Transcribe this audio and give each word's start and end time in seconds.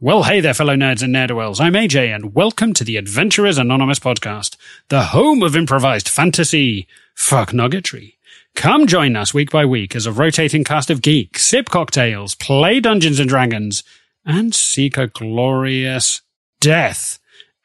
Well, 0.00 0.22
hey 0.22 0.38
there, 0.38 0.54
fellow 0.54 0.76
nerds 0.76 1.02
and 1.02 1.12
nerdwells. 1.12 1.60
I'm 1.60 1.72
AJ, 1.72 2.14
and 2.14 2.32
welcome 2.32 2.72
to 2.74 2.84
the 2.84 2.96
Adventurers 2.96 3.58
Anonymous 3.58 3.98
podcast, 3.98 4.56
the 4.90 5.06
home 5.06 5.42
of 5.42 5.56
improvised 5.56 6.08
fantasy. 6.08 6.86
Fuck 7.16 7.50
nuggetry. 7.50 8.16
Come 8.54 8.86
join 8.86 9.16
us 9.16 9.34
week 9.34 9.50
by 9.50 9.64
week 9.64 9.96
as 9.96 10.06
a 10.06 10.12
rotating 10.12 10.62
cast 10.62 10.88
of 10.88 11.02
geeks 11.02 11.44
sip 11.44 11.68
cocktails, 11.68 12.36
play 12.36 12.78
Dungeons 12.78 13.18
and 13.18 13.28
Dragons, 13.28 13.82
and 14.24 14.54
seek 14.54 14.96
a 14.96 15.08
glorious 15.08 16.22
death. 16.60 17.18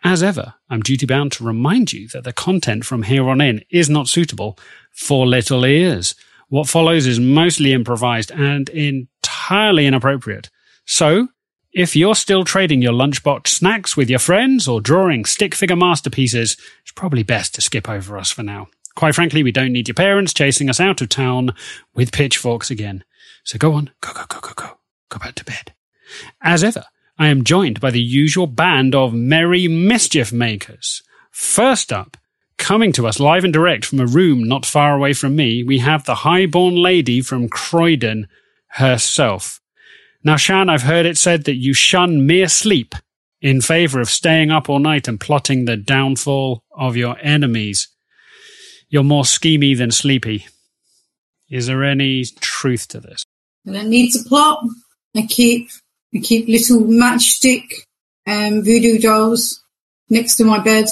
As 0.03 0.23
ever, 0.23 0.55
I'm 0.71 0.81
duty 0.81 1.05
bound 1.05 1.33
to 1.33 1.43
remind 1.43 1.93
you 1.93 2.07
that 2.13 2.23
the 2.23 2.33
content 2.33 2.83
from 2.83 3.03
here 3.03 3.29
on 3.29 3.41
in 3.41 3.61
is 3.69 3.91
not 3.91 4.07
suitable 4.07 4.57
for 4.89 5.27
little 5.27 5.67
ears. 5.67 6.15
What 6.49 6.67
follows 6.67 7.05
is 7.05 7.19
mostly 7.19 7.73
improvised 7.73 8.31
and 8.31 8.69
entirely 8.69 9.85
inappropriate. 9.85 10.49
So, 10.85 11.27
if 11.73 11.95
you're 11.95 12.15
still 12.15 12.43
trading 12.43 12.81
your 12.81 12.93
lunchbox 12.93 13.47
snacks 13.47 13.97
with 13.97 14.09
your 14.09 14.19
friends 14.19 14.67
or 14.67 14.79
drawing 14.79 15.25
stick 15.25 15.55
figure 15.55 15.75
masterpieces, 15.75 16.55
it's 16.81 16.91
probably 16.91 17.23
best 17.23 17.55
to 17.55 17.61
skip 17.61 17.89
over 17.89 18.17
us 18.17 18.31
for 18.31 18.43
now. 18.43 18.67
Quite 18.95 19.15
frankly, 19.15 19.41
we 19.41 19.51
don't 19.51 19.73
need 19.73 19.87
your 19.87 19.95
parents 19.95 20.33
chasing 20.33 20.69
us 20.69 20.79
out 20.79 21.01
of 21.01 21.09
town 21.09 21.55
with 21.95 22.11
pitchforks 22.11 22.69
again. 22.69 23.03
So 23.43 23.57
go 23.57 23.73
on, 23.73 23.89
go, 24.01 24.13
go, 24.13 24.23
go, 24.27 24.39
go, 24.39 24.51
go. 24.55 24.77
Go 25.09 25.19
back 25.19 25.35
to 25.35 25.45
bed. 25.45 25.73
As 26.41 26.63
ever, 26.63 26.85
I 27.17 27.27
am 27.27 27.43
joined 27.43 27.79
by 27.79 27.89
the 27.89 28.01
usual 28.01 28.47
band 28.47 28.93
of 28.93 29.13
merry 29.13 29.67
mischief 29.67 30.31
makers. 30.31 31.01
First 31.31 31.91
up, 31.91 32.17
coming 32.57 32.91
to 32.93 33.07
us 33.07 33.19
live 33.19 33.43
and 33.43 33.53
direct 33.53 33.85
from 33.85 33.99
a 33.99 34.05
room 34.05 34.43
not 34.43 34.65
far 34.65 34.95
away 34.95 35.13
from 35.13 35.35
me, 35.35 35.63
we 35.63 35.79
have 35.79 36.05
the 36.05 36.15
highborn 36.15 36.75
lady 36.75 37.21
from 37.21 37.49
Croydon 37.49 38.27
herself. 38.67 39.59
Now, 40.23 40.37
Chan, 40.37 40.69
I've 40.69 40.83
heard 40.83 41.05
it 41.05 41.17
said 41.17 41.43
that 41.45 41.55
you 41.55 41.73
shun 41.73 42.25
mere 42.25 42.47
sleep 42.47 42.95
in 43.41 43.59
favor 43.59 43.99
of 43.99 44.09
staying 44.09 44.51
up 44.51 44.69
all 44.69 44.79
night 44.79 45.07
and 45.07 45.19
plotting 45.19 45.65
the 45.65 45.75
downfall 45.75 46.63
of 46.71 46.95
your 46.95 47.17
enemies. 47.21 47.89
You're 48.89 49.03
more 49.03 49.23
schemy 49.23 49.77
than 49.77 49.91
sleepy. 49.91 50.47
Is 51.49 51.67
there 51.67 51.83
any 51.83 52.23
truth 52.39 52.87
to 52.89 53.01
this? 53.01 53.23
I 53.67 53.73
don't 53.73 53.89
need 53.89 54.11
to 54.11 54.23
plot. 54.23 54.63
I 55.15 55.23
keep 55.23 55.69
I 56.15 56.19
keep 56.19 56.47
little 56.47 56.81
matchstick 56.81 57.63
um, 58.25 58.63
voodoo 58.63 58.99
dolls 58.99 59.61
next 60.09 60.37
to 60.37 60.45
my 60.45 60.59
bed. 60.59 60.85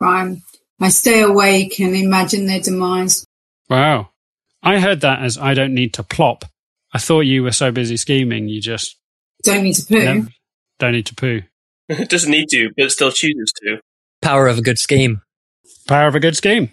I 0.00 0.36
I 0.80 0.88
stay 0.90 1.22
awake 1.22 1.80
and 1.80 1.96
imagine 1.96 2.46
their 2.46 2.60
demise. 2.60 3.24
Wow. 3.68 4.10
I 4.62 4.78
heard 4.78 5.00
that 5.00 5.22
as 5.22 5.38
I 5.38 5.54
don't 5.54 5.74
need 5.74 5.94
to 5.94 6.02
plop. 6.02 6.44
I 6.92 6.98
thought 6.98 7.20
you 7.20 7.42
were 7.42 7.52
so 7.52 7.70
busy 7.70 7.96
scheming, 7.96 8.48
you 8.48 8.60
just 8.60 8.96
Don't 9.44 9.62
need 9.64 9.74
to 9.74 9.86
poo. 9.86 9.98
never- 10.04 10.28
don't 10.78 10.92
need 10.92 11.06
to 11.06 11.14
poo. 11.14 11.42
It 11.88 12.08
doesn't 12.10 12.30
need 12.30 12.48
to, 12.50 12.70
but 12.76 12.92
still 12.92 13.10
chooses 13.10 13.52
to. 13.62 13.78
Power 14.22 14.46
of 14.46 14.58
a 14.58 14.62
good 14.62 14.78
scheme. 14.78 15.22
Power 15.86 16.06
of 16.08 16.14
a 16.14 16.20
good 16.20 16.36
scheme. 16.36 16.70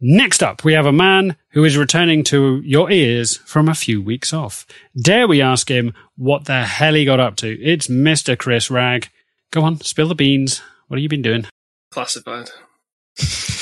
Next 0.00 0.42
up, 0.42 0.62
we 0.62 0.74
have 0.74 0.84
a 0.86 0.92
man 0.92 1.36
who 1.52 1.64
is 1.64 1.76
returning 1.78 2.22
to 2.24 2.60
your 2.64 2.90
ears 2.90 3.36
from 3.38 3.66
a 3.68 3.74
few 3.74 4.02
weeks 4.02 4.32
off. 4.34 4.66
Dare 5.02 5.26
we 5.26 5.40
ask 5.40 5.70
him 5.70 5.94
what 6.16 6.44
the 6.44 6.64
hell 6.64 6.92
he 6.94 7.04
got 7.06 7.18
up 7.20 7.36
to? 7.36 7.48
It's 7.62 7.88
Mr. 7.88 8.36
Chris 8.38 8.70
Rag. 8.70 9.08
Go 9.52 9.62
on, 9.62 9.80
spill 9.80 10.08
the 10.08 10.14
beans. 10.14 10.60
What 10.88 10.98
have 10.98 11.02
you 11.02 11.08
been 11.08 11.22
doing? 11.22 11.46
Classified. 11.90 12.50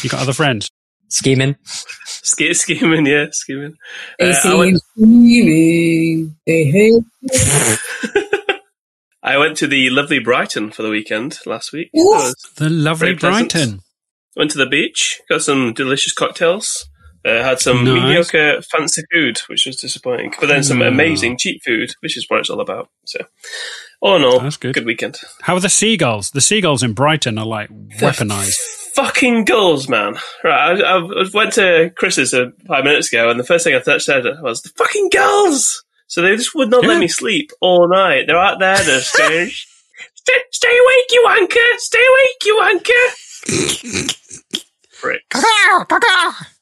You 0.03 0.11
got 0.11 0.23
other 0.23 0.33
friends? 0.33 0.69
Scheming. 1.09 1.57
Ske- 1.65 2.55
scheming, 2.55 3.07
yeah, 3.07 3.27
scheming. 3.31 3.75
They 4.19 4.31
Uh, 4.31 4.33
see 4.35 4.49
I, 4.49 4.55
went, 4.55 4.73
you 4.73 4.79
screaming. 4.97 6.37
They 6.47 6.65
hate. 6.65 7.05
I 9.23 9.39
went 9.39 9.57
to 9.59 9.67
the 9.67 9.89
lovely 9.91 10.19
Brighton 10.19 10.71
for 10.71 10.83
the 10.83 10.91
weekend 10.91 11.39
last 11.47 11.73
week. 11.73 11.91
I 11.97 11.99
Ooh. 12.01 12.05
was- 12.11 12.35
The 12.57 12.69
lovely 12.69 13.15
Brighton. 13.15 13.81
went 14.37 14.51
to 14.51 14.59
the 14.59 14.67
beach, 14.67 15.21
got 15.31 15.43
some 15.43 15.73
delicious 15.73 16.13
cocktails, 16.13 16.87
uh, 17.25 17.43
had 17.43 17.59
some 17.61 17.85
Nice. 17.85 18.03
mediocre 18.03 18.61
fancy 18.63 19.03
food, 19.13 19.39
which 19.49 19.65
was 19.67 19.77
disappointing, 19.77 20.35
but 20.39 20.49
then 20.49 20.63
some 20.63 20.83
Ah. 20.83 20.87
amazing 20.87 21.39
cheap 21.39 21.63
food, 21.65 21.95
which 22.01 22.17
is 22.19 22.27
what 22.29 22.41
it's 22.41 22.51
all 22.51 22.61
about. 22.61 22.91
So, 23.07 23.21
all 24.05 24.19
no, 24.19 24.39
That's 24.39 24.57
good. 24.59 24.75
good 24.75 24.85
weekend. 24.87 25.19
How 25.41 25.55
are 25.55 25.61
the 25.61 25.69
seagulls? 25.69 26.31
The 26.31 26.41
seagulls 26.41 26.83
in 26.83 26.93
Brighton 26.93 27.39
are 27.39 27.47
like 27.47 27.71
weaponized. 27.99 28.59
Fucking 28.95 29.45
gulls, 29.45 29.89
man! 29.89 30.15
Right, 30.45 30.81
I, 30.81 30.99
I 30.99 31.25
went 31.33 31.55
to 31.55 31.91
Chris's 31.97 32.33
uh, 32.35 32.51
five 32.69 32.85
minutes 32.85 33.13
ago, 33.13 33.29
and 33.31 33.41
the 33.41 33.45
first 33.45 33.65
thing 33.65 33.75
I 33.75 33.81
th- 33.81 34.03
said 34.03 34.25
was 34.43 34.63
the 34.63 34.69
fucking 34.77 35.09
gulls. 35.13 35.83
So 36.07 36.23
they 36.23 36.37
just 36.37 36.55
would 36.55 36.71
not 36.71 36.83
Yeah. 36.85 36.91
let 36.91 36.99
me 37.01 37.09
sleep 37.09 37.51
all 37.61 37.89
night. 37.89 38.25
They're 38.29 38.39
out 38.39 38.61
there, 38.61 38.77
they're 38.85 39.01
saying, 39.01 39.51
"Stay, 40.15 40.39
stay 40.53 40.69
awake, 40.69 41.11
you 41.11 41.27
anchor! 41.31 41.79
Stay 41.79 41.99
awake, 41.99 42.45
you 42.45 42.61
anchor!" 42.63 44.15
Pricks. 45.01 45.45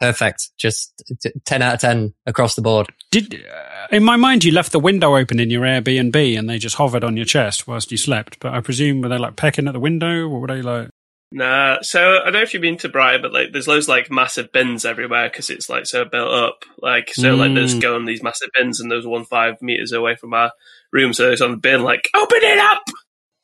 Perfect. 0.00 0.50
Just 0.56 1.02
t- 1.20 1.32
10 1.44 1.60
out 1.62 1.74
of 1.74 1.80
10 1.80 2.14
across 2.26 2.54
the 2.54 2.62
board. 2.62 2.88
Did 3.10 3.34
uh, 3.44 3.86
in 3.90 4.04
my 4.04 4.16
mind 4.16 4.44
you 4.44 4.52
left 4.52 4.70
the 4.72 4.78
window 4.80 5.16
open 5.16 5.40
in 5.40 5.50
your 5.50 5.62
Airbnb 5.62 6.38
and 6.38 6.48
they 6.48 6.58
just 6.58 6.76
hovered 6.76 7.02
on 7.02 7.16
your 7.16 7.26
chest 7.26 7.66
whilst 7.66 7.90
you 7.90 7.96
slept? 7.96 8.38
But 8.38 8.54
I 8.54 8.60
presume 8.60 9.00
were 9.00 9.08
they 9.08 9.18
like 9.18 9.34
pecking 9.36 9.66
at 9.66 9.72
the 9.72 9.80
window 9.80 10.28
or 10.28 10.40
were 10.40 10.46
they 10.46 10.62
like? 10.62 10.88
Nah, 11.30 11.78
so 11.82 12.20
I 12.20 12.24
don't 12.24 12.32
know 12.34 12.40
if 12.42 12.54
you've 12.54 12.62
been 12.62 12.78
to 12.78 12.88
Brighton, 12.88 13.20
but 13.20 13.32
like 13.34 13.52
there's 13.52 13.68
loads 13.68 13.84
of, 13.84 13.90
like 13.90 14.10
massive 14.10 14.50
bins 14.50 14.84
everywhere 14.86 15.28
because 15.28 15.50
it's 15.50 15.68
like 15.68 15.84
so 15.84 16.04
built 16.06 16.32
up. 16.32 16.64
Like 16.80 17.12
so, 17.12 17.34
like 17.34 17.52
there's 17.52 17.74
Mm. 17.74 17.82
going 17.82 18.04
these 18.06 18.22
massive 18.22 18.48
bins, 18.54 18.80
and 18.80 18.90
there's 18.90 19.04
one 19.06 19.26
five 19.26 19.60
meters 19.60 19.92
away 19.92 20.14
from 20.16 20.32
our 20.32 20.52
room, 20.90 21.12
so 21.12 21.30
it's 21.30 21.42
on 21.42 21.50
the 21.50 21.56
bin. 21.58 21.82
Like 21.82 22.08
open 22.16 22.38
it 22.40 22.58
up. 22.58 22.82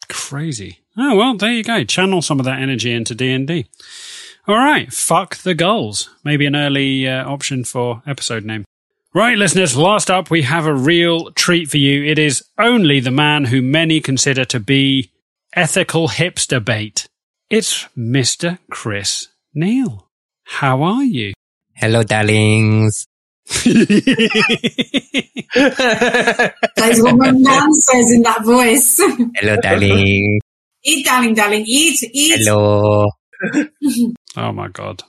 Crazy. 0.08 0.78
Oh 0.96 1.14
well, 1.16 1.36
there 1.36 1.52
you 1.52 1.62
go. 1.64 1.84
Channel 1.84 2.22
some 2.22 2.38
of 2.38 2.46
that 2.46 2.60
energy 2.62 2.90
into 2.92 3.14
D 3.14 3.32
and 3.32 3.46
D. 3.46 3.66
All 4.46 4.56
right, 4.56 4.92
fuck 4.92 5.36
the 5.36 5.54
gulls. 5.54 6.10
Maybe 6.22 6.44
an 6.44 6.54
early 6.54 7.08
uh, 7.08 7.26
option 7.26 7.64
for 7.64 8.02
episode 8.06 8.44
name. 8.44 8.66
Right, 9.14 9.38
listeners. 9.38 9.74
Last 9.74 10.10
up, 10.10 10.28
we 10.28 10.42
have 10.42 10.66
a 10.66 10.74
real 10.74 11.30
treat 11.30 11.70
for 11.70 11.78
you. 11.78 12.04
It 12.04 12.18
is 12.18 12.44
only 12.58 13.00
the 13.00 13.10
man 13.10 13.46
who 13.46 13.62
many 13.62 14.02
consider 14.02 14.44
to 14.46 14.60
be 14.60 15.12
ethical 15.54 16.08
hipster 16.08 16.62
bait. 16.62 17.06
It's 17.48 17.88
Mister 17.96 18.58
Chris 18.70 19.28
Neal. 19.54 20.08
How 20.44 20.82
are 20.82 21.04
you? 21.04 21.32
Hello, 21.74 22.02
darlings. 22.02 23.06
That's 23.64 23.78
what 27.02 27.16
my 27.16 27.30
mum 27.30 27.72
says 27.72 28.12
in 28.12 28.22
that 28.22 28.44
voice. 28.44 29.00
Hello, 29.36 29.56
darling. 29.62 30.40
eat, 30.82 31.06
darling, 31.06 31.32
darling, 31.34 31.64
eat, 31.66 32.02
eat. 32.12 32.40
Hello. 32.44 33.08
Oh 34.36 34.52
my 34.52 34.68
god. 34.68 35.02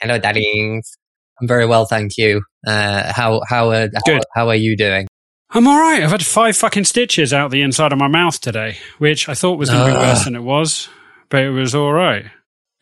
Hello, 0.00 0.18
darlings. 0.18 0.96
I'm 1.40 1.48
very 1.48 1.66
well, 1.66 1.84
thank 1.86 2.16
you. 2.18 2.42
Uh, 2.66 3.12
how, 3.12 3.40
how, 3.48 3.70
uh, 3.70 3.88
how, 3.94 4.00
Good. 4.04 4.22
how 4.34 4.48
are 4.48 4.54
you 4.56 4.76
doing? 4.76 5.06
I'm 5.50 5.66
all 5.66 5.78
right. 5.80 6.02
I've 6.02 6.10
had 6.10 6.24
five 6.24 6.56
fucking 6.56 6.84
stitches 6.84 7.32
out 7.32 7.50
the 7.50 7.62
inside 7.62 7.92
of 7.92 7.98
my 7.98 8.08
mouth 8.08 8.40
today, 8.40 8.76
which 8.98 9.28
I 9.28 9.34
thought 9.34 9.58
was 9.58 9.70
going 9.70 9.86
to 9.86 9.92
be 9.92 9.96
Ah. 9.96 10.08
worse 10.10 10.24
than 10.24 10.36
it 10.36 10.42
was, 10.42 10.88
but 11.28 11.42
it 11.42 11.50
was 11.50 11.74
all 11.74 11.92
right. 11.92 12.26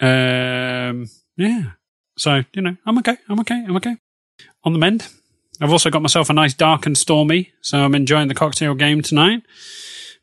Um, 0.00 1.06
yeah. 1.36 1.62
So 2.18 2.42
you 2.54 2.62
know, 2.62 2.76
I'm 2.84 2.98
okay. 2.98 3.16
I'm 3.28 3.40
okay. 3.40 3.64
I'm 3.66 3.76
okay. 3.76 3.96
On 4.64 4.72
the 4.72 4.78
mend. 4.78 5.08
I've 5.60 5.72
also 5.72 5.90
got 5.90 6.02
myself 6.02 6.30
a 6.30 6.32
nice 6.32 6.54
dark 6.54 6.86
and 6.86 6.96
stormy, 6.96 7.52
so 7.62 7.78
I'm 7.78 7.94
enjoying 7.94 8.28
the 8.28 8.34
cocktail 8.34 8.74
game 8.74 9.02
tonight. 9.02 9.42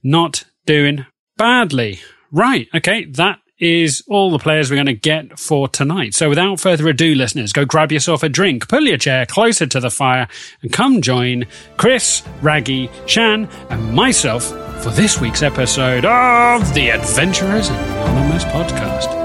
Not 0.03 0.43
doing 0.65 1.05
badly. 1.37 1.99
Right. 2.31 2.67
Okay. 2.75 3.05
That 3.05 3.39
is 3.59 4.03
all 4.07 4.31
the 4.31 4.39
players 4.39 4.69
we're 4.69 4.75
going 4.75 4.85
to 4.85 4.93
get 4.93 5.39
for 5.39 5.67
tonight. 5.67 6.13
So 6.13 6.29
without 6.29 6.59
further 6.59 6.87
ado, 6.87 7.15
listeners, 7.15 7.53
go 7.53 7.65
grab 7.65 7.91
yourself 7.91 8.23
a 8.23 8.29
drink, 8.29 8.67
pull 8.67 8.83
your 8.83 8.97
chair 8.97 9.25
closer 9.25 9.65
to 9.65 9.79
the 9.79 9.89
fire, 9.89 10.27
and 10.61 10.71
come 10.71 11.01
join 11.01 11.45
Chris, 11.77 12.21
Wraggy, 12.41 12.89
Chan, 13.05 13.49
and 13.69 13.93
myself 13.93 14.45
for 14.83 14.89
this 14.91 15.19
week's 15.19 15.41
episode 15.41 16.05
of 16.05 16.73
the 16.73 16.91
Adventurers 16.91 17.69
Anonymous 17.69 18.43
podcast. 18.45 19.24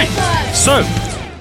Right. 0.00 0.54
So, 0.54 0.82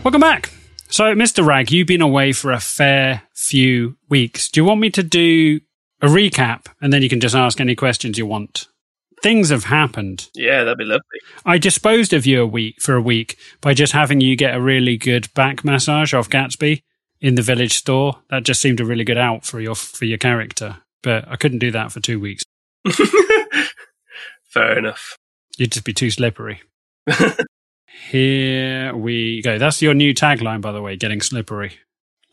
welcome 0.03 0.21
back. 0.21 0.51
So, 0.89 1.13
Mr. 1.15 1.45
Rag, 1.45 1.71
you've 1.71 1.87
been 1.87 2.01
away 2.01 2.31
for 2.31 2.51
a 2.51 2.59
fair 2.59 3.23
few 3.33 3.97
weeks. 4.09 4.49
Do 4.49 4.59
you 4.59 4.65
want 4.65 4.81
me 4.81 4.89
to 4.91 5.03
do 5.03 5.59
a 6.01 6.07
recap 6.07 6.65
and 6.81 6.91
then 6.91 7.01
you 7.01 7.09
can 7.09 7.19
just 7.19 7.35
ask 7.35 7.59
any 7.59 7.75
questions 7.75 8.17
you 8.17 8.25
want? 8.25 8.67
Things 9.21 9.49
have 9.49 9.65
happened. 9.65 10.29
Yeah, 10.33 10.63
that'd 10.63 10.77
be 10.77 10.85
lovely. 10.85 11.01
I 11.45 11.57
disposed 11.57 12.13
of 12.13 12.25
you 12.25 12.41
a 12.41 12.47
week 12.47 12.81
for 12.81 12.95
a 12.95 13.01
week 13.01 13.37
by 13.61 13.73
just 13.73 13.93
having 13.93 14.21
you 14.21 14.35
get 14.35 14.55
a 14.55 14.61
really 14.61 14.97
good 14.97 15.31
back 15.33 15.63
massage 15.63 16.13
off 16.13 16.29
Gatsby 16.29 16.81
in 17.19 17.35
the 17.35 17.41
village 17.41 17.73
store. 17.73 18.19
That 18.29 18.43
just 18.43 18.61
seemed 18.61 18.79
a 18.79 18.85
really 18.85 19.03
good 19.03 19.17
out 19.17 19.43
for 19.45 19.59
your 19.59 19.75
for 19.75 20.05
your 20.05 20.17
character. 20.17 20.77
But 21.03 21.27
I 21.27 21.35
couldn't 21.35 21.59
do 21.59 21.71
that 21.71 21.91
for 21.91 21.99
two 21.99 22.19
weeks. 22.19 22.43
Fair 24.53 24.77
enough. 24.77 25.17
You'd 25.57 25.73
just 25.73 25.85
be 25.85 25.93
too 25.93 26.11
slippery. 26.11 26.61
Here 28.09 28.95
we 28.95 29.43
go. 29.43 29.59
That's 29.59 29.83
your 29.83 29.93
new 29.93 30.15
tagline, 30.15 30.61
by 30.61 30.71
the 30.71 30.81
way, 30.81 30.95
getting 30.95 31.21
slippery. 31.21 31.77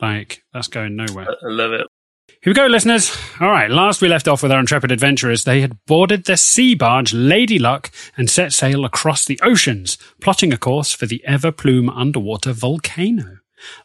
Like, 0.00 0.42
that's 0.54 0.68
going 0.68 0.96
nowhere. 0.96 1.26
I 1.28 1.34
love 1.42 1.72
it. 1.72 1.86
Here 2.28 2.50
we 2.50 2.54
go, 2.54 2.66
listeners. 2.66 3.14
All 3.42 3.50
right, 3.50 3.70
last 3.70 4.00
we 4.00 4.08
left 4.08 4.26
off 4.26 4.42
with 4.42 4.52
our 4.52 4.58
intrepid 4.58 4.90
adventurers, 4.90 5.44
they 5.44 5.60
had 5.60 5.76
boarded 5.84 6.24
the 6.24 6.38
sea 6.38 6.74
barge 6.74 7.12
Lady 7.12 7.58
Luck 7.58 7.90
and 8.16 8.30
set 8.30 8.54
sail 8.54 8.86
across 8.86 9.26
the 9.26 9.38
oceans, 9.42 9.98
plotting 10.18 10.50
a 10.50 10.56
course 10.56 10.92
for 10.92 11.04
the 11.04 11.22
Ever 11.26 11.52
Plume 11.52 11.90
underwater 11.90 12.52
volcano. 12.54 13.40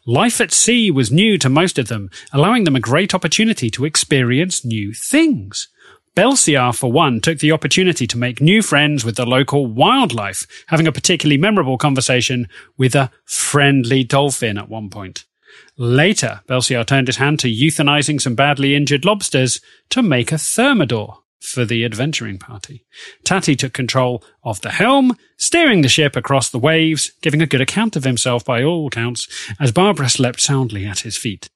Life 0.06 0.40
at 0.40 0.54
sea 0.54 0.92
was 0.92 1.12
new 1.12 1.38
to 1.40 1.50
most 1.50 1.78
of 1.78 1.90
them, 1.90 2.10
allowing 2.32 2.64
them 2.64 2.76
a 2.78 2.82
great 2.82 3.14
opportunity 3.14 3.70
to 3.70 3.84
experience 3.84 4.64
new 4.64 4.94
things. 4.94 5.68
Belciar, 6.16 6.76
for 6.76 6.92
one, 6.92 7.22
took 7.22 7.40
the 7.40 7.54
opportunity 7.54 8.06
to 8.06 8.18
make 8.18 8.42
new 8.42 8.62
friends 8.62 9.06
with 9.06 9.16
the 9.16 9.26
local 9.26 9.66
wildlife, 9.66 10.46
having 10.68 10.88
a 10.88 10.92
particularly 10.92 11.38
memorable 11.38 11.78
conversation 11.78 12.48
with 12.78 12.96
a 12.96 13.12
friendly 13.26 14.04
dolphin 14.04 14.58
at 14.58 14.70
one 14.70 14.90
point. 14.90 15.26
Later, 15.78 16.42
Belciar 16.48 16.86
turned 16.86 17.08
his 17.08 17.18
hand 17.18 17.40
to 17.40 17.48
euthanizing 17.48 18.20
some 18.20 18.36
badly 18.36 18.76
injured 18.76 19.06
lobsters 19.06 19.62
to 19.90 20.04
make 20.04 20.32
a 20.32 20.38
thermidor 20.38 21.20
for 21.40 21.66
the 21.66 21.84
adventuring 21.84 22.38
party. 22.38 22.86
Tatty 23.24 23.56
took 23.56 23.74
control 23.74 24.24
of 24.44 24.62
the 24.62 24.70
helm, 24.70 25.18
steering 25.38 25.82
the 25.82 25.90
ship 25.90 26.16
across 26.16 26.50
the 26.50 26.60
waves, 26.60 27.12
giving 27.22 27.42
a 27.42 27.48
good 27.48 27.62
account 27.62 27.96
of 27.96 28.04
himself 28.04 28.46
by 28.46 28.64
all 28.64 28.88
accounts, 28.88 29.28
as 29.60 29.72
Barbara 29.72 30.10
slept 30.10 30.40
soundly 30.40 30.86
at 30.86 31.00
his 31.00 31.18
feet. 31.18 31.50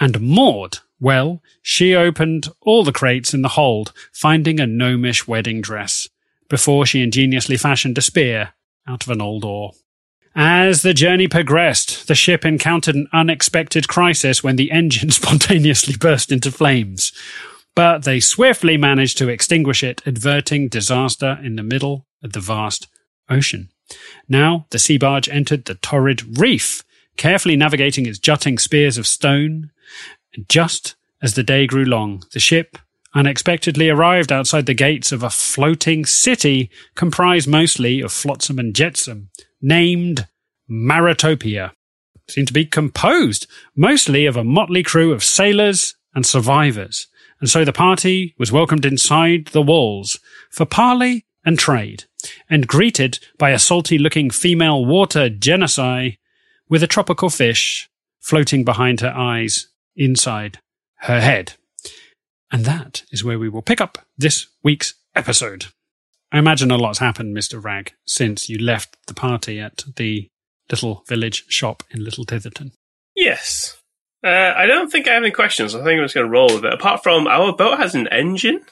And 0.00 0.20
Maud, 0.20 0.78
well, 1.00 1.42
she 1.62 1.94
opened 1.94 2.48
all 2.60 2.84
the 2.84 2.92
crates 2.92 3.34
in 3.34 3.42
the 3.42 3.50
hold, 3.50 3.92
finding 4.12 4.60
a 4.60 4.66
gnomish 4.66 5.26
wedding 5.26 5.60
dress, 5.60 6.08
before 6.48 6.86
she 6.86 7.02
ingeniously 7.02 7.56
fashioned 7.56 7.98
a 7.98 8.02
spear 8.02 8.54
out 8.88 9.04
of 9.04 9.10
an 9.10 9.20
old 9.20 9.44
oar. 9.44 9.72
As 10.38 10.82
the 10.82 10.92
journey 10.92 11.28
progressed, 11.28 12.08
the 12.08 12.14
ship 12.14 12.44
encountered 12.44 12.94
an 12.94 13.08
unexpected 13.10 13.88
crisis 13.88 14.44
when 14.44 14.56
the 14.56 14.70
engine 14.80 15.10
spontaneously 15.10 15.96
burst 15.96 16.30
into 16.30 16.52
flames. 16.52 17.12
But 17.74 18.04
they 18.04 18.20
swiftly 18.20 18.76
managed 18.76 19.18
to 19.18 19.28
extinguish 19.28 19.82
it, 19.82 20.02
averting 20.06 20.68
disaster 20.68 21.38
in 21.42 21.56
the 21.56 21.62
middle 21.62 22.06
of 22.22 22.32
the 22.32 22.40
vast 22.40 22.86
ocean. 23.28 23.70
Now 24.28 24.66
the 24.70 24.78
sea 24.78 24.98
barge 24.98 25.28
entered 25.28 25.64
the 25.64 25.74
torrid 25.74 26.38
reef, 26.38 26.84
carefully 27.16 27.56
navigating 27.56 28.06
its 28.06 28.18
jutting 28.18 28.58
spears 28.58 28.98
of 28.98 29.06
stone. 29.06 29.70
And 30.36 30.48
just 30.48 30.96
as 31.22 31.34
the 31.34 31.42
day 31.42 31.66
grew 31.66 31.84
long, 31.84 32.22
the 32.32 32.40
ship 32.40 32.78
unexpectedly 33.14 33.88
arrived 33.88 34.30
outside 34.30 34.66
the 34.66 34.74
gates 34.74 35.10
of 35.10 35.22
a 35.22 35.30
floating 35.30 36.04
city 36.04 36.70
comprised 36.94 37.48
mostly 37.48 38.02
of 38.02 38.12
flotsam 38.12 38.58
and 38.58 38.74
jetsam, 38.74 39.30
named 39.62 40.28
Maritopia. 40.68 41.72
Seemed 42.28 42.48
to 42.48 42.52
be 42.52 42.66
composed 42.66 43.46
mostly 43.74 44.26
of 44.26 44.36
a 44.36 44.44
motley 44.44 44.82
crew 44.82 45.12
of 45.12 45.24
sailors 45.24 45.94
and 46.14 46.26
survivors. 46.26 47.06
And 47.40 47.48
so 47.48 47.64
the 47.64 47.72
party 47.72 48.34
was 48.38 48.52
welcomed 48.52 48.84
inside 48.84 49.46
the 49.48 49.62
walls 49.62 50.18
for 50.50 50.66
parley 50.66 51.24
and 51.44 51.58
trade, 51.58 52.04
and 52.50 52.66
greeted 52.66 53.20
by 53.38 53.50
a 53.50 53.58
salty 53.58 53.98
looking 53.98 54.30
female 54.30 54.84
water 54.84 55.30
genasi 55.30 56.18
with 56.68 56.82
a 56.82 56.88
tropical 56.88 57.30
fish 57.30 57.88
floating 58.20 58.64
behind 58.64 59.00
her 59.00 59.14
eyes 59.16 59.68
inside 59.96 60.58
her 61.00 61.20
head. 61.20 61.54
And 62.50 62.64
that 62.64 63.02
is 63.10 63.24
where 63.24 63.38
we 63.38 63.48
will 63.48 63.62
pick 63.62 63.80
up 63.80 63.98
this 64.16 64.46
week's 64.62 64.94
episode. 65.14 65.66
I 66.32 66.38
imagine 66.38 66.70
a 66.70 66.76
lot's 66.76 66.98
happened, 66.98 67.36
Mr. 67.36 67.62
Rag, 67.62 67.92
since 68.06 68.48
you 68.48 68.58
left 68.58 68.96
the 69.06 69.14
party 69.14 69.60
at 69.60 69.84
the 69.96 70.28
little 70.70 71.04
village 71.08 71.44
shop 71.48 71.82
in 71.90 72.04
Little 72.04 72.24
Titherton. 72.24 72.72
Yes. 73.14 73.76
Uh, 74.24 74.52
I 74.56 74.66
don't 74.66 74.90
think 74.90 75.08
I 75.08 75.14
have 75.14 75.22
any 75.22 75.32
questions. 75.32 75.74
I 75.74 75.84
think 75.84 75.98
I'm 75.98 76.04
just 76.04 76.14
going 76.14 76.26
to 76.26 76.30
roll 76.30 76.52
with 76.54 76.64
it. 76.64 76.72
Apart 76.72 77.02
from 77.02 77.26
our 77.26 77.54
boat 77.54 77.78
has 77.78 77.94
an 77.94 78.08
engine. 78.08 78.62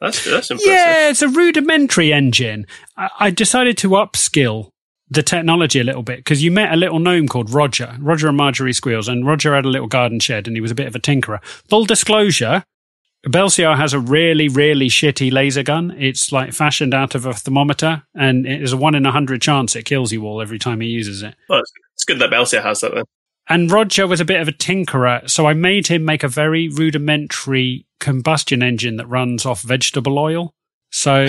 That's 0.00 0.24
that's 0.24 0.50
impressive. 0.50 0.72
Yeah, 0.72 1.10
it's 1.10 1.22
a 1.22 1.28
rudimentary 1.28 2.12
engine. 2.12 2.66
I, 2.96 3.10
I 3.18 3.30
decided 3.30 3.76
to 3.78 3.90
upskill 3.90 4.70
the 5.10 5.22
technology 5.22 5.80
a 5.80 5.84
little 5.84 6.02
bit 6.02 6.18
because 6.18 6.42
you 6.42 6.50
met 6.50 6.72
a 6.72 6.76
little 6.76 7.00
gnome 7.00 7.26
called 7.26 7.50
Roger, 7.50 7.96
Roger 7.98 8.28
and 8.28 8.36
Marjorie 8.36 8.72
Squeals, 8.72 9.08
and 9.08 9.26
Roger 9.26 9.54
had 9.54 9.64
a 9.64 9.68
little 9.68 9.88
garden 9.88 10.20
shed 10.20 10.46
and 10.46 10.56
he 10.56 10.60
was 10.60 10.70
a 10.70 10.74
bit 10.74 10.86
of 10.86 10.94
a 10.94 11.00
tinkerer. 11.00 11.42
Full 11.44 11.84
disclosure, 11.84 12.64
Belciar 13.26 13.76
has 13.76 13.92
a 13.92 13.98
really, 13.98 14.48
really 14.48 14.88
shitty 14.88 15.32
laser 15.32 15.64
gun. 15.64 15.94
It's 15.98 16.30
like 16.30 16.52
fashioned 16.52 16.94
out 16.94 17.14
of 17.14 17.26
a 17.26 17.34
thermometer 17.34 18.04
and 18.14 18.46
it 18.46 18.62
is 18.62 18.72
a 18.72 18.76
one 18.76 18.94
in 18.94 19.04
a 19.04 19.10
hundred 19.10 19.42
chance 19.42 19.74
it 19.74 19.84
kills 19.84 20.12
you 20.12 20.24
all 20.24 20.40
every 20.40 20.58
time 20.58 20.80
he 20.80 20.88
uses 20.88 21.22
it. 21.22 21.34
Well, 21.48 21.60
it's, 21.60 22.04
good 22.04 22.18
that 22.20 22.30
Belciar 22.30 22.62
has 22.62 22.80
that 22.80 22.94
then. 22.94 23.04
And 23.48 23.70
Roger 23.70 24.06
was 24.06 24.20
a 24.20 24.24
bit 24.24 24.40
of 24.40 24.48
a 24.48 24.52
tinkerer, 24.52 25.28
so 25.28 25.46
I 25.46 25.54
made 25.54 25.88
him 25.88 26.04
make 26.04 26.22
a 26.22 26.28
very 26.28 26.68
rudimentary 26.68 27.84
combustion 27.98 28.62
engine 28.62 28.96
that 28.96 29.06
runs 29.06 29.44
off 29.44 29.62
vegetable 29.62 30.18
oil. 30.18 30.54
So 30.90 31.26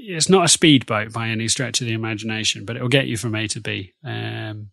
it's 0.00 0.28
not 0.28 0.44
a 0.44 0.48
speedboat 0.48 1.12
by 1.12 1.28
any 1.28 1.48
stretch 1.48 1.80
of 1.80 1.86
the 1.86 1.92
imagination, 1.92 2.64
but 2.64 2.76
it'll 2.76 2.88
get 2.88 3.06
you 3.06 3.16
from 3.16 3.34
A 3.34 3.48
to 3.48 3.60
B. 3.60 3.92
Um, 4.04 4.70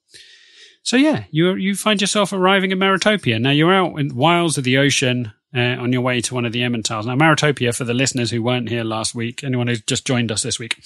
so 0.83 0.97
yeah, 0.97 1.23
you 1.31 1.55
you 1.55 1.75
find 1.75 1.99
yourself 1.99 2.31
arriving 2.31 2.71
in 2.71 2.79
Maritopia. 2.79 3.39
Now 3.39 3.49
you're 3.49 3.73
out 3.73 3.99
in 3.99 4.09
the 4.09 4.15
wilds 4.15 4.57
of 4.57 4.63
the 4.63 4.77
ocean 4.77 5.33
uh, 5.55 5.59
on 5.59 5.91
your 5.91 6.01
way 6.01 6.21
to 6.21 6.35
one 6.35 6.45
of 6.45 6.53
the 6.53 6.63
Emmentails. 6.63 7.07
Now 7.07 7.15
Maritopia, 7.15 7.73
for 7.73 7.85
the 7.85 7.93
listeners 7.93 8.29
who 8.29 8.43
weren't 8.43 8.69
here 8.69 8.83
last 8.83 9.15
week, 9.15 9.43
anyone 9.43 9.67
who's 9.67 9.81
just 9.81 10.05
joined 10.05 10.31
us 10.31 10.43
this 10.43 10.59
week, 10.59 10.77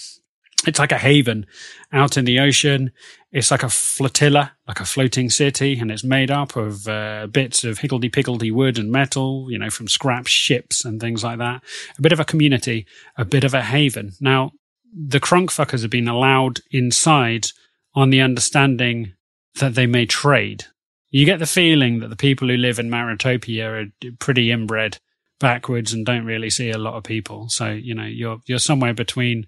it's 0.68 0.80
like 0.80 0.92
a 0.92 0.98
haven 0.98 1.46
out 1.92 2.18
in 2.18 2.26
the 2.26 2.40
ocean. 2.40 2.92
It's 3.32 3.52
like 3.52 3.64
a 3.64 3.70
flotilla, 3.70 4.54
like 4.68 4.80
a 4.80 4.86
floating 4.86 5.30
city, 5.30 5.80
and 5.80 5.92
it's 5.92 6.04
made 6.04 6.32
up 6.32 6.56
of 6.56 6.88
uh, 6.88 7.28
bits 7.28 7.64
of 7.64 7.80
higgledy 7.80 8.10
piggledy 8.10 8.52
wood 8.52 8.78
and 8.78 8.92
metal, 8.92 9.48
you 9.50 9.58
know, 9.58 9.70
from 9.70 9.88
scrap 9.88 10.28
ships 10.28 10.84
and 10.84 11.00
things 11.00 11.24
like 11.24 11.38
that. 11.38 11.64
A 11.98 12.02
bit 12.02 12.12
of 12.12 12.20
a 12.20 12.26
community, 12.26 12.86
a 13.18 13.24
bit 13.24 13.44
of 13.44 13.54
a 13.54 13.62
haven. 13.62 14.14
Now, 14.20 14.52
the 14.94 15.20
crunkfuckers 15.20 15.82
have 15.82 15.92
been 15.92 16.08
allowed 16.08 16.62
inside 16.72 17.48
on 17.94 18.10
the 18.10 18.22
understanding 18.22 19.14
that 19.60 19.76
they 19.76 19.86
may 19.86 20.06
trade. 20.06 20.66
You 21.12 21.26
get 21.26 21.40
the 21.40 21.46
feeling 21.46 22.00
that 22.00 22.10
the 22.10 22.16
people 22.16 22.48
who 22.48 22.58
live 22.58 22.80
in 22.80 22.90
Maritopia 22.90 23.72
are 23.72 23.86
pretty 24.20 24.52
inbred 24.52 24.98
backwards 25.40 25.94
and 25.94 26.06
don't 26.06 26.26
really 26.26 26.50
see 26.50 26.70
a 26.70 26.78
lot 26.78 26.96
of 26.96 27.04
people. 27.04 27.50
So, 27.50 27.72
you 27.72 27.96
know, 27.96 28.06
you're, 28.06 28.40
you're 28.46 28.60
somewhere 28.60 28.94
between 28.94 29.48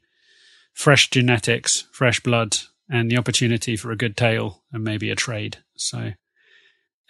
fresh 0.74 1.10
genetics, 1.10 1.88
fresh 1.92 2.20
blood, 2.20 2.58
and 2.90 3.10
the 3.10 3.18
opportunity 3.18 3.76
for 3.76 3.92
a 3.92 3.98
good 3.98 4.18
tale 4.18 4.64
and 4.72 4.84
maybe 4.84 5.10
a 5.10 5.16
trade. 5.16 5.58
So 5.76 6.12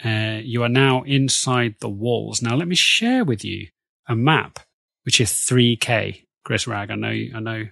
uh, 0.03 0.39
you 0.43 0.63
are 0.63 0.69
now 0.69 1.03
inside 1.03 1.75
the 1.79 1.89
walls. 1.89 2.41
Now 2.41 2.55
let 2.55 2.67
me 2.67 2.75
share 2.75 3.23
with 3.23 3.43
you 3.45 3.67
a 4.07 4.15
map 4.15 4.59
which 5.03 5.19
is 5.19 5.31
3K. 5.31 6.25
Chris 6.43 6.67
Rag, 6.67 6.91
I 6.91 6.95
know, 6.95 7.07
I 7.09 7.39
know, 7.39 7.65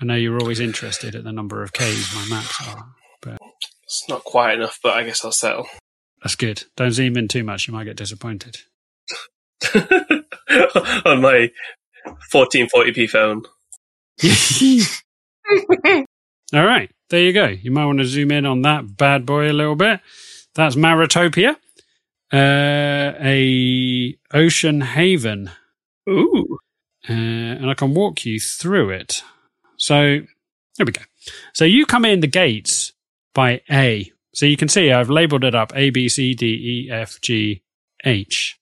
I 0.00 0.04
know 0.04 0.14
you're 0.14 0.40
always 0.40 0.60
interested 0.60 1.14
at 1.14 1.24
the 1.24 1.32
number 1.32 1.62
of 1.62 1.72
Ks 1.72 2.14
my 2.14 2.36
maps 2.36 2.68
are, 2.68 2.84
but 3.22 3.38
It's 3.84 4.04
not 4.08 4.24
quite 4.24 4.54
enough, 4.54 4.78
but 4.82 4.94
I 4.94 5.04
guess 5.04 5.24
I'll 5.24 5.32
settle. 5.32 5.66
that's 6.22 6.34
good. 6.36 6.64
Don't 6.76 6.90
zoom 6.90 7.16
in 7.16 7.28
too 7.28 7.44
much; 7.44 7.66
you 7.68 7.74
might 7.74 7.84
get 7.84 7.96
disappointed. 7.96 8.58
On 9.74 11.20
my 11.22 11.50
1440p 12.32 13.08
phone. 13.10 13.42
All 16.54 16.64
right, 16.64 16.90
there 17.10 17.20
you 17.20 17.32
go. 17.32 17.46
You 17.46 17.70
might 17.70 17.86
want 17.86 17.98
to 17.98 18.04
zoom 18.04 18.30
in 18.30 18.46
on 18.46 18.62
that 18.62 18.96
bad 18.96 19.26
boy 19.26 19.50
a 19.50 19.52
little 19.52 19.76
bit. 19.76 20.00
That's 20.54 20.76
Maritopia, 20.76 21.56
uh, 22.32 23.12
a 23.20 24.16
ocean 24.32 24.80
haven, 24.80 25.50
Ooh. 26.08 26.58
uh, 27.08 27.12
and 27.12 27.70
I 27.70 27.74
can 27.74 27.94
walk 27.94 28.24
you 28.24 28.40
through 28.40 28.90
it. 28.90 29.22
So 29.76 30.20
there 30.76 30.86
we 30.86 30.92
go. 30.92 31.02
So 31.52 31.64
you 31.64 31.84
come 31.86 32.04
in 32.04 32.20
the 32.20 32.26
gates 32.26 32.92
by 33.34 33.60
A. 33.70 34.10
So 34.34 34.46
you 34.46 34.56
can 34.56 34.68
see 34.68 34.92
I've 34.92 35.10
labeled 35.10 35.44
it 35.44 35.54
up 35.54 35.72
A 35.74 35.90
B 35.90 36.08
C 36.08 36.34
D 36.34 36.46
E 36.46 36.90
F 36.90 37.20
G 37.20 37.62
H, 38.04 38.58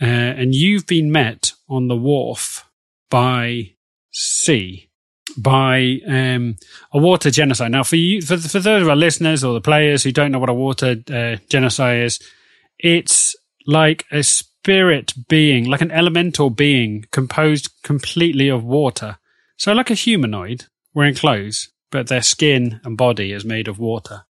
uh, 0.00 0.04
and 0.04 0.54
you've 0.54 0.86
been 0.86 1.10
met 1.10 1.52
on 1.68 1.88
the 1.88 1.96
wharf 1.96 2.64
by 3.10 3.72
C 4.10 4.90
by 5.36 6.00
um, 6.06 6.56
a 6.92 6.98
water 6.98 7.30
genasi. 7.30 7.70
Now, 7.70 7.82
for 7.82 7.96
you, 7.96 8.22
for, 8.22 8.36
for 8.36 8.60
those 8.60 8.82
of 8.82 8.88
our 8.88 8.96
listeners 8.96 9.44
or 9.44 9.54
the 9.54 9.60
players 9.60 10.02
who 10.02 10.12
don't 10.12 10.32
know 10.32 10.38
what 10.38 10.48
a 10.48 10.54
water 10.54 10.92
uh, 11.08 11.38
genasi 11.48 12.04
is, 12.04 12.20
it's 12.78 13.36
like 13.66 14.04
a 14.10 14.22
spirit 14.22 15.12
being, 15.28 15.64
like 15.64 15.80
an 15.80 15.90
elemental 15.90 16.50
being 16.50 17.06
composed 17.10 17.70
completely 17.82 18.48
of 18.48 18.64
water. 18.64 19.18
So, 19.56 19.72
like 19.72 19.90
a 19.90 19.94
humanoid 19.94 20.66
wearing 20.94 21.14
clothes, 21.14 21.68
but 21.90 22.08
their 22.08 22.22
skin 22.22 22.80
and 22.84 22.96
body 22.96 23.32
is 23.32 23.44
made 23.44 23.68
of 23.68 23.78
water. 23.78 24.24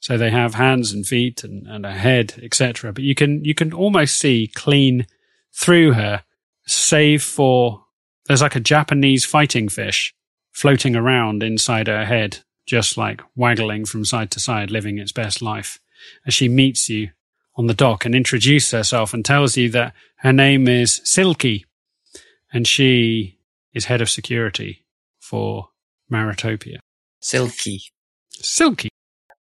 So 0.00 0.16
they 0.16 0.30
have 0.30 0.54
hands 0.54 0.92
and 0.92 1.04
feet 1.04 1.42
and, 1.42 1.66
and 1.66 1.84
a 1.84 1.92
head, 1.92 2.34
etc. 2.42 2.92
But 2.92 3.02
you 3.02 3.14
can 3.14 3.44
you 3.44 3.54
can 3.54 3.72
almost 3.72 4.16
see 4.18 4.50
clean 4.54 5.06
through 5.52 5.94
her, 5.94 6.22
save 6.66 7.24
for 7.24 7.84
there's 8.26 8.42
like 8.42 8.54
a 8.54 8.60
Japanese 8.60 9.24
fighting 9.24 9.68
fish 9.68 10.14
floating 10.56 10.96
around 10.96 11.42
inside 11.42 11.86
her 11.86 12.06
head, 12.06 12.38
just 12.64 12.96
like 12.96 13.20
waggling 13.36 13.84
from 13.84 14.06
side 14.06 14.30
to 14.30 14.40
side, 14.40 14.70
living 14.70 14.98
its 14.98 15.12
best 15.12 15.42
life. 15.42 15.78
As 16.26 16.32
she 16.32 16.48
meets 16.48 16.88
you 16.88 17.10
on 17.56 17.66
the 17.66 17.74
dock 17.74 18.06
and 18.06 18.14
introduces 18.14 18.70
herself 18.70 19.12
and 19.12 19.22
tells 19.22 19.58
you 19.58 19.68
that 19.70 19.92
her 20.20 20.32
name 20.32 20.66
is 20.66 21.02
Silky 21.04 21.66
and 22.50 22.66
she 22.66 23.38
is 23.74 23.84
head 23.84 24.00
of 24.00 24.08
security 24.08 24.86
for 25.20 25.68
Maritopia. 26.08 26.80
Silky. 27.20 27.82
Silky. 28.30 28.88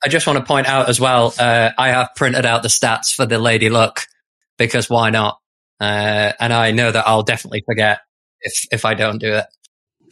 I 0.05 0.09
just 0.09 0.27
want 0.27 0.39
to 0.39 0.45
point 0.45 0.67
out 0.67 0.91
as 0.91 1.01
well, 1.01 1.33
uh, 1.39 1.71
I 1.79 1.89
have 1.89 2.11
printed 2.15 2.45
out 2.45 2.63
the 2.63 2.69
stats 2.69 3.15
for 3.15 3.25
the 3.25 3.39
Lady 3.39 3.71
Luck 3.71 4.07
because 4.59 4.91
why 4.91 5.09
not? 5.09 5.39
Uh, 5.81 6.33
and 6.39 6.53
I 6.53 6.73
know 6.73 6.93
that 6.93 7.09
I'll 7.09 7.23
definitely 7.23 7.63
forget 7.65 8.01
if, 8.43 8.67
if 8.71 8.85
I 8.85 8.93
don't 8.93 9.19
do 9.19 9.33
it. 9.33 9.47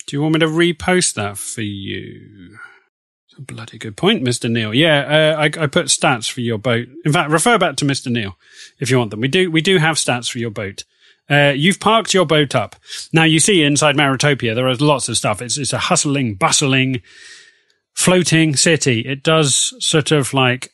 Do 0.09 0.17
you 0.17 0.23
want 0.23 0.35
me 0.35 0.41
to 0.41 0.47
repost 0.47 1.15
that 1.15 1.37
for 1.37 1.61
you? 1.61 2.57
It's 3.27 3.38
a 3.38 3.43
bloody 3.43 3.77
good 3.77 3.95
point, 3.95 4.25
Mr. 4.25 4.50
Neal. 4.50 4.73
Yeah, 4.73 5.35
uh, 5.37 5.38
I, 5.38 5.45
I 5.45 5.67
put 5.67 5.87
stats 5.88 6.31
for 6.31 6.41
your 6.41 6.57
boat. 6.57 6.88
In 7.05 7.12
fact, 7.12 7.31
refer 7.31 7.59
back 7.59 7.77
to 7.77 7.85
Mr. 7.85 8.11
Neal 8.11 8.38
if 8.79 8.91
you 8.91 8.99
want 8.99 9.11
them. 9.11 9.21
We 9.21 9.29
do, 9.29 9.50
we 9.50 9.61
do 9.61 9.77
have 9.77 9.97
stats 9.97 10.31
for 10.31 10.38
your 10.38 10.50
boat. 10.50 10.85
Uh, 11.29 11.53
you've 11.55 11.79
parked 11.79 12.15
your 12.15 12.25
boat 12.25 12.55
up. 12.55 12.75
Now 13.12 13.25
you 13.25 13.38
see 13.38 13.62
inside 13.62 13.97
Maritopia, 13.97 14.55
there 14.55 14.69
is 14.69 14.81
lots 14.81 15.11
of 15.11 15.19
stuff. 15.19 15.43
It's, 15.43 15.59
it's 15.59 15.75
a 15.75 15.79
hustling, 15.79 16.37
bustling, 16.37 17.03
floating 17.93 18.57
city. 18.57 19.00
It 19.00 19.23
does 19.23 19.75
sort 19.85 20.11
of 20.11 20.33
like 20.33 20.73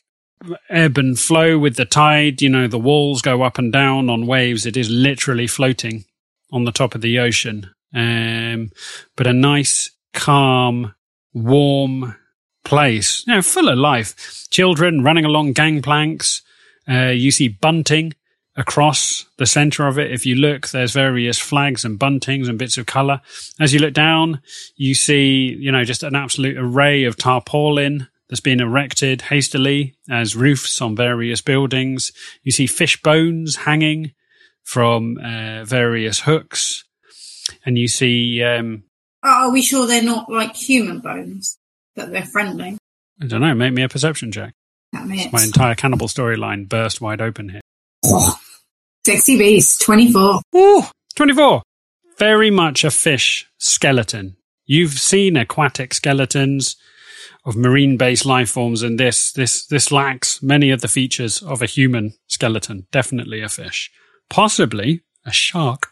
ebb 0.69 0.97
and 0.97 1.19
flow 1.19 1.59
with 1.59 1.75
the 1.75 1.83
tide. 1.83 2.41
You 2.41 2.47
know, 2.47 2.69
the 2.69 2.79
walls 2.79 3.21
go 3.21 3.43
up 3.43 3.57
and 3.57 3.73
down 3.73 4.09
on 4.09 4.27
waves. 4.27 4.65
It 4.65 4.77
is 4.77 4.89
literally 4.89 5.47
floating 5.47 6.05
on 6.53 6.63
the 6.63 6.71
top 6.71 6.95
of 6.95 7.01
the 7.01 7.19
ocean. 7.19 7.74
Um, 7.95 8.71
but 9.15 9.25
a 9.25 9.33
nice, 9.33 9.89
calm, 10.13 10.93
warm 11.33 12.15
place, 12.65 13.25
you 13.25 13.33
know, 13.33 13.41
full 13.41 13.69
of 13.69 13.77
life. 13.77 14.47
Children 14.49 15.03
running 15.03 15.25
along 15.25 15.53
gangplanks. 15.53 16.41
Uh, 16.87 17.07
you 17.07 17.31
see 17.31 17.47
bunting 17.47 18.13
across 18.57 19.25
the 19.37 19.45
center 19.45 19.87
of 19.87 19.99
it. 19.99 20.11
If 20.11 20.25
you 20.25 20.35
look, 20.35 20.69
there's 20.69 20.93
various 20.93 21.39
flags 21.39 21.83
and 21.83 21.99
buntings 21.99 22.47
and 22.47 22.57
bits 22.57 22.77
of 22.77 22.85
color. 22.85 23.21
As 23.59 23.73
you 23.73 23.79
look 23.79 23.93
down, 23.93 24.41
you 24.75 24.93
see, 24.93 25.55
you 25.59 25.71
know, 25.71 25.83
just 25.83 26.03
an 26.03 26.15
absolute 26.15 26.57
array 26.57 27.03
of 27.03 27.17
tarpaulin 27.17 28.07
that's 28.29 28.41
been 28.41 28.61
erected 28.61 29.23
hastily 29.23 29.95
as 30.09 30.35
roofs 30.35 30.81
on 30.81 30.95
various 30.95 31.41
buildings. 31.41 32.11
You 32.43 32.51
see 32.51 32.67
fish 32.67 33.01
bones 33.01 33.57
hanging 33.57 34.13
from 34.63 35.17
uh, 35.17 35.63
various 35.65 36.21
hooks. 36.21 36.84
And 37.65 37.77
you 37.77 37.87
see, 37.87 38.43
um, 38.43 38.83
Oh, 39.23 39.47
are 39.47 39.51
we 39.51 39.61
sure 39.61 39.87
they're 39.87 40.03
not 40.03 40.31
like 40.31 40.55
human 40.55 40.99
bones? 40.99 41.57
That 41.95 42.11
they're 42.11 42.25
friendly? 42.25 42.77
I 43.21 43.25
don't 43.27 43.41
know, 43.41 43.55
make 43.55 43.73
me 43.73 43.81
a 43.81 43.89
perception 43.89 44.31
check. 44.31 44.53
My 44.93 45.43
entire 45.43 45.75
cannibal 45.75 46.07
storyline 46.07 46.69
burst 46.69 47.01
wide 47.01 47.21
open 47.21 47.49
here. 47.49 47.61
Oh, 48.05 48.37
sexy 49.05 49.37
beast, 49.37 49.81
24. 49.81 50.41
Ooh, 50.55 50.83
24. 51.15 51.61
Very 52.17 52.51
much 52.51 52.83
a 52.83 52.91
fish 52.91 53.47
skeleton. 53.57 54.37
You've 54.65 54.93
seen 54.93 55.37
aquatic 55.37 55.93
skeletons 55.93 56.75
of 57.45 57.55
marine 57.55 57.97
based 57.97 58.25
life 58.25 58.49
forms 58.49 58.81
and 58.83 58.99
this, 58.99 59.31
this, 59.31 59.65
this 59.65 59.91
lacks 59.91 60.41
many 60.41 60.71
of 60.71 60.81
the 60.81 60.87
features 60.87 61.41
of 61.41 61.61
a 61.61 61.67
human 61.67 62.13
skeleton. 62.27 62.87
Definitely 62.91 63.41
a 63.41 63.49
fish. 63.49 63.91
Possibly 64.29 65.01
a 65.25 65.31
shark. 65.31 65.91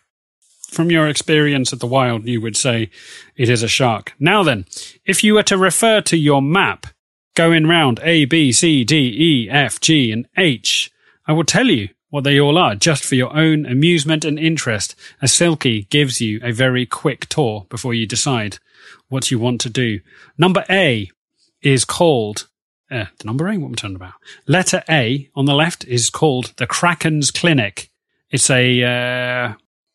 From 0.73 0.89
your 0.89 1.07
experience 1.07 1.71
at 1.71 1.79
the 1.79 1.85
wild, 1.85 2.27
you 2.27 2.41
would 2.41 2.57
say 2.57 2.89
it 3.35 3.47
is 3.47 3.61
a 3.61 3.67
shark. 3.67 4.13
Now 4.19 4.41
then, 4.41 4.65
if 5.05 5.23
you 5.23 5.35
were 5.35 5.43
to 5.43 5.55
refer 5.55 6.01
to 6.01 6.17
your 6.17 6.41
map 6.41 6.87
going 7.35 7.67
round 7.67 7.99
A, 8.01 8.25
B, 8.25 8.51
C, 8.51 8.83
D, 8.83 8.95
E, 8.95 9.49
F, 9.51 9.79
G, 9.79 10.11
and 10.11 10.27
H, 10.35 10.91
I 11.27 11.33
will 11.33 11.43
tell 11.43 11.67
you 11.67 11.89
what 12.09 12.23
they 12.23 12.39
all 12.39 12.57
are 12.57 12.73
just 12.73 13.05
for 13.05 13.13
your 13.13 13.37
own 13.37 13.67
amusement 13.67 14.25
and 14.25 14.39
interest 14.39 14.95
as 15.21 15.31
Silky 15.31 15.83
gives 15.91 16.19
you 16.19 16.39
a 16.41 16.51
very 16.51 16.87
quick 16.87 17.27
tour 17.27 17.67
before 17.69 17.93
you 17.93 18.07
decide 18.07 18.57
what 19.09 19.29
you 19.29 19.37
want 19.37 19.61
to 19.61 19.69
do. 19.69 19.99
Number 20.39 20.65
A 20.71 21.11
is 21.61 21.85
called 21.85 22.47
uh, 22.89 23.05
the 23.19 23.25
number 23.25 23.47
A. 23.47 23.57
What 23.57 23.67
am 23.67 23.73
I 23.73 23.75
talking 23.75 23.95
about? 23.95 24.13
Letter 24.47 24.83
A 24.89 25.29
on 25.35 25.45
the 25.45 25.53
left 25.53 25.85
is 25.85 26.09
called 26.09 26.53
the 26.57 26.65
Kraken's 26.65 27.29
Clinic. 27.29 27.91
It's 28.31 28.49
a 28.49 28.83
uh, 28.83 29.53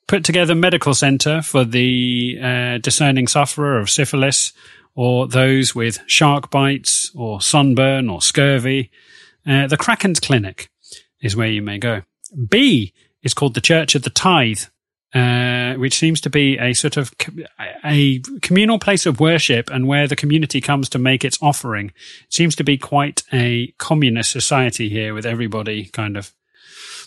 put 0.09 0.25
together 0.25 0.55
medical 0.55 0.95
center 0.95 1.41
for 1.43 1.65
the 1.65 2.38
uh, 2.43 2.79
discerning 2.79 3.29
sufferer 3.29 3.79
of 3.79 3.91
syphilis 3.91 4.53
or 4.97 5.29
those 5.29 5.75
with 5.75 6.00
shark 6.07 6.50
bites 6.50 7.12
or 7.15 7.41
sunburn 7.41 8.09
or 8.09 8.21
scurvy. 8.21 8.91
Uh, 9.47 9.69
the 9.69 9.77
Kraken's 9.77 10.19
Clinic 10.19 10.71
is 11.23 11.37
where 11.37 11.47
you 11.47 11.62
may 11.62 11.79
go. 11.79 12.03
B 12.49 12.93
is 13.23 13.35
called 13.35 13.55
the 13.55 13.61
Church 13.61 13.95
of 13.95 14.03
the 14.03 14.11
Tithe, 14.11 14.62
uh, 15.15 15.75
which 15.75 15.99
seems 15.99 16.21
to 16.23 16.31
be 16.31 16.59
a 16.59 16.73
sort 16.73 16.97
of 16.97 17.17
co- 17.19 17.33
a 17.85 18.21
communal 18.43 18.79
place 18.79 19.07
of 19.07 19.21
worship 19.21 19.71
and 19.71 19.87
where 19.87 20.09
the 20.09 20.17
community 20.17 20.61
comes 20.61 20.88
to 20.88 20.99
make 20.99 21.25
its 21.25 21.38
offering. 21.41 21.93
It 22.27 22.35
seems 22.35 22.57
to 22.57 22.65
be 22.65 22.77
quite 22.77 23.23
a 23.33 23.73
communist 23.79 24.33
society 24.33 24.88
here 24.88 25.15
with 25.15 25.27
everybody 25.27 25.87
kind 25.87 26.17
of 26.17 26.33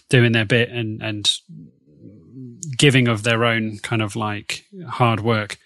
doing 0.10 0.32
their 0.32 0.46
bit 0.46 0.70
and, 0.70 1.02
and 1.02 1.30
giving 2.78 3.08
of 3.08 3.24
their 3.24 3.46
own 3.46 3.80
kind 3.80 4.02
of 4.02 4.16
like 4.16 4.66
hard 4.88 5.20
work. 5.22 5.58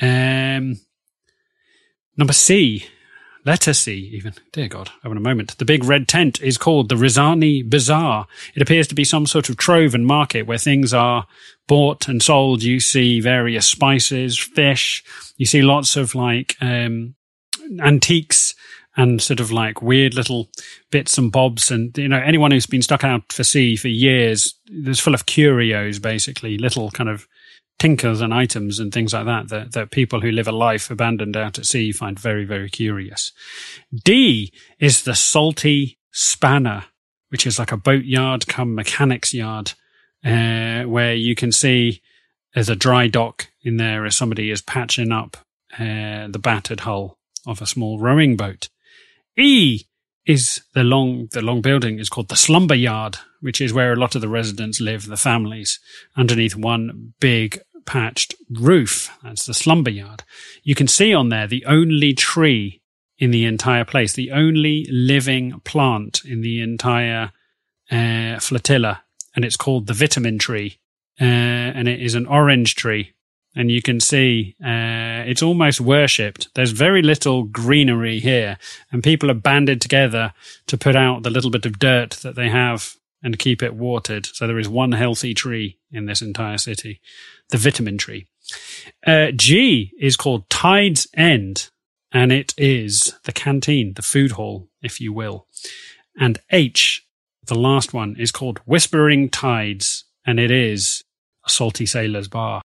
Um, 0.00 0.80
number 2.16 2.32
C, 2.32 2.86
letter 3.44 3.74
C, 3.74 4.10
even. 4.14 4.34
Dear 4.52 4.68
God, 4.68 4.90
having 5.02 5.18
a 5.18 5.22
moment. 5.22 5.58
The 5.58 5.64
big 5.64 5.84
red 5.84 6.08
tent 6.08 6.40
is 6.40 6.58
called 6.58 6.88
the 6.88 6.94
Rizani 6.94 7.68
Bazaar. 7.68 8.26
It 8.54 8.62
appears 8.62 8.86
to 8.88 8.94
be 8.94 9.04
some 9.04 9.26
sort 9.26 9.48
of 9.48 9.56
trove 9.56 9.94
and 9.94 10.06
market 10.06 10.46
where 10.46 10.58
things 10.58 10.94
are 10.94 11.26
bought 11.66 12.08
and 12.08 12.22
sold. 12.22 12.62
You 12.62 12.80
see 12.80 13.20
various 13.20 13.66
spices, 13.66 14.38
fish. 14.38 15.02
You 15.36 15.46
see 15.46 15.62
lots 15.62 15.96
of 15.96 16.14
like 16.14 16.56
um, 16.60 17.14
antiques 17.80 18.54
and 18.98 19.22
sort 19.22 19.38
of 19.38 19.52
like 19.52 19.80
weird 19.80 20.12
little 20.12 20.50
bits 20.90 21.16
and 21.16 21.30
bobs. 21.30 21.70
And, 21.70 21.96
you 21.96 22.08
know, 22.08 22.18
anyone 22.18 22.50
who's 22.50 22.66
been 22.66 22.82
stuck 22.82 23.04
out 23.04 23.32
for 23.32 23.44
sea 23.44 23.76
for 23.76 23.86
years, 23.86 24.58
there's 24.66 24.98
full 24.98 25.14
of 25.14 25.24
curios, 25.24 26.00
basically, 26.00 26.58
little 26.58 26.90
kind 26.90 27.08
of 27.08 27.28
tinkers 27.78 28.20
and 28.20 28.34
items 28.34 28.80
and 28.80 28.92
things 28.92 29.12
like 29.12 29.24
that, 29.24 29.48
that, 29.50 29.72
that 29.72 29.92
people 29.92 30.20
who 30.20 30.32
live 30.32 30.48
a 30.48 30.52
life 30.52 30.90
abandoned 30.90 31.36
out 31.36 31.60
at 31.60 31.64
sea 31.64 31.92
find 31.92 32.18
very, 32.18 32.44
very 32.44 32.68
curious. 32.68 33.30
D 34.04 34.52
is 34.80 35.04
the 35.04 35.14
salty 35.14 36.00
spanner, 36.10 36.86
which 37.28 37.46
is 37.46 37.56
like 37.56 37.70
a 37.70 37.76
boatyard 37.76 38.48
come 38.48 38.74
mechanics 38.74 39.32
yard, 39.32 39.74
uh, 40.24 40.82
where 40.82 41.14
you 41.14 41.36
can 41.36 41.52
see 41.52 42.02
there's 42.52 42.68
a 42.68 42.74
dry 42.74 43.06
dock 43.06 43.46
in 43.62 43.76
there 43.76 44.04
as 44.04 44.16
somebody 44.16 44.50
is 44.50 44.60
patching 44.60 45.12
up 45.12 45.36
uh, 45.78 46.26
the 46.26 46.40
battered 46.42 46.80
hull 46.80 47.16
of 47.46 47.62
a 47.62 47.66
small 47.66 48.00
rowing 48.00 48.36
boat. 48.36 48.68
E 49.38 49.84
is 50.26 50.62
the 50.74 50.84
long 50.84 51.28
the 51.32 51.42
long 51.42 51.62
building 51.62 51.98
is 51.98 52.08
called 52.08 52.28
the 52.28 52.36
slumber 52.36 52.74
yard, 52.74 53.16
which 53.40 53.60
is 53.60 53.72
where 53.72 53.92
a 53.92 53.96
lot 53.96 54.14
of 54.14 54.20
the 54.20 54.28
residents 54.28 54.80
live, 54.80 55.06
the 55.06 55.16
families, 55.16 55.80
underneath 56.16 56.54
one 56.54 57.14
big 57.20 57.60
patched 57.86 58.34
roof. 58.50 59.10
That's 59.22 59.46
the 59.46 59.54
slumber 59.54 59.90
yard. 59.90 60.24
You 60.62 60.74
can 60.74 60.88
see 60.88 61.14
on 61.14 61.30
there 61.30 61.46
the 61.46 61.64
only 61.64 62.12
tree 62.12 62.82
in 63.18 63.30
the 63.30 63.46
entire 63.46 63.84
place, 63.84 64.12
the 64.12 64.30
only 64.30 64.86
living 64.90 65.60
plant 65.64 66.20
in 66.24 66.42
the 66.42 66.60
entire 66.60 67.32
uh, 67.90 68.38
flotilla, 68.38 69.02
and 69.34 69.44
it's 69.44 69.56
called 69.56 69.86
the 69.86 69.94
vitamin 69.94 70.38
tree, 70.38 70.78
uh, 71.20 71.24
and 71.24 71.88
it 71.88 72.00
is 72.00 72.14
an 72.14 72.26
orange 72.26 72.74
tree. 72.74 73.14
And 73.58 73.72
you 73.72 73.82
can 73.82 73.98
see 73.98 74.54
uh, 74.64 75.26
it's 75.26 75.42
almost 75.42 75.80
worshipped. 75.80 76.48
There's 76.54 76.70
very 76.70 77.02
little 77.02 77.42
greenery 77.42 78.20
here, 78.20 78.56
and 78.92 79.02
people 79.02 79.32
are 79.32 79.34
banded 79.34 79.80
together 79.80 80.32
to 80.68 80.78
put 80.78 80.94
out 80.94 81.24
the 81.24 81.30
little 81.30 81.50
bit 81.50 81.66
of 81.66 81.80
dirt 81.80 82.10
that 82.22 82.36
they 82.36 82.50
have 82.50 82.94
and 83.20 83.36
keep 83.36 83.60
it 83.60 83.74
watered. 83.74 84.26
So 84.26 84.46
there 84.46 84.60
is 84.60 84.68
one 84.68 84.92
healthy 84.92 85.34
tree 85.34 85.76
in 85.90 86.06
this 86.06 86.22
entire 86.22 86.56
city, 86.56 87.00
the 87.48 87.56
vitamin 87.56 87.98
tree. 87.98 88.28
Uh, 89.04 89.32
G 89.32 89.92
is 89.98 90.16
called 90.16 90.48
Tide's 90.48 91.08
End, 91.14 91.68
and 92.12 92.30
it 92.30 92.54
is 92.56 93.14
the 93.24 93.32
canteen, 93.32 93.94
the 93.94 94.02
food 94.02 94.32
hall, 94.32 94.68
if 94.82 95.00
you 95.00 95.12
will. 95.12 95.48
And 96.16 96.38
H, 96.52 97.04
the 97.44 97.58
last 97.58 97.92
one, 97.92 98.14
is 98.20 98.30
called 98.30 98.60
Whispering 98.66 99.30
Tides, 99.30 100.04
and 100.24 100.38
it 100.38 100.52
is 100.52 101.02
a 101.44 101.50
salty 101.50 101.86
sailor's 101.86 102.28
bar. 102.28 102.62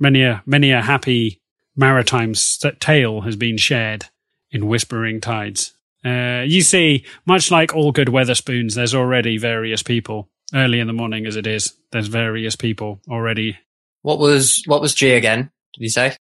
Many 0.00 0.22
a 0.22 0.42
many 0.46 0.72
a 0.72 0.80
happy 0.80 1.40
maritime 1.76 2.34
tale 2.80 3.20
has 3.20 3.36
been 3.36 3.58
shared 3.58 4.06
in 4.50 4.66
Whispering 4.66 5.20
Tides. 5.20 5.74
Uh, 6.04 6.42
you 6.46 6.62
see, 6.62 7.04
much 7.26 7.50
like 7.50 7.74
all 7.74 7.92
good 7.92 8.08
Wetherspoons, 8.08 8.74
there's 8.74 8.94
already 8.94 9.36
various 9.36 9.82
people. 9.82 10.28
Early 10.52 10.80
in 10.80 10.88
the 10.88 10.92
morning, 10.92 11.26
as 11.26 11.36
it 11.36 11.46
is, 11.46 11.74
there's 11.92 12.08
various 12.08 12.56
people 12.56 13.00
already. 13.08 13.58
What 14.02 14.18
was 14.18 14.62
what 14.66 14.80
was 14.80 14.94
G 14.94 15.12
again? 15.12 15.50
Did 15.74 15.82
you 15.82 15.90
say? 15.90 16.16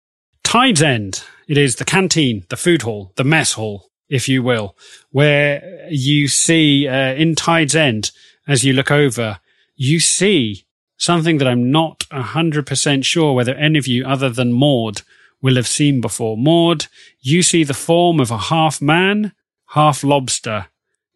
Tide's 0.43 0.83
End. 0.83 1.23
It 1.47 1.59
is 1.59 1.77
the 1.77 1.85
canteen, 1.85 2.45
the 2.49 2.57
food 2.57 2.83
hall, 2.83 3.13
the 3.17 3.25
mess 3.25 3.53
hall, 3.53 3.91
if 4.09 4.29
you 4.29 4.43
will, 4.43 4.77
where 5.11 5.87
you 5.91 6.29
see 6.29 6.89
uh, 6.89 7.15
in 7.15 7.35
Tide's 7.35 7.77
End, 7.77 8.11
as 8.49 8.65
you 8.65 8.73
look 8.73 8.91
over, 8.91 9.39
you 9.77 10.01
see 10.01 10.66
something 10.97 11.39
that 11.39 11.49
I'm 11.49 11.71
not 11.71 12.01
100% 12.11 13.05
sure 13.05 13.35
whether 13.35 13.55
any 13.55 13.79
of 13.79 13.87
you 13.87 14.05
other 14.07 14.31
than 14.31 14.53
Maud 14.53 15.03
will 15.43 15.57
have 15.57 15.67
seen 15.67 16.01
before. 16.01 16.37
Maud, 16.37 16.87
you 17.21 17.43
see 17.43 17.65
the 17.65 17.75
form 17.75 18.21
of 18.21 18.31
a 18.31 18.39
half 18.39 18.81
man, 18.81 19.33
half 19.71 20.03
lobster. 20.03 20.67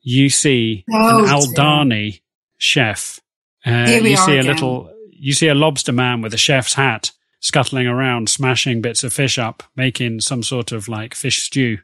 You 0.03 0.29
see 0.31 0.85
Oh, 0.93 1.19
an 1.21 1.25
dear. 1.25 1.35
Aldani 1.35 2.21
chef. 2.59 3.21
Uh, 3.65 3.87
Here 3.87 4.03
we 4.03 4.11
you 4.11 4.17
are 4.17 4.27
see 4.27 4.37
a 4.37 4.41
again. 4.41 4.53
little, 4.53 4.95
you 5.11 5.33
see 5.33 5.49
a 5.49 5.55
lobster 5.55 5.93
man 5.93 6.21
with 6.23 6.33
a 6.35 6.39
chef's 6.39 6.75
hat 6.75 7.13
scuttling 7.41 7.87
around, 7.87 8.29
smashing 8.29 8.83
bits 8.83 9.03
of 9.05 9.13
fish 9.13 9.39
up, 9.39 9.63
making 9.77 10.21
some 10.21 10.43
sort 10.43 10.73
of 10.73 10.89
like 10.89 11.15
fish 11.15 11.43
stew 11.43 11.79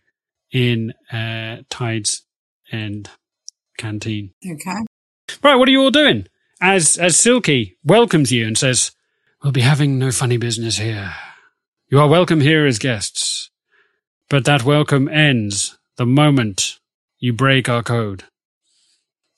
in 0.52 0.92
uh, 1.12 1.58
Tide's 1.70 2.22
End 2.72 3.08
canteen. 3.78 4.32
Okay. 4.44 4.78
Right, 5.42 5.54
what 5.56 5.68
are 5.68 5.70
you 5.72 5.80
all 5.82 5.90
doing? 5.90 6.26
As 6.60 6.96
as 6.96 7.18
Silky 7.18 7.76
welcomes 7.84 8.32
you 8.32 8.46
and 8.46 8.56
says, 8.56 8.92
"We'll 9.42 9.52
be 9.52 9.60
having 9.60 9.98
no 9.98 10.10
funny 10.10 10.38
business 10.38 10.78
here. 10.78 11.14
You 11.90 12.00
are 12.00 12.08
welcome 12.08 12.40
here 12.40 12.64
as 12.64 12.78
guests, 12.78 13.50
but 14.30 14.46
that 14.46 14.64
welcome 14.64 15.06
ends 15.08 15.76
the 15.96 16.06
moment 16.06 16.78
you 17.18 17.34
break 17.34 17.68
our 17.68 17.82
code. 17.82 18.24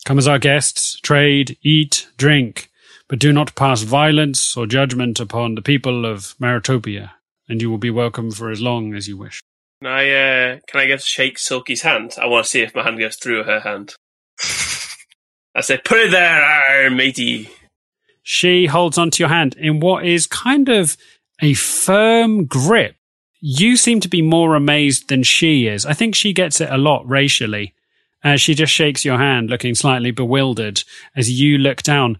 Come 0.04 0.18
as 0.18 0.28
our 0.28 0.38
guests, 0.38 1.00
trade, 1.00 1.58
eat, 1.62 2.06
drink, 2.16 2.70
but 3.08 3.18
do 3.18 3.32
not 3.32 3.56
pass 3.56 3.82
violence 3.82 4.56
or 4.56 4.66
judgment 4.66 5.18
upon 5.18 5.56
the 5.56 5.62
people 5.62 6.06
of 6.06 6.36
Maritopia, 6.38 7.16
and 7.48 7.60
you 7.60 7.68
will 7.68 7.78
be 7.78 7.90
welcome 7.90 8.30
for 8.30 8.48
as 8.48 8.60
long 8.60 8.94
as 8.94 9.08
you 9.08 9.16
wish." 9.16 9.40
Can 9.82 9.90
I, 9.90 10.10
uh, 10.10 10.58
can 10.68 10.80
I 10.80 10.86
get 10.86 11.00
to 11.00 11.06
shake 11.06 11.38
Silky's 11.38 11.82
hand? 11.82 12.14
I 12.16 12.26
want 12.26 12.44
to 12.44 12.50
see 12.50 12.62
if 12.62 12.76
my 12.76 12.84
hand 12.84 13.00
goes 13.00 13.16
through 13.16 13.42
her 13.42 13.60
hand. 13.60 13.96
I 15.58 15.60
say, 15.60 15.80
put 15.84 15.98
it 15.98 16.12
there, 16.12 16.40
arr, 16.40 16.88
matey. 16.88 17.50
She 18.22 18.66
holds 18.66 18.96
onto 18.96 19.20
your 19.20 19.28
hand 19.28 19.56
in 19.58 19.80
what 19.80 20.06
is 20.06 20.28
kind 20.28 20.68
of 20.68 20.96
a 21.42 21.54
firm 21.54 22.46
grip. 22.46 22.94
You 23.40 23.76
seem 23.76 23.98
to 24.00 24.08
be 24.08 24.22
more 24.22 24.54
amazed 24.54 25.08
than 25.08 25.24
she 25.24 25.66
is. 25.66 25.84
I 25.84 25.94
think 25.94 26.14
she 26.14 26.32
gets 26.32 26.60
it 26.60 26.70
a 26.70 26.78
lot 26.78 27.08
racially. 27.08 27.74
As 28.22 28.40
she 28.40 28.54
just 28.54 28.72
shakes 28.72 29.04
your 29.04 29.18
hand, 29.18 29.50
looking 29.50 29.74
slightly 29.74 30.12
bewildered 30.12 30.84
as 31.16 31.28
you 31.40 31.58
look 31.58 31.82
down. 31.82 32.18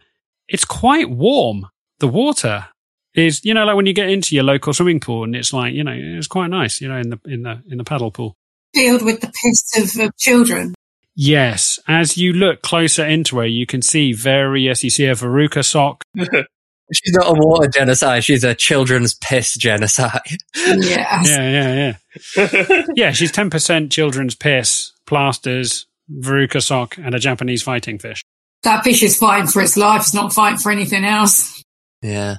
It's 0.48 0.64
quite 0.64 1.08
warm. 1.08 1.68
The 2.00 2.08
water 2.08 2.66
is, 3.14 3.44
you 3.44 3.54
know, 3.54 3.64
like 3.64 3.76
when 3.76 3.86
you 3.86 3.92
get 3.92 4.10
into 4.10 4.34
your 4.34 4.44
local 4.44 4.72
swimming 4.72 4.98
pool 4.98 5.22
and 5.22 5.36
it's 5.36 5.52
like, 5.52 5.74
you 5.74 5.84
know, 5.84 5.94
it's 5.94 6.26
quite 6.26 6.48
nice, 6.48 6.80
you 6.80 6.88
know, 6.88 6.98
in 6.98 7.10
the, 7.10 7.20
in 7.24 7.42
the, 7.44 7.62
in 7.70 7.78
the 7.78 7.84
paddle 7.84 8.10
pool. 8.10 8.36
Filled 8.74 9.02
with 9.02 9.20
the 9.20 9.28
piss 9.28 9.96
of, 9.96 10.06
of 10.06 10.16
children. 10.16 10.74
Yes. 11.20 11.80
As 11.88 12.16
you 12.16 12.32
look 12.32 12.62
closer 12.62 13.04
into 13.04 13.38
her, 13.38 13.46
you 13.46 13.66
can 13.66 13.82
see 13.82 14.12
various, 14.12 14.84
you 14.84 14.90
see 14.90 15.06
a 15.06 15.14
Veruca 15.14 15.64
sock. 15.64 16.04
She's 16.16 17.12
not 17.12 17.26
a 17.26 17.34
water 17.34 17.68
genasi. 17.68 18.22
She's 18.22 18.44
a 18.44 18.54
children's 18.54 19.14
piss 19.14 19.56
genasi. 19.58 20.20
Yeah. 20.54 21.22
Yeah, 21.24 21.50
yeah, 21.50 21.96
yeah. 22.36 22.82
yeah, 22.94 23.10
she's 23.10 23.30
10% 23.30 23.90
children's 23.90 24.34
piss, 24.34 24.92
plasters, 25.06 25.86
Veruca 26.10 26.62
sock, 26.62 26.96
and 26.96 27.14
a 27.14 27.18
Japanese 27.18 27.62
fighting 27.62 27.98
fish. 27.98 28.22
That 28.62 28.84
fish 28.84 29.02
is 29.02 29.18
fighting 29.18 29.48
for 29.48 29.60
its 29.60 29.76
life. 29.76 30.00
It's 30.02 30.14
not 30.14 30.32
fighting 30.32 30.58
for 30.58 30.72
anything 30.72 31.04
else. 31.04 31.62
Yeah. 32.00 32.36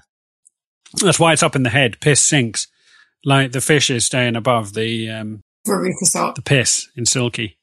That's 0.96 1.20
why 1.20 1.34
it's 1.34 1.44
up 1.44 1.56
in 1.56 1.62
the 1.62 1.70
head. 1.70 2.00
Piss 2.00 2.22
sinks. 2.22 2.68
Like 3.24 3.52
the 3.52 3.62
fish 3.62 3.92
is 3.92 4.06
staying 4.06 4.36
above 4.36 4.74
the 4.74 5.12
um, 5.12 5.42
Veruca 5.68 6.06
sock. 6.06 6.36
the 6.36 6.42
piss 6.42 6.90
in 6.96 7.06
Silky. 7.06 7.59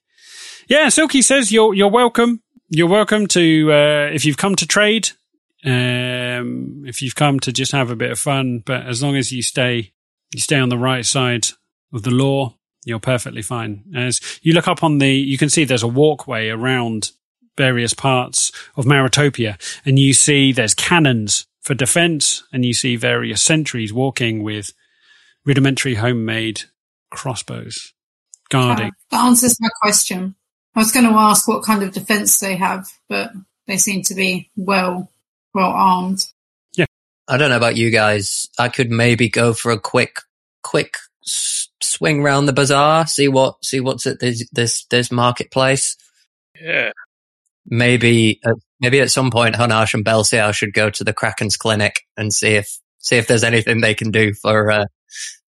Yeah, 0.68 0.88
Silky 0.88 1.22
says 1.22 1.52
you're 1.52 1.74
you're 1.74 1.90
welcome. 1.90 2.42
You're 2.68 2.88
welcome 2.88 3.28
to 3.28 3.72
uh, 3.72 4.10
if 4.12 4.24
you've 4.24 4.36
come 4.36 4.56
to 4.56 4.66
trade, 4.66 5.10
um, 5.64 6.82
if 6.86 7.02
you've 7.02 7.14
come 7.14 7.38
to 7.40 7.52
just 7.52 7.70
have 7.70 7.90
a 7.90 7.96
bit 7.96 8.10
of 8.10 8.18
fun. 8.18 8.62
But 8.66 8.86
as 8.86 9.02
long 9.02 9.16
as 9.16 9.30
you 9.30 9.42
stay 9.42 9.92
you 10.32 10.40
stay 10.40 10.58
on 10.58 10.68
the 10.68 10.78
right 10.78 11.06
side 11.06 11.46
of 11.92 12.02
the 12.02 12.10
law, 12.10 12.56
you're 12.84 12.98
perfectly 12.98 13.42
fine. 13.42 13.84
As 13.94 14.20
you 14.42 14.52
look 14.54 14.66
up 14.66 14.82
on 14.82 14.98
the, 14.98 15.08
you 15.08 15.38
can 15.38 15.50
see 15.50 15.64
there's 15.64 15.84
a 15.84 15.88
walkway 15.88 16.48
around 16.48 17.12
various 17.56 17.94
parts 17.94 18.50
of 18.74 18.86
Maritopia, 18.86 19.58
and 19.84 20.00
you 20.00 20.12
see 20.12 20.52
there's 20.52 20.74
cannons 20.74 21.46
for 21.60 21.74
defense, 21.74 22.42
and 22.52 22.64
you 22.64 22.74
see 22.74 22.96
various 22.96 23.40
sentries 23.40 23.92
walking 23.92 24.42
with 24.42 24.72
rudimentary 25.44 25.94
homemade 25.94 26.62
crossbows 27.10 27.92
guarding. 28.48 28.90
That 29.12 29.24
answers 29.24 29.60
my 29.60 29.68
question. 29.80 30.34
I 30.76 30.80
was 30.80 30.92
going 30.92 31.06
to 31.06 31.12
ask 31.18 31.48
what 31.48 31.64
kind 31.64 31.82
of 31.82 31.92
defense 31.92 32.38
they 32.38 32.56
have, 32.56 32.86
but 33.08 33.32
they 33.66 33.78
seem 33.78 34.02
to 34.02 34.14
be 34.14 34.50
well, 34.56 35.10
well 35.54 35.70
armed. 35.70 36.26
Yeah, 36.76 36.84
I 37.26 37.38
don't 37.38 37.48
know 37.48 37.56
about 37.56 37.76
you 37.76 37.90
guys. 37.90 38.46
I 38.58 38.68
could 38.68 38.90
maybe 38.90 39.30
go 39.30 39.54
for 39.54 39.72
a 39.72 39.80
quick, 39.80 40.18
quick 40.62 40.94
s- 41.24 41.68
swing 41.82 42.22
round 42.22 42.46
the 42.46 42.52
bazaar, 42.52 43.06
see 43.06 43.26
what, 43.26 43.64
see 43.64 43.80
what's 43.80 44.06
at 44.06 44.20
this, 44.20 44.46
this, 44.50 44.84
this 44.90 45.10
marketplace. 45.10 45.96
Yeah. 46.60 46.90
Maybe, 47.64 48.38
uh, 48.46 48.52
maybe 48.78 49.00
at 49.00 49.10
some 49.10 49.30
point, 49.30 49.54
Hunnarsh 49.54 49.94
and 49.94 50.04
Belciar 50.04 50.52
should 50.54 50.74
go 50.74 50.90
to 50.90 51.04
the 51.04 51.14
Kraken's 51.14 51.56
clinic 51.56 52.02
and 52.18 52.32
see 52.34 52.54
if, 52.54 52.78
see 52.98 53.16
if 53.16 53.26
there's 53.26 53.44
anything 53.44 53.80
they 53.80 53.94
can 53.94 54.10
do 54.10 54.34
for, 54.34 54.70
uh, 54.70 54.84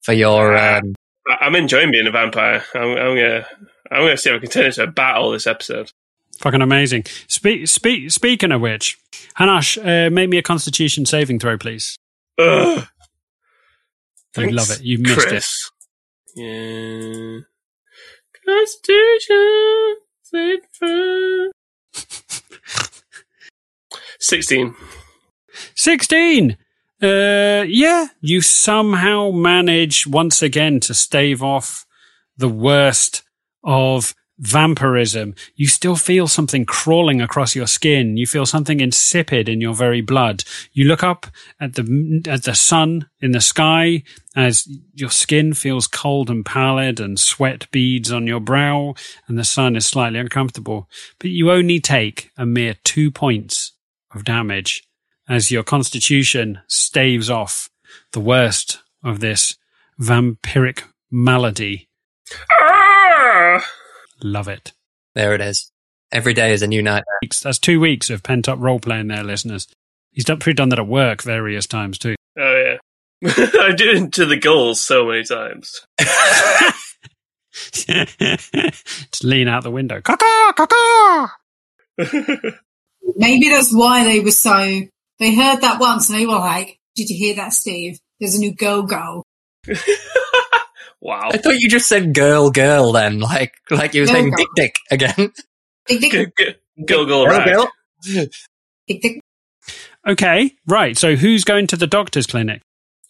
for 0.00 0.14
your, 0.14 0.56
um, 0.56 0.94
I- 1.28 1.44
I'm 1.44 1.54
enjoying 1.54 1.90
being 1.92 2.06
a 2.06 2.10
vampire. 2.10 2.64
I'm, 2.74 2.88
I'm 2.96 3.14
gonna, 3.14 3.46
I'm 3.90 4.02
gonna 4.02 4.16
see 4.16 4.30
if 4.30 4.36
I 4.36 4.38
can 4.40 4.50
turn 4.50 4.66
into 4.66 4.82
a 4.82 4.86
battle 4.86 5.30
this 5.30 5.46
episode. 5.46 5.92
Fucking 6.40 6.62
amazing. 6.62 7.04
Speak, 7.26 7.66
speak, 7.66 8.10
speaking 8.10 8.52
of 8.52 8.60
which, 8.60 8.96
Hunnarsh, 9.38 9.78
uh, 9.78 10.10
make 10.10 10.28
me 10.30 10.38
a 10.38 10.42
constitution 10.42 11.04
saving 11.06 11.38
throw, 11.40 11.58
please. 11.58 11.96
Ugh. 12.38 12.78
You 14.36 14.44
Thanks, 14.44 14.54
love 14.54 14.70
it. 14.78 14.84
You 14.84 14.98
missed 14.98 15.32
it. 15.32 15.44
Yeah. 16.36 17.40
Constitution. 18.46 19.96
save 20.22 20.58
for- 20.78 21.50
Sixteen. 24.20 24.74
16. 25.74 26.56
Uh, 27.02 27.64
yeah, 27.66 28.08
you 28.20 28.40
somehow 28.40 29.30
manage 29.30 30.06
once 30.06 30.42
again 30.42 30.78
to 30.80 30.94
stave 30.94 31.42
off 31.42 31.86
the 32.36 32.48
worst 32.48 33.22
of 33.68 34.14
vampirism. 34.38 35.34
You 35.56 35.66
still 35.66 35.96
feel 35.96 36.26
something 36.26 36.64
crawling 36.64 37.20
across 37.20 37.54
your 37.54 37.66
skin. 37.66 38.16
You 38.16 38.26
feel 38.26 38.46
something 38.46 38.80
insipid 38.80 39.48
in 39.48 39.60
your 39.60 39.74
very 39.74 40.00
blood. 40.00 40.44
You 40.72 40.86
look 40.86 41.02
up 41.02 41.26
at 41.60 41.74
the, 41.74 42.22
at 42.26 42.44
the 42.44 42.54
sun 42.54 43.10
in 43.20 43.32
the 43.32 43.42
sky 43.42 44.04
as 44.34 44.66
your 44.94 45.10
skin 45.10 45.52
feels 45.52 45.86
cold 45.86 46.30
and 46.30 46.46
pallid 46.46 46.98
and 46.98 47.20
sweat 47.20 47.70
beads 47.70 48.10
on 48.10 48.26
your 48.26 48.40
brow 48.40 48.94
and 49.26 49.36
the 49.38 49.44
sun 49.44 49.76
is 49.76 49.86
slightly 49.86 50.18
uncomfortable. 50.18 50.88
But 51.18 51.30
you 51.30 51.50
only 51.50 51.78
take 51.78 52.30
a 52.38 52.46
mere 52.46 52.76
two 52.84 53.10
points 53.10 53.72
of 54.14 54.24
damage 54.24 54.82
as 55.28 55.50
your 55.50 55.62
constitution 55.62 56.60
staves 56.68 57.28
off 57.28 57.68
the 58.12 58.20
worst 58.20 58.78
of 59.04 59.20
this 59.20 59.56
vampiric 60.00 60.84
malady. 61.10 61.88
Ah! 62.50 62.77
Ah! 63.38 63.64
Love 64.22 64.48
it. 64.48 64.72
there 65.14 65.32
it 65.34 65.40
is. 65.40 65.70
Every 66.10 66.34
day 66.34 66.52
is 66.52 66.62
a 66.62 66.66
new 66.66 66.82
night. 66.82 67.04
That's 67.42 67.58
two 67.58 67.78
weeks 67.80 68.10
of 68.10 68.22
pent 68.22 68.48
up 68.48 68.58
role 68.58 68.80
playing 68.80 69.08
there, 69.08 69.22
listeners. 69.22 69.68
He's 70.12 70.24
done, 70.24 70.38
probably 70.38 70.54
done 70.54 70.70
that 70.70 70.78
at 70.78 70.86
work 70.88 71.22
various 71.22 71.66
times 71.66 71.98
too. 71.98 72.16
Oh 72.38 72.56
yeah. 72.64 72.78
I 73.60 73.72
did 73.76 73.96
it 74.02 74.12
to 74.14 74.24
the 74.26 74.38
goals 74.38 74.80
so 74.80 75.06
many 75.06 75.22
times. 75.24 75.84
Just 77.52 79.24
lean 79.24 79.48
out 79.48 79.62
the 79.64 79.70
window. 79.70 80.00
Caw-caw, 80.00 80.52
caw-caw. 80.56 81.28
Maybe 83.16 83.48
that's 83.48 83.72
why 83.74 84.04
they 84.04 84.20
were 84.20 84.30
so. 84.30 84.80
They 85.18 85.34
heard 85.34 85.60
that 85.62 85.80
once 85.80 86.08
and 86.08 86.18
they 86.18 86.26
were 86.26 86.38
like, 86.38 86.78
"Did 86.94 87.08
you 87.10 87.16
hear 87.16 87.34
that, 87.36 87.52
Steve? 87.52 87.98
There's 88.20 88.34
a 88.36 88.38
new 88.38 88.54
go 88.54 88.82
go." 88.82 89.24
Wow. 91.00 91.30
I 91.32 91.38
thought 91.38 91.58
you 91.58 91.68
just 91.68 91.88
said 91.88 92.14
girl, 92.14 92.50
girl 92.50 92.92
then, 92.92 93.20
like, 93.20 93.54
like 93.70 93.94
you 93.94 94.02
were 94.02 94.06
Girl, 94.06 94.14
saying 94.14 94.30
girl. 94.30 94.46
dick, 94.56 94.74
dick 94.90 95.10
again. 95.16 95.32
Dick, 95.88 96.34
dick, 96.36 96.60
go, 96.86 97.06
Girl, 97.06 97.26
rag. 97.26 97.46
girl. 97.48 97.70
dick, 98.02 99.00
dick. 99.00 99.20
Okay, 100.06 100.52
right. 100.66 100.96
So 100.98 101.16
who's 101.16 101.44
going 101.44 101.66
to 101.68 101.76
the 101.76 101.86
doctor's 101.86 102.26
clinic? 102.26 102.60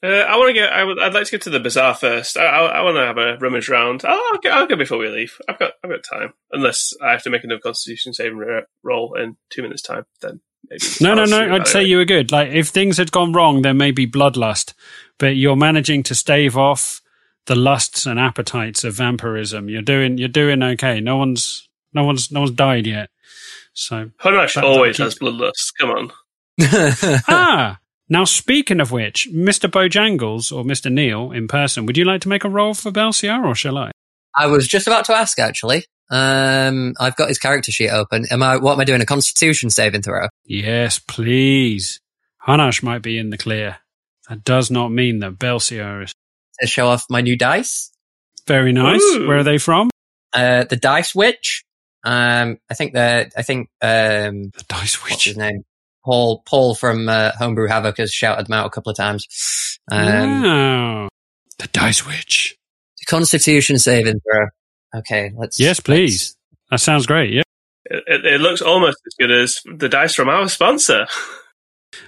Uh, 0.01 0.07
I 0.09 0.37
want 0.37 0.55
to 0.55 0.61
go. 0.61 0.65
I 0.67 0.85
would. 0.85 0.97
Like 0.97 1.25
to 1.25 1.31
get 1.33 1.43
to 1.43 1.51
the 1.51 1.59
bazaar 1.59 1.93
first. 1.95 2.37
I, 2.37 2.45
I, 2.45 2.67
I 2.67 2.81
want 2.83 2.97
to 2.97 3.05
have 3.05 3.19
a 3.19 3.37
rummage 3.39 3.69
round. 3.69 4.05
I'll, 4.05 4.21
I'll, 4.31 4.39
go, 4.39 4.51
I'll 4.51 4.67
go 4.69 4.77
before 4.77 4.99
we 4.99 5.09
leave. 5.09 5.37
I've 5.49 5.59
got. 5.59 5.73
I've 5.83 5.91
got 5.91 6.05
time. 6.05 6.35
Unless 6.53 6.95
I 7.03 7.11
have 7.11 7.25
to 7.25 7.31
make 7.31 7.43
another 7.43 7.61
Constitution 7.61 8.13
saving 8.15 8.39
ro- 8.39 8.63
roll 8.85 9.15
in 9.15 9.37
two 9.51 9.63
minutes' 9.63 9.83
time, 9.83 10.05
then 10.23 10.41
maybe. 10.71 10.85
No, 11.01 11.15
no, 11.15 11.23
I'll 11.23 11.29
no. 11.29 11.37
see 11.49 11.51
I'd 11.53 11.67
say 11.67 11.71
evaluate. 11.81 11.89
you 11.91 11.97
were 11.97 12.05
good. 12.05 12.31
Like 12.31 12.51
if 12.51 12.69
things 12.69 12.97
had 12.99 13.11
gone 13.11 13.33
wrong, 13.33 13.63
there 13.63 13.75
may 13.75 13.91
be 13.91 14.07
bloodlust, 14.09 14.75
but 15.19 15.35
you're 15.35 15.57
managing 15.57 16.05
to 16.05 16.15
stave 16.15 16.57
off 16.57 17.03
the 17.49 17.57
lusts 17.57 18.07
and 18.07 18.21
appetites 18.21 18.85
of 18.85 18.95
vampirism. 18.95 19.69
You're 19.69 19.83
doing 19.83 20.17
you're 20.19 20.29
doing 20.29 20.63
okay. 20.63 21.01
No 21.01 21.17
one's 21.17 21.69
no 21.93 22.05
one's 22.05 22.31
no 22.31 22.41
one's 22.41 22.53
died 22.53 22.87
yet. 22.87 23.11
So 23.73 24.11
Hunnarsh 24.23 24.55
That- 24.55 24.65
always 24.65 24.99
that 24.99 25.05
has 25.05 25.19
bloodlust. 25.19 25.73
Come 25.81 25.91
on. 25.91 26.13
ah. 27.29 27.79
Now, 28.11 28.25
speaking 28.25 28.81
of 28.81 28.91
which, 28.91 29.29
Mr. 29.35 29.71
Bojangles 29.71 30.51
or 30.51 30.65
Mr. 30.65 30.91
Neal 30.91 31.31
in 31.31 31.47
person, 31.47 31.85
would 31.85 31.99
you 31.99 32.07
like 32.07 32.23
to 32.23 32.29
make 32.31 32.43
a 32.45 32.49
roll 32.49 32.73
for 32.73 32.91
Belciar 32.91 33.45
or 33.45 33.55
shall 33.55 33.77
I? 33.77 33.91
I 34.35 34.47
was 34.47 34.67
just 34.67 34.87
about 34.87 35.05
to 35.07 35.15
ask 35.15 35.39
actually. 35.39 35.85
Um, 36.11 36.95
I've 36.99 37.17
got 37.17 37.29
his 37.29 37.39
character 37.39 37.71
sheet 37.71 37.91
open. 37.91 38.25
Am 38.31 38.43
I? 38.43 38.57
What 38.57 38.75
am 38.75 38.81
I 38.81 38.85
doing? 38.85 39.03
A 39.03 39.07
Constitution 39.07 39.69
saving 39.69 40.03
throw? 40.03 40.29
Yes, 40.47 40.99
please. 40.99 42.01
Hunnarsh 42.47 42.83
might 42.83 43.03
be 43.03 43.19
in 43.19 43.29
the 43.31 43.37
clear. 43.37 43.79
That 44.29 44.43
does 44.45 44.71
not 44.71 44.91
mean 44.91 45.19
that 45.19 45.39
Belciar 45.39 46.05
is. 46.05 46.15
To 46.61 46.67
show 46.67 46.89
off 46.89 47.05
my 47.09 47.21
new 47.21 47.37
dice. 47.37 47.91
Very 48.47 48.73
nice. 48.73 49.03
Ooh. 49.03 49.29
Where 49.29 49.39
are 49.39 49.45
they 49.45 49.59
from? 49.59 49.91
Uh, 50.33 50.65
the 50.65 50.77
Dice 50.77 51.15
Witch. 51.15 51.65
Um, 52.05 52.59
I 52.71 52.75
think 52.75 52.95
the 52.95 53.31
I 53.37 53.43
think 53.43 53.69
um, 53.83 54.51
The 54.57 54.65
Dice 54.69 55.03
what's 55.03 55.13
Witch. 55.13 55.25
his 55.25 55.37
name? 55.37 55.63
Paul 56.05 56.43
Paul 56.47 56.75
from 56.75 57.09
uh, 57.09 57.33
Homebrew 57.39 57.69
Havoc 57.69 57.99
has 57.99 58.11
shouted 58.13 58.47
them 58.47 58.55
out 58.55 58.67
a 58.67 58.71
couple 58.71 58.91
of 58.91 58.97
times. 58.97 59.27
Um, 59.91 60.43
wow. 60.43 61.09
The 61.59 61.69
Dice 61.69 62.07
Witch. 62.07 62.57
The 62.99 63.05
Constitution 63.07 63.79
saving 63.79 64.21
throw. 64.21 64.47
Okay, 65.01 65.33
let's. 65.37 65.61
Yes, 65.61 65.81
please. 65.81 66.35
That 66.71 66.81
sounds 66.81 67.07
great. 67.07 67.33
Yeah. 67.33 67.43
It, 67.85 68.05
it, 68.07 68.25
it 68.27 68.41
looks 68.41 68.63
almost 68.63 68.99
as 69.07 69.15
good 69.19 69.31
as 69.31 69.61
the 69.65 69.89
dice 69.89 70.15
from 70.15 70.29
our 70.29 70.49
sponsor. 70.49 71.07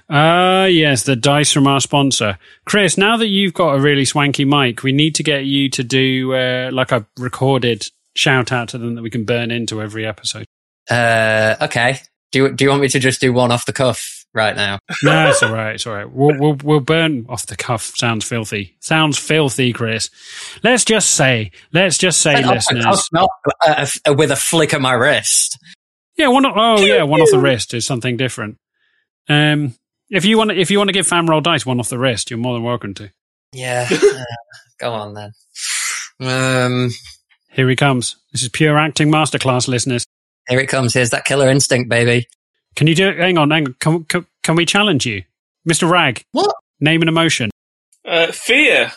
Ah, 0.09 0.65
yes, 0.65 1.03
the 1.03 1.15
dice 1.15 1.51
from 1.51 1.67
our 1.67 1.79
sponsor. 1.79 2.37
Chris, 2.65 2.97
now 2.97 3.17
that 3.17 3.27
you've 3.27 3.53
got 3.53 3.75
a 3.75 3.79
really 3.79 4.05
swanky 4.05 4.45
mic, 4.45 4.83
we 4.83 4.91
need 4.91 5.15
to 5.15 5.23
get 5.23 5.45
you 5.45 5.69
to 5.69 5.83
do 5.83 6.33
uh, 6.33 6.69
like 6.71 6.91
a 6.91 7.05
recorded 7.17 7.87
shout 8.15 8.51
out 8.51 8.69
to 8.69 8.77
them 8.77 8.95
that 8.95 9.01
we 9.01 9.09
can 9.09 9.23
burn 9.23 9.51
into 9.51 9.81
every 9.81 10.05
episode. 10.05 10.45
Uh, 10.89 11.55
okay. 11.61 11.99
Do 12.31 12.39
you, 12.39 12.51
do 12.53 12.63
you 12.63 12.69
want 12.69 12.81
me 12.81 12.89
to 12.89 12.99
just 12.99 13.21
do 13.21 13.33
one 13.33 13.51
off 13.51 13.65
the 13.65 13.73
cuff 13.73 14.25
right 14.33 14.55
now? 14.55 14.79
No, 15.03 15.29
it's 15.29 15.43
all 15.43 15.53
right. 15.53 15.75
It's 15.75 15.87
all 15.87 15.93
right. 15.93 16.09
We'll, 16.09 16.37
we'll, 16.37 16.57
we'll 16.63 16.79
burn 16.79 17.25
off 17.27 17.45
the 17.47 17.55
cuff. 17.55 17.93
Sounds 17.95 18.25
filthy. 18.25 18.77
Sounds 18.79 19.17
filthy, 19.17 19.73
Chris. 19.73 20.09
Let's 20.63 20.85
just 20.85 21.11
say, 21.11 21.51
let's 21.73 21.97
just 21.97 22.21
say, 22.21 22.41
the 22.41 22.49
listeners. 22.49 23.09
uh, 23.65 23.87
uh, 24.07 24.13
with 24.13 24.31
a 24.31 24.35
flick 24.35 24.73
of 24.73 24.81
my 24.81 24.93
wrist. 24.93 25.57
Yeah, 26.17 26.27
one. 26.27 26.45
Oh, 26.45 26.79
yeah, 26.79 27.03
one 27.03 27.21
off 27.21 27.31
the 27.31 27.39
wrist 27.39 27.73
is 27.73 27.85
something 27.85 28.17
different. 28.17 28.57
Um, 29.27 29.75
if 30.11 30.25
you 30.25 30.37
want, 30.37 30.51
if 30.51 30.69
you 30.69 30.77
want 30.77 30.89
to 30.89 30.93
give 30.93 31.07
Fanroll 31.07 31.41
Dice 31.41 31.65
one 31.65 31.79
off 31.79 31.89
the 31.89 31.97
wrist, 31.97 32.29
you're 32.29 32.37
more 32.39 32.53
than 32.53 32.63
welcome 32.63 32.93
to. 32.95 33.11
Yeah. 33.53 33.87
uh, 33.91 34.23
go 34.79 34.93
on 34.93 35.13
then. 35.13 35.31
Um, 36.19 36.89
Here 37.51 37.67
he 37.69 37.75
comes. 37.75 38.17
This 38.31 38.43
is 38.43 38.49
pure 38.49 38.77
acting 38.77 39.09
masterclass, 39.09 39.67
listeners. 39.67 40.05
here 40.47 40.59
it 40.59 40.67
comes. 40.67 40.93
Here's 40.93 41.09
that 41.11 41.25
killer 41.25 41.49
instinct, 41.49 41.89
baby. 41.89 42.27
Can 42.75 42.87
you 42.87 42.95
do 42.95 43.09
it? 43.09 43.17
Hang 43.17 43.37
on, 43.37 43.49
hang 43.51 43.67
on. 43.67 43.75
Can, 43.79 44.03
can, 44.05 44.25
can 44.43 44.55
we 44.55 44.65
challenge 44.65 45.05
you, 45.05 45.23
Mister 45.65 45.87
Rag? 45.87 46.23
What? 46.31 46.53
Name 46.79 47.01
an 47.01 47.07
emotion. 47.07 47.49
Uh, 48.05 48.31
fear. 48.31 48.91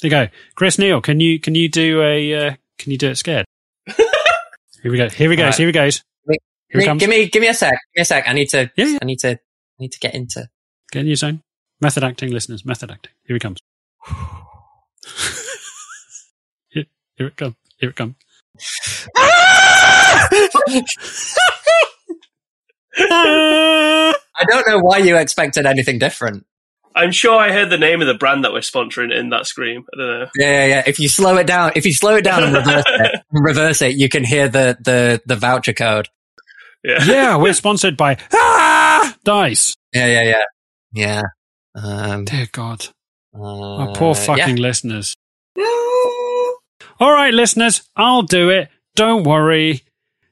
There 0.00 0.04
you 0.04 0.10
go, 0.10 0.28
Chris 0.54 0.78
Neal. 0.78 1.00
Can 1.00 1.20
you 1.20 1.38
can 1.38 1.54
you 1.54 1.68
do 1.68 2.02
a 2.02 2.34
uh, 2.34 2.54
can 2.78 2.92
you 2.92 2.98
do 2.98 3.10
it 3.10 3.16
scared? 3.16 3.44
here 3.86 4.90
we 4.90 4.96
go. 4.96 5.08
Here 5.08 5.28
we 5.28 5.36
go. 5.36 5.42
Alright. 5.44 5.56
Here 5.56 5.66
we 5.66 5.72
goes. 5.72 6.02
Wait, 6.26 6.38
Here 6.70 6.80
it 6.80 6.80
Give 6.80 6.80
me, 6.80 6.86
comes. 6.86 7.00
give 7.00 7.10
me, 7.10 7.28
give 7.28 7.40
me 7.42 7.48
a 7.48 7.54
sec. 7.54 7.70
Give 7.72 8.00
me 8.00 8.02
a 8.02 8.04
sec. 8.04 8.28
I 8.28 8.32
need 8.32 8.48
to. 8.50 8.70
Yeah, 8.76 8.86
yeah. 8.86 8.98
I 9.00 9.04
need 9.04 9.18
to. 9.20 9.30
I 9.32 9.38
need 9.78 9.92
to 9.92 9.98
get 10.00 10.14
into. 10.14 10.48
Get 10.92 11.00
in 11.00 11.06
your 11.06 11.16
zone. 11.16 11.42
Method 11.80 12.04
acting, 12.04 12.30
listeners. 12.30 12.64
Method 12.64 12.90
acting. 12.90 13.12
Here 13.24 13.34
he 13.36 13.40
comes. 13.40 13.58
here, 16.68 16.86
here 17.16 17.26
it 17.28 17.36
comes. 17.36 17.54
Here 17.78 17.90
it 17.90 17.96
comes. 17.96 18.14
I 22.96 24.44
don't 24.48 24.66
know 24.66 24.80
why 24.80 24.98
you 24.98 25.16
expected 25.16 25.66
anything 25.66 25.98
different. 25.98 26.46
I'm 26.94 27.12
sure 27.12 27.38
I 27.38 27.52
heard 27.52 27.70
the 27.70 27.78
name 27.78 28.00
of 28.00 28.08
the 28.08 28.14
brand 28.14 28.44
that 28.44 28.52
we're 28.52 28.60
sponsoring 28.60 29.16
in 29.16 29.30
that 29.30 29.46
scream. 29.46 29.84
I 29.94 29.96
don't 29.96 30.20
know. 30.20 30.26
Yeah, 30.36 30.50
yeah, 30.50 30.66
yeah. 30.66 30.82
If 30.86 30.98
you 30.98 31.08
slow 31.08 31.36
it 31.36 31.46
down, 31.46 31.72
if 31.76 31.86
you 31.86 31.92
slow 31.92 32.16
it 32.16 32.24
down 32.24 32.42
and 32.42 32.54
reverse 32.54 32.84
it, 32.86 33.20
reverse 33.32 33.82
it, 33.82 33.96
you 33.96 34.08
can 34.08 34.24
hear 34.24 34.48
the 34.48 34.76
the 34.80 35.22
the 35.24 35.36
voucher 35.36 35.72
code. 35.72 36.08
Yeah. 36.82 37.04
yeah, 37.04 37.36
we're 37.36 37.52
sponsored 37.52 37.96
by 37.96 38.16
ah! 38.32 39.14
Dice. 39.22 39.76
Yeah, 39.92 40.06
yeah, 40.06 40.22
yeah, 40.22 40.42
yeah. 40.92 41.22
Um, 41.74 42.24
Dear 42.24 42.48
God, 42.50 42.86
uh, 43.34 43.76
our 43.76 43.94
poor 43.94 44.14
yeah. 44.14 44.24
fucking 44.24 44.56
listeners. 44.56 45.16
All 47.00 47.12
right, 47.12 47.32
listeners, 47.32 47.82
I'll 47.96 48.22
do 48.22 48.50
it. 48.50 48.68
Don't 48.94 49.24
worry. 49.24 49.82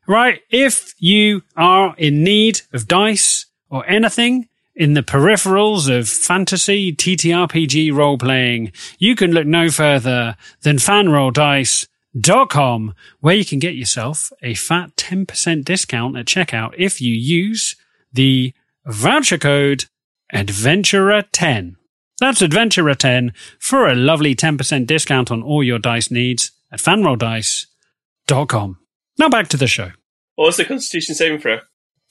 Right, 0.06 0.42
if 0.50 0.94
you 0.98 1.42
are 1.56 1.94
in 1.96 2.22
need 2.24 2.60
of 2.72 2.88
dice 2.88 3.46
or 3.70 3.86
anything 3.86 4.48
in 4.74 4.94
the 4.94 5.02
peripherals 5.02 5.88
of 5.88 6.08
fantasy 6.08 6.92
TTRPG 6.92 7.92
role 7.92 8.16
playing, 8.16 8.72
you 8.98 9.14
can 9.16 9.32
look 9.32 9.46
no 9.46 9.68
further 9.70 10.36
than 10.62 10.76
fanrolldice.com, 10.76 12.94
where 13.20 13.34
you 13.34 13.44
can 13.44 13.58
get 13.58 13.74
yourself 13.74 14.32
a 14.42 14.54
fat 14.54 14.96
10% 14.96 15.64
discount 15.64 16.16
at 16.16 16.26
checkout 16.26 16.74
if 16.78 17.00
you 17.00 17.12
use 17.12 17.74
the 18.12 18.54
voucher 18.86 19.38
code 19.38 19.86
Adventurer10. 20.34 21.76
That's 22.20 22.40
Adventurer10 22.42 23.30
for 23.60 23.86
a 23.86 23.94
lovely 23.94 24.34
10% 24.34 24.86
discount 24.86 25.30
on 25.30 25.42
all 25.42 25.62
your 25.62 25.78
dice 25.78 26.10
needs 26.10 26.50
at 26.72 26.80
fanrolldice.com. 26.80 28.78
Now 29.18 29.28
back 29.28 29.48
to 29.48 29.56
the 29.56 29.66
show. 29.66 29.90
What 30.34 30.46
was 30.46 30.56
the 30.56 30.64
Constitution 30.64 31.14
saving 31.14 31.40
throw? 31.40 31.58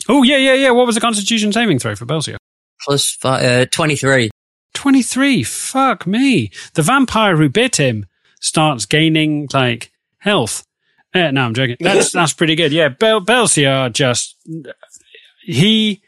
Oh, 0.09 0.23
yeah, 0.23 0.37
yeah, 0.37 0.53
yeah. 0.53 0.71
What 0.71 0.85
was 0.85 0.95
the 0.95 1.01
Constitution 1.01 1.51
saving 1.53 1.79
throw 1.79 1.95
for 1.95 2.05
Belciar? 2.05 2.37
plus 2.81 3.11
five, 3.11 3.43
uh, 3.43 3.65
twenty 3.71 3.95
three. 3.95 4.29
23. 4.75 5.41
Fuck 5.43 6.05
me. 6.05 6.51
The 6.75 6.83
vampire 6.83 7.35
who 7.35 7.49
bit 7.49 7.77
him 7.77 8.05
starts 8.39 8.85
gaining, 8.85 9.47
like, 9.51 9.91
health. 10.19 10.63
Uh, 11.15 11.31
no, 11.31 11.41
I'm 11.45 11.55
joking. 11.55 11.77
That's, 11.79 12.11
that's 12.13 12.33
pretty 12.33 12.53
good. 12.53 12.71
Yeah, 12.71 12.89
Bel- 12.89 13.25
Belciar 13.25 13.91
just, 13.91 14.35
he, 15.41 16.03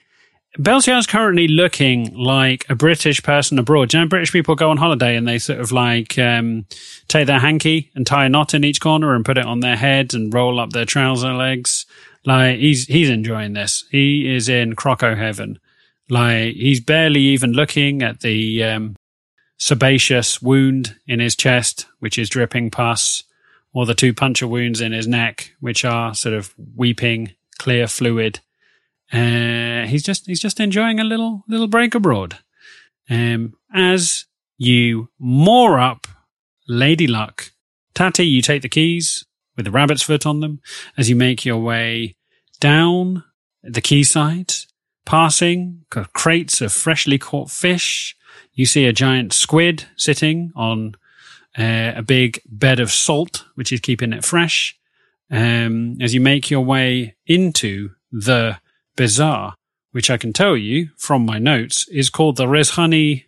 Belciar's 0.58 1.06
currently 1.06 1.48
looking 1.48 2.14
like 2.16 2.66
a 2.70 2.76
British 2.76 3.22
person 3.22 3.60
abroad. 3.60 3.94
You 3.94 4.00
know, 4.00 4.08
British 4.08 4.32
people 4.32 4.56
go 4.56 4.72
on 4.72 4.78
holiday 4.78 5.16
and 5.16 5.28
they 5.28 5.38
sort 5.38 5.60
of 5.60 5.72
like, 5.72 6.18
um, 6.18 6.66
take 7.08 7.28
their 7.28 7.40
hanky 7.40 7.92
and 7.94 8.06
tie 8.06 8.26
a 8.26 8.30
knot 8.30 8.54
in 8.54 8.64
each 8.64 8.82
corner 8.82 9.14
and 9.14 9.24
put 9.24 9.38
it 9.38 9.46
on 9.46 9.60
their 9.60 9.76
head 9.76 10.14
and 10.14 10.34
roll 10.34 10.60
up 10.60 10.72
their 10.72 10.86
trouser 10.86 11.34
legs. 11.34 11.86
Like, 12.26 12.58
he's, 12.58 12.86
he's 12.88 13.10
enjoying 13.10 13.54
this. 13.54 13.86
He 13.92 14.34
is 14.34 14.50
in 14.50 14.76
croco 14.76 15.16
heaven. 15.16 15.60
Like, 16.10 16.56
he's 16.56 16.80
barely 16.82 17.22
even 17.22 17.54
looking 17.54 18.02
at 18.02 18.22
the, 18.22 18.64
um, 18.64 18.96
sebaceous 19.60 20.42
wound 20.42 20.96
in 21.06 21.20
his 21.20 21.36
chest, 21.36 21.86
which 22.00 22.18
is 22.18 22.30
dripping 22.30 22.72
pus, 22.72 23.24
or 23.74 23.86
the 23.86 23.94
two 23.94 24.14
puncture 24.14 24.48
wounds 24.48 24.82
in 24.82 24.94
his 24.94 25.08
neck, 25.08 25.54
which 25.60 25.86
are 25.86 26.16
sort 26.16 26.34
of 26.34 26.54
weeping 26.76 27.34
clear 27.60 27.88
fluid. 27.88 28.40
Uh, 29.12 29.88
he's 29.88 30.04
just 30.04 30.28
he's 30.28 30.40
just 30.40 30.60
enjoying 30.60 31.00
a 31.00 31.04
little 31.04 31.44
little 31.48 31.68
break 31.68 31.96
abroad. 31.96 32.38
Um, 33.10 33.56
as 33.74 34.26
you 34.58 35.10
moor 35.18 35.80
up 35.80 36.08
Lady 36.68 37.08
Luck, 37.08 37.52
Tatty, 37.96 38.26
you 38.26 38.42
take 38.42 38.62
the 38.62 38.70
keys 38.70 39.26
with 39.56 39.66
the 39.66 39.72
rabbit's 39.72 40.04
foot 40.04 40.26
on 40.26 40.42
them 40.42 40.62
as 40.98 41.10
you 41.10 41.16
make 41.16 41.44
your 41.44 41.58
way 41.58 42.16
down 42.60 43.24
the 43.64 43.82
quayside, 43.82 44.54
passing 45.06 45.86
crates 46.14 46.62
of 46.62 46.72
freshly 46.72 47.18
caught 47.18 47.50
fish. 47.50 48.16
You 48.54 48.66
see 48.66 48.86
a 48.86 48.94
giant 48.94 49.34
squid 49.34 49.86
sitting 49.96 50.52
on 50.56 50.96
uh, 51.58 51.94
a 51.96 52.04
big 52.04 52.42
bed 52.46 52.80
of 52.80 52.92
salt, 52.92 53.46
which 53.56 53.72
is 53.72 53.80
keeping 53.80 54.14
it 54.14 54.24
fresh. 54.24 54.78
Um, 55.32 55.98
as 56.02 56.14
you 56.14 56.22
make 56.22 56.50
your 56.50 56.62
way 56.62 57.16
into 57.26 57.92
the 58.12 58.60
bazaar, 58.96 59.56
which 59.92 60.10
I 60.10 60.18
can 60.18 60.34
tell 60.34 60.56
you 60.58 60.90
from 60.98 61.26
my 61.26 61.40
notes 61.40 61.88
is 61.90 62.10
called 62.10 62.38
the 62.38 62.46
Rizhani, 62.46 63.26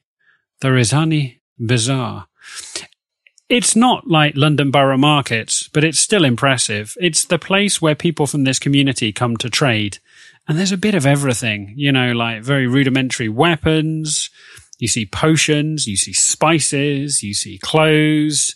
the 0.62 0.70
Rizhani 0.70 1.40
Bazaar. 1.60 2.28
It's 3.50 3.76
not 3.76 4.08
like 4.08 4.38
London 4.38 4.72
Borough 4.72 4.98
Markets, 4.98 5.68
but 5.74 5.84
it's 5.84 6.00
still 6.00 6.24
impressive. 6.24 6.96
It's 7.02 7.26
the 7.26 7.38
place 7.38 7.82
where 7.82 7.96
people 7.96 8.26
from 8.26 8.46
this 8.46 8.60
community 8.60 9.12
come 9.12 9.36
to 9.38 9.50
trade. 9.50 10.00
And 10.48 10.58
there's 10.58 10.72
a 10.72 10.78
bit 10.78 10.96
of 10.96 11.06
everything, 11.06 11.74
you 11.76 11.92
know, 11.92 12.14
like 12.14 12.44
very 12.44 12.66
rudimentary 12.66 13.28
weapons. 13.28 14.30
You 14.80 14.88
see 14.88 15.06
potions, 15.06 15.86
you 15.86 15.98
see 15.98 16.14
spices, 16.14 17.24
you 17.24 17.34
see 17.34 17.58
clothes. 17.58 18.56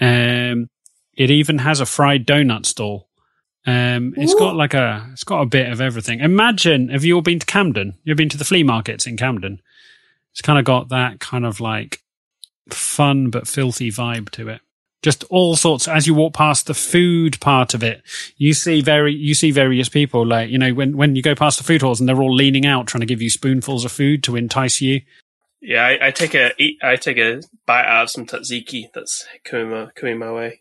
Um, 0.00 0.68
it 1.16 1.30
even 1.30 1.58
has 1.58 1.80
a 1.80 1.86
fried 1.86 2.26
donut 2.26 2.66
stall. 2.66 3.05
Um, 3.66 4.14
it's 4.16 4.34
got 4.34 4.54
like 4.54 4.74
a, 4.74 5.08
it's 5.12 5.24
got 5.24 5.42
a 5.42 5.46
bit 5.46 5.72
of 5.72 5.80
everything. 5.80 6.20
Imagine, 6.20 6.90
have 6.90 7.04
you 7.04 7.16
all 7.16 7.22
been 7.22 7.40
to 7.40 7.46
Camden? 7.46 7.94
You've 8.04 8.16
been 8.16 8.28
to 8.28 8.38
the 8.38 8.44
flea 8.44 8.62
markets 8.62 9.06
in 9.06 9.16
Camden. 9.16 9.60
It's 10.32 10.40
kind 10.40 10.58
of 10.58 10.64
got 10.64 10.88
that 10.90 11.18
kind 11.18 11.44
of 11.44 11.60
like 11.60 12.02
fun 12.70 13.30
but 13.30 13.48
filthy 13.48 13.90
vibe 13.90 14.30
to 14.30 14.48
it. 14.48 14.60
Just 15.02 15.24
all 15.30 15.56
sorts. 15.56 15.88
As 15.88 16.06
you 16.06 16.14
walk 16.14 16.34
past 16.34 16.66
the 16.66 16.74
food 16.74 17.40
part 17.40 17.74
of 17.74 17.82
it, 17.82 18.02
you 18.36 18.54
see 18.54 18.82
very, 18.82 19.12
you 19.12 19.34
see 19.34 19.50
various 19.50 19.88
people 19.88 20.24
like, 20.24 20.48
you 20.50 20.58
know, 20.58 20.72
when, 20.72 20.96
when 20.96 21.16
you 21.16 21.22
go 21.22 21.34
past 21.34 21.58
the 21.58 21.64
food 21.64 21.82
halls 21.82 22.00
and 22.00 22.08
they're 22.08 22.22
all 22.22 22.34
leaning 22.34 22.66
out 22.66 22.86
trying 22.86 23.00
to 23.00 23.06
give 23.06 23.22
you 23.22 23.30
spoonfuls 23.30 23.84
of 23.84 23.92
food 23.92 24.22
to 24.24 24.36
entice 24.36 24.80
you. 24.80 25.00
Yeah, 25.60 25.84
I, 25.84 26.08
I 26.08 26.10
take 26.12 26.34
a 26.34 26.52
eat, 26.62 26.78
I 26.82 26.96
take 26.96 27.18
a 27.18 27.40
bite 27.66 27.86
out 27.86 28.04
of 28.04 28.10
some 28.10 28.26
tzatziki 28.26 28.84
that's 28.94 29.26
coming 29.44 29.70
my, 29.70 29.88
coming 29.96 30.18
my 30.18 30.32
way. 30.32 30.60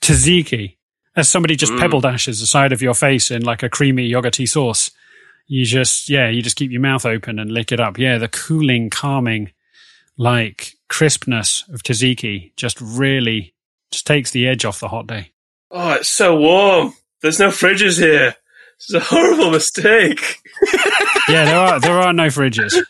Tzatziki. 0.00 0.76
As 1.14 1.28
somebody 1.28 1.56
just 1.56 1.72
Mm. 1.72 1.80
pebble 1.80 2.00
dashes 2.00 2.40
the 2.40 2.46
side 2.46 2.72
of 2.72 2.80
your 2.82 2.94
face 2.94 3.30
in 3.30 3.42
like 3.42 3.62
a 3.62 3.68
creamy 3.68 4.08
yogurty 4.10 4.48
sauce. 4.48 4.90
You 5.46 5.64
just, 5.66 6.08
yeah, 6.08 6.28
you 6.30 6.40
just 6.40 6.56
keep 6.56 6.70
your 6.70 6.80
mouth 6.80 7.04
open 7.04 7.38
and 7.38 7.50
lick 7.50 7.72
it 7.72 7.80
up. 7.80 7.98
Yeah, 7.98 8.16
the 8.18 8.28
cooling, 8.28 8.88
calming, 8.90 9.50
like 10.16 10.74
crispness 10.88 11.64
of 11.72 11.82
tzatziki 11.82 12.52
just 12.56 12.80
really 12.80 13.54
just 13.90 14.06
takes 14.06 14.30
the 14.30 14.46
edge 14.48 14.64
off 14.64 14.80
the 14.80 14.88
hot 14.88 15.06
day. 15.06 15.32
Oh, 15.70 15.92
it's 15.92 16.08
so 16.08 16.36
warm. 16.36 16.94
There's 17.20 17.38
no 17.38 17.48
fridges 17.48 17.98
here. 17.98 18.34
It's 18.78 18.92
a 18.94 19.00
horrible 19.00 19.50
mistake. 19.50 20.38
Yeah, 21.28 21.44
there 21.44 21.56
are 21.56 21.80
there 21.80 21.98
are 22.00 22.12
no 22.12 22.26
fridges. 22.26 22.74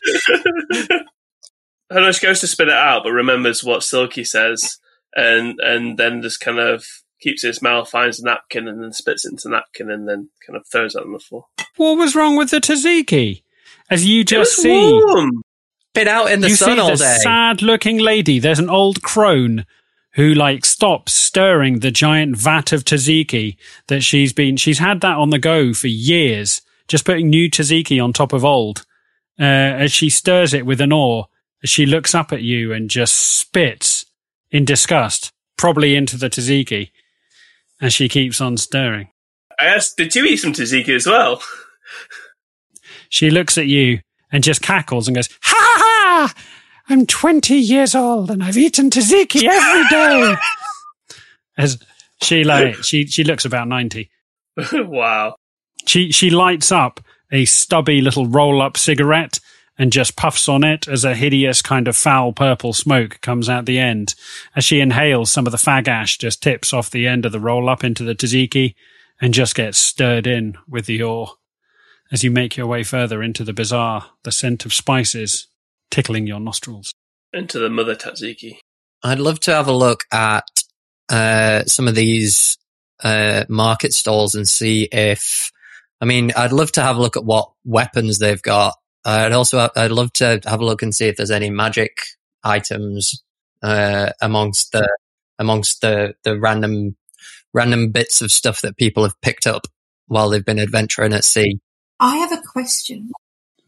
Hannah 1.91 2.13
goes 2.21 2.41
to 2.41 2.47
spit 2.47 2.69
it 2.69 2.75
out, 2.75 3.03
but 3.05 3.11
remembers 3.13 3.63
what 3.63 3.83
Silky 3.83 4.25
says, 4.25 4.79
and 5.15 5.59
and 5.61 5.99
then 5.99 6.23
just 6.23 6.41
kind 6.41 6.59
of 6.59 6.87
keeps 7.23 7.45
it 7.45 7.49
in 7.49 7.51
his 7.51 7.63
mouth, 7.63 7.89
finds 7.89 8.21
a 8.21 8.25
napkin, 8.25 8.69
and 8.69 8.83
then 8.83 8.93
spits 8.93 9.25
it 9.25 9.31
into 9.33 9.49
the 9.49 9.51
napkin, 9.51 9.91
and 9.91 10.09
then 10.09 10.29
kind 10.47 10.57
of 10.57 10.67
throws 10.67 10.95
it 10.95 11.03
on 11.03 11.13
the 11.13 11.19
floor. 11.19 11.47
What 11.77 11.97
was 11.97 12.15
wrong 12.17 12.37
with 12.37 12.51
the 12.51 12.61
tzatziki? 12.61 13.43
As 13.91 14.07
you 14.07 14.25
just 14.25 14.57
was 14.57 14.63
see, 14.63 14.93
warm. 14.93 15.43
Been 15.95 16.09
out 16.09 16.31
in 16.33 16.41
the 16.41 16.49
you 16.49 16.57
sun 16.57 16.77
see 16.77 16.81
all 16.81 16.91
the 16.91 16.97
day. 16.97 17.19
sad-looking 17.23 17.99
lady. 17.99 18.39
There's 18.39 18.59
an 18.59 18.71
old 18.71 19.03
crone 19.03 19.67
who 20.15 20.35
like 20.35 20.65
stops 20.65 21.13
stirring 21.15 21.81
the 21.81 21.91
giant 21.91 22.37
vat 22.37 22.73
of 22.73 22.85
tzatziki 22.85 23.57
that 23.89 24.03
she's 24.03 24.33
been. 24.33 24.57
She's 24.57 24.79
had 24.79 25.01
that 25.03 25.17
on 25.17 25.31
the 25.31 25.39
go 25.39 25.73
for 25.73 25.89
years, 25.89 26.63
just 26.89 27.05
putting 27.05 27.31
new 27.31 27.51
tzatziki 27.51 28.03
on 28.03 28.13
top 28.13 28.33
of 28.33 28.45
old. 28.45 28.85
Uh, 29.41 29.45
as 29.45 29.93
she 29.93 30.11
stirs 30.11 30.53
it 30.53 30.67
with 30.67 30.81
an 30.81 30.93
oar, 30.93 31.29
as 31.63 31.71
she 31.71 31.87
looks 31.87 32.15
up 32.15 32.33
at 32.33 32.43
you 32.43 32.73
and 32.73 32.91
just 32.91 33.17
spits 33.17 34.05
in 34.51 34.65
disgust, 34.65 35.33
probably 35.57 35.97
into 35.97 36.19
the 36.19 36.29
tzatziki, 36.29 36.91
as 37.83 37.93
she 37.93 38.09
keeps 38.09 38.41
on 38.41 38.57
stirring. 38.57 39.09
I 39.61 39.67
asked, 39.67 39.99
did 39.99 40.15
you 40.15 40.25
eat 40.25 40.39
some 40.39 40.55
tzatziki 40.55 40.95
as 40.95 41.07
well? 41.07 41.43
She 43.09 43.29
looks 43.29 43.59
at 43.59 43.67
you 43.67 44.01
and 44.33 44.43
just 44.43 44.63
cackles 44.63 45.07
and 45.07 45.15
goes, 45.15 45.29
ha 45.43 45.55
ha 45.55 46.33
ha! 46.33 46.35
I'm 46.89 47.05
20 47.05 47.55
years 47.55 47.95
old 47.95 48.31
and 48.31 48.43
I've 48.43 48.57
eaten 48.57 48.89
tzatziki 48.89 49.47
every 49.47 49.89
day. 49.91 50.35
As 51.59 51.79
she 52.23 52.43
like, 52.43 52.77
she, 52.77 53.05
she 53.05 53.23
looks 53.23 53.45
about 53.45 53.69
90. 53.69 54.11
wow. 54.73 55.37
She, 55.87 56.11
she 56.11 56.31
lights 56.31 56.73
up 56.73 57.01
a 57.31 57.45
stubby 57.45 58.01
little 58.01 58.27
roll 58.27 58.63
up 58.63 58.79
cigarette 58.79 59.41
and 59.79 59.93
just 59.93 60.17
puffs 60.17 60.49
on 60.49 60.65
it 60.65 60.87
as 60.87 61.05
a 61.05 61.15
hideous 61.15 61.63
kind 61.63 61.89
of 61.89 61.97
foul 61.97 62.33
purple 62.33 62.73
smoke 62.73 63.21
comes 63.21 63.49
out 63.49 63.67
the 63.67 63.79
end. 63.79 64.15
As 64.55 64.65
she 64.65 64.81
inhales, 64.81 65.33
some 65.33 65.47
of 65.47 65.53
the 65.53 65.59
fag 65.59 65.89
ash 65.89 66.19
just 66.19 66.43
tips 66.43 66.73
off 66.73 66.91
the 66.91 67.07
end 67.07 67.25
of 67.25 67.33
the 67.33 67.41
roll 67.41 67.69
up 67.69 67.83
into 67.83 68.05
the 68.05 68.15
tzatziki 68.15 68.75
and 69.21 69.33
just 69.33 69.55
gets 69.55 69.79
stirred 69.79 70.27
in 70.27 70.59
with 70.69 70.87
the 70.87 71.03
oar. 71.03 71.33
As 72.11 72.23
you 72.23 72.31
make 72.31 72.57
your 72.57 72.67
way 72.67 72.83
further 72.83 73.23
into 73.23 73.45
the 73.45 73.55
bazaar, 73.55 74.11
the 74.25 74.33
scent 74.33 74.67
of 74.67 74.75
spices 74.75 75.49
tickling 75.91 76.27
your 76.27 76.41
nostrils. 76.41 76.93
Into 77.33 77.59
the 77.59 77.71
mother 77.71 77.97
tzatziki. 77.97 78.59
I'd 79.03 79.19
love 79.19 79.41
to 79.41 79.55
have 79.55 79.69
a 79.69 79.73
look 79.73 80.05
at 80.13 80.45
uh, 81.09 81.65
some 81.65 81.89
of 81.89 81.95
these 81.95 82.59
uh, 83.03 83.45
market 83.49 83.93
stalls 83.95 84.35
and 84.35 84.47
see 84.47 84.89
if. 84.93 85.51
I 86.01 86.05
mean, 86.05 86.33
I'd 86.37 86.53
love 86.53 86.73
to 86.73 86.83
have 86.83 86.97
a 86.97 87.01
look 87.01 87.17
at 87.17 87.25
what 87.25 87.53
weapons 87.65 88.19
they've 88.19 88.43
got. 88.43 88.75
Uh, 89.05 89.25
I'd 89.27 89.33
also 89.33 89.69
I'd 89.77 89.91
love 89.91 90.13
to 90.15 90.41
have 90.45 90.61
a 90.61 90.65
look 90.65 90.83
and 90.83 90.95
see 90.95 91.07
if 91.09 91.17
there's 91.17 91.31
any 91.31 91.51
magic 91.51 91.99
items 92.45 93.23
uh, 93.63 94.11
amongst 94.21 94.73
the 94.73 94.89
amongst 95.39 95.81
the 95.81 96.15
the 96.23 96.39
random 96.39 96.97
random 97.53 97.91
bits 97.91 98.23
of 98.23 98.31
stuff 98.33 98.61
that 98.63 98.77
people 98.77 99.03
have 99.03 99.21
picked 99.21 99.47
up 99.47 99.67
while 100.07 100.29
they've 100.29 100.45
been 100.45 100.59
adventuring 100.59 101.13
at 101.13 101.25
sea. 101.25 101.59
I 102.01 102.17
have 102.17 102.33
a 102.33 102.41
question. 102.43 103.11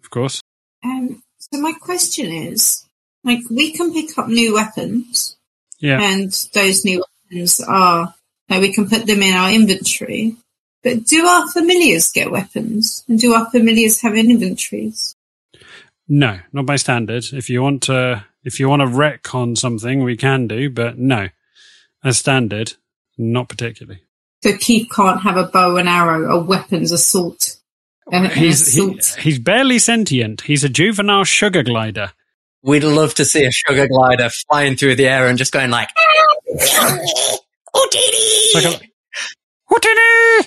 Of 0.03 0.11
course. 0.11 0.41
Um, 0.85 1.23
so 1.39 1.61
my 1.61 1.73
question 1.81 2.27
is, 2.27 2.85
like, 3.23 3.41
we 3.51 3.73
can 3.73 3.93
pick 3.93 4.17
up 4.19 4.29
new 4.29 4.55
weapons, 4.55 5.37
Yeah. 5.79 6.01
and 6.01 6.31
those 6.53 6.85
new 6.85 7.05
weapons 7.31 7.61
are, 7.61 8.15
like, 8.49 8.61
we 8.61 8.73
can 8.73 8.89
put 8.89 9.07
them 9.07 9.23
in 9.23 9.35
our 9.35 9.51
inventory. 9.53 10.37
But 10.83 11.05
do 11.05 11.25
our 11.27 11.51
familiars 11.51 12.11
get 12.11 12.31
weapons? 12.31 13.05
And 13.09 13.19
do 13.19 13.33
our 13.35 13.51
familiars 13.51 14.01
have 14.03 14.15
inventories? 14.15 15.15
No, 16.09 16.41
not 16.53 16.67
by 16.67 16.77
standard. 16.77 17.25
If 17.33 17.49
you 17.49 17.63
want 17.63 17.83
to, 17.85 18.25
if 18.45 18.61
you 18.61 18.69
want 18.69 18.81
to 18.81 18.87
wreck 18.87 19.35
on 19.35 19.57
something, 19.57 20.05
we 20.05 20.17
can 20.17 20.47
do, 20.47 20.69
but 20.71 20.99
no, 20.99 21.29
as 22.03 22.19
standard, 22.19 22.75
not 23.17 23.49
particularly. 23.49 24.03
So 24.43 24.57
Keith 24.59 24.89
can't 24.95 25.23
have 25.23 25.37
a 25.39 25.45
bow 25.45 25.77
and 25.77 25.89
arrow, 25.89 26.31
a 26.31 26.45
weapons 26.45 26.93
assault. 26.93 27.57
An, 28.13 28.27
an 28.27 28.31
He's 28.33 28.75
he, 28.75 29.01
he's 29.19 29.39
barely 29.39 29.79
sentient. 29.79 30.43
He's 30.43 30.65
a 30.65 30.69
juvenile 30.69 31.25
sugar 31.25 31.63
glider. 31.63 32.13
We'd 32.63 32.85
love 32.85 33.15
to 33.15 33.25
see 33.25 33.45
a 33.45 33.51
sugar 33.51 33.89
glider 33.89 34.29
flying 34.29 34.77
through 34.77 34.97
the 34.97 35.07
air 35.07 35.29
and 35.29 35.39
just 35.39 35.53
going 35.53 35.71
like, 35.71 35.91
It's 36.47 37.41
like 38.55 38.65
a, 38.65 38.81
Houdini! 39.67 40.44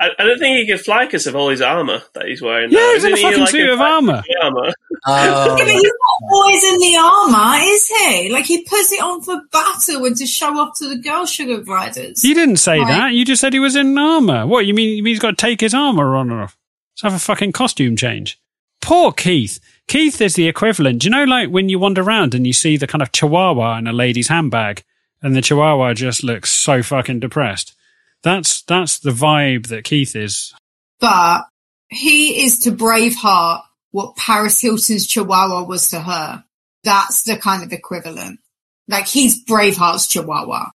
I, 0.00 0.10
I 0.18 0.24
don't 0.24 0.38
think 0.38 0.58
he 0.58 0.66
can 0.66 0.78
fly 0.78 1.06
because 1.06 1.26
of 1.26 1.34
all 1.34 1.48
his 1.48 1.60
armor 1.60 2.00
that 2.14 2.26
he's 2.26 2.40
wearing. 2.40 2.70
Yeah, 2.70 2.78
now. 2.78 2.92
he's 2.94 3.04
in 3.04 3.12
a 3.12 3.14
Isn't 3.14 3.18
he, 3.18 3.22
fucking 3.24 3.40
like, 3.40 3.48
suit 3.50 3.68
of 3.70 3.78
fly- 3.78 3.90
armor. 3.90 4.22
armor. 4.42 4.72
oh, 5.06 5.24
Yeah, 5.24 5.56
but 5.58 5.66
he's 5.68 5.82
not 5.82 6.32
always 6.32 6.64
in 6.64 6.78
the 6.78 6.96
armour, 7.02 7.58
is 7.64 7.88
he? 7.88 8.28
Like 8.32 8.44
he 8.46 8.62
puts 8.64 8.92
it 8.92 9.02
on 9.02 9.22
for 9.22 9.40
battle 9.50 10.04
and 10.04 10.16
to 10.16 10.26
show 10.26 10.56
off 10.58 10.78
to 10.78 10.88
the 10.88 10.98
girl 10.98 11.26
sugar 11.26 11.58
gliders. 11.60 12.24
You 12.24 12.34
didn't 12.34 12.56
say 12.58 12.78
Right. 12.78 12.86
that. 12.88 13.12
You 13.14 13.24
just 13.24 13.40
said 13.40 13.52
he 13.52 13.58
was 13.58 13.74
in 13.76 13.98
armor. 13.98 14.46
What 14.46 14.66
you 14.66 14.74
mean? 14.74 14.96
You 14.96 15.02
mean 15.02 15.12
he's 15.12 15.18
got 15.20 15.30
to 15.30 15.36
take 15.36 15.60
his 15.60 15.74
armor 15.74 16.14
on 16.14 16.30
or 16.30 16.42
off? 16.42 16.56
Let's 16.94 17.02
have 17.02 17.14
a 17.14 17.18
fucking 17.24 17.52
costume 17.52 17.96
change. 17.96 18.40
Poor 18.80 19.10
Keith. 19.12 19.58
Keith 19.88 20.20
is 20.20 20.34
the 20.34 20.46
equivalent. 20.46 21.00
Do 21.02 21.06
you 21.06 21.10
know, 21.10 21.24
like 21.24 21.48
when 21.50 21.68
you 21.68 21.78
wander 21.80 22.02
around 22.02 22.34
and 22.34 22.46
you 22.46 22.52
see 22.52 22.76
the 22.76 22.86
kind 22.86 23.02
of 23.02 23.10
chihuahua 23.10 23.78
in 23.78 23.86
a 23.88 23.92
lady's 23.92 24.28
handbag, 24.28 24.84
and 25.22 25.34
the 25.34 25.42
chihuahua 25.42 25.94
just 25.94 26.22
looks 26.22 26.50
so 26.50 26.82
fucking 26.82 27.18
depressed. 27.20 27.74
That's 28.22 28.62
that's 28.62 28.98
the 28.98 29.10
vibe 29.10 29.68
that 29.68 29.84
Keith 29.84 30.16
is. 30.16 30.54
But 31.00 31.42
he 31.88 32.44
is 32.44 32.58
to 32.60 32.72
Braveheart 32.72 33.62
what 33.92 34.16
Paris 34.16 34.60
Hilton's 34.60 35.06
Chihuahua 35.06 35.62
was 35.64 35.90
to 35.90 36.00
her. 36.00 36.44
That's 36.84 37.22
the 37.22 37.36
kind 37.36 37.62
of 37.62 37.72
equivalent. 37.72 38.40
Like 38.88 39.06
he's 39.06 39.44
Braveheart's 39.44 40.06
Chihuahua. 40.08 40.70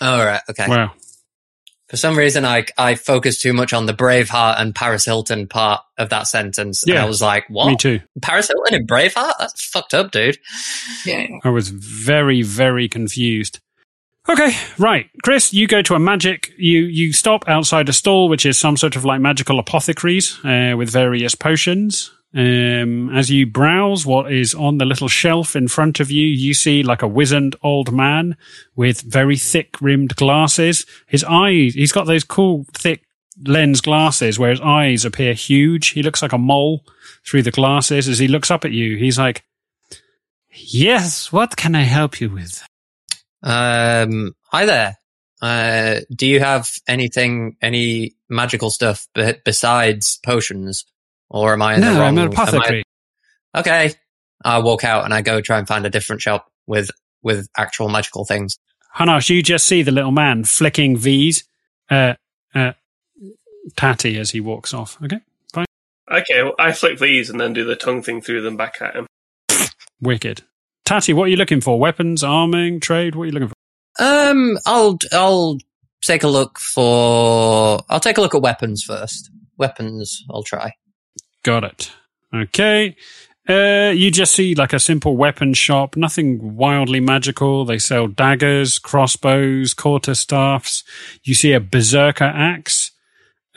all 0.00 0.24
right, 0.24 0.40
okay. 0.50 0.66
Wow. 0.68 0.92
For 1.88 1.96
some 1.96 2.18
reason, 2.18 2.44
I 2.44 2.64
I 2.76 2.96
focused 2.96 3.42
too 3.42 3.52
much 3.52 3.72
on 3.72 3.86
the 3.86 3.94
Braveheart 3.94 4.60
and 4.60 4.74
Paris 4.74 5.04
Hilton 5.04 5.46
part 5.46 5.82
of 5.96 6.08
that 6.08 6.26
sentence, 6.26 6.82
and 6.82 6.92
Yeah. 6.94 7.04
I 7.04 7.06
was 7.06 7.22
like, 7.22 7.44
"What? 7.48 7.68
Me 7.68 7.76
too. 7.76 8.00
Paris 8.20 8.48
Hilton 8.48 8.74
and 8.74 8.88
Braveheart? 8.88 9.34
That's 9.38 9.64
fucked 9.64 9.94
up, 9.94 10.10
dude." 10.10 10.36
Yeah. 11.04 11.26
I 11.44 11.50
was 11.50 11.68
very, 11.68 12.42
very 12.42 12.88
confused. 12.88 13.60
Okay, 14.28 14.56
right. 14.78 15.08
Chris, 15.22 15.52
you 15.52 15.68
go 15.68 15.82
to 15.82 15.94
a 15.94 16.00
magic, 16.00 16.52
you, 16.58 16.80
you 16.80 17.12
stop 17.12 17.48
outside 17.48 17.88
a 17.88 17.92
stall, 17.92 18.28
which 18.28 18.44
is 18.44 18.58
some 18.58 18.76
sort 18.76 18.96
of 18.96 19.04
like 19.04 19.20
magical 19.20 19.58
apothecaries, 19.58 20.38
uh, 20.44 20.74
with 20.76 20.90
various 20.90 21.34
potions. 21.34 22.10
Um, 22.34 23.16
as 23.16 23.30
you 23.30 23.46
browse 23.46 24.04
what 24.04 24.30
is 24.30 24.52
on 24.52 24.78
the 24.78 24.84
little 24.84 25.08
shelf 25.08 25.54
in 25.54 25.68
front 25.68 26.00
of 26.00 26.10
you, 26.10 26.26
you 26.26 26.54
see 26.54 26.82
like 26.82 27.02
a 27.02 27.08
wizened 27.08 27.56
old 27.62 27.92
man 27.92 28.36
with 28.74 29.00
very 29.00 29.36
thick 29.36 29.80
rimmed 29.80 30.16
glasses. 30.16 30.84
His 31.06 31.24
eyes, 31.24 31.74
he's 31.74 31.92
got 31.92 32.06
those 32.06 32.24
cool 32.24 32.66
thick 32.74 33.04
lens 33.46 33.80
glasses 33.80 34.38
where 34.38 34.50
his 34.50 34.60
eyes 34.60 35.04
appear 35.04 35.34
huge. 35.34 35.90
He 35.90 36.02
looks 36.02 36.20
like 36.20 36.32
a 36.32 36.38
mole 36.38 36.84
through 37.24 37.42
the 37.42 37.50
glasses. 37.50 38.08
As 38.08 38.18
he 38.18 38.28
looks 38.28 38.50
up 38.50 38.64
at 38.64 38.72
you, 38.72 38.96
he's 38.96 39.18
like, 39.18 39.44
Yes, 40.50 41.32
what 41.32 41.56
can 41.56 41.74
I 41.74 41.82
help 41.82 42.20
you 42.20 42.30
with? 42.30 42.66
Um, 43.42 44.34
hi 44.44 44.66
there. 44.66 44.96
Uh, 45.42 46.00
do 46.14 46.26
you 46.26 46.40
have 46.40 46.70
anything, 46.88 47.56
any 47.60 48.14
magical 48.28 48.70
stuff 48.70 49.06
be- 49.14 49.34
besides 49.44 50.18
potions, 50.24 50.84
or 51.28 51.52
am 51.52 51.62
I 51.62 51.74
in 51.74 51.80
the 51.80 51.86
no, 51.92 52.00
wrong? 52.00 52.08
I'm 52.08 52.18
an 52.18 52.24
am 52.24 52.30
I- 52.30 52.32
apothecary. 52.32 52.82
okay, 53.54 53.92
I 54.44 54.58
walk 54.60 54.84
out 54.84 55.04
and 55.04 55.12
I 55.12 55.20
go 55.22 55.40
try 55.40 55.58
and 55.58 55.68
find 55.68 55.84
a 55.86 55.90
different 55.90 56.22
shop 56.22 56.50
with 56.66 56.90
with 57.22 57.48
actual 57.56 57.88
magical 57.88 58.24
things. 58.24 58.58
Hunnarsh, 58.96 59.28
you 59.28 59.42
just 59.42 59.66
see 59.66 59.82
the 59.82 59.92
little 59.92 60.12
man 60.12 60.44
flicking 60.44 60.96
V's 60.96 61.44
uh, 61.90 62.14
uh, 62.54 62.72
Tatty 63.76 64.18
as 64.18 64.30
he 64.30 64.40
walks 64.40 64.72
off. 64.72 64.96
Okay, 65.02 65.20
fine. 65.52 65.66
Okay, 66.10 66.42
well, 66.42 66.54
I 66.58 66.72
flick 66.72 66.98
these 66.98 67.28
and 67.28 67.38
then 67.38 67.52
do 67.52 67.64
the 67.64 67.76
tongue 67.76 68.02
thing 68.02 68.22
through 68.22 68.40
them 68.42 68.56
back 68.56 68.80
at 68.80 68.94
him. 68.94 69.06
Wicked. 70.00 70.44
Tatty, 70.86 71.12
what 71.12 71.24
are 71.24 71.28
you 71.28 71.36
looking 71.36 71.60
for? 71.60 71.80
Weapons, 71.80 72.22
arming, 72.22 72.78
trade? 72.78 73.16
What 73.16 73.24
are 73.24 73.26
you 73.26 73.32
looking 73.32 73.48
for? 73.48 73.54
Um, 73.98 74.56
I'll 74.66 74.96
I'll 75.12 75.58
take 76.00 76.22
a 76.22 76.28
look 76.28 76.60
for. 76.60 77.80
I'll 77.90 78.00
take 78.00 78.18
a 78.18 78.20
look 78.20 78.36
at 78.36 78.40
weapons 78.40 78.84
first. 78.84 79.30
Weapons, 79.58 80.24
I'll 80.30 80.44
try. 80.44 80.72
Got 81.42 81.64
it. 81.64 81.92
Okay. 82.32 82.94
Uh, 83.48 83.92
you 83.94 84.12
just 84.12 84.32
see 84.32 84.54
like 84.54 84.72
a 84.72 84.78
simple 84.78 85.16
weapon 85.16 85.54
shop, 85.54 85.96
nothing 85.96 86.56
wildly 86.56 87.00
magical. 87.00 87.64
They 87.64 87.78
sell 87.78 88.06
daggers, 88.06 88.78
crossbows, 88.78 89.74
quarter 89.74 90.14
staffs. 90.14 90.84
You 91.24 91.34
see 91.34 91.52
a 91.52 91.60
berserker 91.60 92.24
axe. 92.24 92.92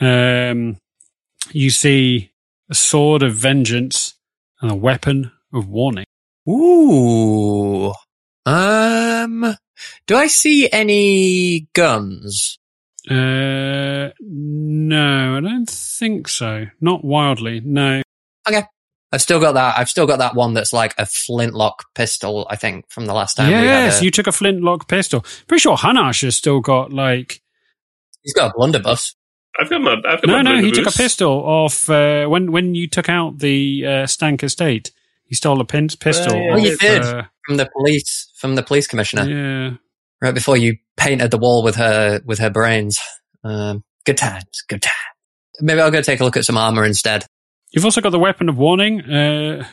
Um, 0.00 0.78
you 1.52 1.70
see 1.70 2.32
a 2.68 2.74
sword 2.74 3.22
of 3.22 3.34
vengeance 3.34 4.14
and 4.60 4.70
a 4.70 4.76
weapon 4.76 5.30
of 5.52 5.68
warning. 5.68 6.06
Ooh. 6.48 7.92
Um, 8.46 9.56
do 10.06 10.16
I 10.16 10.26
see 10.26 10.70
any 10.70 11.68
guns? 11.72 12.58
Uh, 13.08 14.10
no, 14.20 15.36
I 15.36 15.40
don't 15.40 15.68
think 15.68 16.28
so. 16.28 16.66
Not 16.80 17.04
wildly. 17.04 17.60
No. 17.64 18.02
Okay. 18.48 18.62
I've 19.12 19.22
still 19.22 19.40
got 19.40 19.52
that. 19.52 19.76
I've 19.76 19.88
still 19.88 20.06
got 20.06 20.18
that 20.20 20.36
one 20.36 20.54
that's 20.54 20.72
like 20.72 20.94
a 20.96 21.04
flintlock 21.04 21.86
pistol. 21.94 22.46
I 22.48 22.56
think 22.56 22.88
from 22.90 23.06
the 23.06 23.14
last 23.14 23.34
time. 23.36 23.48
we 23.48 23.54
had 23.54 23.64
yes, 23.64 24.00
a- 24.00 24.04
you 24.04 24.10
took 24.10 24.26
a 24.26 24.32
flintlock 24.32 24.86
pistol. 24.88 25.24
Pretty 25.48 25.60
sure 25.60 25.76
Hunnarsh 25.76 26.22
has 26.22 26.36
still 26.36 26.60
got 26.60 26.92
like 26.92 27.42
he's 28.22 28.34
got 28.34 28.50
a 28.50 28.54
blunderbuss. 28.54 29.14
I've 29.58 29.68
got 29.68 29.80
my. 29.80 29.94
I've 29.94 30.22
got 30.22 30.26
no, 30.26 30.34
my 30.34 30.42
no. 30.42 30.62
He 30.62 30.70
took 30.70 30.86
a 30.86 30.92
pistol 30.92 31.32
off 31.32 31.90
uh, 31.90 32.26
when 32.26 32.52
when 32.52 32.76
you 32.76 32.88
took 32.88 33.08
out 33.08 33.38
the 33.38 33.84
uh, 33.86 34.06
Stank 34.06 34.44
estate. 34.44 34.92
He 35.30 35.34
stole 35.36 35.60
a 35.60 35.64
pin- 35.64 35.88
pistol. 35.98 36.34
yeah, 36.36 36.52
Oh, 36.52 36.56
you 36.58 36.76
did. 36.76 37.00
uh, 37.02 37.22
from 37.46 37.56
the 37.56 37.70
police 37.74 38.30
from 38.36 38.54
the 38.56 38.62
police 38.62 38.86
commissioner 38.86 39.24
yeah. 39.28 39.76
right 40.20 40.34
before 40.34 40.56
you 40.58 40.76
painted 40.98 41.30
the 41.30 41.38
wall 41.38 41.62
with 41.62 41.76
her 41.76 42.20
with 42.26 42.38
her 42.40 42.50
brains. 42.50 43.00
Um, 43.42 43.82
good 44.04 44.18
times, 44.18 44.44
good 44.68 44.82
times. 44.82 44.94
Maybe 45.60 45.80
I'll 45.80 45.90
go 45.90 46.02
take 46.02 46.20
a 46.20 46.24
look 46.24 46.36
at 46.36 46.44
some 46.44 46.58
armor 46.58 46.84
instead. 46.84 47.24
You've 47.70 47.84
also 47.86 48.00
got 48.02 48.10
the 48.10 48.18
weapon 48.18 48.48
of 48.50 48.58
warning. 48.58 49.00
Uh, 49.02 49.64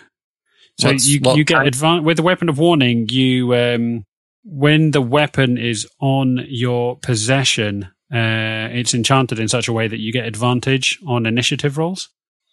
so 0.80 0.90
What's- 0.90 1.08
you 1.08 1.20
what 1.22 1.36
you 1.38 1.44
get 1.44 1.58
advan- 1.66 2.04
with 2.04 2.18
the 2.18 2.24
weapon 2.24 2.48
of 2.50 2.58
warning. 2.60 3.08
You 3.10 3.54
um, 3.56 4.06
when 4.44 4.92
the 4.92 5.02
weapon 5.02 5.58
is 5.58 5.86
on 6.00 6.46
your 6.48 6.98
possession, 7.00 7.86
uh, 8.14 8.70
it's 8.72 8.94
enchanted 8.94 9.40
in 9.40 9.48
such 9.48 9.68
a 9.68 9.74
way 9.74 9.88
that 9.88 10.00
you 10.00 10.14
get 10.14 10.26
advantage 10.28 11.00
on 11.08 11.26
initiative 11.26 11.78
rolls. 11.78 12.10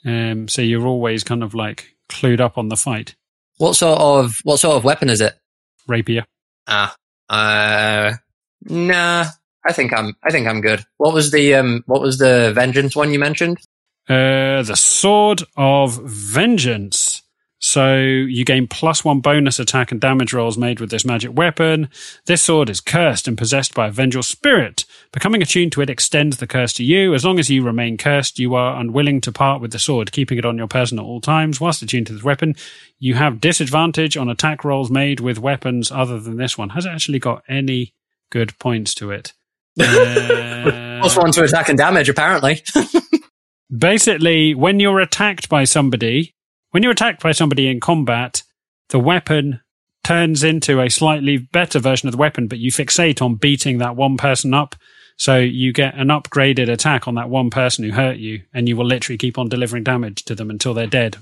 Um, 0.07 0.49
so 0.49 0.63
you're 0.63 0.87
always 0.87 1.23
kind 1.23 1.43
of 1.43 1.55
like 1.55 1.94
clued 2.09 2.41
up 2.41 2.59
on 2.59 2.69
the 2.69 2.77
fight. 2.77 3.15
What 3.59 3.75
sort 3.75 3.99
of 3.99 4.37
what 4.43 4.59
sort 4.59 4.77
of 4.77 4.85
weapon 4.85 5.09
is 5.09 5.21
it? 5.21 5.35
Rapier. 5.87 6.25
Ah, 6.67 6.95
uh, 7.29 8.15
nah. 8.63 9.27
I 9.67 9.73
think 9.73 9.93
I'm. 9.93 10.15
I 10.23 10.31
think 10.31 10.47
I'm 10.47 10.61
good. 10.61 10.85
What 10.99 11.15
was 11.15 11.31
the 11.31 11.55
um? 11.55 11.83
What 11.87 12.03
was 12.03 12.19
the 12.19 12.53
vengeance 12.55 12.95
one 12.95 13.13
you 13.13 13.19
mentioned? 13.19 13.59
Uh, 14.09 14.63
the 14.63 14.77
Sword 14.77 15.43
of 15.57 16.03
Vengeance. 16.05 17.04
So 17.67 17.97
you 17.97 18.45
gain 18.45 18.69
plus 18.69 19.07
one 19.07 19.21
bonus 19.21 19.59
attack 19.59 19.91
and 19.91 19.99
damage 19.99 20.35
rolls 20.35 20.59
made 20.59 20.81
with 20.81 20.91
this 20.91 21.07
magic 21.07 21.35
weapon. 21.35 21.89
This 22.27 22.43
sword 22.43 22.69
is 22.69 22.83
cursed 22.83 23.27
and 23.27 23.39
possessed 23.39 23.73
by 23.73 23.87
a 23.87 23.91
vengeful 23.91 24.23
spirit. 24.23 24.85
Becoming 25.13 25.41
attuned 25.41 25.73
to 25.73 25.81
it 25.81 25.89
extends 25.89 26.37
the 26.37 26.47
curse 26.47 26.75
to 26.75 26.85
you. 26.85 27.15
As 27.15 27.25
long 27.25 27.39
as 27.39 27.49
you 27.49 27.63
remain 27.63 27.97
cursed, 27.97 28.39
you 28.39 28.55
are 28.55 28.79
unwilling 28.79 29.23
to 29.23 29.33
part 29.33 29.63
with 29.63 29.73
the 29.73 29.79
sword, 29.79 30.13
keeping 30.13 30.37
it 30.37 30.45
on 30.45 30.59
your 30.59 30.69
person 30.69 30.99
at 30.99 31.07
all 31.07 31.23
times. 31.23 31.59
Whilst 31.59 31.81
attuned 31.81 32.07
to 32.09 32.13
this 32.13 32.23
weapon, 32.23 32.55
you 32.99 33.15
have 33.15 33.41
disadvantage 33.41 34.15
on 34.19 34.29
attack 34.29 34.63
rolls 34.63 34.91
made 34.91 35.21
with 35.21 35.39
weapons 35.39 35.91
other 35.91 36.21
than 36.21 36.37
this 36.37 36.59
one. 36.59 36.69
Has 36.69 36.85
it 36.85 36.91
actually 36.91 37.19
got 37.19 37.45
any 37.49 37.95
good 38.31 38.59
points 38.59 38.95
to 38.97 39.11
it? 39.11 39.33
Uh, 39.81 41.01
Plus 41.01 41.17
one 41.19 41.33
to 41.33 41.45
attack 41.45 41.69
and 41.69 41.77
damage, 41.77 42.09
apparently. 42.09 42.63
basically 43.77 44.55
when 44.55 44.81
you're 44.81 45.01
attacked 45.01 45.49
by 45.51 45.65
somebody 45.65 46.34
when 46.75 46.83
you're 46.83 46.93
attacked 46.93 47.23
by 47.23 47.33
somebody 47.33 47.69
in 47.69 47.79
combat 47.79 48.43
the 48.89 48.99
weapon 48.99 49.61
turns 50.03 50.43
into 50.43 50.81
a 50.81 50.91
slightly 50.91 51.39
better 51.39 51.79
version 51.79 52.09
of 52.09 52.13
the 52.13 52.19
weapon 52.19 52.49
but 52.49 52.59
you 52.59 52.71
fixate 52.71 53.23
on 53.23 53.37
beating 53.37 53.79
that 53.79 53.97
one 53.97 54.17
person 54.17 54.53
up 54.53 54.75
so 55.17 55.39
you 55.39 55.73
get 55.73 55.95
an 55.95 56.09
upgraded 56.09 56.69
attack 56.69 57.07
on 57.07 57.15
that 57.15 57.31
one 57.31 57.49
person 57.49 57.85
who 57.85 57.93
hurt 57.93 58.17
you 58.17 58.43
and 58.53 58.69
you 58.69 58.77
will 58.77 58.85
literally 58.85 59.17
keep 59.17 59.39
on 59.39 59.49
delivering 59.49 59.85
damage 59.85 60.25
to 60.25 60.35
them 60.35 60.51
until 60.51 60.75
they're 60.75 60.87
dead 60.87 61.17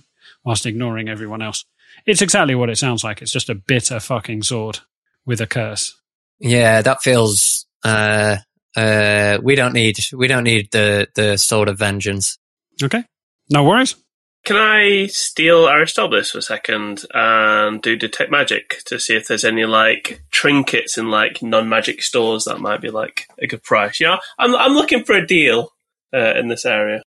whilst 0.44 0.66
ignoring 0.66 1.08
everyone 1.08 1.42
else 1.42 1.64
it's 2.06 2.22
exactly 2.22 2.54
what 2.54 2.70
it 2.70 2.78
sounds 2.78 3.04
like 3.04 3.20
it's 3.20 3.32
just 3.32 3.50
a 3.50 3.54
bitter 3.54 4.00
fucking 4.00 4.42
sword 4.42 4.78
with 5.26 5.40
a 5.40 5.46
curse 5.46 5.94
yeah, 6.42 6.82
that 6.82 7.02
feels. 7.02 7.66
Uh, 7.84 8.38
uh, 8.76 9.38
we 9.42 9.54
don't 9.54 9.72
need. 9.72 9.96
We 10.12 10.26
don't 10.26 10.44
need 10.44 10.70
the 10.72 11.08
the 11.14 11.36
sword 11.36 11.68
of 11.68 11.78
vengeance. 11.78 12.38
okay 12.82 13.04
no 13.50 13.64
worries 13.64 13.94
Can 14.44 14.56
I 14.56 15.06
steal 15.06 15.68
Aristobulus 15.68 16.32
for 16.32 16.38
a 16.38 16.42
second 16.42 17.04
and 17.14 17.80
do 17.80 17.94
detect 17.94 18.30
magic 18.30 18.82
to 18.86 18.98
see 18.98 19.14
if 19.14 19.28
there's 19.28 19.44
any 19.44 19.64
like 19.64 20.24
trinkets 20.32 20.98
in 20.98 21.10
like 21.10 21.42
non-magic 21.42 22.02
stores 22.02 22.44
that 22.44 22.58
might 22.58 22.80
be 22.80 22.90
like 22.90 23.28
a 23.40 23.46
good 23.46 23.62
price? 23.62 24.00
You 24.00 24.08
know, 24.08 24.18
I'm 24.38 24.54
I'm 24.56 24.72
looking 24.72 25.04
for 25.04 25.14
a 25.14 25.24
deal 25.24 25.72
uh, 26.12 26.34
in 26.34 26.48
this 26.48 26.66
area. 26.66 27.02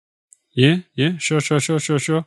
Yeah, 0.52 0.78
yeah, 0.94 1.18
sure, 1.18 1.40
sure, 1.40 1.60
sure, 1.60 1.78
sure, 1.78 2.00
sure. 2.00 2.26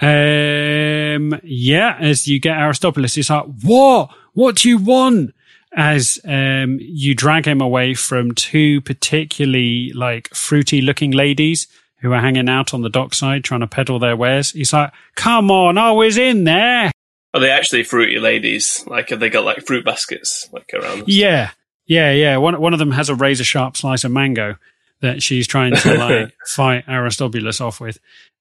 Um, 0.00 1.40
yeah, 1.42 1.96
as 1.98 2.28
you 2.28 2.38
get 2.38 2.58
Aristobulus, 2.58 3.14
he's 3.14 3.30
like, 3.30 3.46
"What? 3.62 4.10
What 4.34 4.56
do 4.56 4.68
you 4.68 4.76
want?" 4.76 5.34
As 5.74 6.18
um, 6.24 6.78
you 6.80 7.14
drag 7.14 7.46
him 7.46 7.60
away 7.60 7.94
from 7.94 8.32
two 8.32 8.80
particularly 8.82 9.92
like 9.92 10.28
fruity-looking 10.34 11.10
ladies 11.12 11.66
who 12.00 12.12
are 12.12 12.20
hanging 12.20 12.48
out 12.48 12.72
on 12.74 12.82
the 12.82 12.88
dockside 12.88 13.44
trying 13.44 13.60
to 13.60 13.66
peddle 13.66 13.98
their 13.98 14.16
wares. 14.16 14.52
He's 14.52 14.72
like, 14.72 14.92
"Come 15.16 15.50
on, 15.50 15.78
I 15.78 15.92
was 15.92 16.16
in 16.16 16.44
there." 16.44 16.90
Are 17.34 17.40
they 17.40 17.50
actually 17.50 17.82
fruity 17.84 18.18
ladies? 18.18 18.84
Like, 18.86 19.10
have 19.10 19.20
they 19.20 19.28
got 19.30 19.44
like 19.44 19.66
fruit 19.66 19.84
baskets 19.84 20.48
like 20.52 20.70
around? 20.74 21.04
Yeah, 21.06 21.50
yeah, 21.86 22.12
yeah. 22.12 22.36
One 22.38 22.60
one 22.60 22.72
of 22.72 22.78
them 22.78 22.92
has 22.92 23.08
a 23.08 23.14
razor 23.14 23.44
sharp 23.44 23.76
slice 23.76 24.04
of 24.04 24.12
mango 24.12 24.56
that 25.00 25.22
she's 25.22 25.46
trying 25.46 25.74
to 25.76 25.94
like 25.98 26.34
fight 26.46 26.84
Aristobulus 26.88 27.60
off 27.60 27.80
with. 27.80 27.98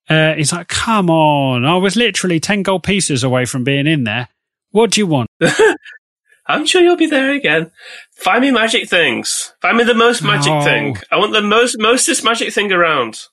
Uh, 0.09 0.33
he's 0.35 0.53
like, 0.53 0.67
"Come 0.69 1.09
on! 1.09 1.65
I 1.65 1.75
was 1.77 1.95
literally 1.95 2.39
ten 2.39 2.63
gold 2.63 2.83
pieces 2.83 3.23
away 3.23 3.45
from 3.45 3.63
being 3.63 3.87
in 3.87 4.05
there. 4.05 4.29
What 4.71 4.91
do 4.91 5.01
you 5.01 5.07
want?" 5.07 5.29
I'm 6.49 6.65
sure 6.65 6.81
you'll 6.81 6.95
be 6.95 7.07
there 7.07 7.33
again. 7.33 7.71
Find 8.15 8.41
me 8.41 8.51
magic 8.51 8.87
things. 8.87 9.53
Find 9.61 9.77
me 9.77 9.83
the 9.83 9.93
most 9.93 10.23
magic 10.23 10.53
No. 10.53 10.61
thing. 10.61 10.97
I 11.11 11.17
want 11.17 11.33
the 11.33 11.41
most 11.41 11.75
mostest 11.77 12.23
magic 12.23 12.53
thing 12.53 12.71
around. 12.71 13.25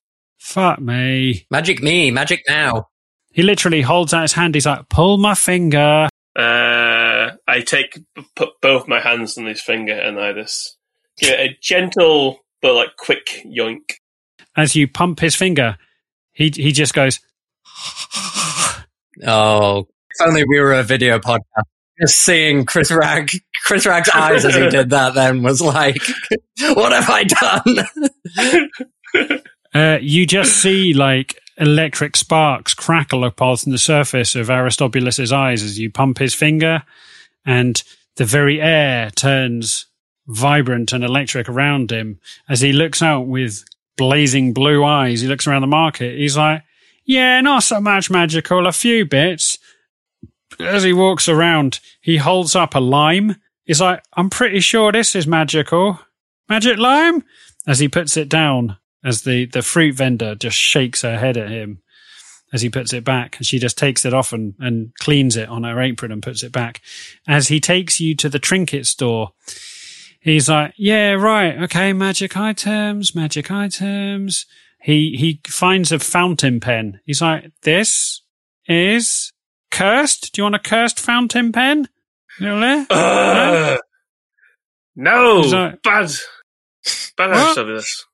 Fuck 0.44 0.78
me! 0.78 1.46
Magic 1.50 1.82
me, 1.82 2.10
magic 2.10 2.42
now. 2.46 2.88
He 3.32 3.42
literally 3.42 3.80
holds 3.80 4.12
out 4.12 4.22
his 4.22 4.34
hand. 4.34 4.54
He's 4.54 4.66
like, 4.66 4.90
"Pull 4.90 5.16
my 5.16 5.34
finger." 5.34 6.06
Uh, 6.36 7.30
I 7.48 7.62
take 7.64 7.98
put 8.36 8.50
both 8.60 8.86
my 8.86 9.00
hands 9.00 9.38
on 9.38 9.46
his 9.46 9.62
finger 9.62 9.94
and 9.94 10.20
I 10.20 10.34
just 10.34 10.76
give 11.18 11.30
it 11.30 11.40
a 11.40 11.56
gentle 11.62 12.40
but 12.60 12.74
like 12.74 12.96
quick 12.98 13.42
yoink. 13.46 13.94
As 14.54 14.76
you 14.76 14.86
pump 14.86 15.20
his 15.20 15.34
finger, 15.34 15.78
he 16.32 16.52
he 16.54 16.72
just 16.72 16.92
goes, 16.92 17.20
Oh, 19.26 19.88
if 20.10 20.26
only 20.26 20.44
we 20.46 20.60
were 20.60 20.74
a 20.74 20.82
video 20.82 21.18
podcast. 21.20 21.64
Just 21.98 22.18
seeing 22.18 22.66
Chris 22.66 22.92
Rag, 22.92 23.30
Chris 23.64 23.86
Rag's 23.86 24.10
eyes 24.10 24.44
as 24.44 24.54
he 24.54 24.68
did 24.68 24.90
that 24.90 25.14
then 25.14 25.42
was 25.42 25.62
like, 25.62 26.02
what 26.74 26.92
have 26.92 27.08
I 27.08 27.24
done? 29.14 29.40
Uh, 29.74 29.98
you 30.00 30.26
just 30.26 30.62
see 30.62 30.94
like 30.94 31.38
electric 31.58 32.16
sparks 32.16 32.74
crackle 32.74 33.24
upon 33.24 33.56
the 33.66 33.78
surface 33.78 34.34
of 34.34 34.48
Aristobulus's 34.48 35.32
eyes 35.32 35.62
as 35.62 35.78
you 35.78 35.90
pump 35.90 36.18
his 36.18 36.34
finger, 36.34 36.84
and 37.44 37.82
the 38.16 38.24
very 38.24 38.60
air 38.60 39.10
turns 39.10 39.86
vibrant 40.26 40.92
and 40.92 41.04
electric 41.04 41.48
around 41.48 41.90
him 41.90 42.18
as 42.48 42.60
he 42.60 42.72
looks 42.72 43.02
out 43.02 43.26
with 43.26 43.64
blazing 43.96 44.52
blue 44.52 44.84
eyes. 44.84 45.20
He 45.20 45.28
looks 45.28 45.46
around 45.46 45.62
the 45.62 45.66
market. 45.66 46.18
He's 46.18 46.36
like, 46.36 46.62
"Yeah, 47.04 47.40
not 47.40 47.64
so 47.64 47.80
much 47.80 48.10
magical, 48.10 48.66
a 48.66 48.72
few 48.72 49.04
bits." 49.04 49.58
As 50.60 50.84
he 50.84 50.92
walks 50.92 51.28
around, 51.28 51.80
he 52.00 52.18
holds 52.18 52.54
up 52.54 52.74
a 52.74 52.80
lime. 52.80 53.36
He's 53.64 53.80
like, 53.80 54.02
"I'm 54.14 54.30
pretty 54.30 54.60
sure 54.60 54.92
this 54.92 55.16
is 55.16 55.26
magical, 55.26 56.00
magic 56.48 56.78
lime." 56.78 57.24
As 57.66 57.78
he 57.78 57.88
puts 57.88 58.16
it 58.16 58.28
down, 58.28 58.76
as 59.04 59.22
the, 59.22 59.46
the 59.46 59.62
fruit 59.62 59.94
vendor 59.94 60.34
just 60.34 60.56
shakes 60.56 61.02
her 61.02 61.18
head 61.18 61.36
at 61.36 61.50
him 61.50 61.80
as 62.52 62.62
he 62.62 62.70
puts 62.70 62.92
it 62.92 63.04
back. 63.04 63.36
And 63.36 63.46
she 63.46 63.58
just 63.58 63.76
takes 63.76 64.04
it 64.04 64.14
off 64.14 64.32
and, 64.32 64.54
and 64.58 64.92
cleans 65.00 65.36
it 65.36 65.48
on 65.48 65.64
her 65.64 65.80
apron 65.80 66.10
and 66.12 66.22
puts 66.22 66.42
it 66.42 66.52
back. 66.52 66.80
As 67.28 67.48
he 67.48 67.60
takes 67.60 68.00
you 68.00 68.14
to 68.16 68.28
the 68.28 68.38
trinket 68.38 68.86
store, 68.86 69.32
he's 70.20 70.48
like, 70.48 70.72
yeah, 70.76 71.12
right. 71.12 71.62
Okay. 71.64 71.92
Magic 71.92 72.36
items, 72.36 73.14
magic 73.14 73.50
items. 73.50 74.46
He, 74.80 75.16
he 75.18 75.40
finds 75.46 75.92
a 75.92 75.98
fountain 75.98 76.60
pen. 76.60 77.00
He's 77.04 77.20
like, 77.22 77.50
this 77.62 78.22
is 78.66 79.32
cursed. 79.70 80.32
Do 80.32 80.40
you 80.40 80.44
want 80.44 80.54
a 80.54 80.58
cursed 80.60 81.00
fountain 81.00 81.52
pen? 81.52 81.88
Ugh. 82.90 83.80
No, 84.96 85.40
Is 85.40 85.50
that- 85.50 85.82
bad, 85.82 86.10
bad? 87.16 87.30
Aristobulus. 87.30 88.06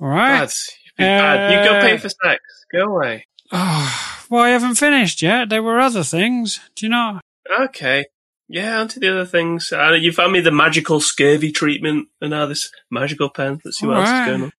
All 0.00 0.08
right. 0.08 0.40
Bad. 0.40 0.52
You've 0.98 1.06
bad. 1.06 1.50
You 1.64 1.68
go 1.70 1.76
Uh, 1.76 1.80
pay 1.82 1.96
for 1.98 2.08
snacks. 2.08 2.64
Go 2.72 2.84
away. 2.84 3.26
Oh, 3.52 4.24
well, 4.30 4.42
I 4.42 4.50
haven't 4.50 4.74
finished 4.76 5.22
yet. 5.22 5.48
There 5.48 5.62
were 5.62 5.78
other 5.80 6.02
things. 6.04 6.60
Do 6.74 6.86
you 6.86 6.90
know? 6.90 7.20
Okay. 7.60 8.06
Yeah, 8.48 8.80
onto 8.80 9.00
the 9.00 9.10
other 9.10 9.26
things. 9.26 9.72
Uh, 9.72 9.92
you 9.92 10.12
found 10.12 10.32
me 10.32 10.40
the 10.40 10.52
magical 10.52 11.00
scurvy 11.00 11.50
treatment, 11.50 12.08
and 12.20 12.30
now 12.30 12.46
this 12.46 12.70
magical 12.90 13.28
pen. 13.28 13.60
Let's 13.64 13.78
see 13.78 13.86
what 13.86 13.96
else 13.98 14.08
is 14.08 14.26
going 14.26 14.42
on. 14.44 14.52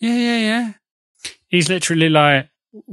Yeah, 0.00 0.16
yeah, 0.16 0.38
yeah. 0.38 0.72
He's 1.46 1.68
literally 1.68 2.08
like, 2.08 2.48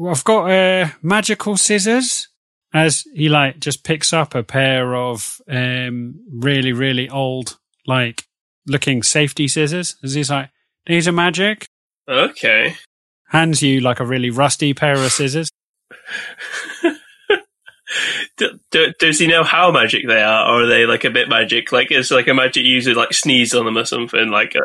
I've 0.07 0.23
got 0.23 0.51
uh, 0.51 0.89
magical 1.01 1.57
scissors. 1.57 2.27
As 2.71 3.03
he 3.15 3.29
like 3.29 3.59
just 3.59 3.83
picks 3.83 4.13
up 4.13 4.35
a 4.35 4.43
pair 4.43 4.95
of 4.95 5.41
um, 5.49 6.19
really, 6.31 6.71
really 6.71 7.09
old, 7.09 7.57
like 7.87 8.27
looking 8.67 9.01
safety 9.01 9.47
scissors. 9.47 9.95
As 10.03 10.13
he's 10.13 10.29
like, 10.29 10.51
these 10.89 11.07
are 11.07 11.11
magic. 11.13 11.67
Okay. 12.07 12.75
Hands 13.27 13.61
you 13.61 13.79
like 13.79 13.99
a 13.99 14.05
really 14.05 14.31
rusty 14.31 14.73
pair 14.73 14.93
of 14.93 15.11
scissors. 15.11 15.49
D- 18.37 18.49
d- 18.71 18.93
does 18.99 19.19
he 19.19 19.27
know 19.27 19.43
how 19.43 19.71
magic 19.71 20.07
they 20.07 20.21
are, 20.21 20.47
or 20.47 20.63
are 20.63 20.67
they 20.67 20.85
like 20.85 21.03
a 21.03 21.09
bit 21.09 21.27
magic? 21.27 21.71
Like 21.71 21.91
is 21.91 22.11
like 22.11 22.27
a 22.27 22.33
magic 22.33 22.63
user 22.63 22.93
like 22.93 23.13
sneeze 23.13 23.53
on 23.53 23.65
them 23.65 23.77
or 23.77 23.85
something? 23.85 24.29
Like 24.29 24.55
uh, 24.55 24.61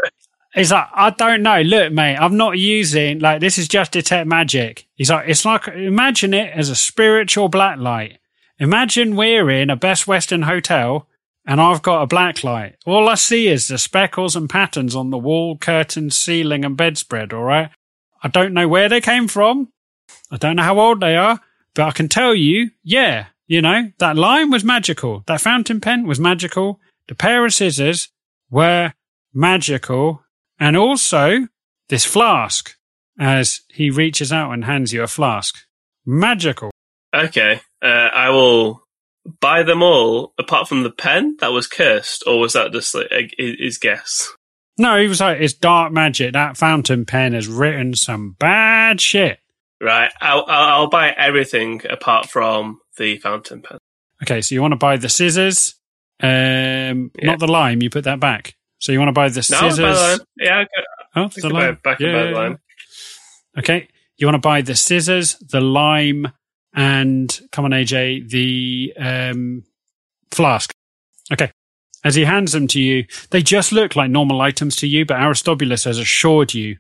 He's 0.55 0.70
like, 0.70 0.87
I 0.95 1.11
don't 1.11 1.43
know. 1.43 1.61
Look, 1.62 1.93
mate, 1.93 2.16
I'm 2.16 2.37
not 2.37 2.59
using 2.59 3.18
like 3.18 3.41
this 3.41 3.59
is 3.59 3.66
just 3.66 3.93
detect 3.93 4.27
magic. 4.27 4.87
He's 4.95 5.11
like, 5.11 5.29
it's 5.29 5.45
like 5.45 5.68
imagine 5.68 6.33
it 6.33 6.53
as 6.55 6.68
a 6.70 6.77
spiritual 6.77 7.49
black 7.49 7.79
light. 7.79 8.18
Imagine 8.59 9.16
we're 9.16 9.51
in 9.51 9.68
a 9.70 9.77
Best 9.77 10.07
Western 10.07 10.43
hotel 10.43 11.09
and 11.47 11.61
I've 11.61 11.82
got 11.82 12.03
a 12.03 12.07
black 12.07 12.42
light. 12.42 12.76
All 12.86 13.09
I 13.09 13.14
see 13.14 13.49
is 13.49 13.68
the 13.68 13.78
speckles 13.78 14.34
and 14.34 14.49
patterns 14.49 14.97
on 14.97 15.11
the 15.11 15.18
wall, 15.18 15.59
curtains, 15.59 16.16
ceiling, 16.16 16.64
and 16.64 16.76
bedspread. 16.76 17.32
All 17.32 17.42
right. 17.42 17.70
I 18.22 18.28
don't 18.28 18.55
know 18.55 18.66
where 18.68 18.88
they 18.88 19.01
came 19.01 19.28
from. 19.28 19.68
I 20.30 20.36
don't 20.36 20.57
know 20.57 20.62
how 20.62 20.80
old 20.80 21.01
they 21.01 21.16
are, 21.16 21.40
but 21.74 21.84
I 21.84 21.90
can 21.90 22.09
tell 22.09 22.34
you, 22.34 22.70
yeah, 22.82 23.26
you 23.47 23.61
know, 23.61 23.92
that 23.99 24.16
line 24.16 24.51
was 24.51 24.64
magical. 24.64 25.22
That 25.26 25.40
fountain 25.40 25.80
pen 25.80 26.07
was 26.07 26.18
magical. 26.18 26.80
The 27.09 27.14
pair 27.14 27.45
of 27.45 27.53
scissors 27.53 28.09
were 28.51 28.95
magical. 29.34 30.22
And 30.59 30.76
also 30.76 31.49
this 31.88 32.05
flask 32.05 32.74
as 33.18 33.61
he 33.68 33.90
reaches 33.90 34.32
out 34.32 34.53
and 34.53 34.64
hands 34.64 34.92
you 34.92 35.03
a 35.03 35.07
flask. 35.07 35.57
Magical. 36.07 36.70
okay, 37.14 37.61
uh, 37.82 37.86
I 37.86 38.30
will 38.30 38.84
buy 39.41 39.62
them 39.62 39.83
all 39.83 40.33
apart 40.39 40.68
from 40.68 40.83
the 40.83 40.91
pen 40.91 41.37
that 41.41 41.53
was 41.53 41.66
cursed, 41.66 42.25
or 42.27 42.41
was 42.41 42.53
that 42.55 42.72
just 42.72 42.95
like 42.95 43.11
a, 43.12 43.57
his 43.59 43.79
guess? 43.79 44.29
No, 44.77 45.01
he 45.01 45.07
was 45.07 45.20
like, 45.20 45.41
it's 45.41 45.55
dark 45.55 45.93
magic. 45.93 46.33
That 46.33 46.57
fountain 46.57 47.05
pen 47.05 47.33
has 47.33 47.47
written 47.47 47.95
some 47.95 48.37
bad 48.39 49.01
shit. 49.01 49.39
Right, 49.81 50.11
I'll, 50.20 50.45
I'll, 50.49 50.89
buy 50.89 51.11
everything 51.11 51.83
apart 51.89 52.31
from 52.31 52.81
the 52.97 53.18
fountain 53.18 53.61
pen. 53.61 53.79
Okay, 54.22 54.41
so 54.41 54.55
you 54.55 54.62
want 54.62 54.72
to 54.72 54.77
buy 54.77 54.97
the 54.97 55.09
scissors, 55.09 55.75
um, 56.22 57.11
not 57.22 57.39
the 57.39 57.49
lime. 57.49 57.83
You 57.83 57.91
put 57.91 58.05
that 58.05 58.20
back. 58.20 58.55
So 58.79 58.93
you 58.93 58.99
want 58.99 59.09
to 59.09 59.12
buy 59.12 59.29
the 59.29 59.37
No, 59.37 59.70
scissors. 59.70 59.79
buy 59.79 59.93
the. 59.93 60.25
Yeah, 60.39 60.61
okay. 60.61 60.68
Oh, 61.16 61.51
buy 61.51 61.68
it 61.68 61.83
back 61.83 62.01
and 62.01 62.12
buy 62.12 62.22
the 62.25 62.31
lime. 62.31 62.59
Okay, 63.59 63.89
you 64.16 64.27
want 64.27 64.37
to 64.37 64.47
buy 64.47 64.62
the 64.62 64.75
scissors, 64.75 65.37
the 65.39 65.61
lime, 65.61 66.29
and 66.75 67.41
come 67.53 67.64
on, 67.64 67.70
AJ, 67.70 68.31
the 68.31 68.93
um, 68.99 69.64
flask. 70.31 70.75
Okay. 71.33 71.51
As 72.03 72.14
he 72.14 72.25
hands 72.25 72.53
them 72.53 72.66
to 72.68 72.81
you, 72.81 73.07
they 73.31 73.43
just 73.43 73.72
look 73.72 73.97
like 73.97 74.11
normal 74.11 74.41
items 74.41 74.77
to 74.77 74.87
you, 74.87 75.07
but 75.07 75.20
Aristobulus 75.20 75.85
has 75.85 75.99
assured 75.99 76.53
you 76.53 76.77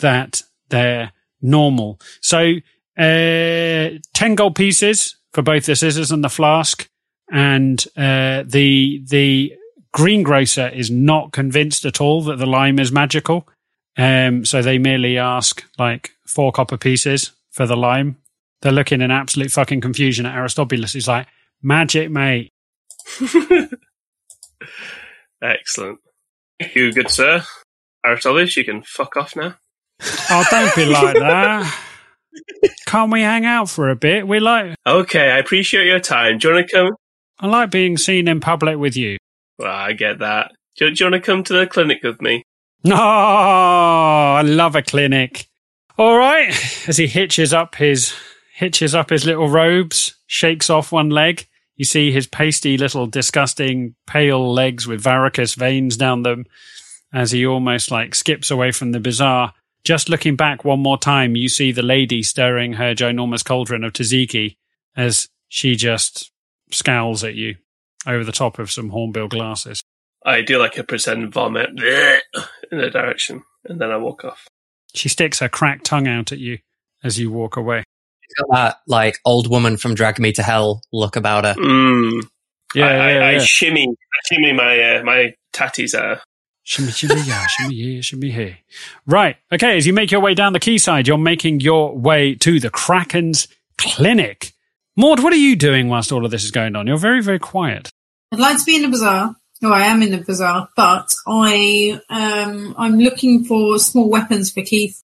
that 0.00 0.42
they're 0.68 1.12
normal. 1.40 1.98
So, 2.20 2.56
uh, 2.98 3.98
10 4.12 4.34
gold 4.34 4.56
pieces 4.56 5.16
for 5.32 5.42
both 5.42 5.66
the 5.66 5.76
scissors 5.76 6.10
and 6.10 6.22
the 6.22 6.28
flask. 6.28 6.88
And, 7.30 7.82
uh, 7.96 8.42
the, 8.46 9.02
the 9.06 9.54
greengrocer 9.92 10.68
is 10.68 10.90
not 10.90 11.32
convinced 11.32 11.84
at 11.84 12.00
all 12.00 12.22
that 12.24 12.38
the 12.38 12.46
lime 12.46 12.78
is 12.78 12.92
magical. 12.92 13.48
Um, 13.96 14.44
so 14.44 14.62
they 14.62 14.78
merely 14.78 15.18
ask 15.18 15.64
like 15.78 16.12
four 16.26 16.52
copper 16.52 16.76
pieces 16.76 17.32
for 17.50 17.66
the 17.66 17.76
lime. 17.76 18.16
They're 18.62 18.72
looking 18.72 19.00
in 19.00 19.10
absolute 19.10 19.50
fucking 19.52 19.80
confusion 19.80 20.26
at 20.26 20.36
Aristobulus. 20.36 20.92
He's 20.92 21.08
like, 21.08 21.26
magic, 21.62 22.10
mate. 22.10 22.52
Excellent. 25.42 25.98
Thank 26.60 26.74
you, 26.74 26.92
good 26.92 27.10
sir. 27.10 27.42
Aristobulus, 28.04 28.56
you 28.56 28.64
can 28.64 28.82
fuck 28.82 29.16
off 29.16 29.36
now. 29.36 29.54
Oh, 30.30 30.44
don't 30.50 30.74
be 30.74 30.86
like 30.86 31.14
that. 31.18 31.80
Can't 32.86 33.12
we 33.12 33.20
hang 33.22 33.46
out 33.46 33.68
for 33.68 33.90
a 33.90 33.96
bit? 33.96 34.26
We 34.26 34.40
like, 34.40 34.74
Okay, 34.86 35.30
I 35.30 35.38
appreciate 35.38 35.86
your 35.86 36.00
time. 36.00 36.38
Do 36.38 36.48
you 36.48 36.54
want 36.54 36.68
to 36.68 36.76
come? 36.76 36.90
I 37.40 37.46
like 37.46 37.70
being 37.70 37.96
seen 37.96 38.26
in 38.28 38.40
public 38.40 38.78
with 38.78 38.96
you. 38.96 39.16
Well, 39.58 39.70
I 39.72 39.92
get 39.92 40.18
that. 40.20 40.52
Do, 40.76 40.90
do 40.90 41.04
you 41.04 41.10
want 41.10 41.22
to 41.22 41.26
come 41.26 41.44
to 41.44 41.52
the 41.52 41.66
clinic 41.66 42.02
with 42.02 42.20
me? 42.20 42.42
Oh, 42.86 42.92
I 42.92 44.42
love 44.42 44.76
a 44.76 44.82
clinic. 44.82 45.46
All 45.96 46.16
right. 46.16 46.48
As 46.88 46.96
he 46.96 47.06
hitches 47.08 47.52
up 47.52 47.74
his 47.74 48.14
hitches 48.58 48.92
up 48.92 49.10
his 49.10 49.24
little 49.24 49.48
robes, 49.48 50.16
shakes 50.26 50.68
off 50.68 50.90
one 50.90 51.10
leg. 51.10 51.46
You 51.76 51.84
see 51.84 52.10
his 52.10 52.26
pasty 52.26 52.76
little 52.76 53.06
disgusting 53.06 53.94
pale 54.04 54.52
legs 54.52 54.84
with 54.84 55.00
varicose 55.00 55.54
veins 55.54 55.96
down 55.96 56.24
them 56.24 56.44
as 57.12 57.30
he 57.30 57.46
almost 57.46 57.92
like 57.92 58.16
skips 58.16 58.50
away 58.50 58.72
from 58.72 58.90
the 58.90 58.98
bazaar. 58.98 59.54
Just 59.84 60.08
looking 60.08 60.34
back 60.34 60.64
one 60.64 60.80
more 60.80 60.98
time, 60.98 61.36
you 61.36 61.48
see 61.48 61.70
the 61.70 61.84
lady 61.84 62.20
stirring 62.20 62.72
her 62.72 62.96
ginormous 62.96 63.44
cauldron 63.44 63.84
of 63.84 63.92
tzatziki 63.92 64.56
as 64.96 65.28
she 65.46 65.76
just 65.76 66.32
scowls 66.72 67.22
at 67.22 67.36
you 67.36 67.54
over 68.08 68.24
the 68.24 68.32
top 68.32 68.58
of 68.58 68.72
some 68.72 68.88
hornbill 68.88 69.28
glasses. 69.28 69.84
I 70.26 70.42
do 70.42 70.58
like 70.58 70.76
a 70.78 70.82
pretend 70.82 71.32
vomit 71.32 71.70
in 72.72 72.78
the 72.78 72.90
direction, 72.90 73.44
and 73.66 73.80
then 73.80 73.92
I 73.92 73.98
walk 73.98 74.24
off. 74.24 74.48
She 74.94 75.08
sticks 75.08 75.38
her 75.38 75.48
cracked 75.48 75.86
tongue 75.86 76.08
out 76.08 76.32
at 76.32 76.38
you 76.38 76.58
as 77.04 77.20
you 77.20 77.30
walk 77.30 77.56
away. 77.56 77.84
Got 78.36 78.56
that 78.56 78.76
like 78.86 79.18
old 79.24 79.48
woman 79.48 79.76
from 79.76 79.94
Drag 79.94 80.18
Me 80.18 80.32
to 80.32 80.42
Hell 80.42 80.82
look 80.92 81.16
about 81.16 81.44
her. 81.44 81.54
Mm. 81.54 82.22
Yeah, 82.74 82.86
I, 82.86 82.90
I, 82.90 83.12
yeah, 83.12 83.26
I 83.26 83.38
shimmy, 83.38 83.88
I 83.88 84.20
shimmy 84.26 84.52
my 84.52 84.80
uh, 84.80 85.02
my 85.02 85.34
tatties 85.52 85.98
are. 85.98 86.20
Shimmy, 86.62 86.90
shimmy, 86.90 87.22
yeah, 87.22 87.46
shimmy 87.46 87.74
here, 87.74 88.02
shimmy 88.02 88.30
here. 88.30 88.58
Right. 89.06 89.36
Okay. 89.50 89.78
As 89.78 89.86
you 89.86 89.94
make 89.94 90.10
your 90.10 90.20
way 90.20 90.34
down 90.34 90.52
the 90.52 90.60
quayside, 90.60 91.08
you're 91.08 91.16
making 91.16 91.60
your 91.60 91.96
way 91.96 92.34
to 92.34 92.60
the 92.60 92.68
Kraken's 92.68 93.48
clinic. 93.78 94.52
Maud, 94.94 95.22
what 95.22 95.32
are 95.32 95.36
you 95.36 95.56
doing 95.56 95.88
whilst 95.88 96.12
all 96.12 96.26
of 96.26 96.30
this 96.30 96.44
is 96.44 96.50
going 96.50 96.76
on? 96.76 96.86
You're 96.86 96.98
very, 96.98 97.22
very 97.22 97.38
quiet. 97.38 97.88
I'd 98.32 98.38
like 98.38 98.58
to 98.58 98.64
be 98.64 98.76
in 98.76 98.82
the 98.82 98.88
bazaar. 98.88 99.34
No, 99.62 99.72
I 99.72 99.86
am 99.86 100.02
in 100.02 100.10
the 100.10 100.18
bazaar, 100.18 100.68
but 100.76 101.14
I 101.26 102.00
um 102.10 102.74
I'm 102.76 102.98
looking 102.98 103.44
for 103.44 103.78
small 103.78 104.10
weapons 104.10 104.52
for 104.52 104.62
Keith. 104.62 105.02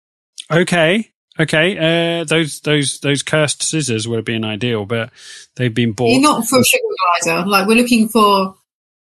Okay. 0.51 1.12
Okay. 1.39 1.79
Uh, 2.21 2.25
those, 2.25 2.61
those, 2.61 3.01
those 3.01 3.23
cursed 3.23 3.63
scissors 3.63 4.07
would 4.07 4.17
have 4.17 4.25
been 4.25 4.45
ideal, 4.45 4.85
but 4.85 5.11
they've 5.57 5.75
been 5.75 5.93
bought. 5.93 6.11
You're 6.11 6.21
not 6.21 6.47
for 6.47 6.61
a 6.61 6.65
sugar 6.65 6.83
glider. 7.23 7.49
Like 7.49 7.67
we're 7.67 7.77
looking 7.77 8.09
for 8.09 8.55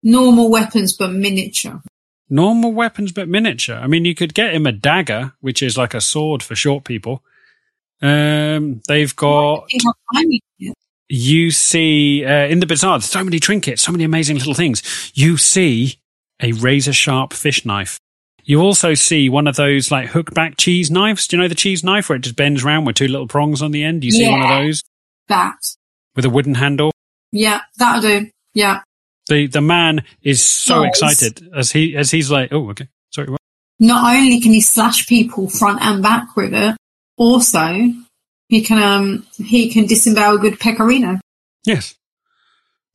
normal 0.03 0.49
weapons 0.49 0.93
but 0.93 1.11
miniature. 1.11 1.81
Normal 2.29 2.71
weapons, 2.71 3.11
but 3.11 3.27
miniature. 3.27 3.75
I 3.75 3.87
mean, 3.87 4.05
you 4.05 4.15
could 4.15 4.33
get 4.33 4.53
him 4.53 4.65
a 4.65 4.71
dagger, 4.71 5.33
which 5.41 5.61
is 5.61 5.77
like 5.77 5.93
a 5.93 5.99
sword 5.99 6.41
for 6.41 6.55
short 6.55 6.85
people. 6.85 7.23
Um, 8.01 8.81
they've 8.87 9.13
got 9.15 9.55
I 9.55 9.65
think 9.69 9.83
I'll 9.85 10.15
find 10.15 10.41
it. 10.57 10.75
you 11.09 11.51
see 11.51 12.25
uh, 12.25 12.47
in 12.47 12.59
the 12.59 12.65
bazaar 12.65 12.97
there's 12.97 13.09
so 13.09 13.23
many 13.23 13.39
trinkets, 13.39 13.81
so 13.81 13.91
many 13.91 14.05
amazing 14.05 14.37
little 14.37 14.53
things. 14.53 15.11
You 15.13 15.35
see 15.35 15.99
a 16.41 16.53
razor 16.53 16.93
sharp 16.93 17.33
fish 17.33 17.65
knife. 17.65 17.99
You 18.43 18.61
also 18.61 18.93
see 18.93 19.29
one 19.29 19.47
of 19.47 19.55
those 19.55 19.91
like 19.91 20.09
hook 20.09 20.33
back 20.33 20.57
cheese 20.57 20.89
knives. 20.91 21.27
Do 21.27 21.35
you 21.37 21.41
know 21.41 21.47
the 21.47 21.55
cheese 21.55 21.83
knife 21.83 22.09
where 22.09 22.15
it 22.17 22.21
just 22.23 22.35
bends 22.35 22.63
round 22.63 22.85
with 22.85 22.95
two 22.95 23.07
little 23.07 23.27
prongs 23.27 23.61
on 23.61 23.71
the 23.71 23.83
end? 23.83 24.03
You 24.03 24.11
see 24.11 24.29
one 24.29 24.41
of 24.41 24.49
those 24.49 24.81
That. 25.27 25.57
with 26.15 26.25
a 26.25 26.29
wooden 26.29 26.55
handle. 26.55 26.91
Yeah, 27.31 27.61
that'll 27.77 28.01
do. 28.01 28.29
Yeah. 28.53 28.81
The 29.29 29.47
the 29.47 29.61
man 29.61 30.03
is 30.21 30.43
so 30.43 30.83
Nice. 30.83 30.89
excited 30.89 31.49
as 31.55 31.71
he 31.71 31.95
as 31.95 32.11
he's 32.11 32.29
like, 32.31 32.51
oh 32.51 32.69
okay, 32.71 32.87
sorry. 33.11 33.29
What? 33.29 33.39
Not 33.79 34.15
only 34.15 34.39
can 34.41 34.51
he 34.51 34.61
slash 34.61 35.07
people 35.07 35.47
front 35.49 35.81
and 35.81 36.03
back 36.03 36.35
with 36.35 36.53
it, 36.53 36.75
also 37.17 37.93
he 38.49 38.61
can 38.61 38.81
um 38.81 39.25
he 39.37 39.69
can 39.71 39.85
disembowel 39.85 40.35
a 40.35 40.39
good 40.39 40.59
pecorino. 40.59 41.19
Yes, 41.65 41.95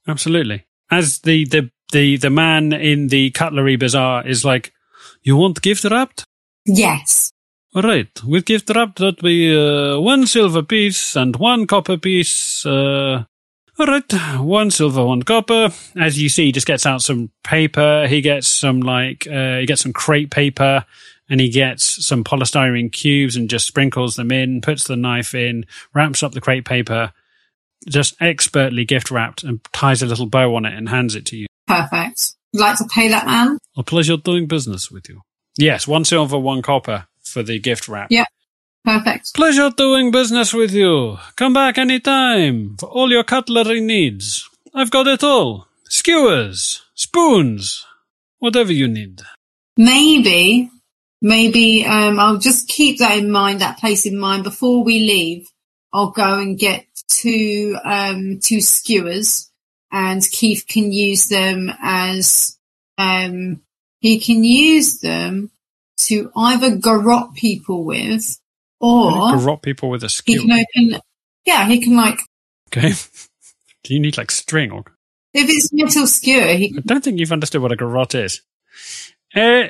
absolutely. 0.07 0.64
As 0.90 1.20
the 1.20 1.44
the 1.47 1.70
the 1.92 2.16
the 2.16 2.30
man 2.30 2.72
in 2.72 3.09
the 3.09 3.30
cutlery 3.30 3.76
bazaar 3.76 4.26
is 4.26 4.44
like, 4.44 4.72
you 5.27 5.37
want 5.37 5.61
gift 5.61 5.85
wrapped? 5.85 6.24
Yes. 6.64 7.33
All 7.74 7.83
right, 7.83 8.09
with 8.24 8.47
gift 8.47 8.70
wrapped, 8.74 8.99
that'd 9.01 9.20
be 9.20 9.55
uh, 9.55 9.99
one 10.01 10.27
silver 10.27 10.62
piece 10.62 11.16
and 11.16 11.37
one 11.37 11.66
copper 11.66 11.99
piece. 11.99 12.64
Uh, 12.64 13.24
All 13.79 13.87
right, 13.87 14.12
one 14.39 14.70
silver, 14.70 15.05
one 15.05 15.22
copper. 15.22 15.68
As 15.97 16.18
you 16.18 16.29
see, 16.31 16.47
he 16.47 16.53
just 16.53 16.66
gets 16.66 16.87
out 16.87 17.03
some 17.03 17.31
paper. 17.45 18.07
He 18.09 18.20
gets 18.22 18.49
some 18.49 18.81
like 18.81 19.27
uh, 19.27 19.59
he 19.59 19.66
gets 19.66 19.83
some 19.83 19.93
crepe 19.93 20.31
paper, 20.31 20.87
and 21.29 21.41
he 21.41 21.51
gets 21.51 22.07
some 22.07 22.24
polystyrene 22.24 22.91
cubes 22.91 23.37
and 23.37 23.51
just 23.51 23.66
sprinkles 23.66 24.16
them 24.16 24.31
in. 24.33 24.62
Puts 24.62 24.85
the 24.85 24.97
knife 24.97 25.35
in, 25.35 25.66
wraps 25.93 26.22
up 26.22 26.33
the 26.33 26.41
crepe 26.41 26.64
paper, 26.64 27.12
just 27.87 28.14
expertly 28.22 28.87
gift 28.87 29.11
wrapped, 29.11 29.43
and 29.43 29.61
ties 29.74 30.01
a 30.03 30.07
little 30.07 30.27
bow 30.27 30.55
on 30.55 30.64
it 30.64 30.72
and 30.72 30.89
hands 30.89 31.14
it 31.14 31.27
to 31.27 31.37
you. 31.37 31.47
Perfect. 31.66 32.36
Would 32.57 32.62
like 32.62 32.78
to 32.78 32.86
pay 32.86 33.09
that 33.09 33.26
man? 33.26 33.59
A 33.76 33.82
pleasure 33.82 34.16
doing 34.16 34.46
business 34.46 34.90
with 34.90 35.11
you. 35.11 35.20
Yes, 35.59 35.86
one 35.86 36.07
silver, 36.07 36.38
one 36.38 36.62
copper 36.62 37.07
for 37.22 37.42
the 37.42 37.59
gift 37.59 37.86
wrap. 37.86 38.09
Yeah. 38.11 38.24
Perfect. 38.82 39.34
Pleasure 39.34 39.70
doing 39.76 40.11
business 40.11 40.54
with 40.54 40.72
you. 40.72 41.18
Come 41.36 41.52
back 41.52 41.76
any 41.76 42.00
time 42.00 42.76
for 42.78 42.86
all 42.86 43.11
your 43.11 43.24
cutlery 43.24 43.80
needs. 43.82 44.48
I've 44.74 44.90
got 44.90 45.07
it 45.07 45.22
all. 45.22 45.66
Skewers, 45.84 46.82
spoons, 46.94 47.84
whatever 48.38 48.72
you 48.72 48.88
need. 48.88 49.20
Maybe, 49.76 50.70
maybe 51.20 51.84
um, 51.84 52.18
I'll 52.18 52.38
just 52.38 52.68
keep 52.68 53.00
that 53.00 53.18
in 53.18 53.30
mind, 53.30 53.61
that 53.61 53.78
place 53.78 54.07
in 54.07 54.16
mind. 54.18 54.44
Before 54.44 54.82
we 54.82 55.00
leave, 55.00 55.48
I'll 55.92 56.12
go 56.12 56.38
and 56.38 56.59
get 56.59 56.86
two 57.09 57.76
um, 57.84 58.38
two 58.42 58.62
skewers, 58.62 59.50
and 59.97 60.22
Keith 60.30 60.66
can 60.68 60.92
use 60.92 61.28
them 61.28 61.72
as 61.80 62.59
um, 62.99 63.62
he 64.01 64.20
can 64.20 64.44
use 64.44 65.01
them 65.01 65.51
to 66.01 66.30
either 66.36 66.76
garrot 66.76 67.34
people 67.34 67.82
with, 67.84 68.38
or 68.78 69.11
Garrot 69.11 69.62
people 69.62 69.88
with 69.88 70.03
a 70.03 70.07
he 70.07 70.11
skewer. 70.11 70.40
can 70.42 70.53
open. 70.53 71.01
Yeah, 71.47 71.66
he 71.66 71.80
can 71.80 71.97
like 71.97 72.20
Okay. 72.68 72.92
Do 73.84 73.94
you 73.94 74.01
need 74.01 74.18
like 74.18 74.30
string 74.30 74.70
or? 74.70 74.84
if 75.32 75.49
it's 75.49 75.72
metal 75.72 76.07
skewer, 76.07 76.53
he 76.55 76.74
I 76.76 76.80
don't 76.84 77.03
think 77.05 77.18
you've 77.18 77.32
understood 77.32 77.62
what 77.62 77.72
a 77.72 77.76
garrot 77.76 78.14
is. 78.14 78.42
Uh, 79.34 79.68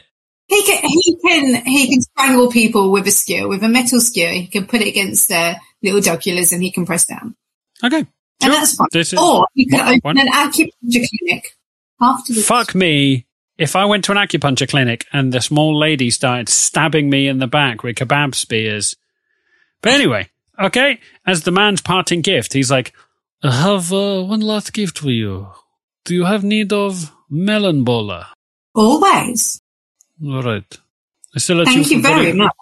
He 0.49 0.63
can 0.65 0.83
he 0.85 1.17
can 1.25 1.65
he 1.65 1.89
can 1.91 2.01
strangle 2.03 2.51
people 2.51 2.91
with 2.93 3.07
a 3.07 3.11
skewer, 3.11 3.49
with 3.49 3.63
a 3.63 3.69
metal 3.69 4.01
skewer. 4.01 4.31
He 4.33 4.47
can 4.47 4.67
put 4.67 4.81
it 4.81 4.89
against 4.89 5.29
their 5.29 5.61
little 5.83 6.01
jugulars 6.01 6.53
and 6.53 6.63
he 6.63 6.71
can 6.73 6.87
press 6.87 7.05
down, 7.07 7.37
okay. 7.85 8.07
And 8.41 8.53
Sure. 8.53 8.61
that's 8.61 8.75
fine. 8.77 8.89
This 8.93 9.13
is- 9.13 9.19
or 9.19 9.47
he 9.55 9.67
can 9.67 9.81
open 9.81 10.19
an 10.19 10.29
acupuncture 10.29 11.07
clinic 11.19 11.57
after 12.01 12.33
the 12.33 12.41
Fuck 12.43 12.75
me. 12.75 13.27
If 13.59 13.75
I 13.75 13.87
went 13.87 14.05
to 14.05 14.13
an 14.13 14.19
acupuncture 14.19 14.69
clinic 14.69 15.07
and 15.13 15.33
the 15.33 15.41
small 15.41 15.79
lady 15.79 16.11
started 16.11 16.49
stabbing 16.51 17.09
me 17.09 17.27
in 17.27 17.39
the 17.39 17.47
back 17.47 17.83
with 17.83 17.97
kebab 17.97 18.35
spears. 18.35 18.95
But 19.81 19.95
anyway, 19.95 20.29
okay, 20.61 21.01
as 21.27 21.43
the 21.43 21.51
man's 21.53 21.81
parting 21.81 22.21
gift, 22.21 22.53
he's 22.53 22.71
like, 22.71 22.93
I 23.43 23.53
have 23.53 23.93
uh, 23.93 24.23
one 24.23 24.41
last 24.41 24.73
gift 24.75 24.99
for 24.99 25.11
you. 25.11 25.49
Do 26.05 26.15
you 26.15 26.25
have 26.27 26.45
need 26.45 26.73
of 26.73 27.13
melon 27.31 27.83
bola? 27.83 28.29
Always. 28.75 29.61
All 30.23 30.43
right. 30.43 30.79
I 31.35 31.39
still 31.39 31.65
Thank 31.65 31.91
you 31.91 32.03
for 32.03 32.09
very 32.09 32.33
much. 32.35 32.53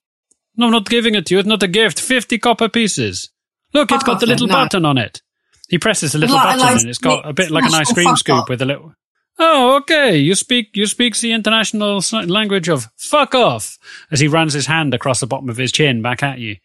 No, 0.57 0.67
I'm 0.67 0.73
not 0.73 0.89
giving 0.89 1.15
it 1.17 1.27
to 1.27 1.35
you. 1.35 1.41
It's 1.41 1.49
not 1.49 1.63
a 1.63 1.69
gift. 1.69 2.01
50 2.01 2.39
copper 2.39 2.69
pieces. 2.69 3.31
Look, 3.73 3.91
it's 3.91 4.05
got 4.05 4.21
the 4.21 4.27
little 4.27 4.47
no. 4.47 4.55
button 4.55 4.85
on 4.85 4.99
it. 4.99 5.21
He 5.69 5.79
presses 5.79 6.15
a 6.15 6.19
little 6.19 6.37
Like- 6.37 6.45
button 6.47 6.61
like 6.61 6.81
and 6.81 6.89
it's 6.89 6.99
got 6.99 7.29
a 7.29 7.33
bit 7.33 7.51
like 7.51 7.65
an 7.65 7.75
ice 7.75 7.93
cream 7.93 8.15
scoop 8.17 8.37
off. 8.43 8.49
with 8.49 8.61
a 8.63 8.67
little. 8.67 8.95
Oh, 9.39 9.77
okay. 9.79 10.17
You 10.17 10.35
speak 10.35 10.71
you 10.77 10.87
speak 10.87 11.17
the 11.19 11.33
international 11.33 12.01
language 12.27 12.69
of 12.69 12.89
fuck 12.97 13.35
off 13.35 13.79
as 14.11 14.21
he 14.21 14.29
runs 14.29 14.53
his 14.53 14.67
hand 14.67 14.95
across 14.95 15.21
the 15.21 15.27
bottom 15.27 15.49
of 15.49 15.57
his 15.57 15.73
chin 15.73 16.03
back 16.03 16.23
at 16.23 16.39
you. 16.39 16.57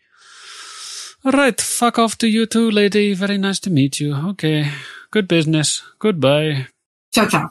All 1.25 1.31
right, 1.33 1.59
fuck 1.59 1.99
off 1.99 2.17
to 2.19 2.27
you 2.27 2.45
too, 2.45 2.69
lady. 2.71 3.13
Very 3.13 3.37
nice 3.37 3.59
to 3.61 3.69
meet 3.69 3.99
you. 3.99 4.15
Okay. 4.15 4.71
Good 5.11 5.27
business. 5.27 5.81
Goodbye. 5.99 6.67
Ciao, 7.13 7.27
ciao. 7.27 7.49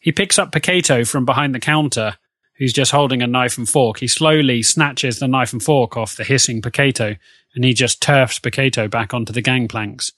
He 0.00 0.12
picks 0.12 0.38
up 0.38 0.52
Pacato 0.52 1.08
from 1.08 1.24
behind 1.24 1.54
the 1.54 1.58
counter, 1.60 2.16
who's 2.58 2.72
just 2.72 2.92
holding 2.92 3.22
a 3.22 3.26
knife 3.26 3.58
and 3.58 3.68
fork. 3.68 3.98
He 3.98 4.06
slowly 4.06 4.62
snatches 4.62 5.18
the 5.18 5.26
knife 5.26 5.52
and 5.52 5.62
fork 5.62 5.96
off 5.96 6.16
the 6.16 6.24
hissing 6.24 6.62
Pacato, 6.62 7.16
and 7.54 7.64
he 7.64 7.72
just 7.74 8.00
turfs 8.00 8.38
Pacato 8.38 8.88
back 8.88 9.12
onto 9.12 9.32
the 9.32 9.42
gangplanks 9.42 10.12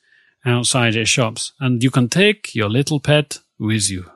outside 0.44 0.94
his 0.94 1.08
shops. 1.08 1.52
And 1.60 1.82
you 1.82 1.90
can 1.90 2.08
take 2.08 2.54
your 2.54 2.68
little 2.68 3.00
pet 3.00 3.38
with 3.58 3.90
you. 3.90 4.10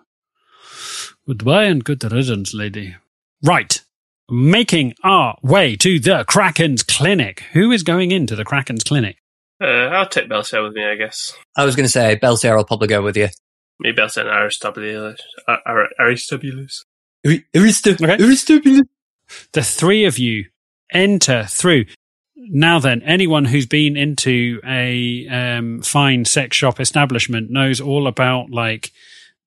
Goodbye 1.27 1.65
and 1.65 1.85
good 1.85 2.05
riddance, 2.05 2.53
lady. 2.55 2.97
Right. 3.43 3.81
Making 4.31 4.95
our 5.03 5.39
way 5.43 5.77
to 5.77 5.99
the 5.99 6.25
Kraken's 6.27 6.83
clinic. 6.83 7.41
Who 7.53 7.71
is 7.71 7.83
going 7.83 8.11
into 8.11 8.37
the 8.37 8.45
Kraken's 8.45 8.85
clinic? 8.85 9.17
Uh, 9.61 9.67
I'll 9.67 10.09
take 10.09 10.29
Belciar 10.29 10.63
with 10.63 10.75
me, 10.75 10.85
I 10.85 10.97
guess. 10.97 11.35
I 11.57 11.65
was 11.65 11.77
going 11.77 11.85
to 11.85 11.93
say, 11.93 12.17
Belciar 12.17 12.57
will 12.57 12.65
probably 12.65 12.89
go 12.89 13.03
with 13.03 13.17
you. 13.17 13.29
Me, 13.81 13.93
Belciar 13.93 14.23
and 14.23 14.31
Aristobulus. 14.31 15.21
Ar- 15.47 15.63
Ar- 15.67 15.89
Aristobulus. 15.99 16.85
Okay. 18.03 18.17
the 19.53 19.63
three 19.63 20.05
of 20.05 20.19
you 20.19 20.47
enter 20.93 21.45
through. 21.45 21.87
Now 22.51 22.79
then, 22.79 23.03
anyone 23.03 23.47
who's 23.47 23.67
been 23.67 23.97
into 23.97 24.61
a 24.67 25.27
um, 25.29 25.83
fine 25.83 26.25
sex 26.25 26.57
shop 26.57 26.81
establishment 26.81 27.51
knows 27.51 27.81
all 27.81 28.07
about 28.07 28.51
like 28.51 28.93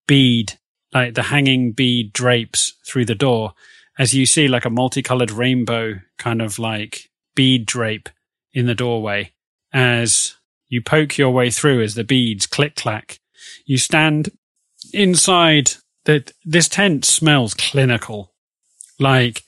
bead, 0.08 0.54
like 0.94 1.14
the 1.14 1.24
hanging 1.24 1.74
bead 1.74 2.14
drapes 2.14 2.74
through 2.86 3.06
the 3.06 3.16
door. 3.16 3.54
As 4.00 4.14
you 4.14 4.26
see, 4.26 4.48
like 4.48 4.66
a 4.66 4.70
multicolored 4.70 5.32
rainbow 5.32 5.96
kind 6.18 6.42
of 6.42 6.60
like 6.60 7.10
bead 7.36 7.66
drape 7.66 8.10
in 8.54 8.66
the 8.66 8.76
doorway. 8.76 9.32
As 9.74 10.36
you 10.70 10.82
poke 10.82 11.18
your 11.18 11.32
way 11.32 11.52
through, 11.52 11.82
as 11.84 11.96
the 11.96 12.04
beads 12.04 12.46
click 12.46 12.76
clack, 12.76 13.20
you 13.66 13.78
stand 13.78 14.32
inside. 14.94 15.72
That 16.06 16.32
this 16.46 16.70
tent 16.70 17.04
smells 17.04 17.54
clinical, 17.54 18.32
like 18.98 19.44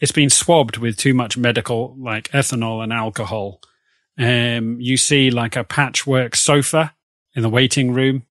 it's 0.00 0.12
been 0.12 0.30
swabbed 0.30 0.78
with 0.78 0.96
too 0.96 1.14
much 1.14 1.36
medical, 1.36 1.94
like 1.98 2.28
ethanol 2.30 2.82
and 2.82 2.92
alcohol. 2.92 3.60
Um, 4.18 4.80
you 4.80 4.96
see 4.96 5.30
like 5.30 5.56
a 5.56 5.64
patchwork 5.64 6.34
sofa 6.34 6.94
in 7.34 7.42
the 7.42 7.48
waiting 7.48 7.92
room, 7.92 8.24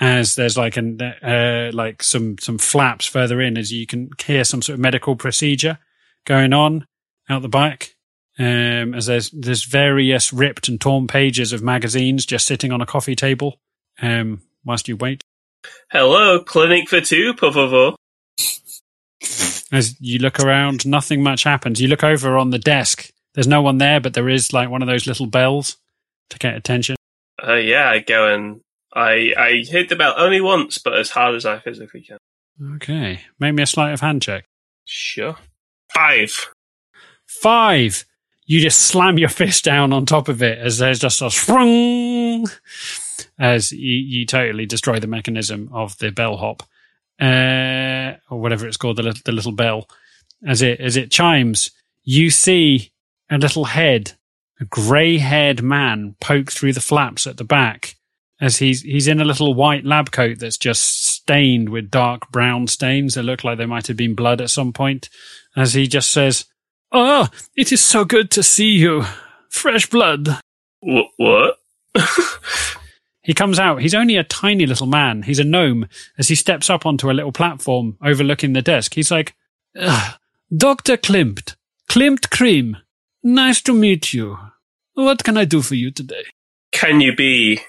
as 0.00 0.34
there's 0.34 0.56
like 0.56 0.76
an 0.76 1.00
uh, 1.02 1.70
like 1.72 2.02
some 2.02 2.38
some 2.38 2.58
flaps 2.58 3.06
further 3.06 3.40
in, 3.40 3.58
as 3.58 3.72
you 3.72 3.86
can 3.86 4.10
hear 4.24 4.44
some 4.44 4.62
sort 4.62 4.74
of 4.74 4.80
medical 4.80 5.16
procedure 5.16 5.78
going 6.24 6.52
on 6.52 6.86
out 7.28 7.42
the 7.42 7.48
back. 7.48 7.94
Um, 8.38 8.94
as 8.94 9.06
there's 9.06 9.30
there's 9.30 9.64
various 9.64 10.32
ripped 10.32 10.68
and 10.68 10.80
torn 10.80 11.06
pages 11.06 11.52
of 11.52 11.62
magazines 11.62 12.26
just 12.26 12.46
sitting 12.46 12.72
on 12.72 12.80
a 12.80 12.86
coffee 12.86 13.16
table. 13.16 13.60
Um, 14.00 14.42
whilst 14.64 14.88
you 14.88 14.96
wait. 14.96 15.24
Hello, 15.90 16.40
clinic 16.40 16.88
for 16.88 17.00
two, 17.00 17.34
por 17.34 17.52
favor. 17.52 17.92
As 19.72 20.00
you 20.00 20.18
look 20.18 20.38
around, 20.38 20.86
nothing 20.86 21.22
much 21.22 21.44
happens. 21.44 21.80
You 21.80 21.88
look 21.88 22.04
over 22.04 22.36
on 22.36 22.50
the 22.50 22.58
desk. 22.58 23.10
There's 23.34 23.48
no 23.48 23.62
one 23.62 23.78
there, 23.78 24.00
but 24.00 24.14
there 24.14 24.28
is 24.28 24.52
like 24.52 24.70
one 24.70 24.82
of 24.82 24.88
those 24.88 25.06
little 25.06 25.26
bells 25.26 25.76
to 26.30 26.38
get 26.38 26.54
attention. 26.54 26.96
Uh, 27.46 27.54
yeah, 27.54 27.90
I 27.90 27.98
go 27.98 28.32
and 28.32 28.60
I 28.94 29.32
I 29.36 29.64
hit 29.66 29.88
the 29.88 29.96
bell 29.96 30.14
only 30.16 30.40
once, 30.40 30.78
but 30.78 30.94
as 30.94 31.10
hard 31.10 31.34
as 31.34 31.44
I 31.44 31.58
physically 31.58 32.02
can. 32.02 32.18
Okay. 32.76 33.20
Make 33.38 33.54
me 33.54 33.62
a 33.62 33.66
sleight 33.66 33.92
of 33.92 34.00
hand 34.00 34.22
check. 34.22 34.44
Sure. 34.84 35.36
Five. 35.92 36.32
Five. 37.26 38.04
You 38.46 38.60
just 38.60 38.82
slam 38.82 39.18
your 39.18 39.28
fist 39.30 39.64
down 39.64 39.92
on 39.92 40.06
top 40.06 40.28
of 40.28 40.42
it 40.42 40.58
as 40.58 40.78
there's 40.78 41.00
just 41.00 41.20
a 41.20 41.30
sprung 41.30 42.46
as 43.38 43.72
you, 43.72 43.94
you 43.94 44.26
totally 44.26 44.66
destroy 44.66 44.98
the 44.98 45.06
mechanism 45.06 45.68
of 45.72 45.98
the 45.98 46.10
bellhop, 46.10 46.62
uh, 47.20 48.16
or 48.30 48.40
whatever 48.40 48.66
it's 48.66 48.76
called, 48.76 48.96
the 48.96 49.02
little, 49.02 49.22
the 49.24 49.32
little 49.32 49.52
bell. 49.52 49.88
As 50.46 50.62
it, 50.62 50.80
as 50.80 50.96
it 50.96 51.10
chimes, 51.10 51.70
you 52.04 52.30
see 52.30 52.92
a 53.30 53.38
little 53.38 53.64
head, 53.64 54.12
a 54.60 54.64
grey 54.64 55.18
haired 55.18 55.62
man 55.62 56.16
poke 56.20 56.52
through 56.52 56.72
the 56.72 56.80
flaps 56.80 57.26
at 57.26 57.36
the 57.36 57.44
back 57.44 57.96
as 58.40 58.58
he's, 58.58 58.82
he's 58.82 59.08
in 59.08 59.20
a 59.20 59.24
little 59.24 59.54
white 59.54 59.84
lab 59.84 60.10
coat 60.10 60.38
that's 60.38 60.58
just 60.58 61.06
stained 61.06 61.70
with 61.70 61.90
dark 61.90 62.30
brown 62.30 62.66
stains 62.66 63.14
that 63.14 63.22
look 63.22 63.44
like 63.44 63.56
they 63.56 63.66
might 63.66 63.86
have 63.86 63.96
been 63.96 64.14
blood 64.14 64.40
at 64.40 64.50
some 64.50 64.72
point. 64.72 65.08
As 65.56 65.72
he 65.74 65.86
just 65.86 66.10
says, 66.10 66.44
Oh, 66.92 67.28
it 67.56 67.72
is 67.72 67.82
so 67.82 68.04
good 68.04 68.30
to 68.32 68.42
see 68.42 68.70
you. 68.72 69.04
Fresh 69.48 69.86
blood. 69.86 70.28
Wh- 70.80 71.08
what? 71.16 71.58
He 73.26 73.34
comes 73.34 73.58
out. 73.58 73.82
He's 73.82 73.94
only 73.94 74.14
a 74.14 74.22
tiny 74.22 74.66
little 74.66 74.86
man. 74.86 75.22
He's 75.22 75.40
a 75.40 75.44
gnome. 75.44 75.88
As 76.16 76.28
he 76.28 76.36
steps 76.36 76.70
up 76.70 76.86
onto 76.86 77.10
a 77.10 77.12
little 77.12 77.32
platform 77.32 77.98
overlooking 78.00 78.52
the 78.52 78.62
desk, 78.62 78.94
he's 78.94 79.10
like, 79.10 79.34
"Ugh, 79.76 80.14
Dr. 80.56 80.96
Klimt. 80.96 81.56
Klimt 81.90 82.30
Cream. 82.30 82.76
Nice 83.24 83.60
to 83.62 83.72
meet 83.72 84.14
you. 84.14 84.38
What 84.94 85.24
can 85.24 85.36
I 85.36 85.44
do 85.44 85.60
for 85.60 85.74
you 85.74 85.90
today? 85.90 86.22
Can 86.70 87.00
you 87.00 87.14
be 87.14 87.60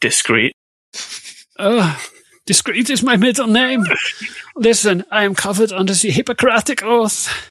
discreet? 0.00 0.52
Uh, 1.56 1.96
discreet 2.46 2.90
is 2.90 3.00
my 3.00 3.14
middle 3.14 3.46
name. 3.46 3.84
Listen, 4.56 5.04
I 5.08 5.22
am 5.22 5.36
covered 5.36 5.70
under 5.70 5.94
the 5.94 6.10
Hippocratic 6.10 6.82
Oath. 6.82 7.48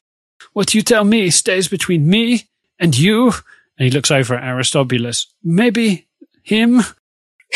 What 0.52 0.74
you 0.74 0.82
tell 0.82 1.04
me 1.04 1.30
stays 1.30 1.68
between 1.68 2.06
me 2.06 2.42
and 2.78 2.94
you. 2.98 3.28
And 3.78 3.86
he 3.86 3.90
looks 3.90 4.10
over 4.10 4.34
at 4.34 4.44
Aristobulus. 4.44 5.28
Maybe 5.42 6.06
him? 6.42 6.82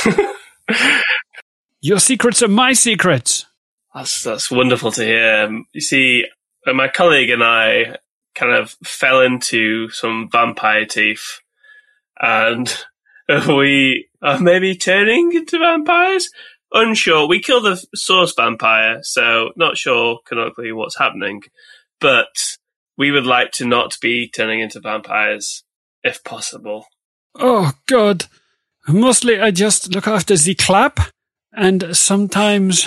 Your 1.81 2.01
secrets 2.01 2.43
are 2.43 2.49
my 2.49 2.73
secrets. 2.73 3.47
That's 3.95 4.23
that's 4.23 4.51
wonderful 4.51 4.93
to 4.93 5.05
hear. 5.05 5.45
Um, 5.45 5.67
you 5.73 5.81
see, 5.81 6.25
uh, 6.67 6.73
my 6.73 6.89
colleague 6.89 7.31
and 7.31 7.43
I 7.43 7.97
kind 8.35 8.53
of 8.53 8.77
fell 8.85 9.21
into 9.21 9.89
some 9.91 10.29
vampire 10.31 10.85
teeth, 10.85 11.41
and 12.21 12.73
we 13.49 14.09
are 14.23 14.39
maybe 14.39 14.77
turning 14.77 15.33
into 15.33 15.59
vampires. 15.59 16.31
Unsure. 16.73 17.27
We 17.27 17.41
killed 17.41 17.65
the 17.65 17.83
source 17.95 18.35
vampire, 18.35 18.99
so 19.03 19.51
not 19.57 19.79
sure 19.79 20.19
canonically 20.27 20.71
what's 20.73 20.99
happening, 20.99 21.43
but 22.01 22.59
we 22.99 23.11
would 23.11 23.25
like 23.27 23.53
to 23.53 23.67
not 23.67 23.97
be 24.03 24.29
turning 24.29 24.61
into 24.61 24.81
vampires 24.81 25.65
if 26.03 26.23
possible. 26.25 26.87
Oh, 27.37 27.73
God. 27.87 28.27
Mostly 28.89 29.39
I 29.39 29.51
just 29.51 29.95
look 29.95 30.09
after 30.09 30.37
the 30.37 30.55
clap 30.55 30.99
and 31.53 31.95
sometimes 31.97 32.87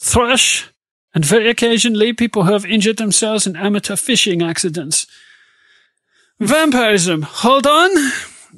thrush, 0.00 0.70
and 1.14 1.24
very 1.24 1.50
occasionally 1.50 2.12
people 2.12 2.44
who 2.44 2.52
have 2.52 2.64
injured 2.64 2.96
themselves 2.96 3.46
in 3.46 3.56
amateur 3.56 3.96
fishing 3.96 4.42
accidents. 4.42 5.06
Vampirism, 6.40 7.22
hold 7.22 7.66
on! 7.66 7.90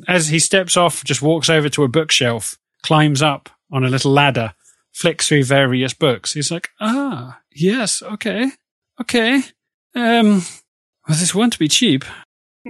As 0.07 0.29
he 0.29 0.39
steps 0.39 0.77
off, 0.77 1.03
just 1.05 1.23
walks 1.23 1.51
over 1.51 1.69
to 1.71 1.85
a 1.85 1.89
bookshelf, 1.89 2.57
climbs 2.83 3.23
up 3.23 3.49
on 3.73 3.85
a 3.85 3.89
little 3.89 4.13
ladder, 4.13 4.55
flicks 4.93 5.29
through 5.29 5.45
various 5.45 5.93
books. 5.93 6.35
He's 6.35 6.51
like, 6.51 6.71
ah, 6.81 7.41
yes, 7.53 8.03
okay, 8.03 8.51
okay. 9.01 9.43
Um, 9.95 10.43
well, 11.09 11.19
this 11.19 11.35
won't 11.35 11.59
be 11.59 11.69
cheap. 11.69 12.05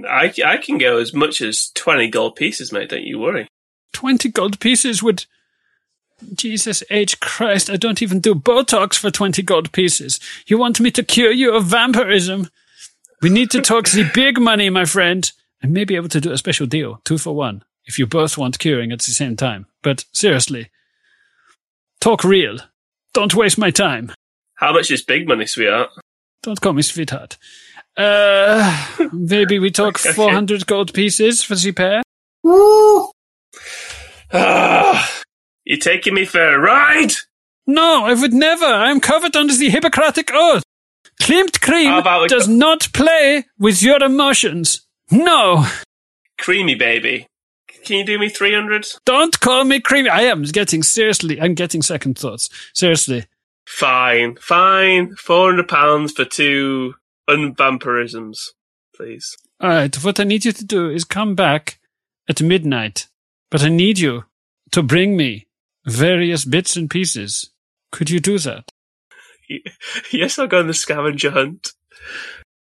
I, 0.07 0.33
I 0.45 0.57
can 0.57 0.77
go 0.77 0.97
as 0.97 1.13
much 1.13 1.41
as 1.41 1.71
20 1.75 2.09
gold 2.09 2.35
pieces, 2.35 2.71
mate, 2.71 2.89
don't 2.89 3.03
you 3.03 3.19
worry. 3.19 3.47
20 3.93 4.29
gold 4.29 4.59
pieces 4.59 5.01
would. 5.03 5.25
Jesus 6.33 6.83
H. 6.89 7.19
Christ, 7.19 7.69
I 7.69 7.75
don't 7.75 8.01
even 8.01 8.19
do 8.19 8.33
Botox 8.33 8.97
for 8.97 9.11
20 9.11 9.43
gold 9.43 9.71
pieces. 9.71 10.19
You 10.47 10.57
want 10.57 10.79
me 10.79 10.89
to 10.91 11.03
cure 11.03 11.31
you 11.31 11.53
of 11.53 11.65
vampirism? 11.65 12.49
We 13.21 13.29
need 13.29 13.51
to 13.51 13.61
talk 13.61 13.87
the 13.89 14.09
big 14.15 14.39
money, 14.39 14.69
my 14.71 14.85
friend. 14.85 15.31
I 15.63 15.67
may 15.67 15.83
be 15.85 15.95
able 15.95 16.09
to 16.09 16.19
do 16.21 16.31
a 16.31 16.37
special 16.37 16.65
deal, 16.65 17.01
two 17.03 17.19
for 17.19 17.35
one, 17.35 17.63
if 17.85 17.99
you 17.99 18.07
both 18.07 18.35
want 18.37 18.57
curing 18.57 18.91
at 18.91 18.99
the 18.99 19.11
same 19.11 19.35
time. 19.35 19.67
But 19.83 20.05
seriously, 20.11 20.69
talk 22.01 22.23
real. 22.23 22.57
Don't 23.13 23.35
waste 23.35 23.57
my 23.59 23.69
time. 23.71 24.11
How 24.55 24.73
much 24.73 24.89
is 24.89 25.03
big 25.03 25.27
money, 25.27 25.45
sweetheart? 25.45 25.91
Don't 26.43 26.59
call 26.61 26.73
me 26.73 26.81
sweetheart. 26.81 27.37
Uh, 27.95 28.87
maybe 29.13 29.59
we 29.59 29.69
talk 29.71 29.99
Okay. 29.99 30.13
400 30.13 30.65
gold 30.67 30.93
pieces 30.93 31.43
for 31.43 31.55
the 31.55 31.71
pair? 31.71 32.01
Ooh, 32.45 33.09
Ah, 34.33 35.21
you 35.65 35.77
taking 35.77 36.13
me 36.13 36.25
for 36.25 36.55
a 36.55 36.59
ride? 36.59 37.13
No, 37.65 38.05
I 38.05 38.13
would 38.13 38.33
never. 38.33 38.65
I 38.65 38.91
am 38.91 38.99
covered 38.99 39.35
under 39.35 39.55
the 39.55 39.69
Hippocratic 39.69 40.31
Oath. 40.33 40.63
Klimt 41.21 41.61
Cream 41.61 41.91
How 41.91 41.99
about 41.99 42.21
we 42.23 42.27
does 42.27 42.47
not 42.47 42.87
play 42.93 43.45
with 43.57 43.81
your 43.81 44.01
emotions. 44.03 44.85
No, 45.11 45.65
Creamy 46.37 46.75
baby. 46.75 47.27
Can 47.85 47.97
you 47.99 48.05
do 48.05 48.19
me 48.19 48.29
300? 48.29 48.85
don't 49.05 49.39
call 49.39 49.63
me 49.63 49.79
creamy. 49.79 50.09
I 50.09 50.23
am 50.23 50.43
getting 50.43 50.83
seriously. 50.83 51.39
I'm 51.39 51.53
getting 51.53 51.81
second 51.81 52.17
thoughts. 52.17 52.49
Seriously. 52.73 53.25
Fine, 53.65 54.37
fine. 54.41 55.15
£400 55.15 56.11
for 56.11 56.25
two 56.25 56.95
unvampirisms, 57.29 58.49
please. 58.95 59.35
All 59.59 59.69
right. 59.69 59.95
What 60.03 60.19
I 60.19 60.23
need 60.25 60.45
you 60.45 60.51
to 60.51 60.65
do 60.65 60.89
is 60.89 61.03
come 61.03 61.33
back 61.35 61.79
at 62.29 62.41
midnight, 62.41 63.07
but 63.51 63.63
I 63.63 63.69
need 63.69 63.99
you 63.99 64.23
to 64.71 64.83
bring 64.83 65.15
me 65.17 65.47
various 65.85 66.45
bits 66.45 66.75
and 66.75 66.89
pieces. 66.89 67.49
Could 67.91 68.09
you 68.09 68.19
do 68.19 68.37
that? 68.39 68.69
Yes, 70.11 70.37
I'll 70.37 70.47
go 70.47 70.59
on 70.59 70.67
the 70.67 70.73
scavenger 70.73 71.31
hunt. 71.31 71.71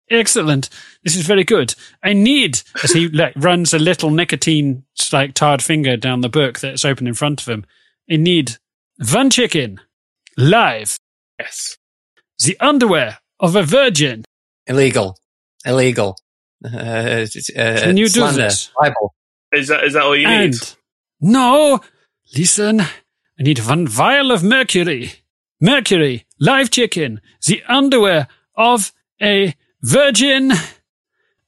Excellent. 0.10 0.70
This 1.04 1.16
is 1.18 1.26
very 1.26 1.44
good. 1.44 1.76
I 2.04 2.14
need, 2.14 2.62
as 2.84 2.92
he 2.92 3.08
like, 3.10 3.34
runs 3.36 3.74
a 3.74 3.80
little 3.80 4.10
nicotine 4.10 4.84
like 5.12 5.34
tarred 5.34 5.62
finger 5.62 5.98
down 5.98 6.22
the 6.22 6.30
book 6.30 6.60
that's 6.60 6.86
open 6.86 7.08
in 7.08 7.14
front 7.14 7.42
of 7.42 7.48
him. 7.50 7.66
I 8.10 8.16
need 8.16 8.58
one 9.12 9.30
chicken, 9.30 9.82
live, 10.38 10.98
Yes. 11.40 11.78
the 12.44 12.58
underwear 12.60 13.20
of 13.40 13.56
a 13.56 13.64
virgin. 13.64 14.24
Illegal. 14.68 15.18
Illegal. 15.66 16.18
Uh, 16.64 17.26
uh, 17.58 17.80
Can 17.82 17.98
you 17.98 18.08
do 18.08 18.32
this? 18.34 18.70
Libel. 18.80 19.16
Is 19.52 19.68
that 19.68 19.84
is 19.84 19.94
that 19.94 20.04
all 20.04 20.16
you 20.16 20.28
and 20.28 20.52
need? 20.52 20.70
no, 21.20 21.82
listen. 22.36 22.82
I 22.82 23.44
need 23.44 23.60
one 23.60 23.88
vial 23.88 24.32
of 24.32 24.44
mercury. 24.44 25.14
Mercury, 25.60 26.26
live 26.40 26.72
chicken, 26.72 27.22
the 27.46 27.62
underwear 27.68 28.28
of 28.56 28.92
a 29.22 29.56
virgin. 29.82 30.52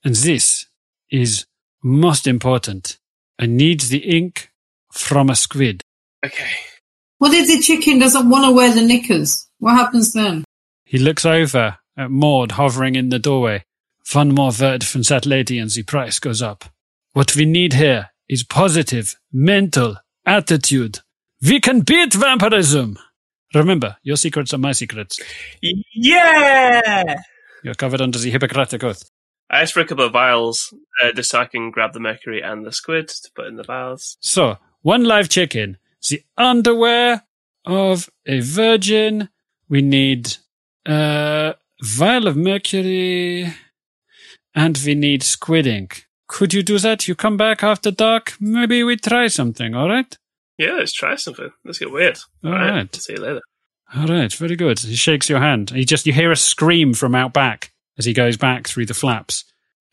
And 0.03 0.15
this 0.15 0.67
is 1.09 1.45
most 1.81 2.27
important. 2.27 2.99
I 3.39 3.45
need 3.45 3.81
the 3.81 3.99
ink 3.99 4.51
from 4.91 5.29
a 5.29 5.35
squid. 5.35 5.81
Okay. 6.25 6.51
what 7.17 7.33
if 7.33 7.47
the 7.47 7.59
chicken 7.59 7.99
doesn't 7.99 8.29
want 8.29 8.45
to 8.45 8.51
wear 8.51 8.73
the 8.73 8.81
knickers? 8.81 9.47
What 9.59 9.75
happens 9.75 10.13
then? 10.13 10.43
He 10.85 10.97
looks 10.97 11.25
over 11.25 11.77
at 11.97 12.11
Maud 12.11 12.53
hovering 12.53 12.95
in 12.95 13.09
the 13.09 13.19
doorway. 13.19 13.63
One 14.11 14.33
more 14.33 14.51
word 14.59 14.83
from 14.83 15.01
that 15.03 15.25
lady 15.25 15.57
and 15.57 15.69
the 15.69 15.83
price 15.83 16.19
goes 16.19 16.41
up. 16.41 16.65
What 17.13 17.35
we 17.35 17.45
need 17.45 17.73
here 17.73 18.09
is 18.27 18.43
positive 18.43 19.15
mental 19.31 19.97
attitude. 20.25 21.01
We 21.47 21.59
can 21.59 21.81
beat 21.81 22.15
vampirism. 22.15 22.97
Remember, 23.53 23.97
your 24.01 24.17
secrets 24.17 24.51
are 24.51 24.57
my 24.57 24.71
secrets. 24.71 25.19
Yeah! 25.61 27.17
You're 27.63 27.75
covered 27.75 28.01
under 28.01 28.17
the 28.17 28.31
Hippocratic 28.31 28.83
Oath. 28.83 29.11
I 29.51 29.61
asked 29.61 29.73
for 29.73 29.81
a 29.81 29.85
couple 29.85 30.05
of 30.05 30.11
vials 30.11 30.73
uh, 31.03 31.11
just 31.11 31.29
so 31.29 31.39
I 31.39 31.45
can 31.45 31.69
grab 31.69 31.93
the 31.93 31.99
mercury 31.99 32.41
and 32.41 32.65
the 32.65 32.71
squid 32.71 33.09
to 33.09 33.31
put 33.35 33.45
in 33.45 33.57
the 33.57 33.63
vials. 33.63 34.17
So, 34.19 34.57
one 34.81 35.03
live 35.03 35.29
chicken, 35.29 35.77
the 36.09 36.23
underwear 36.35 37.25
of 37.63 38.09
a 38.25 38.39
virgin. 38.39 39.29
We 39.69 39.83
need 39.83 40.37
a 40.87 41.53
vial 41.83 42.27
of 42.27 42.35
mercury, 42.35 43.53
and 44.55 44.81
we 44.83 44.95
need 44.95 45.21
squid 45.21 45.67
ink. 45.67 46.07
Could 46.33 46.51
you 46.51 46.63
do 46.63 46.79
that? 46.79 47.07
You 47.07 47.13
come 47.13 47.37
back 47.37 47.61
after 47.61 47.91
dark. 47.91 48.33
Maybe 48.39 48.83
we 48.83 48.97
try 48.97 49.27
something. 49.27 49.75
All 49.75 49.87
right. 49.87 50.17
Yeah, 50.57 50.71
let's 50.71 50.91
try 50.91 51.15
something. 51.15 51.51
Let's 51.63 51.77
get 51.77 51.91
weird. 51.91 52.17
All 52.43 52.51
All 52.51 52.57
right. 52.57 52.71
right. 52.71 52.95
See 52.95 53.13
you 53.13 53.19
later. 53.19 53.41
All 53.95 54.07
right. 54.07 54.33
Very 54.33 54.55
good. 54.55 54.79
He 54.79 54.95
shakes 54.95 55.29
your 55.29 55.39
hand. 55.39 55.69
He 55.69 55.85
just 55.85 56.07
you 56.07 56.11
hear 56.13 56.31
a 56.31 56.35
scream 56.35 56.95
from 56.95 57.13
out 57.13 57.33
back 57.33 57.71
as 57.99 58.05
he 58.05 58.13
goes 58.13 58.35
back 58.35 58.67
through 58.67 58.87
the 58.87 58.95
flaps. 58.95 59.45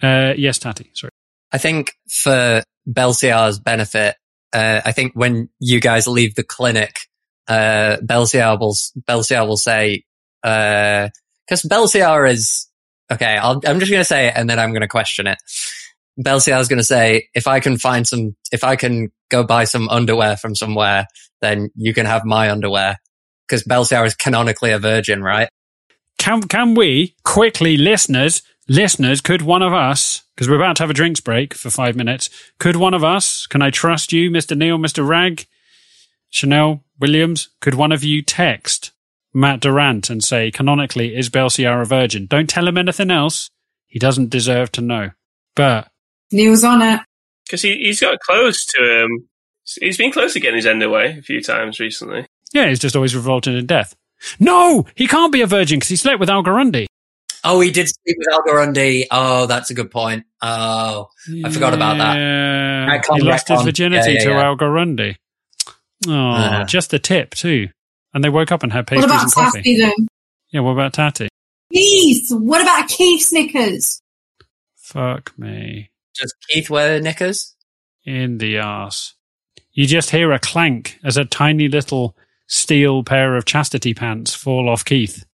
Uh, 0.02 0.32
yes, 0.34 0.58
Tatty. 0.58 0.90
Sorry. 0.94 1.10
I 1.52 1.58
think 1.58 1.92
for 2.08 2.62
Belciar's 2.88 3.58
benefit, 3.58 4.16
uh, 4.54 4.80
I 4.82 4.92
think 4.92 5.12
when 5.12 5.50
you 5.58 5.78
guys 5.78 6.06
leave 6.06 6.36
the 6.36 6.42
clinic, 6.42 7.00
uh, 7.48 7.98
Belciar 8.02 8.58
will, 8.58 8.76
Belciar 9.06 9.46
will 9.46 9.58
say, 9.58 10.04
uh, 10.42 11.10
cause 11.50 11.60
Belciar 11.64 12.30
is, 12.30 12.66
okay, 13.12 13.36
I'll, 13.36 13.60
I'm 13.66 13.78
just 13.78 13.90
going 13.90 14.00
to 14.00 14.04
say 14.04 14.28
it 14.28 14.34
and 14.36 14.48
then 14.48 14.58
I'm 14.58 14.70
going 14.70 14.80
to 14.80 14.88
question 14.88 15.26
it. 15.26 15.36
Belciar's 16.24 16.68
going 16.68 16.78
to 16.78 16.84
say, 16.84 17.28
if 17.34 17.46
I 17.46 17.60
can 17.60 17.78
find 17.78 18.06
some, 18.06 18.36
if 18.52 18.64
I 18.64 18.76
can 18.76 19.10
go 19.30 19.44
buy 19.44 19.64
some 19.64 19.88
underwear 19.88 20.36
from 20.36 20.54
somewhere, 20.54 21.06
then 21.40 21.70
you 21.74 21.94
can 21.94 22.06
have 22.06 22.24
my 22.24 22.50
underwear. 22.50 22.98
Cause 23.48 23.64
Belciar 23.64 24.06
is 24.06 24.14
canonically 24.14 24.70
a 24.70 24.78
virgin, 24.78 25.22
right? 25.22 25.48
Can 26.18 26.42
can 26.42 26.74
we 26.74 27.16
quickly, 27.24 27.76
listeners, 27.76 28.42
listeners, 28.68 29.20
could 29.20 29.42
one 29.42 29.62
of 29.62 29.72
us, 29.72 30.22
because 30.34 30.48
we're 30.48 30.56
about 30.56 30.76
to 30.76 30.82
have 30.82 30.90
a 30.90 30.94
drinks 30.94 31.20
break 31.20 31.54
for 31.54 31.70
five 31.70 31.96
minutes, 31.96 32.30
could 32.58 32.76
one 32.76 32.94
of 32.94 33.02
us, 33.02 33.46
can 33.46 33.62
I 33.62 33.70
trust 33.70 34.12
you, 34.12 34.30
Mr. 34.30 34.56
Neal, 34.56 34.78
Mr. 34.78 35.06
Rag, 35.06 35.46
Chanelle 36.32 36.82
Williams, 37.00 37.48
could 37.60 37.74
one 37.74 37.90
of 37.90 38.04
you 38.04 38.22
text 38.22 38.92
Matt 39.32 39.60
Durrant 39.60 40.10
and 40.10 40.22
say, 40.22 40.50
canonically, 40.50 41.16
is 41.16 41.30
Belciar 41.30 41.80
a 41.80 41.84
virgin? 41.84 42.26
Don't 42.26 42.48
tell 42.48 42.68
him 42.68 42.78
anything 42.78 43.10
else. 43.10 43.50
He 43.86 43.98
doesn't 43.98 44.30
deserve 44.30 44.70
to 44.72 44.80
know. 44.80 45.10
But 45.56 45.88
Neal's 46.32 46.64
on 46.64 46.82
it. 46.82 47.00
Because 47.46 47.62
he, 47.62 47.76
he's 47.78 48.00
got 48.00 48.18
close 48.20 48.64
to 48.66 49.02
him. 49.02 49.28
He's 49.80 49.96
been 49.96 50.12
close 50.12 50.32
to 50.34 50.40
getting 50.40 50.56
his 50.56 50.66
end 50.66 50.82
away 50.82 51.16
a 51.18 51.22
few 51.22 51.40
times 51.42 51.78
recently. 51.80 52.26
yeah, 52.52 52.68
he's 52.68 52.78
just 52.78 52.96
always 52.96 53.14
revolted 53.14 53.54
in 53.54 53.66
death. 53.66 53.94
No, 54.38 54.86
he 54.94 55.06
can't 55.06 55.32
be 55.32 55.40
a 55.42 55.46
virgin 55.46 55.78
because 55.78 55.88
he 55.88 55.96
slept 55.96 56.20
with 56.20 56.28
Algarundi. 56.28 56.86
Oh, 57.42 57.60
he 57.60 57.70
did 57.70 57.88
sleep 57.88 58.16
with 58.18 58.28
Algarundi. 58.28 59.06
Oh, 59.10 59.46
that's 59.46 59.70
a 59.70 59.74
good 59.74 59.90
point. 59.90 60.24
Oh, 60.42 61.08
I 61.44 61.50
forgot 61.50 61.72
about 61.72 61.96
that. 61.98 62.16
Yeah. 62.16 62.98
Retcon, 62.98 63.16
He 63.16 63.22
lost 63.22 63.48
his 63.48 63.58
retcon. 63.60 63.64
virginity 63.64 64.12
Yeah, 64.12 64.18
yeah, 64.18 64.24
to. 64.24 64.30
Algarundi. 64.64 65.16
Oh, 66.06 66.10
Yeah. 66.10 66.64
just 66.64 66.90
the 66.90 66.98
tip 66.98 67.34
too. 67.34 67.68
And 68.12 68.22
they 68.24 68.28
woke 68.28 68.52
up 68.52 68.62
and 68.62 68.72
had 68.72 68.90
What 68.90 69.04
about 69.04 69.22
and 69.22 69.32
coffee. 69.32 69.58
Tatty 69.58 69.76
then? 69.78 70.08
Yeah, 70.50 70.60
what 70.60 70.72
about 70.72 70.92
Tatty? 70.92 71.28
Keith! 71.72 72.26
What 72.32 72.60
about 72.60 72.88
Keith 72.88 73.24
Snickers? 73.24 74.02
Fuck 74.76 75.32
me. 75.38 75.89
Does 76.18 76.34
Keith 76.48 76.70
wear 76.70 77.00
knickers? 77.00 77.54
In 78.04 78.38
the 78.38 78.58
arse. 78.58 79.14
you 79.72 79.86
just 79.86 80.10
hear 80.10 80.32
a 80.32 80.38
clank 80.38 80.98
as 81.04 81.16
a 81.16 81.24
tiny 81.24 81.68
little 81.68 82.16
steel 82.46 83.04
pair 83.04 83.36
of 83.36 83.44
chastity 83.44 83.94
pants 83.94 84.34
fall 84.34 84.68
off 84.68 84.84
Keith. 84.84 85.24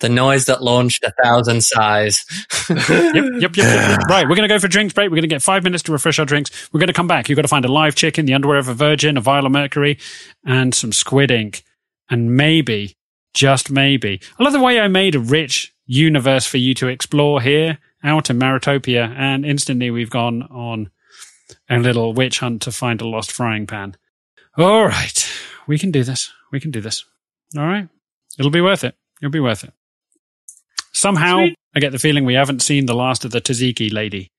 The 0.00 0.08
noise 0.08 0.46
that 0.46 0.62
launched 0.62 1.04
a 1.04 1.12
thousand 1.22 1.62
sighs. 1.62 2.24
yep, 2.70 2.88
yep, 2.88 3.24
yep, 3.38 3.56
yep. 3.56 4.00
Right, 4.08 4.26
we're 4.26 4.34
going 4.34 4.48
to 4.48 4.54
go 4.54 4.58
for 4.58 4.66
drinks 4.68 4.94
break. 4.94 5.10
We're 5.10 5.16
going 5.16 5.22
to 5.22 5.28
get 5.28 5.42
five 5.42 5.62
minutes 5.62 5.82
to 5.84 5.92
refresh 5.92 6.18
our 6.18 6.24
drinks. 6.24 6.70
We're 6.72 6.80
going 6.80 6.88
to 6.88 6.94
come 6.94 7.06
back. 7.06 7.28
You've 7.28 7.36
got 7.36 7.42
to 7.42 7.48
find 7.48 7.66
a 7.66 7.72
live 7.72 7.94
chicken, 7.94 8.24
the 8.24 8.32
underwear 8.32 8.56
of 8.56 8.68
a 8.68 8.74
virgin, 8.74 9.18
a 9.18 9.20
vial 9.20 9.44
of 9.44 9.52
mercury, 9.52 9.98
and 10.44 10.74
some 10.74 10.92
squid 10.92 11.30
ink. 11.30 11.62
And 12.08 12.34
maybe, 12.34 12.96
just 13.34 13.70
maybe, 13.70 14.20
I 14.38 14.42
love 14.42 14.54
the 14.54 14.60
way 14.60 14.80
I 14.80 14.88
made 14.88 15.14
a 15.14 15.20
rich 15.20 15.74
universe 15.84 16.46
for 16.46 16.56
you 16.56 16.72
to 16.74 16.88
explore 16.88 17.42
here 17.42 17.78
out 18.02 18.30
in 18.30 18.38
Maritopia. 18.38 19.14
And 19.16 19.44
instantly 19.44 19.90
we've 19.90 20.10
gone 20.10 20.42
on 20.42 20.90
a 21.68 21.78
little 21.78 22.12
witch 22.12 22.40
hunt 22.40 22.62
to 22.62 22.72
find 22.72 23.00
a 23.00 23.08
lost 23.08 23.32
frying 23.32 23.66
pan. 23.66 23.96
All 24.56 24.86
right, 24.86 25.28
we 25.66 25.78
can 25.78 25.90
do 25.90 26.02
this. 26.02 26.32
We 26.50 26.60
can 26.60 26.70
do 26.70 26.80
this. 26.80 27.04
All 27.56 27.66
right. 27.66 27.88
It'll 28.38 28.50
be 28.50 28.60
worth 28.60 28.84
it. 28.84 28.94
It'll 29.20 29.30
be 29.30 29.40
worth 29.40 29.64
it. 29.64 29.72
Somehow, 30.92 31.38
Sweet. 31.38 31.56
I 31.74 31.80
get 31.80 31.92
the 31.92 31.98
feeling 31.98 32.24
we 32.24 32.34
haven't 32.34 32.62
seen 32.62 32.86
the 32.86 32.94
last 32.94 33.24
of 33.24 33.30
the 33.30 33.40
tzatziki 33.40 33.92
lady. 33.92 34.30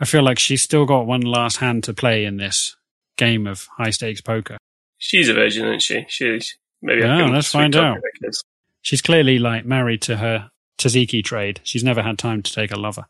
I 0.00 0.04
feel 0.04 0.22
like 0.22 0.38
she's 0.38 0.62
still 0.62 0.84
got 0.84 1.06
one 1.06 1.22
last 1.22 1.58
hand 1.58 1.84
to 1.84 1.94
play 1.94 2.24
in 2.24 2.36
this 2.36 2.76
game 3.16 3.46
of 3.46 3.68
high 3.78 3.90
stakes 3.90 4.20
poker. 4.20 4.58
She's 4.98 5.28
a 5.28 5.34
virgin, 5.34 5.66
isn't 5.66 5.82
she? 5.82 6.04
She's 6.08 6.56
maybe. 6.82 7.02
Can 7.02 7.32
let's 7.32 7.50
find 7.50 7.74
out. 7.76 7.96
her, 7.96 8.00
I 8.00 8.24
guess. 8.26 8.42
She's 8.82 9.02
clearly 9.02 9.38
like 9.38 9.64
married 9.64 10.02
to 10.02 10.18
her 10.18 10.50
tzatziki 10.78 11.24
trade. 11.24 11.60
She's 11.64 11.84
never 11.84 12.02
had 12.02 12.18
time 12.18 12.42
to 12.42 12.52
take 12.52 12.72
a 12.72 12.76
lover. 12.76 13.06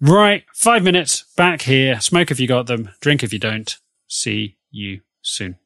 Right, 0.00 0.44
five 0.52 0.82
minutes 0.82 1.24
back 1.36 1.62
here. 1.62 2.00
Smoke 2.00 2.30
if 2.30 2.40
you 2.40 2.48
got 2.48 2.66
them, 2.66 2.90
drink 3.00 3.22
if 3.22 3.32
you 3.32 3.38
don't. 3.38 3.76
See 4.08 4.56
you 4.70 5.00
soon. 5.22 5.56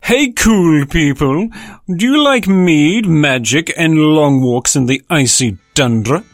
Hey, 0.00 0.32
cool 0.32 0.86
people. 0.86 1.48
Do 1.94 2.06
you 2.06 2.22
like 2.22 2.46
mead, 2.46 3.06
magic, 3.06 3.72
and 3.76 3.98
long 3.98 4.40
walks 4.40 4.74
in 4.74 4.86
the 4.86 5.02
icy 5.10 5.58
tundra? 5.74 6.24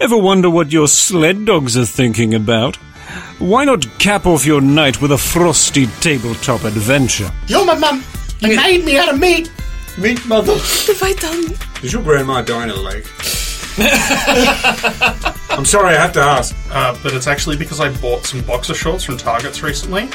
Ever 0.00 0.16
wonder 0.16 0.48
what 0.48 0.72
your 0.72 0.88
sled 0.88 1.44
dogs 1.44 1.76
are 1.76 1.84
thinking 1.84 2.34
about? 2.34 2.76
Why 3.38 3.64
not 3.64 3.86
cap 3.98 4.24
off 4.24 4.46
your 4.46 4.60
night 4.60 5.02
with 5.02 5.12
a 5.12 5.18
frosty 5.18 5.86
tabletop 6.00 6.64
adventure? 6.64 7.30
You're 7.48 7.66
my 7.66 7.76
mum. 7.76 8.02
You 8.40 8.56
made 8.56 8.84
me 8.84 8.96
out 8.96 9.12
of 9.12 9.20
meat. 9.20 9.52
Meat 9.98 10.24
mother. 10.26 10.54
If 10.54 11.02
I 11.02 11.12
done 11.12 11.52
Is 11.82 11.92
your 11.92 12.02
grandma 12.02 12.40
dying 12.40 12.70
of 12.70 12.78
leg? 12.78 13.06
I'm 15.50 15.64
sorry, 15.64 15.96
I 15.96 16.00
have 16.00 16.12
to 16.12 16.20
ask. 16.20 16.54
Uh, 16.70 16.98
but 17.02 17.14
it's 17.14 17.26
actually 17.26 17.56
because 17.56 17.80
I 17.80 17.90
bought 18.00 18.26
some 18.26 18.42
boxer 18.42 18.74
shorts 18.74 19.04
from 19.04 19.16
Targets 19.16 19.62
recently. 19.62 20.10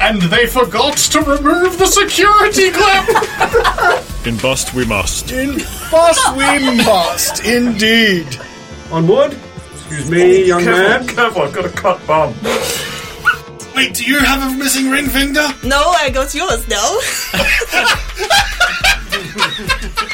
And 0.00 0.22
they 0.22 0.46
forgot 0.46 0.96
to 0.96 1.20
remove 1.20 1.78
the 1.78 1.86
security 1.86 2.70
clip! 2.70 4.26
In 4.26 4.36
bust 4.38 4.74
we 4.74 4.84
must. 4.84 5.32
In 5.32 5.58
bust 5.90 6.36
we 6.36 6.76
must, 6.84 7.44
indeed. 7.44 8.38
Onward. 8.90 9.36
Excuse 9.72 10.10
me, 10.10 10.46
young 10.46 10.64
man. 10.64 11.06
Careful, 11.06 11.42
I've 11.42 11.52
got 11.52 11.66
a 11.66 11.70
cut 11.70 12.06
bum. 12.06 12.34
Wait, 13.74 13.94
do 13.94 14.04
you 14.04 14.18
have 14.20 14.52
a 14.52 14.56
missing 14.56 14.88
ring 14.88 15.06
finger? 15.06 15.46
No, 15.64 15.80
I 15.96 16.10
got 16.10 16.32
yours 16.32 16.68
now. 16.68 16.98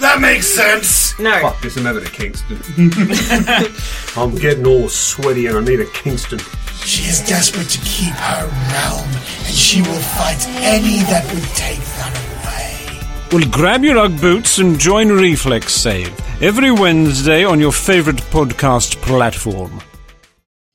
That 0.00 0.20
makes 0.20 0.46
sense. 0.46 1.18
No. 1.18 1.40
Fuck 1.40 1.60
this, 1.62 1.76
I'm 1.76 1.84
having 1.84 2.04
a 2.04 2.10
Kingston. 2.10 2.58
I'm 4.16 4.34
getting 4.34 4.66
all 4.66 4.88
sweaty 4.88 5.46
and 5.46 5.56
I 5.56 5.60
need 5.60 5.80
a 5.80 5.86
Kingston. 5.86 6.38
She 6.84 7.04
is 7.04 7.20
desperate 7.26 7.68
to 7.70 7.80
keep 7.80 8.12
her 8.12 8.46
realm, 8.72 9.08
and 9.08 9.54
she 9.54 9.80
will 9.82 10.00
fight 10.00 10.46
any 10.60 10.98
that 11.04 11.24
would 11.34 11.42
take 11.54 11.80
that 11.80 12.12
away. 12.14 13.36
Well, 13.40 13.50
grab 13.50 13.82
your 13.82 13.98
Ugg 13.98 14.20
boots 14.20 14.58
and 14.58 14.78
join 14.78 15.08
Reflex 15.08 15.72
Save 15.74 16.14
every 16.42 16.70
Wednesday 16.70 17.44
on 17.44 17.58
your 17.58 17.72
favorite 17.72 18.16
podcast 18.16 19.00
platform. 19.02 19.80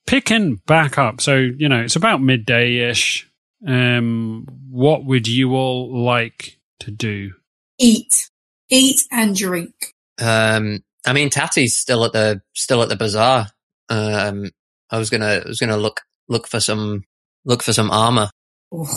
Picking 0.07 0.55
back 0.67 0.97
up. 0.97 1.22
So, 1.22 1.36
you 1.36 1.69
know, 1.69 1.82
it's 1.82 1.95
about 1.95 2.22
midday 2.22 2.89
ish. 2.89 3.30
Um, 3.65 4.45
what 4.69 5.05
would 5.05 5.28
you 5.28 5.53
all 5.55 6.03
like 6.03 6.57
to 6.80 6.91
do? 6.91 7.34
Eat. 7.80 8.30
Eat 8.72 9.03
and 9.11 9.36
drink. 9.36 9.74
Um, 10.19 10.80
I 11.05 11.13
mean, 11.13 11.30
Tatty's 11.30 11.76
still 11.76 12.05
at 12.05 12.13
the 12.13 12.41
still 12.53 12.82
at 12.82 12.89
the 12.89 12.95
bazaar. 12.95 13.47
Um, 13.89 14.49
I 14.89 14.97
was 14.97 15.09
gonna 15.09 15.41
I 15.45 15.47
was 15.47 15.59
gonna 15.59 15.78
look 15.78 16.01
look 16.30 16.47
for 16.47 16.59
some 16.59 17.03
look 17.45 17.61
for 17.63 17.74
some 17.74 17.91
armor, 17.91 18.30
Oh, 18.72 18.88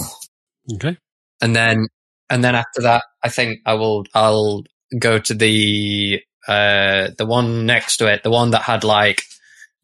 Okay. 0.75 0.97
and 1.43 1.55
then 1.57 1.89
and 2.31 2.43
then 2.45 2.55
after 2.55 2.83
that, 2.83 3.05
I 3.23 3.29
think 3.29 3.61
I 3.67 3.75
will 3.75 4.05
I'll 4.15 4.63
go 4.99 5.19
to 5.19 5.35
the 5.35 6.21
uh 6.47 7.09
the 7.19 7.27
one 7.27 7.67
next 7.67 7.97
to 7.99 8.07
it, 8.13 8.23
the 8.23 8.31
one 8.31 8.51
that 8.51 8.63
had 8.63 8.85
like 8.85 9.23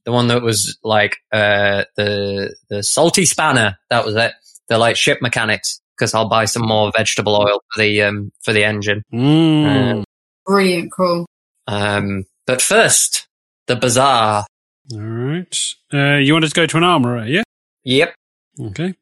the 0.05 0.13
one 0.13 0.29
that 0.29 0.43
was 0.43 0.79
like 0.85 1.17
uh 1.33 1.85
the 1.97 2.55
the 2.69 2.83
salty 2.83 3.25
spanner. 3.25 3.79
That 3.89 4.05
was 4.05 4.15
it. 4.17 4.33
The 4.69 4.79
like 4.79 4.97
ship 4.97 5.19
mechanics 5.21 5.81
because 6.01 6.15
I'll 6.15 6.29
buy 6.29 6.47
some 6.47 6.67
more 6.67 6.91
vegetable 6.97 7.37
oil 7.37 7.61
for 7.71 7.83
the 7.83 8.03
um 8.03 8.33
for 8.43 8.53
the 8.55 8.65
engine. 8.65 9.05
Mm. 9.13 10.05
brilliant, 10.47 10.91
cool. 10.91 11.27
Um, 11.67 12.25
but 12.47 12.63
first, 12.63 13.29
the 13.67 13.77
bazaar. 13.77 14.47
All 14.93 14.99
right. 14.99 15.75
Uh, 15.93 16.17
you 16.17 16.33
wanted 16.33 16.49
to 16.49 16.55
go 16.55 16.67
to 16.67 16.77
an 16.79 16.85
armorer, 16.85 17.27
yeah? 17.27 17.43
Yep. 17.85 18.15
Okay. 18.61 18.95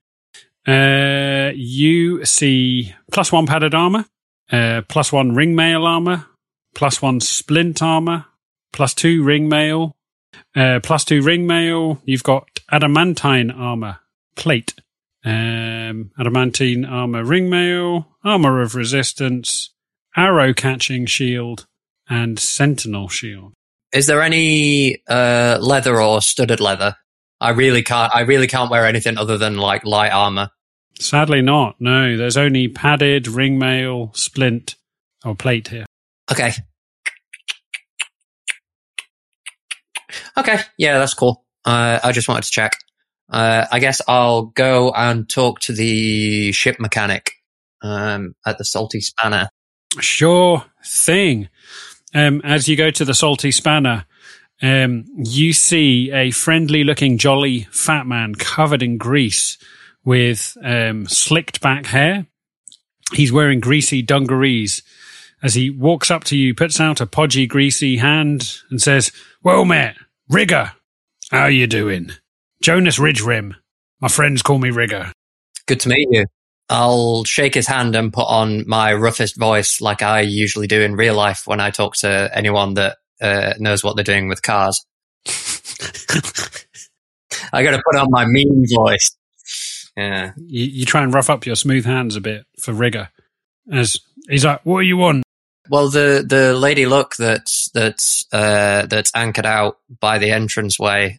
Uh, 0.66 1.52
you 1.54 2.24
see 2.26 2.94
plus 3.10 3.32
one 3.32 3.46
padded 3.46 3.74
armor, 3.74 4.04
uh, 4.52 4.82
plus 4.88 5.12
one 5.12 5.34
ring 5.34 5.54
mail 5.54 5.84
armor, 5.86 6.26
plus 6.74 7.00
one 7.00 7.20
splint 7.20 7.80
armor, 7.80 8.26
plus 8.72 8.92
two 8.92 9.22
ring 9.22 9.48
mail, 9.48 9.96
uh, 10.54 10.80
plus 10.82 11.04
two 11.04 11.22
ring 11.22 11.46
mail. 11.46 12.02
You've 12.04 12.24
got 12.24 12.60
adamantine 12.70 13.50
armor 13.50 14.00
plate, 14.36 14.74
um, 15.24 16.10
adamantine 16.18 16.84
armor 16.84 17.24
ringmail, 17.24 18.06
armor 18.24 18.60
of 18.62 18.74
resistance, 18.74 19.74
arrow 20.16 20.52
catching 20.52 21.06
shield, 21.06 21.66
and 22.08 22.38
sentinel 22.38 23.08
shield. 23.08 23.52
Is 23.92 24.06
there 24.06 24.22
any 24.22 25.02
uh, 25.08 25.58
leather 25.60 26.00
or 26.00 26.20
studded 26.20 26.60
leather? 26.60 26.96
I 27.40 27.50
really 27.50 27.82
can't. 27.82 28.14
I 28.14 28.20
really 28.20 28.46
can't 28.46 28.70
wear 28.70 28.86
anything 28.86 29.16
other 29.16 29.38
than 29.38 29.56
like 29.56 29.84
light 29.84 30.12
armor. 30.12 30.50
Sadly, 30.98 31.42
not. 31.42 31.76
No, 31.80 32.16
there's 32.16 32.36
only 32.36 32.68
padded 32.68 33.24
ringmail, 33.24 34.16
splint, 34.16 34.74
or 35.24 35.34
plate 35.36 35.68
here. 35.68 35.86
Okay. 36.30 36.52
Okay. 40.36 40.58
Yeah, 40.76 40.98
that's 40.98 41.14
cool. 41.14 41.44
Uh, 41.64 42.00
I 42.02 42.12
just 42.12 42.28
wanted 42.28 42.44
to 42.44 42.50
check. 42.50 42.72
Uh, 43.30 43.66
I 43.70 43.78
guess 43.78 44.00
I'll 44.08 44.46
go 44.46 44.90
and 44.92 45.28
talk 45.28 45.60
to 45.60 45.72
the 45.72 46.52
ship 46.52 46.80
mechanic 46.80 47.32
um, 47.82 48.34
at 48.46 48.58
the 48.58 48.64
Salty 48.64 49.00
Spanner. 49.00 49.50
Sure 50.00 50.64
thing. 50.84 51.48
Um, 52.14 52.40
as 52.44 52.68
you 52.68 52.76
go 52.76 52.90
to 52.90 53.04
the 53.04 53.14
salty 53.14 53.50
spanner, 53.50 54.06
um, 54.62 55.04
you 55.16 55.52
see 55.52 56.10
a 56.10 56.30
friendly 56.30 56.84
looking, 56.84 57.18
jolly 57.18 57.68
fat 57.70 58.06
man 58.06 58.34
covered 58.34 58.82
in 58.82 58.98
grease 58.98 59.58
with 60.04 60.56
um, 60.64 61.06
slicked 61.06 61.60
back 61.60 61.86
hair. 61.86 62.26
He's 63.12 63.32
wearing 63.32 63.60
greasy 63.60 64.02
dungarees. 64.02 64.82
As 65.42 65.54
he 65.54 65.70
walks 65.70 66.10
up 66.10 66.24
to 66.24 66.36
you, 66.36 66.54
puts 66.54 66.80
out 66.80 67.00
a 67.00 67.06
podgy, 67.06 67.46
greasy 67.46 67.98
hand 67.98 68.58
and 68.70 68.82
says, 68.82 69.12
Well 69.42 69.64
met, 69.64 69.96
Rigger. 70.28 70.72
How 71.30 71.42
are 71.42 71.50
you 71.50 71.66
doing? 71.66 72.10
Jonas 72.62 72.98
Ridgerim. 72.98 73.54
My 74.00 74.08
friends 74.08 74.42
call 74.42 74.58
me 74.58 74.70
Rigger. 74.70 75.12
Good 75.66 75.80
to 75.80 75.88
meet 75.88 76.08
you. 76.10 76.24
I'll 76.68 77.24
shake 77.24 77.54
his 77.54 77.66
hand 77.66 77.96
and 77.96 78.12
put 78.12 78.26
on 78.26 78.68
my 78.68 78.92
roughest 78.92 79.38
voice 79.38 79.80
like 79.80 80.02
I 80.02 80.20
usually 80.20 80.66
do 80.66 80.82
in 80.82 80.96
real 80.96 81.14
life 81.14 81.46
when 81.46 81.60
I 81.60 81.70
talk 81.70 81.96
to 81.96 82.30
anyone 82.34 82.74
that 82.74 82.98
uh, 83.20 83.54
knows 83.58 83.82
what 83.82 83.96
they're 83.96 84.04
doing 84.04 84.28
with 84.28 84.42
cars. 84.42 84.84
I 87.52 87.62
got 87.62 87.70
to 87.72 87.82
put 87.90 87.98
on 87.98 88.08
my 88.10 88.26
mean 88.26 88.66
voice. 88.74 89.16
Yeah. 89.96 90.32
you, 90.36 90.64
you 90.64 90.84
try 90.84 91.02
and 91.02 91.12
rough 91.12 91.30
up 91.30 91.46
your 91.46 91.56
smooth 91.56 91.84
hands 91.84 92.16
a 92.16 92.20
bit 92.20 92.44
for 92.60 92.72
Rigger. 92.72 93.08
As 93.72 93.98
he's 94.28 94.44
like, 94.44 94.64
"What 94.64 94.80
do 94.80 94.86
you 94.86 94.96
want?" 94.96 95.24
Well, 95.68 95.90
the 95.90 96.24
the 96.26 96.54
lady 96.54 96.86
look 96.86 97.16
that's 97.16 97.68
that's 97.70 98.26
uh, 98.32 98.86
that's 98.86 99.10
anchored 99.14 99.44
out 99.46 99.78
by 100.00 100.18
the 100.18 100.30
entranceway. 100.30 101.18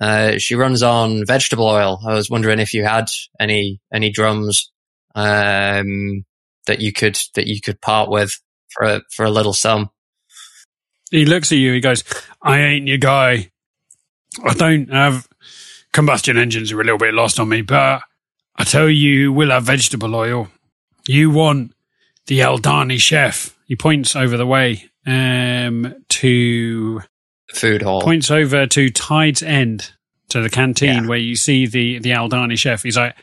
Uh, 0.00 0.38
she 0.38 0.54
runs 0.54 0.82
on 0.82 1.24
vegetable 1.24 1.66
oil. 1.66 2.00
I 2.06 2.14
was 2.14 2.28
wondering 2.28 2.58
if 2.58 2.74
you 2.74 2.84
had 2.84 3.10
any 3.38 3.80
any 3.92 4.10
drums 4.10 4.72
um, 5.14 6.24
that 6.66 6.80
you 6.80 6.92
could 6.92 7.18
that 7.34 7.46
you 7.46 7.60
could 7.60 7.80
part 7.80 8.10
with 8.10 8.40
for 8.70 8.84
a, 8.86 9.02
for 9.10 9.24
a 9.24 9.30
little 9.30 9.52
sum. 9.52 9.90
He 11.10 11.24
looks 11.24 11.52
at 11.52 11.58
you. 11.58 11.72
He 11.72 11.80
goes, 11.80 12.02
"I 12.42 12.60
ain't 12.60 12.88
your 12.88 12.98
guy. 12.98 13.50
I 14.44 14.54
don't 14.54 14.90
have 14.90 15.28
combustion 15.92 16.36
engines 16.36 16.72
are 16.72 16.80
a 16.80 16.84
little 16.84 16.98
bit 16.98 17.14
lost 17.14 17.38
on 17.38 17.48
me, 17.48 17.62
but 17.62 18.02
I 18.56 18.64
tell 18.64 18.88
you, 18.88 19.32
we'll 19.32 19.50
have 19.50 19.64
vegetable 19.64 20.14
oil. 20.14 20.48
You 21.06 21.30
want 21.30 21.72
the 22.26 22.40
Eldani 22.40 22.98
chef. 22.98 23.56
He 23.66 23.76
points 23.76 24.16
over 24.16 24.36
the 24.36 24.46
way 24.46 24.90
um, 25.06 25.94
to 26.08 27.00
Food 27.54 27.82
hall. 27.82 28.00
points 28.02 28.30
over 28.30 28.66
to 28.66 28.90
Tide's 28.90 29.42
End 29.42 29.92
to 30.30 30.40
the 30.42 30.50
canteen 30.50 31.02
Yeah. 31.04 31.06
where 31.06 31.18
you 31.18 31.36
see 31.36 31.66
the 31.66 31.98
the 31.98 32.10
Aldani 32.10 32.58
chef. 32.58 32.82
He's 32.82 32.96
like, 32.96 33.14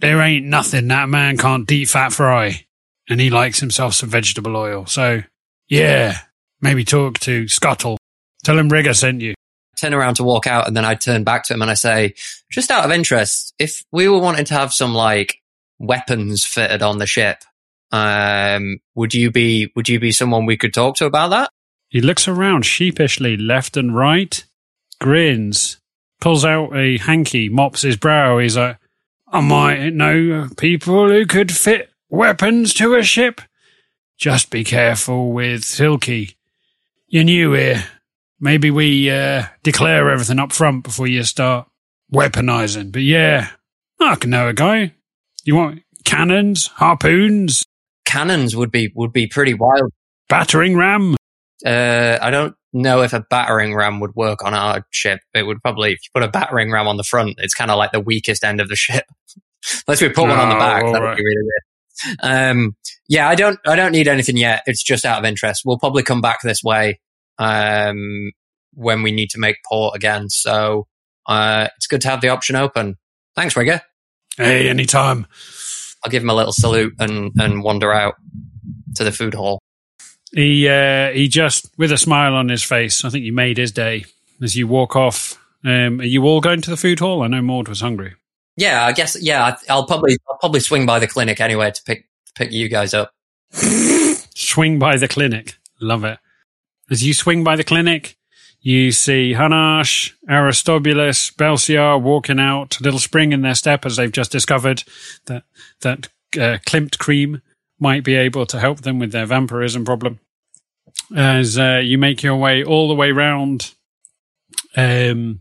"There 0.00 0.20
ain't 0.20 0.46
nothing 0.46 0.88
that 0.88 1.08
man 1.08 1.36
can't 1.36 1.66
deep 1.66 1.88
fat 1.88 2.12
fry," 2.12 2.64
and 3.08 3.20
he 3.20 3.30
likes 3.30 3.60
himself 3.60 3.94
some 3.94 4.08
vegetable 4.08 4.56
oil. 4.56 4.86
So, 4.86 5.22
yeah, 5.68 6.18
maybe 6.60 6.84
talk 6.84 7.18
to 7.20 7.46
Scuttle. 7.48 7.98
Tell 8.44 8.58
him 8.58 8.68
Rigger 8.68 8.94
sent 8.94 9.20
you. 9.22 9.34
turn 9.76 9.94
around 9.94 10.14
to 10.16 10.24
walk 10.24 10.48
out 10.48 10.66
and 10.66 10.76
then 10.76 10.84
I 10.84 10.96
turn 10.96 11.22
back 11.22 11.44
to 11.44 11.54
him 11.54 11.62
and 11.62 11.70
I 11.70 11.74
say, 11.74 12.14
just 12.50 12.68
out 12.72 12.84
of 12.84 12.90
interest, 12.90 13.54
if 13.60 13.84
we 13.92 14.08
were 14.08 14.18
wanting 14.18 14.44
to 14.46 14.54
have 14.54 14.72
some 14.72 14.92
like 14.92 15.36
weapons 15.78 16.44
fitted 16.44 16.82
on 16.82 16.98
the 16.98 17.06
ship, 17.06 17.44
um, 17.92 18.78
would 18.96 19.14
you 19.14 19.30
be, 19.30 19.70
would 19.76 19.88
you 19.88 20.00
be 20.00 20.10
someone 20.10 20.46
we 20.46 20.56
could 20.56 20.74
talk 20.74 20.96
to 20.96 21.06
about 21.06 21.28
that? 21.30 21.50
He 21.88 22.00
looks 22.00 22.28
around 22.28 22.64
sheepishly, 22.64 23.36
left 23.36 23.76
and 23.76 23.94
right, 23.94 24.44
grins, 25.00 25.78
pulls 26.20 26.44
out 26.44 26.76
a 26.76 26.98
hanky, 26.98 27.48
mops 27.48 27.82
his 27.82 27.96
brow. 27.96 28.38
He's 28.38 28.56
like, 28.56 28.78
I 29.30 29.40
might 29.40 29.90
know 29.90 30.48
people 30.56 31.08
who 31.08 31.26
could 31.26 31.52
fit 31.52 31.90
weapons 32.08 32.74
to 32.74 32.94
a 32.94 33.02
ship. 33.02 33.40
Just 34.16 34.50
be 34.50 34.64
careful 34.64 35.32
with 35.32 35.64
Silky. 35.64 36.36
You're 37.06 37.24
new 37.24 37.52
here. 37.52 37.84
Maybe 38.40 38.70
we 38.70 39.10
uh, 39.10 39.44
declare 39.62 40.10
everything 40.10 40.38
up 40.38 40.52
front 40.52 40.84
before 40.84 41.06
you 41.06 41.22
start 41.24 41.68
weaponizing. 42.12 42.92
But 42.92 43.02
yeah, 43.02 43.50
I 44.00 44.16
can 44.16 44.30
know 44.30 44.48
a 44.48 44.52
guy. 44.52 44.94
You 45.44 45.56
want 45.56 45.82
cannons, 46.04 46.66
harpoons, 46.66 47.64
Cannons 48.08 48.56
would 48.56 48.70
be, 48.72 48.90
would 48.94 49.12
be 49.12 49.26
pretty 49.26 49.52
wild. 49.52 49.92
battering 50.30 50.76
ram? 50.76 51.14
Uh, 51.64 52.18
I 52.20 52.30
don't 52.30 52.54
know 52.72 53.02
if 53.02 53.12
a 53.12 53.24
battering 53.28 53.74
ram 53.74 54.00
would 54.00 54.14
work 54.14 54.44
on 54.44 54.54
our 54.54 54.84
ship. 54.90 55.20
It 55.34 55.44
would 55.44 55.62
probably, 55.62 55.92
if 55.92 56.00
you 56.04 56.10
put 56.14 56.22
a 56.22 56.30
battering 56.30 56.70
ram 56.70 56.86
on 56.86 56.96
the 56.96 57.04
front, 57.04 57.34
it's 57.38 57.54
kind 57.54 57.70
of 57.70 57.78
like 57.78 57.92
the 57.92 58.00
weakest 58.00 58.44
end 58.44 58.60
of 58.60 58.68
the 58.68 58.76
ship. 58.76 59.04
Unless 59.86 60.02
we 60.02 60.08
put 60.08 60.28
one 60.28 60.38
on 60.38 60.48
the 60.48 60.54
back, 60.54 60.82
that 60.82 60.92
would 60.92 61.02
right. 61.02 61.16
be 61.16 61.22
really 61.22 61.42
weird. 61.42 62.16
Um, 62.22 62.76
yeah, 63.08 63.28
I 63.28 63.34
don't, 63.34 63.58
I 63.66 63.74
don't 63.74 63.92
need 63.92 64.06
anything 64.06 64.36
yet. 64.36 64.62
It's 64.66 64.82
just 64.82 65.04
out 65.04 65.18
of 65.18 65.24
interest. 65.24 65.62
We'll 65.64 65.78
probably 65.78 66.02
come 66.02 66.20
back 66.20 66.42
this 66.42 66.62
way, 66.62 67.00
um, 67.38 68.30
when 68.74 69.02
we 69.02 69.10
need 69.10 69.30
to 69.30 69.38
make 69.40 69.56
port 69.68 69.96
again. 69.96 70.30
So, 70.30 70.86
uh, 71.26 71.68
it's 71.76 71.88
good 71.88 72.00
to 72.02 72.08
have 72.08 72.20
the 72.20 72.28
option 72.28 72.54
open. 72.54 72.96
Thanks, 73.34 73.56
Rigger. 73.56 73.80
Hey, 74.36 74.68
anytime. 74.68 75.26
I'll 76.04 76.10
give 76.10 76.22
him 76.22 76.30
a 76.30 76.34
little 76.34 76.52
salute 76.52 76.94
and, 77.00 77.32
and 77.36 77.64
wander 77.64 77.92
out 77.92 78.14
to 78.94 79.04
the 79.04 79.10
food 79.10 79.34
hall. 79.34 79.60
He 80.32 80.68
uh, 80.68 81.10
he 81.10 81.28
just 81.28 81.70
with 81.78 81.92
a 81.92 81.98
smile 81.98 82.34
on 82.34 82.48
his 82.48 82.62
face. 82.62 83.04
I 83.04 83.10
think 83.10 83.24
you 83.24 83.32
made 83.32 83.56
his 83.56 83.72
day 83.72 84.04
as 84.42 84.56
you 84.56 84.66
walk 84.66 84.96
off. 84.96 85.42
Um, 85.64 86.00
are 86.00 86.04
you 86.04 86.24
all 86.24 86.40
going 86.40 86.60
to 86.62 86.70
the 86.70 86.76
food 86.76 87.00
hall? 87.00 87.22
I 87.22 87.26
know 87.26 87.42
Maud 87.42 87.68
was 87.68 87.80
hungry. 87.80 88.14
Yeah, 88.58 88.84
I 88.84 88.92
guess, 88.92 89.16
yeah, 89.22 89.56
I'll 89.68 89.86
probably, 89.86 90.16
I'll 90.28 90.38
probably 90.38 90.58
swing 90.58 90.84
by 90.84 90.98
the 90.98 91.06
clinic 91.06 91.40
anyway 91.40 91.70
to 91.70 91.82
pick, 91.84 92.08
pick 92.34 92.50
you 92.50 92.68
guys 92.68 92.92
up. 92.92 93.14
Swing 93.52 94.80
by 94.80 94.96
the 94.96 95.06
clinic. 95.06 95.56
Love 95.80 96.02
it. 96.02 96.18
As 96.90 97.06
you 97.06 97.14
swing 97.14 97.44
by 97.44 97.54
the 97.54 97.62
clinic, 97.62 98.16
you 98.60 98.90
see 98.90 99.34
Hunnarsh, 99.34 100.12
Aristobulus, 100.28 101.30
Belciar 101.30 102.02
walking 102.02 102.40
out, 102.40 102.80
a 102.80 102.82
little 102.82 102.98
spring 102.98 103.32
in 103.32 103.42
their 103.42 103.54
step 103.54 103.86
as 103.86 103.94
they've 103.94 104.10
just 104.10 104.32
discovered 104.32 104.82
that 105.26 105.44
that 105.82 106.08
uh, 106.34 106.58
Klimt 106.66 106.98
cream 106.98 107.42
might 107.78 108.04
be 108.04 108.14
able 108.16 108.46
to 108.46 108.58
help 108.60 108.80
them 108.80 108.98
with 108.98 109.12
their 109.12 109.26
vampirism 109.26 109.84
problem. 109.84 110.20
As 111.14 111.58
uh, 111.58 111.80
you 111.82 111.96
make 111.98 112.22
your 112.22 112.36
way 112.36 112.62
all 112.62 112.88
the 112.88 112.94
way 112.94 113.12
round, 113.12 113.72
um, 114.76 115.40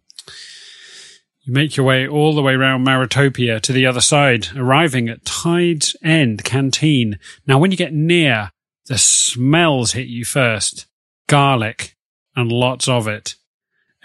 you 1.41 1.53
make 1.53 1.75
your 1.75 1.85
way 1.85 2.07
all 2.07 2.35
the 2.35 2.41
way 2.41 2.53
around 2.53 2.83
Maritopia 2.83 3.59
to 3.61 3.73
the 3.73 3.85
other 3.85 4.01
side, 4.01 4.49
arriving 4.55 5.09
at 5.09 5.25
Tide's 5.25 5.95
End 6.03 6.43
Canteen. 6.43 7.19
Now, 7.45 7.57
when 7.57 7.71
you 7.71 7.77
get 7.77 7.93
near, 7.93 8.51
the 8.85 8.97
smells 8.97 9.91
hit 9.93 10.07
you 10.07 10.23
first 10.25 10.85
garlic 11.27 11.95
and 12.35 12.51
lots 12.51 12.87
of 12.87 13.07
it. 13.07 13.35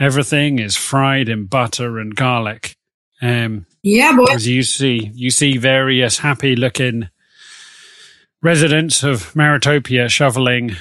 Everything 0.00 0.58
is 0.58 0.76
fried 0.76 1.28
in 1.28 1.46
butter 1.46 1.98
and 1.98 2.14
garlic. 2.16 2.76
Um, 3.20 3.66
Yeah, 3.82 4.16
boy. 4.16 4.24
as 4.32 4.48
you 4.48 4.64
see, 4.64 5.12
you 5.14 5.30
see 5.30 5.56
various 5.58 6.18
happy 6.18 6.56
looking 6.56 7.08
residents 8.42 9.02
of 9.02 9.34
Maritopia 9.34 10.08
shoveling 10.08 10.76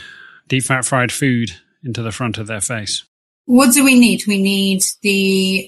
deep 0.47 0.63
fat 0.63 0.85
fried 0.85 1.11
food 1.11 1.51
into 1.83 2.01
the 2.01 2.11
front 2.11 2.37
of 2.37 2.47
their 2.47 2.61
face. 2.61 3.05
What 3.45 3.73
do 3.73 3.83
we 3.83 3.99
need? 3.99 4.23
We 4.27 4.41
need 4.41 4.83
the. 5.01 5.67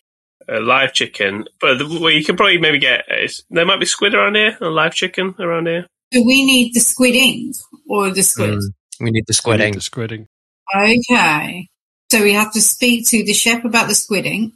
A 0.49 0.59
live 0.59 0.91
chicken, 0.93 1.45
but 1.61 1.77
the, 1.77 1.87
well, 1.87 2.11
you 2.11 2.23
can 2.23 2.35
probably 2.35 2.57
maybe 2.57 2.79
get. 2.79 3.05
Is, 3.09 3.43
there 3.49 3.65
might 3.65 3.79
be 3.79 3.85
squid 3.85 4.13
around 4.13 4.35
here, 4.35 4.57
a 4.59 4.69
live 4.69 4.93
chicken 4.93 5.33
around 5.39 5.67
here. 5.67 5.87
Do 6.11 6.23
we 6.25 6.45
need 6.45 6.73
the 6.73 6.81
squid 6.81 7.15
ink 7.15 7.55
or 7.89 8.11
the 8.11 8.23
squid? 8.23 8.59
Mm, 8.59 8.73
we 8.99 9.11
need 9.11 9.25
the 9.25 9.33
squidding. 9.33 9.73
The 9.73 9.79
squidding. 9.79 10.27
Okay. 10.75 11.69
So 12.11 12.21
we 12.21 12.33
have 12.33 12.51
to 12.53 12.61
speak 12.61 13.07
to 13.09 13.23
the 13.23 13.33
chef 13.33 13.63
about 13.63 13.87
the 13.87 13.95
squid 13.95 14.25
ink. 14.25 14.53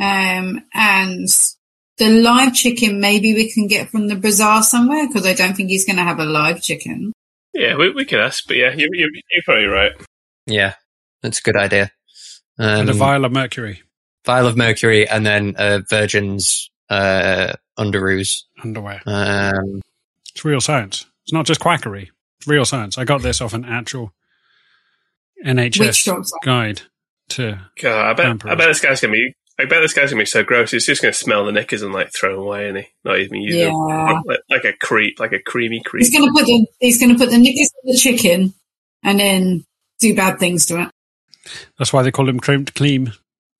Um, 0.00 0.64
and 0.72 1.28
the 1.98 2.08
live 2.08 2.54
chicken, 2.54 3.00
maybe 3.00 3.34
we 3.34 3.52
can 3.52 3.66
get 3.68 3.90
from 3.90 4.08
the 4.08 4.16
bazaar 4.16 4.62
somewhere 4.62 5.06
because 5.06 5.26
I 5.26 5.32
don't 5.34 5.54
think 5.56 5.68
he's 5.70 5.84
going 5.84 5.96
to 5.96 6.02
have 6.02 6.18
a 6.18 6.24
live 6.24 6.60
chicken. 6.62 7.12
Yeah, 7.52 7.76
we, 7.76 7.90
we 7.90 8.04
could 8.04 8.18
ask, 8.20 8.46
but 8.48 8.56
yeah, 8.56 8.72
you, 8.74 8.88
you, 8.92 9.10
you're 9.30 9.42
probably 9.44 9.66
right. 9.66 9.92
Yeah, 10.46 10.74
that's 11.22 11.38
a 11.38 11.42
good 11.42 11.56
idea. 11.56 11.90
and 12.58 12.88
a 12.88 12.92
Um, 12.92 12.98
vial 12.98 13.24
of 13.24 13.32
mercury 13.32 13.82
vial 14.26 14.46
of 14.46 14.56
mercury 14.56 15.06
and 15.06 15.26
then 15.26 15.54
uh, 15.58 15.80
virgin's 15.90 16.70
uh, 16.88 17.52
underoos. 17.78 18.44
underwear. 18.62 19.02
Um, 19.04 19.82
It's 20.34 20.44
real 20.44 20.62
science. 20.62 21.04
It's 21.24 21.32
not 21.32 21.44
just 21.46 21.60
quackery. 21.60 22.10
It's 22.38 22.48
real 22.48 22.64
science. 22.64 22.96
I 22.96 23.04
got 23.04 23.20
this 23.22 23.40
off 23.42 23.52
an 23.52 23.64
actual 23.66 24.12
NHS 25.44 26.30
guide 26.42 26.82
to 27.30 27.58
God, 27.80 28.06
I 28.10 28.12
bet, 28.14 28.46
I 28.46 28.54
bet 28.54 28.68
this 28.68 28.80
guy's 28.80 29.00
gonna 29.00 29.12
be. 29.12 29.34
I 29.58 29.66
bet 29.66 29.82
this 29.82 29.92
guy's 29.94 30.10
gonna 30.10 30.22
be 30.22 30.26
so 30.26 30.42
gross. 30.42 30.72
He's 30.72 30.86
just 30.86 31.00
gonna 31.02 31.12
smell 31.12 31.44
the 31.44 31.52
knickers 31.52 31.82
and 31.82 31.92
like 31.92 32.12
throw 32.12 32.32
them 32.34 32.40
away, 32.44 32.68
and 32.68 32.78
he 32.78 32.86
not 33.04 33.18
even 33.20 33.40
use 33.40 33.54
them 33.54 33.72
Yeah. 33.88 34.20
like, 34.26 34.38
like 34.50 34.64
a 34.64 34.72
creep, 34.72 35.20
like 35.20 35.32
a 35.32 35.38
creamy 35.40 35.80
creep. 35.84 36.04
He's 36.04 36.12
going 36.16 36.28
to 36.28 36.32
put 36.32 36.46
the, 36.46 36.66
he's 36.80 36.98
going 36.98 37.12
to 37.12 37.18
put 37.18 37.30
the 37.30 37.38
knickers 37.38 37.70
on 37.84 37.92
the 37.92 37.96
chicken 37.96 38.52
and 39.04 39.20
then 39.20 39.64
do 40.00 40.14
bad 40.16 40.38
things 40.40 40.66
to 40.66 40.82
it. 40.82 40.88
That's 41.78 41.92
why 41.92 42.02
they 42.02 42.10
call 42.10 42.28
him 42.28 42.40
Cream 42.40 42.64
Clean. 42.64 43.12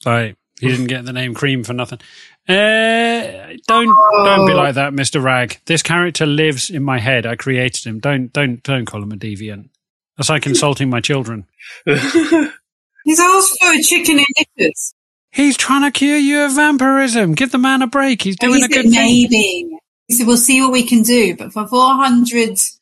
Like 0.04 0.36
he 0.60 0.68
didn't 0.68 0.86
get 0.86 1.04
the 1.04 1.12
name 1.12 1.34
Cream 1.34 1.62
for 1.64 1.74
nothing. 1.74 2.00
Uh, 2.48 3.54
don't 3.68 3.86
don't 4.24 4.46
be 4.46 4.52
like 4.52 4.74
that, 4.74 4.92
Mister 4.94 5.20
Rag. 5.20 5.60
This 5.66 5.82
character 5.82 6.26
lives 6.26 6.70
in 6.70 6.82
my 6.82 6.98
head. 6.98 7.24
I 7.26 7.36
created 7.36 7.84
him. 7.86 8.00
Don't 8.00 8.32
don't 8.32 8.62
don't 8.62 8.84
call 8.86 9.02
him 9.02 9.12
a 9.12 9.16
deviant. 9.16 9.68
That's 10.16 10.28
like 10.28 10.46
insulting 10.46 10.90
my 10.90 11.00
children. 11.00 11.46
He's 11.86 13.20
asked 13.20 13.58
for 13.60 13.72
a 13.72 13.82
chicken 13.82 14.18
and 14.18 14.26
knickers. 14.58 14.94
He's 15.34 15.56
trying 15.56 15.82
to 15.82 15.90
cure 15.90 16.16
you 16.16 16.42
of 16.44 16.52
vampirism. 16.54 17.34
Give 17.34 17.50
the 17.50 17.58
man 17.58 17.82
a 17.82 17.86
break. 17.88 18.22
He's 18.22 18.36
doing 18.36 18.54
he 18.54 18.58
a 18.60 18.68
said 18.68 18.70
good 18.70 18.82
thing. 18.82 18.90
maybe. 18.92 19.76
He 20.06 20.14
said, 20.14 20.26
we'll 20.26 20.36
see 20.36 20.60
what 20.60 20.70
we 20.72 20.84
can 20.86 21.02
do. 21.02 21.34
But 21.36 21.52
for 21.52 21.66
400 21.66 22.50
It's 22.50 22.80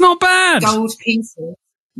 not 0.00 0.20
bad. 0.20 0.62
gold 0.62 0.92
pieces. 1.00 1.54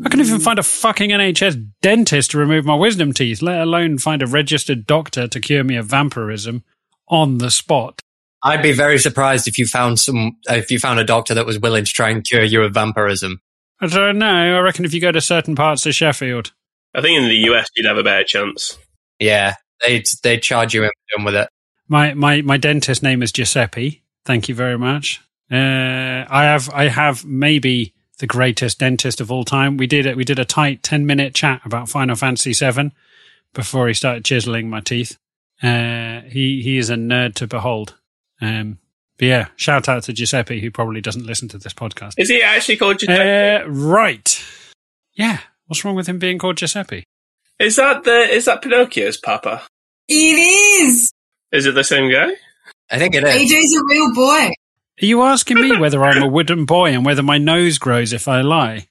I 0.05 0.09
can 0.09 0.20
even 0.20 0.40
find 0.40 0.59
a 0.59 0.62
fucking 0.64 1.11
NHS 1.11 1.70
dentist 1.80 2.32
to 2.32 2.38
remove 2.38 2.64
my 2.64 2.74
wisdom 2.74 3.12
teeth, 3.12 3.40
let 3.42 3.61
alone 3.61 3.98
find 3.98 4.22
a 4.22 4.26
registered 4.26 4.86
doctor 4.86 5.28
to 5.28 5.40
cure 5.40 5.62
me 5.62 5.76
of 5.76 5.86
vampirism 5.86 6.64
on 7.09 7.38
the 7.38 7.50
spot. 7.50 8.00
I'd 8.42 8.61
be 8.62 8.72
very 8.72 8.98
surprised 8.98 9.46
if 9.48 9.57
you 9.57 9.66
found 9.66 9.98
some 10.00 10.36
if 10.48 10.70
you 10.70 10.78
found 10.78 10.98
a 11.00 11.05
doctor 11.05 11.32
that 11.34 11.46
was 11.46 11.59
willing 11.61 11.84
to 11.84 11.90
try 11.90 12.11
and 12.11 12.24
cure 12.24 12.42
you 12.42 12.62
of 12.62 12.74
vampirism. 12.74 13.40
I 13.80 13.86
don't 13.86 14.18
know. 14.18 14.57
I 14.57 14.61
reckon 14.61 14.84
if 14.84 14.92
you 14.92 15.00
go 15.00 15.12
to 15.12 15.20
certain 15.20 15.55
parts 15.55 15.86
of 15.86 15.94
Sheffield, 15.94 16.52
I 16.94 17.00
think 17.00 17.16
in 17.16 17.28
the 17.28 17.36
US 17.52 17.68
you'd 17.76 17.86
have 17.86 17.96
a 17.96 18.02
better 18.02 18.24
chance. 18.24 18.76
Yeah, 19.20 19.55
they'd 19.85 20.07
they'd 20.22 20.43
charge 20.43 20.74
you 20.74 20.85
in 20.85 20.91
done 21.16 21.24
with 21.24 21.35
it. 21.35 21.49
my 21.89 22.14
my 22.14 22.43
my 22.43 22.57
dentist 22.57 23.03
name 23.03 23.22
is 23.22 23.32
Giuseppe. 23.32 24.03
Thank 24.24 24.49
you 24.49 24.55
very 24.55 24.78
much. 24.78 25.20
Uh, 25.51 26.24
I 26.28 26.45
have 26.45 26.70
I 26.70 26.89
have 26.89 27.24
maybe 27.24 27.93
the 28.18 28.26
greatest 28.26 28.78
dentist 28.78 29.20
of 29.20 29.30
all 29.30 29.45
time. 29.45 29.76
We 29.76 29.87
did 29.87 30.07
it. 30.07 30.16
We 30.16 30.24
did 30.24 30.39
a 30.39 30.45
tight 30.45 30.82
ten 30.82 31.07
minute 31.07 31.35
chat 31.35 31.61
about 31.64 31.89
Final 31.89 32.16
Fantasy 32.16 32.53
VII 32.53 32.93
before 33.53 33.89
he 33.89 33.95
started 33.95 34.24
chiseling 34.24 34.70
my 34.70 34.80
teeth. 34.80 35.18
Uh, 35.62 36.22
he 36.22 36.62
he 36.62 36.78
is 36.78 36.91
a 36.91 36.95
nerd 36.97 37.35
to 37.35 37.47
behold. 37.47 37.95
Um, 38.41 38.78
but 39.18 39.26
yeah, 39.26 39.47
shout 39.57 39.89
out 39.89 40.03
to 40.05 40.12
Giuseppe 40.12 40.61
who 40.61 40.70
probably 40.70 41.01
doesn't 41.01 41.26
listen 41.26 41.49
to 41.49 41.59
this 41.59 41.72
podcast. 41.72 42.14
Is 42.16 42.28
he 42.28 42.43
actually 42.43 42.76
called 42.76 42.99
Giuseppe? 42.99 43.64
Uh, 43.64 43.68
right. 43.68 44.45
Yeah. 45.12 45.39
What's 45.66 45.85
wrong 45.85 45.95
with 45.95 46.09
him 46.09 46.18
being 46.18 46.39
called 46.39 46.57
Giuseppe? 46.57 47.05
is 47.61 47.76
that 47.76 48.03
the 48.05 48.28
is 48.35 48.47
that 48.47 48.62
Pinocchio's 48.62 49.16
papa? 49.16 49.62
It 50.09 50.12
is! 50.86 51.12
Is 51.52 51.66
it 51.66 51.74
the 51.74 51.84
same 51.84 52.11
guy? 52.11 52.32
I 52.90 52.98
think 52.98 53.14
it 53.14 53.24
is. 53.24 53.52
AJ's 53.52 53.74
a 53.74 53.80
real 53.88 54.14
boy. 54.14 54.50
Are 55.02 55.07
you 55.07 55.22
asking 55.22 55.61
me 55.61 55.76
whether 55.78 56.05
I'm 56.05 56.22
a 56.22 56.28
wooden 56.28 56.66
boy 56.66 56.90
and 56.92 57.05
whether 57.05 57.22
my 57.22 57.38
nose 57.38 57.78
grows 57.78 58.12
if 58.12 58.28
I 58.28 58.42
lie? 58.42 58.86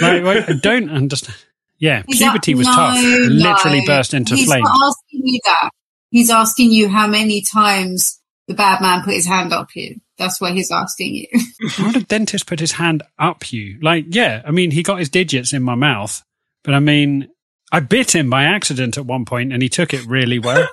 Like, 0.00 0.22
like, 0.22 0.48
I 0.48 0.52
don't 0.52 0.90
understand. 0.90 1.36
Yeah, 1.78 2.02
He's 2.06 2.18
puberty 2.18 2.52
a- 2.52 2.56
was 2.56 2.66
tough. 2.66 2.94
no, 3.02 3.18
Literally 3.28 3.82
burst 3.86 4.14
into 4.14 4.36
He's 4.36 4.46
flames. 4.46 4.62
not 4.64 4.78
asking 4.88 5.22
you 5.26 5.40
that. 5.44 5.70
He's 6.10 6.30
asking 6.30 6.70
you 6.72 6.88
how 6.88 7.06
many 7.06 7.42
times 7.42 8.20
the 8.46 8.54
bad 8.54 8.80
man 8.80 9.02
put 9.02 9.14
his 9.14 9.26
hand 9.26 9.52
up 9.52 9.68
you. 9.74 10.00
That's 10.16 10.40
what 10.40 10.52
he's 10.52 10.70
asking 10.70 11.14
you. 11.16 11.26
How 11.70 11.90
did 11.90 12.06
dentist 12.06 12.46
put 12.46 12.60
his 12.60 12.70
hand 12.72 13.02
up 13.18 13.52
you? 13.52 13.78
Like, 13.82 14.04
yeah, 14.10 14.42
I 14.46 14.52
mean, 14.52 14.70
he 14.70 14.84
got 14.84 15.00
his 15.00 15.08
digits 15.08 15.52
in 15.52 15.64
my 15.64 15.74
mouth, 15.74 16.22
but 16.62 16.72
I 16.72 16.78
mean, 16.78 17.28
I 17.74 17.80
bit 17.80 18.14
him 18.14 18.30
by 18.30 18.44
accident 18.44 18.96
at 18.96 19.04
one 19.04 19.24
point 19.24 19.52
and 19.52 19.60
he 19.60 19.68
took 19.68 19.92
it 19.92 20.06
really 20.06 20.38
well. 20.38 20.68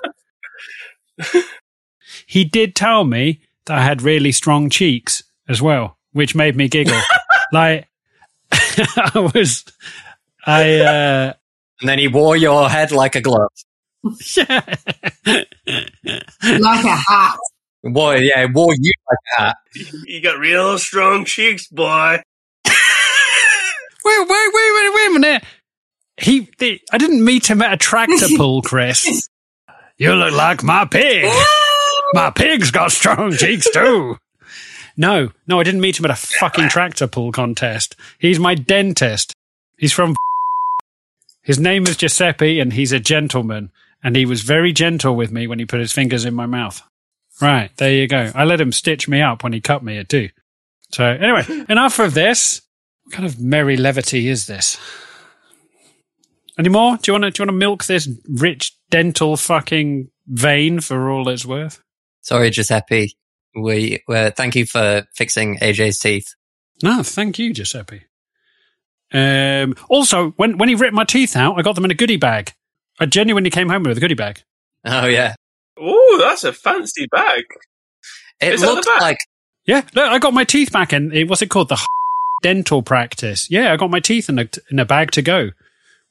he 2.26 2.44
did 2.44 2.76
tell 2.76 3.02
me 3.02 3.40
that 3.64 3.78
I 3.78 3.82
had 3.82 4.02
really 4.02 4.30
strong 4.30 4.70
cheeks 4.70 5.24
as 5.48 5.60
well, 5.60 5.98
which 6.12 6.36
made 6.36 6.54
me 6.54 6.68
giggle. 6.68 7.00
like, 7.52 7.88
I 8.52 9.30
was, 9.34 9.64
I, 10.46 10.76
uh, 10.76 11.32
And 11.80 11.88
then 11.88 11.98
he 11.98 12.06
wore 12.06 12.36
your 12.36 12.70
head 12.70 12.92
like 12.92 13.16
a 13.16 13.20
glove. 13.20 13.50
yeah. 14.36 14.62
like 15.26 15.48
a 16.84 16.96
hat. 16.96 17.36
Wore, 17.82 18.16
yeah, 18.16 18.46
wore 18.54 18.76
you 18.78 18.92
like 19.10 19.18
a 19.18 19.40
hat. 19.40 19.56
You 20.04 20.22
got 20.22 20.38
real 20.38 20.78
strong 20.78 21.24
cheeks, 21.24 21.66
boy. 21.66 22.22
Wait, 24.04 24.18
wait, 24.18 24.28
wait, 24.28 24.72
wait, 24.74 24.94
wait 24.94 25.06
a 25.08 25.18
minute. 25.18 25.44
He, 26.16 26.48
the, 26.58 26.80
I 26.92 26.98
didn't 26.98 27.24
meet 27.24 27.48
him 27.48 27.62
at 27.62 27.72
a 27.72 27.76
tractor 27.76 28.26
pull, 28.36 28.62
Chris. 28.62 29.28
You 29.96 30.14
look 30.14 30.34
like 30.34 30.62
my 30.62 30.84
pig. 30.84 31.30
My 32.14 32.30
pig's 32.30 32.70
got 32.70 32.92
strong 32.92 33.32
cheeks 33.32 33.70
too. 33.70 34.18
No, 34.98 35.30
no, 35.46 35.60
I 35.60 35.62
didn't 35.62 35.80
meet 35.80 35.98
him 35.98 36.04
at 36.04 36.10
a 36.10 36.14
fucking 36.14 36.68
tractor 36.68 37.06
pull 37.06 37.32
contest. 37.32 37.96
He's 38.18 38.38
my 38.38 38.54
dentist. 38.54 39.32
He's 39.78 39.94
from. 39.94 40.14
His 41.42 41.58
name 41.58 41.86
is 41.86 41.96
Giuseppe, 41.96 42.60
and 42.60 42.72
he's 42.72 42.92
a 42.92 43.00
gentleman. 43.00 43.72
And 44.04 44.14
he 44.14 44.26
was 44.26 44.42
very 44.42 44.72
gentle 44.72 45.16
with 45.16 45.32
me 45.32 45.46
when 45.46 45.58
he 45.58 45.64
put 45.64 45.80
his 45.80 45.92
fingers 45.92 46.24
in 46.24 46.34
my 46.34 46.46
mouth. 46.46 46.82
Right, 47.40 47.70
there 47.76 47.92
you 47.92 48.06
go. 48.06 48.30
I 48.34 48.44
let 48.44 48.60
him 48.60 48.72
stitch 48.72 49.08
me 49.08 49.22
up 49.22 49.42
when 49.42 49.52
he 49.52 49.60
cut 49.60 49.82
me 49.82 50.02
too. 50.04 50.28
So 50.90 51.04
anyway, 51.04 51.64
enough 51.68 51.98
of 51.98 52.14
this. 52.14 52.60
What 53.04 53.14
kind 53.14 53.26
of 53.26 53.40
merry 53.40 53.76
levity 53.76 54.28
is 54.28 54.46
this? 54.46 54.78
Any 56.58 56.68
more? 56.68 56.96
Do 56.98 57.10
you 57.10 57.14
want 57.14 57.24
to? 57.24 57.30
Do 57.30 57.42
you 57.42 57.46
want 57.46 57.56
to 57.56 57.66
milk 57.66 57.84
this 57.84 58.08
rich 58.28 58.72
dental 58.90 59.36
fucking 59.36 60.10
vein 60.26 60.80
for 60.80 61.10
all 61.10 61.28
it's 61.28 61.46
worth? 61.46 61.82
Sorry, 62.20 62.50
Giuseppe. 62.50 63.16
We, 63.54 64.02
uh, 64.08 64.30
thank 64.30 64.54
you 64.54 64.64
for 64.64 65.04
fixing 65.14 65.58
AJ's 65.58 65.98
teeth. 65.98 66.34
No, 66.82 67.02
thank 67.02 67.38
you, 67.38 67.52
Giuseppe. 67.52 68.02
Um, 69.12 69.74
also, 69.88 70.30
when 70.32 70.58
when 70.58 70.68
he 70.68 70.74
ripped 70.74 70.94
my 70.94 71.04
teeth 71.04 71.36
out, 71.36 71.58
I 71.58 71.62
got 71.62 71.74
them 71.74 71.84
in 71.84 71.90
a 71.90 71.94
goodie 71.94 72.16
bag. 72.16 72.52
I 73.00 73.06
genuinely 73.06 73.50
came 73.50 73.68
home 73.68 73.82
with 73.82 73.96
a 73.96 74.00
goodie 74.00 74.14
bag. 74.14 74.42
Oh 74.84 75.06
yeah. 75.06 75.34
Oh, 75.78 76.18
that's 76.20 76.44
a 76.44 76.52
fancy 76.52 77.06
bag. 77.10 77.44
It 78.40 78.54
Is 78.54 78.60
that 78.60 78.66
the 78.66 78.74
looked 78.74 78.86
back? 78.86 79.00
like 79.00 79.18
Yeah, 79.66 79.82
look, 79.94 80.10
I 80.10 80.18
got 80.18 80.34
my 80.34 80.44
teeth 80.44 80.72
back 80.72 80.92
in. 80.92 81.10
What's 81.28 81.42
it 81.42 81.50
called? 81.50 81.68
The 81.68 81.84
dental 82.42 82.82
practice. 82.82 83.50
Yeah, 83.50 83.72
I 83.72 83.76
got 83.76 83.90
my 83.90 84.00
teeth 84.00 84.28
in 84.28 84.38
a 84.38 84.48
in 84.70 84.78
a 84.78 84.84
bag 84.84 85.10
to 85.12 85.22
go 85.22 85.50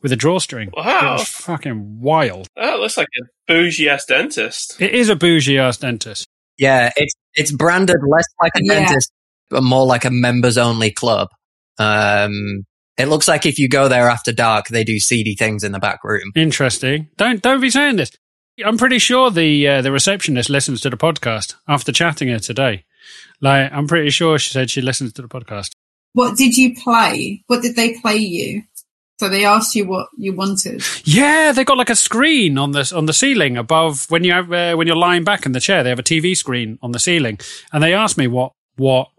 with 0.02 0.12
a 0.12 0.16
drawstring. 0.16 0.70
Wow. 0.76 1.16
It 1.16 1.20
was 1.20 1.28
fucking 1.30 2.02
wild. 2.02 2.47
That 2.56 2.80
looks 2.80 2.97
like 2.97 3.08
a 3.22 3.26
bougie 3.47 3.89
ass 3.89 4.06
dentist. 4.06 4.82
It 4.82 4.93
is 4.93 5.10
a 5.10 5.16
bougie 5.16 5.58
ass 5.60 5.78
dentist. 5.78 6.28
Yeah, 6.58 6.91
it's 6.95 7.14
it's 7.34 7.52
branded 7.52 7.97
less 8.08 8.26
like 8.41 8.52
a 8.56 8.60
Yeah. 8.64 8.86
dentist, 8.86 9.12
but 9.49 9.64
more 9.64 9.86
like 9.86 10.06
a 10.06 10.12
members 10.12 10.58
only 10.58 10.91
club. 10.91 11.30
Um, 11.80 12.66
it 12.97 13.08
looks 13.08 13.28
like 13.28 13.45
if 13.45 13.58
you 13.58 13.68
go 13.68 13.88
there 13.88 14.10
after 14.10 14.32
dark, 14.32 14.68
they 14.68 14.84
do 14.84 14.99
seedy 14.99 15.36
things 15.36 15.64
in 15.64 15.72
the 15.72 15.80
back 15.80 16.04
room. 16.04 16.32
Interesting. 16.36 17.10
Don't 17.18 17.41
don't 17.41 17.62
be 17.62 17.70
saying 17.70 17.95
this. 17.95 18.12
I'm 18.64 18.78
pretty 18.78 18.99
sure 18.99 19.32
the 19.32 19.68
uh, 19.68 19.82
the 19.82 19.91
receptionist 19.91 20.49
listens 20.49 20.82
to 20.82 20.89
the 20.89 20.97
podcast 20.97 21.56
after 21.68 21.91
chatting 21.91 22.28
her 22.28 22.38
today. 22.39 22.84
Like, 23.39 23.72
I'm 23.74 23.88
pretty 23.88 24.12
sure 24.12 24.38
she 24.38 24.52
said 24.52 24.70
she 24.70 24.82
listens 24.82 25.14
to 25.14 25.22
the 25.24 25.28
podcast. 25.28 25.72
What 26.14 26.38
did 26.38 26.58
you 26.58 26.76
play? 26.76 27.41
What 27.47 27.62
did 27.64 27.76
they 27.76 27.97
play 27.99 28.18
you? 28.18 28.64
So 29.22 29.30
they 29.30 29.46
asked 29.46 29.76
you 29.76 29.86
what 29.86 30.10
you 30.18 30.34
wanted. 30.34 30.82
Yeah, 31.04 31.52
they 31.52 31.64
got 31.64 31.78
like 31.78 31.92
a 31.92 31.96
screen 31.96 32.58
on 32.58 32.72
the 32.72 32.92
on 32.96 33.06
the 33.06 33.14
ceiling 33.14 33.56
above 33.56 34.10
when 34.10 34.24
you 34.24 34.32
have 34.32 34.52
uh, 34.52 34.74
when 34.74 34.88
you're 34.88 34.96
lying 34.96 35.24
back 35.24 35.46
in 35.46 35.52
the 35.52 35.60
chair. 35.60 35.84
They 35.84 35.90
have 35.90 36.00
a 36.00 36.04
TV 36.04 36.36
screen 36.36 36.80
on 36.82 36.92
the 36.92 36.98
ceiling, 36.98 37.38
and 37.72 37.84
they 37.84 37.94
asked 37.94 38.18
me 38.18 38.26
what 38.26 38.54
what 38.78 39.10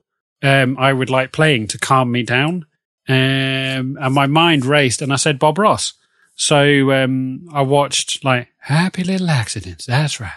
um, 0.43 0.77
I 0.77 0.93
would 0.93 1.09
like 1.09 1.31
playing 1.31 1.69
to 1.69 1.79
calm 1.79 2.11
me 2.11 2.25
down. 2.25 2.67
Um, 3.09 3.97
and 3.97 4.13
my 4.13 4.27
mind 4.27 4.67
raced, 4.67 5.03
and 5.03 5.13
I 5.13 5.17
said 5.17 5.39
Bob 5.39 5.57
Ross. 5.57 5.93
So 6.35 6.91
um, 6.91 7.47
I 7.53 7.63
watched 7.63 8.25
like 8.25 8.49
Happy 8.59 9.05
Little 9.05 9.31
Accidents. 9.31 9.87
That's 9.87 10.19
right. 10.19 10.33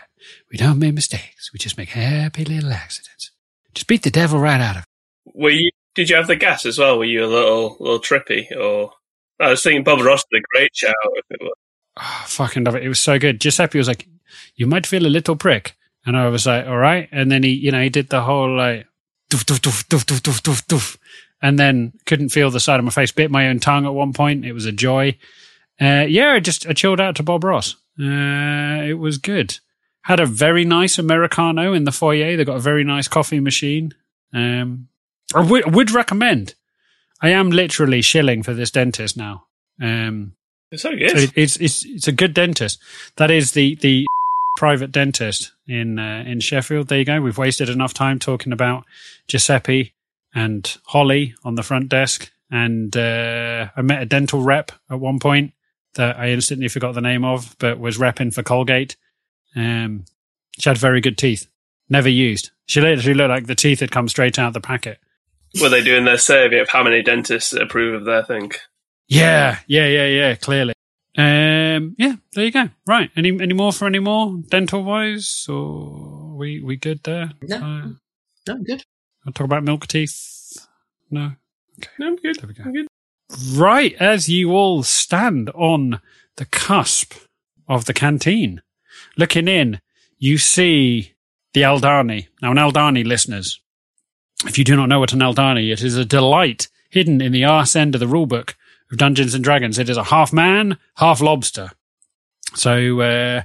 We 0.52 0.60
don't 0.60 0.78
make 0.78 0.94
mistakes. 0.94 1.50
We 1.52 1.58
just 1.58 1.76
make 1.76 1.90
happy 1.90 2.46
little 2.46 2.72
accidents. 2.72 3.32
Just 3.74 3.88
beat 3.88 4.04
the 4.04 4.12
devil 4.12 4.40
right 4.40 4.62
out 4.62 4.76
of 4.76 4.84
it. 4.84 5.34
Were 5.34 5.50
you? 5.50 5.72
Did 5.96 6.12
you 6.12 6.18
have 6.18 6.28
the 6.28 6.36
gas 6.36 6.68
as 6.68 6.78
well? 6.78 7.00
Were 7.00 7.06
you 7.06 7.26
a 7.26 7.34
little 7.36 7.78
little 7.80 8.00
trippy? 8.00 8.56
Or 8.56 8.92
I 9.40 9.50
was 9.50 9.64
thinking 9.64 9.84
Bob 9.84 10.02
Ross 10.02 10.24
did 10.32 10.40
a 10.40 10.44
great. 10.54 10.72
If. 10.82 11.50
Oh, 11.98 12.24
fucking 12.28 12.64
love 12.64 12.76
it. 12.76 12.84
It 12.84 12.90
was 12.90 13.00
so 13.00 13.18
good. 13.20 13.40
Giuseppe 13.40 13.78
was 13.78 13.88
like, 13.88 14.08
"You 14.56 14.68
might 14.68 14.86
feel 14.86 15.06
a 15.06 15.08
little 15.08 15.36
prick," 15.36 15.76
and 16.06 16.18
I 16.18 16.28
was 16.28 16.46
like, 16.46 16.68
"All 16.68 16.78
right." 16.78 17.08
And 17.12 17.32
then 17.32 17.44
he, 17.44 17.52
you 17.52 17.72
know, 17.72 17.82
he 17.82 17.90
did 17.90 18.10
the 18.10 18.22
whole 18.22 18.56
like, 18.56 18.86
doof, 19.30 19.44
doof, 19.46 19.60
doof, 19.60 19.84
doof, 19.88 20.04
doof, 20.06 20.22
doof, 20.22 20.42
doof, 20.42 20.66
doof, 20.68 20.98
and 21.42 21.60
then 21.60 21.94
couldn't 22.06 22.30
feel 22.30 22.50
the 22.50 22.60
side 22.60 22.80
of 22.80 22.86
my 22.86 22.92
face. 22.92 23.12
Bit 23.12 23.32
my 23.32 23.48
own 23.48 23.60
tongue 23.60 23.86
at 23.86 23.94
one 23.94 24.14
point. 24.14 24.46
It 24.46 24.54
was 24.54 24.66
a 24.66 24.72
joy. 24.72 25.18
Uh, 25.80 26.06
yeah, 26.08 26.32
I 26.32 26.40
just 26.40 26.68
I 26.68 26.74
chilled 26.74 27.02
out 27.02 27.16
to 27.18 27.24
Bob 27.24 27.44
Ross. 27.44 27.76
Uh, 28.00 28.84
it 28.84 28.98
was 29.00 29.18
good. 29.18 29.60
Had 30.04 30.20
a 30.20 30.26
very 30.26 30.66
nice 30.66 30.98
americano 31.00 31.74
in 31.74 31.84
the 31.84 31.92
foyer. 31.92 32.38
They 32.38 32.46
got 32.46 32.58
a 32.58 32.62
very 32.62 32.84
nice 32.84 33.08
coffee 33.08 33.40
machine. 33.40 33.94
Um, 34.34 34.88
I 35.34 35.42
would 35.42 35.74
would 35.74 35.92
recommend. 35.92 36.56
I 37.22 37.30
am 37.30 37.50
literally 37.50 38.02
shilling 38.02 38.44
for 38.44 38.54
this 38.54 38.72
dentist 38.72 39.16
now. 39.18 39.46
Um, 39.82 40.36
It's 40.72 40.84
so 40.84 40.92
so 40.92 40.98
good. 40.98 41.18
it- 41.18 41.34
it's 41.36 41.56
it's 41.58 41.86
it's 41.86 42.08
a 42.08 42.12
good 42.12 42.34
dentist. 42.34 42.80
That 43.18 43.32
is 43.32 43.52
the 43.52 43.76
the 43.76 44.06
private 44.58 44.92
dentist 44.92 45.52
in 45.68 46.00
uh, 46.00 46.24
in 46.26 46.40
Sheffield. 46.40 46.88
There 46.88 47.00
you 47.00 47.06
go. 47.06 47.22
We've 47.22 47.38
wasted 47.38 47.70
enough 47.70 47.94
time 47.94 48.20
talking 48.20 48.54
about 48.54 48.84
Giuseppe 49.28 49.94
and 50.34 50.78
Holly 50.88 51.36
on 51.44 51.56
the 51.56 51.64
front 51.64 51.90
desk. 51.90 52.32
And 52.52 52.96
uh, 52.96 53.70
I 53.76 53.82
met 53.82 54.02
a 54.02 54.06
dental 54.06 54.42
rep 54.42 54.72
at 54.90 55.00
one 55.00 55.20
point 55.20 55.54
that 55.96 56.18
I 56.20 56.30
instantly 56.30 56.68
forgot 56.68 56.94
the 56.94 57.02
name 57.02 57.26
of, 57.26 57.56
but 57.58 57.80
was 57.80 57.98
repping 57.98 58.34
for 58.34 58.44
Colgate. 58.44 58.96
Um, 59.56 60.06
she 60.60 60.70
had 60.70 60.78
very 60.78 61.02
good 61.02 61.18
teeth, 61.18 61.48
never 61.90 62.10
used. 62.10 62.52
She 62.68 62.82
literally 62.82 63.14
looked 63.16 63.30
like 63.30 63.48
the 63.48 63.56
teeth 63.56 63.80
had 63.80 63.92
come 63.92 64.08
straight 64.08 64.38
out 64.38 64.50
of 64.50 64.54
the 64.54 64.62
packet. 64.62 65.00
Were 65.62 65.70
they 65.70 65.84
doing 65.84 66.06
their 66.06 66.18
survey 66.18 66.60
of 66.60 66.70
how 66.70 66.84
many 66.84 67.02
dentists 67.02 67.54
approve 67.54 67.94
of 67.96 68.06
their 68.06 68.24
thing? 68.24 68.52
Yeah, 69.08 69.60
yeah, 69.68 69.88
yeah, 69.88 70.06
yeah. 70.08 70.36
Clearly. 70.36 70.74
Um, 71.18 71.96
yeah, 71.98 72.16
there 72.34 72.46
you 72.46 72.52
go. 72.52 72.70
Right. 72.86 73.10
Any 73.16 73.30
any 73.42 73.54
more 73.54 73.72
for 73.72 73.86
any 73.86 74.00
more 74.00 74.36
dental 74.50 74.84
wise, 74.84 75.46
or 75.48 76.36
we 76.36 76.62
we 76.62 76.76
good 76.76 77.04
there? 77.04 77.32
No. 77.42 77.56
Uh, 77.58 77.88
No, 78.48 78.64
good. 78.64 78.84
I'll 79.26 79.34
talk 79.34 79.46
about 79.46 79.64
milk 79.64 79.88
teeth. 79.88 80.68
No. 81.10 81.32
Okay, 81.80 81.90
no, 82.00 82.08
I'm 82.08 82.16
good. 82.18 82.36
There 82.40 82.48
we 82.48 82.54
go. 82.54 82.64
I'm 82.64 82.74
good. 82.74 82.88
Right 83.54 83.94
as 84.00 84.28
you 84.30 84.52
all 84.52 84.84
stand 84.84 85.50
on 85.52 86.00
the 86.36 86.46
cusp 86.46 87.14
of 87.68 87.86
the 87.86 87.94
canteen, 87.94 88.62
looking 89.18 89.48
in, 89.48 89.80
you 90.18 90.38
see 90.38 91.14
the 91.54 91.62
Aldani. 91.62 92.28
Now, 92.42 92.52
an 92.52 92.58
Aldani, 92.58 93.06
listeners, 93.06 93.60
if 94.44 94.58
you 94.58 94.64
do 94.64 94.76
not 94.76 94.90
know 94.90 95.00
what 95.00 95.14
an 95.14 95.20
Aldani, 95.20 95.72
it 95.72 95.82
is 95.82 95.96
a 95.96 96.06
delight 96.06 96.68
hidden 96.90 97.22
in 97.22 97.32
the 97.32 97.46
arse 97.46 97.76
end 97.76 97.96
of 97.96 98.00
the 98.00 98.08
rulebook 98.08 98.54
of 98.92 98.98
Dungeons 98.98 99.34
and 99.34 99.44
Dragons. 99.44 99.80
It 99.80 99.90
is 99.90 99.98
a 99.98 100.06
half 100.06 100.34
man, 100.34 100.78
half 100.96 101.22
lobster. 101.22 101.72
So, 102.54 103.02
uh, 103.02 103.44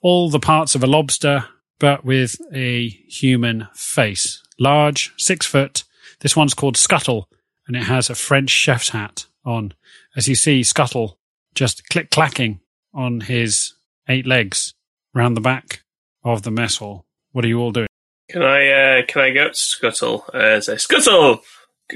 all 0.00 0.30
the 0.30 0.40
parts 0.40 0.74
of 0.74 0.82
a 0.82 0.86
lobster, 0.86 1.46
but 1.78 2.04
with 2.04 2.36
a 2.52 2.88
human 2.88 3.68
face. 3.74 4.42
Large, 4.58 5.12
six 5.16 5.46
foot. 5.46 5.84
This 6.20 6.36
one's 6.36 6.54
called 6.54 6.76
Scuttle, 6.76 7.28
and 7.66 7.76
it 7.76 7.84
has 7.84 8.08
a 8.10 8.14
French 8.14 8.50
chef's 8.50 8.90
hat 8.90 9.26
on. 9.44 9.74
As 10.16 10.28
you 10.28 10.34
see, 10.34 10.62
Scuttle 10.62 11.18
just 11.54 11.88
click 11.88 12.10
clacking 12.10 12.60
on 12.94 13.22
his 13.22 13.74
eight 14.08 14.26
legs 14.26 14.74
round 15.14 15.36
the 15.36 15.40
back 15.40 15.82
of 16.24 16.42
the 16.42 16.50
mess 16.50 16.76
hall. 16.76 17.06
What 17.32 17.44
are 17.44 17.48
you 17.48 17.60
all 17.60 17.72
doing? 17.72 17.88
Can 18.32 18.42
I 18.42 18.68
uh, 18.68 19.02
can 19.06 19.20
I 19.20 19.30
go 19.30 19.44
up 19.44 19.52
to 19.52 19.58
Scuttle 19.58 20.24
uh, 20.32 20.58
say 20.62 20.78
Scuttle, 20.78 21.40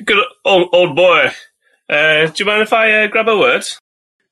good 0.05 0.23
old, 0.45 0.69
old 0.71 0.95
boy? 0.95 1.31
Uh, 1.89 2.27
do 2.27 2.33
you 2.37 2.45
mind 2.45 2.61
if 2.61 2.75
I 2.75 3.05
uh, 3.05 3.07
grab 3.07 3.29
a 3.29 3.39
word? 3.39 3.65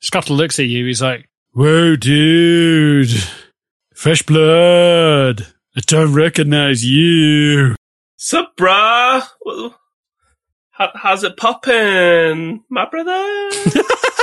Scuttle 0.01 0.37
looks 0.37 0.59
at 0.59 0.67
you. 0.67 0.85
He's 0.85 1.01
like, 1.01 1.31
Whoa, 1.53 1.97
dude. 1.97 3.09
Fresh 3.95 4.25
blood. 4.25 5.47
I 5.75 5.81
don't 5.87 6.13
recognize 6.13 6.85
you. 6.85 7.75
Sup, 8.17 8.55
brah? 8.55 9.27
How, 10.73 10.91
how's 10.95 11.25
it 11.25 11.39
poppin', 11.39 12.65
my 12.69 12.87
brother? 12.87 13.51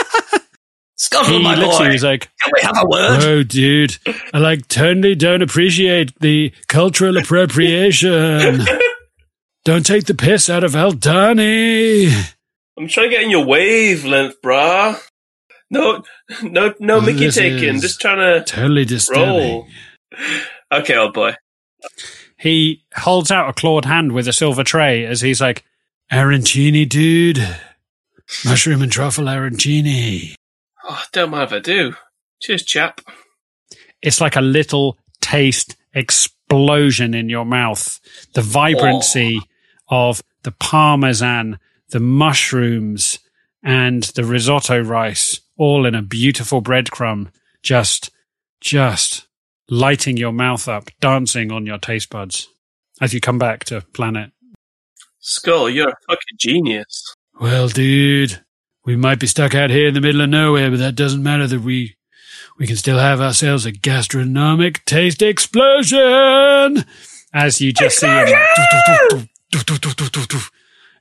Scuttle, 1.01 1.33
He 1.37 1.43
my 1.43 1.55
you, 1.55 1.65
boy. 1.65 1.89
he's 1.89 2.03
like, 2.03 2.29
Can 2.43 2.53
we 2.55 2.61
have 2.61 2.77
a 2.77 2.85
word? 2.87 3.19
Whoa, 3.23 3.41
dude. 3.43 3.97
I 4.35 4.37
like 4.37 4.67
totally 4.67 5.15
don't 5.15 5.41
appreciate 5.41 6.13
the 6.19 6.53
cultural 6.67 7.17
appropriation. 7.17 8.59
don't 9.65 9.83
take 9.83 10.05
the 10.05 10.13
piss 10.13 10.47
out 10.47 10.63
of 10.63 10.73
Aldani. 10.73 12.35
I'm 12.77 12.87
trying 12.87 13.09
to 13.09 13.15
get 13.15 13.23
in 13.23 13.31
your 13.31 13.43
wavelength, 13.47 14.35
brah. 14.43 15.01
No, 15.71 16.03
no, 16.43 16.75
no 16.79 16.97
Well, 16.97 17.01
Mickey 17.07 17.31
taking. 17.31 17.79
Just 17.81 17.99
trying 17.99 18.17
to 18.19 18.43
Totally 18.45 18.85
disturbing. 18.85 19.25
roll. 19.25 19.67
Okay, 20.71 20.95
old 20.97 21.13
boy. 21.15 21.33
He 22.37 22.83
holds 22.95 23.31
out 23.31 23.49
a 23.49 23.53
clawed 23.53 23.85
hand 23.85 24.11
with 24.11 24.27
a 24.27 24.33
silver 24.33 24.63
tray 24.63 25.03
as 25.05 25.21
he's 25.21 25.41
like, 25.41 25.63
Arancini, 26.11 26.87
dude. 26.87 27.39
Mushroom 28.45 28.83
and 28.83 28.91
truffle 28.91 29.25
arancini. 29.25 30.35
Oh, 30.83 31.03
don't 31.11 31.31
mind 31.31 31.43
if 31.43 31.53
I 31.53 31.59
do. 31.59 31.95
Cheers, 32.41 32.63
chap. 32.63 33.01
It's 34.01 34.19
like 34.19 34.35
a 34.35 34.41
little 34.41 34.97
taste 35.21 35.75
explosion 35.93 37.13
in 37.13 37.29
your 37.29 37.45
mouth. 37.45 37.99
The 38.33 38.41
vibrancy 38.41 39.39
oh. 39.89 40.09
of 40.09 40.23
the 40.43 40.51
parmesan, 40.51 41.59
the 41.89 41.99
mushrooms, 41.99 43.19
and 43.63 44.03
the 44.03 44.23
risotto 44.23 44.81
rice, 44.81 45.39
all 45.57 45.85
in 45.85 45.93
a 45.93 46.01
beautiful 46.01 46.61
breadcrumb, 46.61 47.31
just, 47.61 48.09
just 48.59 49.27
lighting 49.69 50.17
your 50.17 50.31
mouth 50.31 50.67
up, 50.67 50.89
dancing 50.99 51.51
on 51.51 51.65
your 51.65 51.77
taste 51.77 52.09
buds 52.09 52.47
as 52.99 53.13
you 53.13 53.19
come 53.19 53.37
back 53.37 53.63
to 53.65 53.81
planet. 53.93 54.31
Skull, 55.19 55.69
you're 55.69 55.89
a 55.89 55.95
fucking 56.07 56.37
genius. 56.39 57.15
Well, 57.39 57.67
dude, 57.67 58.43
we 58.85 58.95
might 58.95 59.19
be 59.19 59.27
stuck 59.27 59.53
out 59.53 59.69
here 59.69 59.87
in 59.87 59.93
the 59.93 60.01
middle 60.01 60.21
of 60.21 60.29
nowhere, 60.29 60.69
but 60.71 60.79
that 60.79 60.95
doesn't 60.95 61.23
matter 61.23 61.47
that 61.47 61.61
we 61.61 61.95
we 62.57 62.67
can 62.67 62.75
still 62.75 62.99
have 62.99 63.21
ourselves 63.21 63.65
a 63.65 63.71
gastronomic 63.71 64.85
taste 64.85 65.21
explosion. 65.21 66.85
As 67.33 67.61
you 67.61 67.71
just 67.71 67.99
see. 67.99 68.07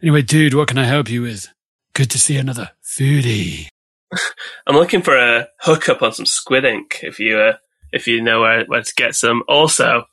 Anyway, 0.03 0.22
dude, 0.22 0.55
what 0.55 0.68
can 0.68 0.78
I 0.78 0.85
help 0.85 1.11
you 1.11 1.22
with? 1.22 1.49
Good 1.93 2.11
to 2.11 2.18
see 2.18 2.37
another 2.37 2.70
foodie. 2.83 3.68
I'm 4.66 4.76
looking 4.76 5.03
for 5.03 5.16
a 5.16 5.49
hookup 5.61 6.03
on 6.03 6.12
some 6.12 6.26
squid 6.26 6.64
ink. 6.64 7.01
If 7.03 7.18
you, 7.18 7.39
uh, 7.39 7.57
if 7.93 8.07
you 8.07 8.22
know 8.22 8.41
where, 8.41 8.64
where 8.64 8.83
to 8.83 8.95
get 8.95 9.14
some. 9.14 9.43
Also, 9.49 10.05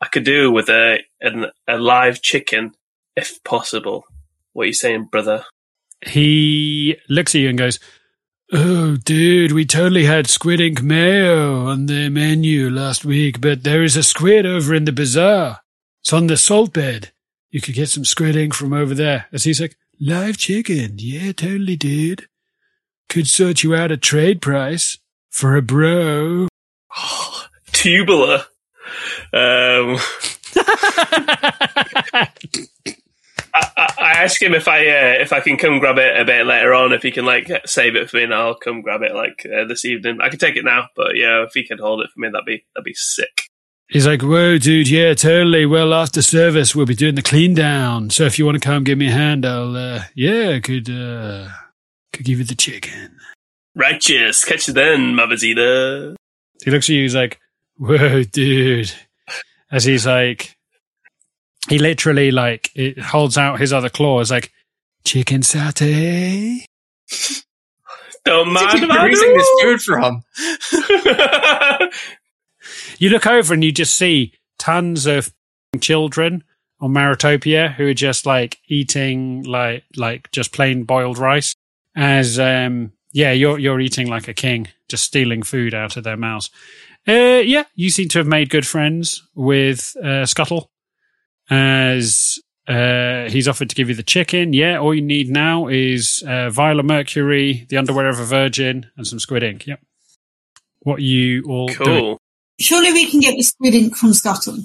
I 0.00 0.06
could 0.08 0.24
do 0.24 0.52
with 0.52 0.68
a 0.68 0.98
an, 1.20 1.46
a 1.66 1.78
live 1.78 2.20
chicken, 2.20 2.74
if 3.16 3.42
possible. 3.42 4.04
What 4.52 4.64
are 4.64 4.66
you 4.66 4.74
saying, 4.74 5.04
brother? 5.04 5.44
He 6.06 6.96
looks 7.08 7.34
at 7.34 7.40
you 7.40 7.48
and 7.48 7.58
goes, 7.58 7.78
Oh, 8.52 8.96
dude, 8.96 9.52
we 9.52 9.64
totally 9.64 10.04
had 10.04 10.26
squid 10.26 10.60
ink 10.60 10.82
mayo 10.82 11.66
on 11.66 11.86
the 11.86 12.08
menu 12.10 12.70
last 12.70 13.04
week, 13.04 13.40
but 13.40 13.64
there 13.64 13.82
is 13.82 13.96
a 13.96 14.02
squid 14.02 14.46
over 14.46 14.74
in 14.74 14.84
the 14.84 14.92
bazaar. 14.92 15.60
It's 16.02 16.12
on 16.12 16.26
the 16.26 16.36
salt 16.36 16.72
bed. 16.72 17.10
You 17.50 17.60
could 17.60 17.74
get 17.74 17.88
some 17.88 18.04
squid 18.04 18.36
ink 18.36 18.54
from 18.54 18.72
over 18.72 18.94
there. 18.94 19.26
As 19.32 19.44
he's 19.44 19.60
like, 19.60 19.76
live 19.98 20.36
chicken. 20.36 20.96
Yeah, 20.98 21.32
totally, 21.32 21.76
dude. 21.76 22.28
Could 23.08 23.26
sort 23.26 23.62
you 23.62 23.74
out 23.74 23.90
a 23.90 23.96
trade 23.96 24.42
price 24.42 24.98
for 25.30 25.56
a 25.56 25.62
bro. 25.62 26.48
Tubular. 27.72 28.44
Um, 29.32 29.96
I, 33.54 33.70
I, 33.76 33.94
I 33.98 34.12
ask 34.22 34.42
him 34.42 34.54
if 34.54 34.66
I 34.68 34.80
uh, 34.80 35.20
if 35.20 35.32
I 35.32 35.40
can 35.40 35.56
come 35.56 35.78
grab 35.78 35.98
it 35.98 36.20
a 36.20 36.24
bit 36.24 36.44
later 36.44 36.74
on. 36.74 36.92
If 36.92 37.02
he 37.02 37.10
can 37.10 37.24
like 37.24 37.50
save 37.64 37.96
it 37.96 38.10
for 38.10 38.16
me, 38.16 38.24
and 38.24 38.34
I'll 38.34 38.56
come 38.56 38.82
grab 38.82 39.02
it 39.02 39.14
like 39.14 39.46
uh, 39.46 39.64
this 39.64 39.84
evening. 39.84 40.18
I 40.20 40.28
can 40.28 40.38
take 40.38 40.56
it 40.56 40.64
now, 40.64 40.88
but 40.96 41.16
yeah, 41.16 41.44
if 41.44 41.54
he 41.54 41.64
can 41.64 41.78
hold 41.78 42.00
it 42.00 42.10
for 42.12 42.20
me, 42.20 42.28
that'd 42.30 42.44
be 42.44 42.64
that'd 42.74 42.84
be 42.84 42.94
sick. 42.94 43.48
He's 43.88 44.06
like, 44.06 44.22
whoa, 44.22 44.56
dude, 44.58 44.88
yeah, 44.88 45.12
totally. 45.12 45.66
Well, 45.66 45.92
after 45.92 46.22
service, 46.22 46.74
we'll 46.74 46.86
be 46.86 46.94
doing 46.94 47.16
the 47.16 47.22
clean 47.22 47.54
down. 47.54 48.08
So 48.08 48.24
if 48.24 48.38
you 48.38 48.46
want 48.46 48.60
to 48.60 48.66
come 48.66 48.82
give 48.82 48.96
me 48.96 49.08
a 49.08 49.12
hand, 49.12 49.44
I'll, 49.44 49.76
uh, 49.76 50.04
yeah, 50.14 50.58
could, 50.58 50.88
uh, 50.88 51.48
could 52.12 52.24
give 52.24 52.38
you 52.38 52.44
the 52.44 52.54
chicken. 52.54 53.18
Righteous, 53.74 54.42
catch 54.42 54.68
you 54.68 54.74
then, 54.74 55.14
Mavazita. 55.14 56.16
He 56.64 56.70
looks 56.70 56.88
at 56.88 56.94
you, 56.94 57.02
he's 57.02 57.14
like, 57.14 57.38
whoa, 57.76 58.22
dude. 58.22 58.90
As 59.70 59.84
he's 59.84 60.06
like, 60.06 60.56
he 61.68 61.78
literally 61.78 62.30
like, 62.30 62.70
it 62.74 62.98
holds 62.98 63.38
out 63.38 63.60
his 63.60 63.72
other 63.72 63.88
claw. 63.88 64.20
It's 64.20 64.30
like, 64.30 64.52
chicken 65.04 65.42
satay. 65.42 66.64
Don't 68.24 68.52
mind 68.52 68.80
Where's 68.80 68.82
if 68.82 68.90
I 68.90 69.06
using 69.06 69.36
this 69.36 69.48
do. 69.60 69.62
food 69.62 69.80
from? 69.82 70.22
You 72.98 73.10
look 73.10 73.26
over 73.26 73.52
and 73.52 73.62
you 73.62 73.72
just 73.72 73.94
see 73.94 74.32
tons 74.58 75.06
of 75.06 75.32
children 75.80 76.44
on 76.80 76.92
Maritopia 76.92 77.74
who 77.76 77.88
are 77.88 77.94
just 77.94 78.26
like 78.26 78.58
eating 78.68 79.42
like 79.42 79.84
like 79.96 80.30
just 80.32 80.52
plain 80.52 80.84
boiled 80.84 81.18
rice. 81.18 81.54
As 81.96 82.38
um 82.38 82.92
yeah, 83.12 83.32
you're 83.32 83.58
you're 83.58 83.80
eating 83.80 84.08
like 84.08 84.28
a 84.28 84.34
king, 84.34 84.68
just 84.88 85.04
stealing 85.04 85.42
food 85.42 85.74
out 85.74 85.96
of 85.96 86.04
their 86.04 86.16
mouths. 86.16 86.50
Uh 87.06 87.42
yeah, 87.44 87.64
you 87.74 87.90
seem 87.90 88.08
to 88.10 88.18
have 88.18 88.26
made 88.26 88.50
good 88.50 88.66
friends 88.66 89.22
with 89.34 89.94
uh 90.02 90.26
Scuttle. 90.26 90.70
As 91.50 92.38
uh 92.66 93.28
he's 93.28 93.46
offered 93.46 93.68
to 93.70 93.76
give 93.76 93.88
you 93.88 93.94
the 93.94 94.02
chicken. 94.02 94.52
Yeah, 94.52 94.78
all 94.78 94.94
you 94.94 95.02
need 95.02 95.28
now 95.28 95.68
is 95.68 96.22
uh 96.26 96.50
vial 96.50 96.80
of 96.80 96.86
mercury, 96.86 97.66
the 97.68 97.76
underwear 97.76 98.08
of 98.08 98.18
a 98.18 98.24
virgin, 98.24 98.86
and 98.96 99.06
some 99.06 99.18
squid 99.18 99.42
ink. 99.42 99.66
Yep. 99.66 99.80
What 100.80 101.02
you 101.02 101.44
all 101.48 101.68
doing? 101.68 102.00
Cool. 102.00 102.18
Surely 102.60 102.92
we 102.92 103.10
can 103.10 103.20
get 103.20 103.36
the 103.36 103.42
squid 103.42 103.74
ink 103.74 103.96
from 103.96 104.12
Scuttle. 104.14 104.58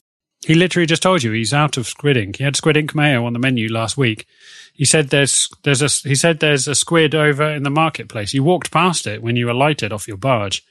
He 0.46 0.56
literally 0.56 0.86
just 0.86 1.04
told 1.04 1.22
you 1.22 1.32
he's 1.32 1.54
out 1.54 1.76
of 1.76 1.88
squid 1.88 2.16
ink. 2.16 2.38
He 2.38 2.44
had 2.44 2.56
squid 2.56 2.78
ink 2.78 2.96
mayo 2.96 3.26
on 3.26 3.34
the 3.34 3.40
menu 3.40 3.72
last 3.72 3.98
week. 3.98 4.26
He 4.74 4.86
said 4.86 5.10
there's 5.10 5.50
there's 5.64 5.82
a 5.82 6.08
he 6.08 6.16
said 6.16 6.40
there's 6.40 6.68
a 6.68 6.76
squid 6.76 7.14
over 7.14 7.44
in 7.44 7.64
the 7.64 7.70
marketplace. 7.70 8.34
You 8.34 8.44
walked 8.44 8.72
past 8.72 9.06
it 9.06 9.22
when 9.22 9.36
you 9.36 9.52
alighted 9.52 9.92
off 9.92 10.08
your 10.08 10.18
barge. 10.18 10.64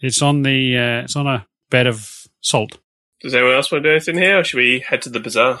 It's 0.00 0.20
on 0.20 0.42
the 0.42 0.76
uh, 0.76 1.04
it's 1.04 1.16
on 1.16 1.26
a 1.26 1.46
bed 1.70 1.86
of 1.86 2.26
salt. 2.40 2.78
Does 3.20 3.34
anyone 3.34 3.54
else 3.54 3.70
want 3.72 3.82
to 3.84 3.88
do 3.88 3.94
anything 3.94 4.16
here, 4.16 4.38
or 4.38 4.44
should 4.44 4.58
we 4.58 4.80
head 4.80 5.02
to 5.02 5.10
the 5.10 5.20
bazaar? 5.20 5.60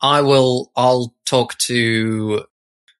I 0.00 0.22
will. 0.22 0.70
I'll 0.76 1.14
talk 1.26 1.56
to 1.58 2.44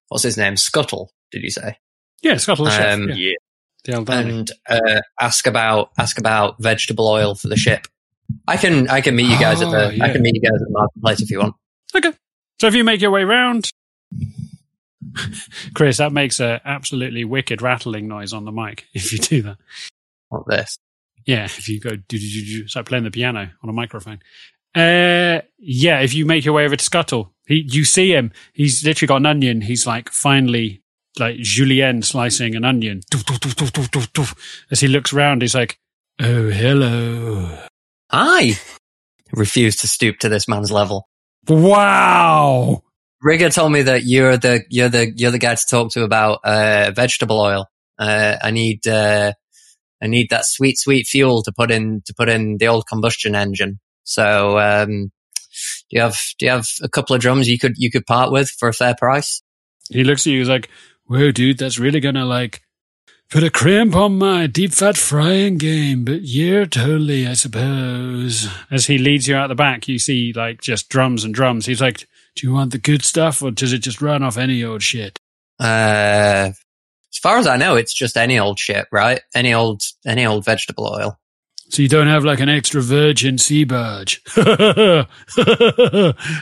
what's 0.08 0.22
his 0.24 0.36
name, 0.36 0.56
Scuttle. 0.56 1.10
Did 1.32 1.42
you 1.42 1.50
say? 1.50 1.76
Yeah, 2.22 2.36
Scuttle 2.36 2.64
the 2.64 2.70
chef. 2.70 2.94
Um, 2.94 3.08
Yeah, 3.10 3.14
Yeah. 3.14 3.32
the 3.84 3.92
Aldani. 3.92 4.30
and 4.30 4.50
uh, 4.68 5.00
ask 5.20 5.46
about 5.46 5.90
ask 5.98 6.18
about 6.18 6.60
vegetable 6.60 7.06
oil 7.08 7.34
for 7.34 7.48
the 7.48 7.56
ship. 7.56 7.86
I 8.46 8.56
can 8.56 8.88
I 8.88 9.00
can 9.00 9.16
meet 9.16 9.30
you 9.30 9.38
guys 9.38 9.60
at 9.62 9.68
Oh, 9.68 9.70
the 9.70 9.96
yeah. 9.96 10.04
I 10.04 10.10
can 10.10 10.22
meet 10.22 10.34
you 10.34 10.40
guys 10.42 10.60
at 10.60 10.66
the 10.66 10.70
marketplace 10.72 11.20
if 11.20 11.30
you 11.30 11.38
want. 11.40 11.54
Okay. 11.94 12.12
So 12.60 12.66
if 12.66 12.74
you 12.74 12.84
make 12.84 13.00
your 13.00 13.10
way 13.12 13.24
round, 13.24 13.70
Chris, 15.74 15.98
that 15.98 16.12
makes 16.12 16.40
a 16.40 16.60
absolutely 16.64 17.24
wicked 17.24 17.62
rattling 17.62 18.08
noise 18.08 18.32
on 18.32 18.44
the 18.44 18.52
mic. 18.52 18.86
If 18.94 19.12
you 19.12 19.18
do 19.18 19.42
that. 19.42 19.56
Want 20.30 20.46
this? 20.48 20.78
Yeah, 21.28 21.44
if 21.44 21.68
you 21.68 21.78
go 21.78 21.90
do 21.90 22.18
do 22.18 22.18
do 22.18 22.46
do, 22.46 22.62
it's 22.64 22.74
like 22.74 22.86
playing 22.86 23.04
the 23.04 23.10
piano 23.10 23.50
on 23.62 23.68
a 23.68 23.72
microphone. 23.74 24.20
Uh, 24.74 25.42
yeah, 25.58 26.00
if 26.00 26.14
you 26.14 26.24
make 26.24 26.42
your 26.42 26.54
way 26.54 26.64
over 26.64 26.74
to 26.74 26.82
Scuttle, 26.82 27.34
he 27.46 27.66
you 27.70 27.84
see 27.84 28.14
him. 28.14 28.32
He's 28.54 28.82
literally 28.82 29.08
got 29.08 29.16
an 29.16 29.26
onion. 29.26 29.60
He's 29.60 29.86
like 29.86 30.08
finally 30.08 30.82
like 31.18 31.36
julienne 31.36 32.00
slicing 32.00 32.56
an 32.56 32.64
onion. 32.64 33.02
Doof, 33.12 33.24
doof, 33.24 34.08
doof. 34.08 34.62
As 34.70 34.80
he 34.80 34.88
looks 34.88 35.12
around, 35.12 35.42
he's 35.42 35.54
like, 35.54 35.78
"Oh, 36.18 36.48
hello! 36.48 37.58
I 38.10 38.58
refuse 39.30 39.76
to 39.76 39.86
stoop 39.86 40.20
to 40.20 40.30
this 40.30 40.48
man's 40.48 40.72
level. 40.72 41.10
Wow! 41.46 42.84
Rigger 43.20 43.50
told 43.50 43.72
me 43.72 43.82
that 43.82 44.04
you're 44.04 44.38
the 44.38 44.64
you're 44.70 44.88
the 44.88 45.12
you're 45.14 45.30
the 45.30 45.38
guy 45.38 45.56
to 45.56 45.66
talk 45.66 45.92
to 45.92 46.04
about 46.04 46.40
uh, 46.42 46.90
vegetable 46.94 47.38
oil. 47.38 47.66
Uh, 47.98 48.36
I 48.40 48.50
need 48.50 48.86
uh, 48.86 49.34
I 50.02 50.06
need 50.06 50.30
that 50.30 50.46
sweet 50.46 50.78
sweet 50.78 51.06
fuel 51.06 51.42
to 51.42 51.52
put 51.52 51.70
in 51.70 52.02
to 52.06 52.14
put 52.14 52.28
in 52.28 52.58
the 52.58 52.68
old 52.68 52.86
combustion 52.86 53.34
engine. 53.34 53.80
So 54.04 54.58
um, 54.58 55.10
do 55.90 55.96
you 55.96 56.00
have 56.00 56.18
do 56.38 56.46
you 56.46 56.52
have 56.52 56.68
a 56.82 56.88
couple 56.88 57.14
of 57.14 57.22
drums 57.22 57.48
you 57.48 57.58
could 57.58 57.74
you 57.76 57.90
could 57.90 58.06
part 58.06 58.32
with 58.32 58.50
for 58.50 58.68
a 58.68 58.74
fair 58.74 58.94
price? 58.94 59.42
He 59.90 60.04
looks 60.04 60.26
at 60.26 60.30
you. 60.30 60.38
He's 60.38 60.48
like, 60.48 60.68
"Whoa, 61.06 61.32
dude, 61.32 61.58
that's 61.58 61.78
really 61.78 62.00
gonna 62.00 62.24
like." 62.24 62.62
Put 63.30 63.44
a 63.44 63.50
cramp 63.50 63.94
on 63.94 64.16
my 64.16 64.46
deep 64.46 64.72
fat 64.72 64.96
frying 64.96 65.58
game, 65.58 66.02
but 66.02 66.22
yeah, 66.22 66.64
totally, 66.64 67.26
I 67.26 67.34
suppose. 67.34 68.48
As 68.70 68.86
he 68.86 68.96
leads 68.96 69.28
you 69.28 69.36
out 69.36 69.48
the 69.48 69.54
back, 69.54 69.86
you 69.86 69.98
see 69.98 70.32
like 70.32 70.62
just 70.62 70.88
drums 70.88 71.24
and 71.24 71.34
drums. 71.34 71.66
He's 71.66 71.82
like, 71.82 72.08
Do 72.34 72.46
you 72.46 72.54
want 72.54 72.72
the 72.72 72.78
good 72.78 73.04
stuff 73.04 73.42
or 73.42 73.50
does 73.50 73.74
it 73.74 73.80
just 73.80 74.00
run 74.00 74.22
off 74.22 74.38
any 74.38 74.64
old 74.64 74.82
shit? 74.82 75.20
Uh, 75.60 76.52
as 77.18 77.20
far 77.20 77.36
as 77.38 77.48
I 77.48 77.56
know, 77.56 77.74
it's 77.74 77.92
just 77.92 78.16
any 78.16 78.38
old 78.38 78.60
shit, 78.60 78.86
right? 78.92 79.20
Any 79.34 79.52
old 79.52 79.82
any 80.06 80.24
old 80.24 80.44
vegetable 80.44 80.86
oil. 80.86 81.18
So 81.68 81.82
you 81.82 81.88
don't 81.88 82.06
have 82.06 82.24
like 82.24 82.38
an 82.38 82.48
extra 82.48 82.80
virgin 82.80 83.38
sea 83.38 83.64
barge? 83.64 84.22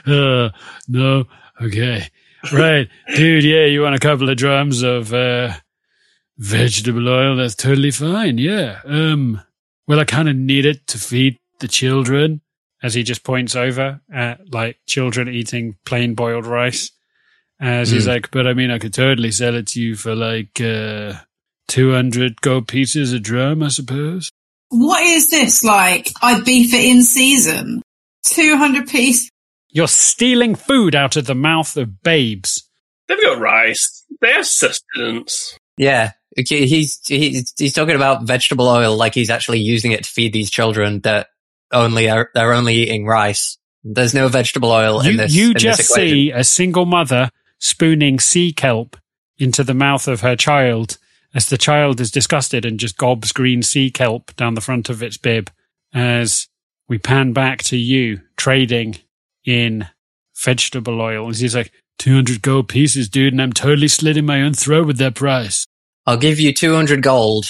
Uh, 0.07 0.51
no? 0.87 1.25
Okay. 1.63 2.09
Right. 2.53 2.89
Dude, 3.15 3.43
yeah, 3.43 3.65
you 3.65 3.81
want 3.81 3.95
a 3.95 3.99
couple 3.99 4.29
of 4.29 4.37
drums 4.37 4.83
of 4.83 5.15
uh, 5.15 5.55
vegetable 6.37 7.09
oil? 7.09 7.37
That's 7.37 7.55
totally 7.55 7.91
fine. 7.91 8.37
Yeah. 8.37 8.81
Um, 8.85 9.41
well, 9.89 9.99
I 9.99 10.05
kind 10.05 10.29
of 10.29 10.37
need 10.37 10.67
it 10.67 10.87
to 10.89 10.99
feed 10.99 11.39
the 11.61 11.69
children 11.69 12.43
as 12.83 12.93
he 12.93 13.03
just 13.03 13.25
points 13.25 13.57
over 13.57 14.03
at 14.13 14.53
like 14.53 14.77
children 14.87 15.29
eating 15.29 15.77
plain 15.87 16.15
boiled 16.15 16.45
rice. 16.47 16.91
As 17.61 17.91
he's 17.91 18.05
Mm. 18.05 18.09
like, 18.09 18.31
but 18.31 18.47
I 18.47 18.53
mean, 18.55 18.71
I 18.71 18.79
could 18.79 18.93
totally 18.93 19.31
sell 19.33 19.55
it 19.55 19.69
to 19.69 19.81
you 19.81 19.97
for 19.97 20.15
like 20.15 20.61
uh, 20.61 21.15
200 21.69 22.41
gold 22.43 22.69
pieces 22.69 23.13
a 23.13 23.19
drum, 23.19 23.63
I 23.63 23.69
suppose. 23.69 24.31
What 24.69 25.03
is 25.03 25.31
this 25.31 25.63
like? 25.65 26.11
I 26.23 26.41
beef 26.41 26.75
it 26.75 26.85
in 26.85 27.03
season. 27.03 27.83
200 28.25 28.89
piece. 28.89 29.31
You're 29.71 29.89
stealing 29.89 30.55
food 30.55 30.95
out 30.95 31.17
of 31.17 31.27
the 31.27 31.35
mouth 31.35 31.77
of 31.77 32.03
babes. 32.03 32.69
They've 33.09 33.21
got 33.23 33.39
rice. 33.41 34.05
They 34.21 34.33
have 34.33 34.47
sustenance. 34.47 35.57
Yeah, 35.77 36.13
he's 36.37 37.01
he's 37.07 37.53
he's 37.57 37.73
talking 37.75 37.95
about 37.95 38.23
vegetable 38.25 38.67
oil 38.67 38.97
like 38.97 39.15
he's 39.15 39.31
actually 39.31 39.61
using 39.61 39.93
it 39.93 40.05
to 40.05 40.11
feed 40.11 40.33
these 40.33 40.51
children 40.51 41.01
that 41.01 41.29
only 41.73 42.09
are 42.09 42.31
they're 42.35 42.53
only 42.55 42.75
eating 42.77 43.07
rice. 43.07 43.59
There's 43.85 44.15
no 44.15 44.29
vegetable 44.29 44.71
oil 44.73 45.01
in 45.01 45.17
this. 45.19 45.33
you 45.35 45.51
in 45.51 45.57
just 45.59 45.81
equation. 45.91 46.15
see 46.15 46.31
a 46.33 46.43
single 46.43 46.87
mother 46.87 47.31
spooning 47.59 48.21
sea 48.21 48.53
kelp 48.53 48.97
into 49.39 49.65
the 49.65 49.75
mouth 49.75 50.09
of 50.09 50.21
her 50.21 50.37
child 50.37 50.99
as 51.35 51.49
the 51.49 51.59
child 51.59 52.01
is 52.01 52.11
disgusted 52.11 52.65
and 52.65 52.81
just 52.81 52.97
gobs 52.97 53.33
green 53.33 53.63
sea 53.63 53.91
kelp 53.91 54.35
down 54.37 54.55
the 54.55 54.61
front 54.61 54.89
of 54.89 55.03
its 55.03 55.17
bib 55.17 55.51
as 55.95 56.49
we 56.89 56.99
pan 56.99 57.33
back 57.33 57.63
to 57.63 57.77
you 57.77 58.21
trading 58.37 58.97
in 59.45 59.87
vegetable 60.35 61.01
oil. 61.01 61.27
And 61.27 61.37
he's 61.37 61.55
like, 61.55 61.73
200 61.99 62.43
gold 62.43 62.69
pieces, 62.69 63.09
dude, 63.09 63.33
and 63.33 63.41
I'm 63.41 63.53
totally 63.53 63.89
slitting 63.89 64.27
my 64.27 64.43
own 64.43 64.53
throat 64.55 64.87
with 64.87 64.99
that 64.99 65.15
price. 65.15 65.67
I'll 66.07 66.17
give 66.19 66.39
you 66.39 66.53
200 66.53 67.03
gold 67.03 67.47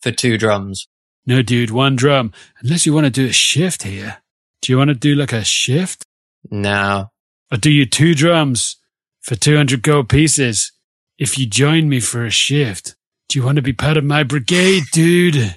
for 0.00 0.10
two 0.10 0.38
drums. 0.38 0.86
No, 1.26 1.42
dude, 1.42 1.70
one 1.70 1.96
drum. 1.96 2.32
Unless 2.62 2.86
you 2.86 2.94
want 2.94 3.04
to 3.04 3.10
do 3.10 3.26
a 3.26 3.32
shift 3.32 3.82
here. 3.82 4.18
Do 4.62 4.72
you 4.72 4.78
want 4.78 4.88
to 4.88 4.94
do 4.94 5.14
like 5.14 5.32
a 5.32 5.44
shift? 5.44 6.04
No. 6.50 7.10
I'll 7.50 7.58
do 7.58 7.70
you 7.70 7.86
two 7.86 8.14
drums 8.14 8.76
for 9.22 9.34
200 9.34 9.82
gold 9.82 10.08
pieces 10.08 10.72
if 11.18 11.38
you 11.38 11.46
join 11.46 11.88
me 11.88 12.00
for 12.00 12.24
a 12.24 12.30
shift. 12.30 12.94
Do 13.28 13.38
you 13.38 13.44
want 13.44 13.56
to 13.56 13.62
be 13.62 13.72
part 13.72 13.96
of 13.96 14.04
my 14.04 14.22
brigade, 14.22 14.84
dude? 14.92 15.56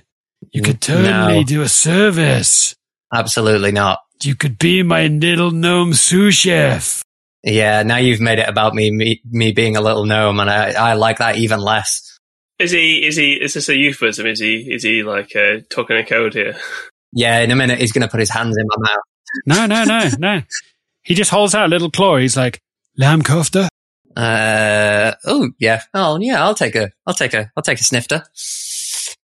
You 0.52 0.62
could 0.62 0.82
totally 0.82 1.10
No. 1.40 1.44
do 1.44 1.62
a 1.62 1.70
service. 1.70 2.76
Absolutely 3.14 3.72
not. 3.72 4.00
You 4.24 4.36
could 4.36 4.58
be 4.58 4.84
my 4.84 5.08
little 5.08 5.52
gnome 5.52 5.94
sous 5.94 6.36
chef. 6.36 7.02
Yeah, 7.44 7.84
now 7.84 7.98
you've 7.98 8.20
made 8.22 8.40
it 8.40 8.48
about 8.48 8.76
me, 8.76 8.92
me, 8.92 9.22
me 9.30 9.52
being 9.52 9.76
a 9.76 9.82
little 9.82 10.06
gnome, 10.06 10.40
and 10.40 10.50
I, 10.50 10.72
I 10.72 10.94
like 10.94 11.18
that 11.20 11.38
even 11.38 11.60
less. 11.60 12.18
Is 12.60 12.70
he? 12.72 13.04
Is 13.06 13.16
he? 13.16 13.34
Is 13.34 13.56
this 13.56 13.70
a 13.70 13.76
euphemism? 13.76 14.28
Is 14.28 14.40
he? 14.40 14.58
Is 14.72 14.84
he 14.84 15.02
like 15.02 15.36
uh, 15.36 15.62
talking 15.70 15.98
a 15.98 16.06
code 16.06 16.34
here? 16.34 16.56
Yeah, 17.14 17.40
in 17.40 17.52
a 17.52 17.58
minute 17.58 17.80
he's 17.80 17.92
going 17.92 18.04
to 18.04 18.08
put 18.08 18.22
his 18.22 18.30
hands 18.30 18.56
in 18.58 18.66
my 18.68 18.90
mouth. 18.90 19.04
No, 19.46 19.66
no, 19.66 19.84
no, 19.84 20.10
no. 20.18 20.42
He 21.04 21.14
just 21.14 21.30
holds 21.30 21.54
out 21.54 21.66
a 21.66 21.68
little 21.68 21.92
claw. 21.92 22.16
He's 22.16 22.38
like, 22.38 22.62
lamb 22.98 23.22
kofta? 23.22 23.68
Uh, 24.16 25.14
oh 25.26 25.52
yeah, 25.60 25.82
oh 25.94 26.20
yeah, 26.20 26.44
I'll 26.44 26.56
take 26.56 26.76
a, 26.76 26.92
I'll 27.08 27.14
take 27.14 27.34
a, 27.34 27.52
I'll 27.56 27.64
take 27.64 27.80
a 27.80 27.84
snifter. 27.84 28.24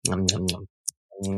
Nom, 0.08 0.26
nom, 0.32 0.46
nom. 0.46 0.68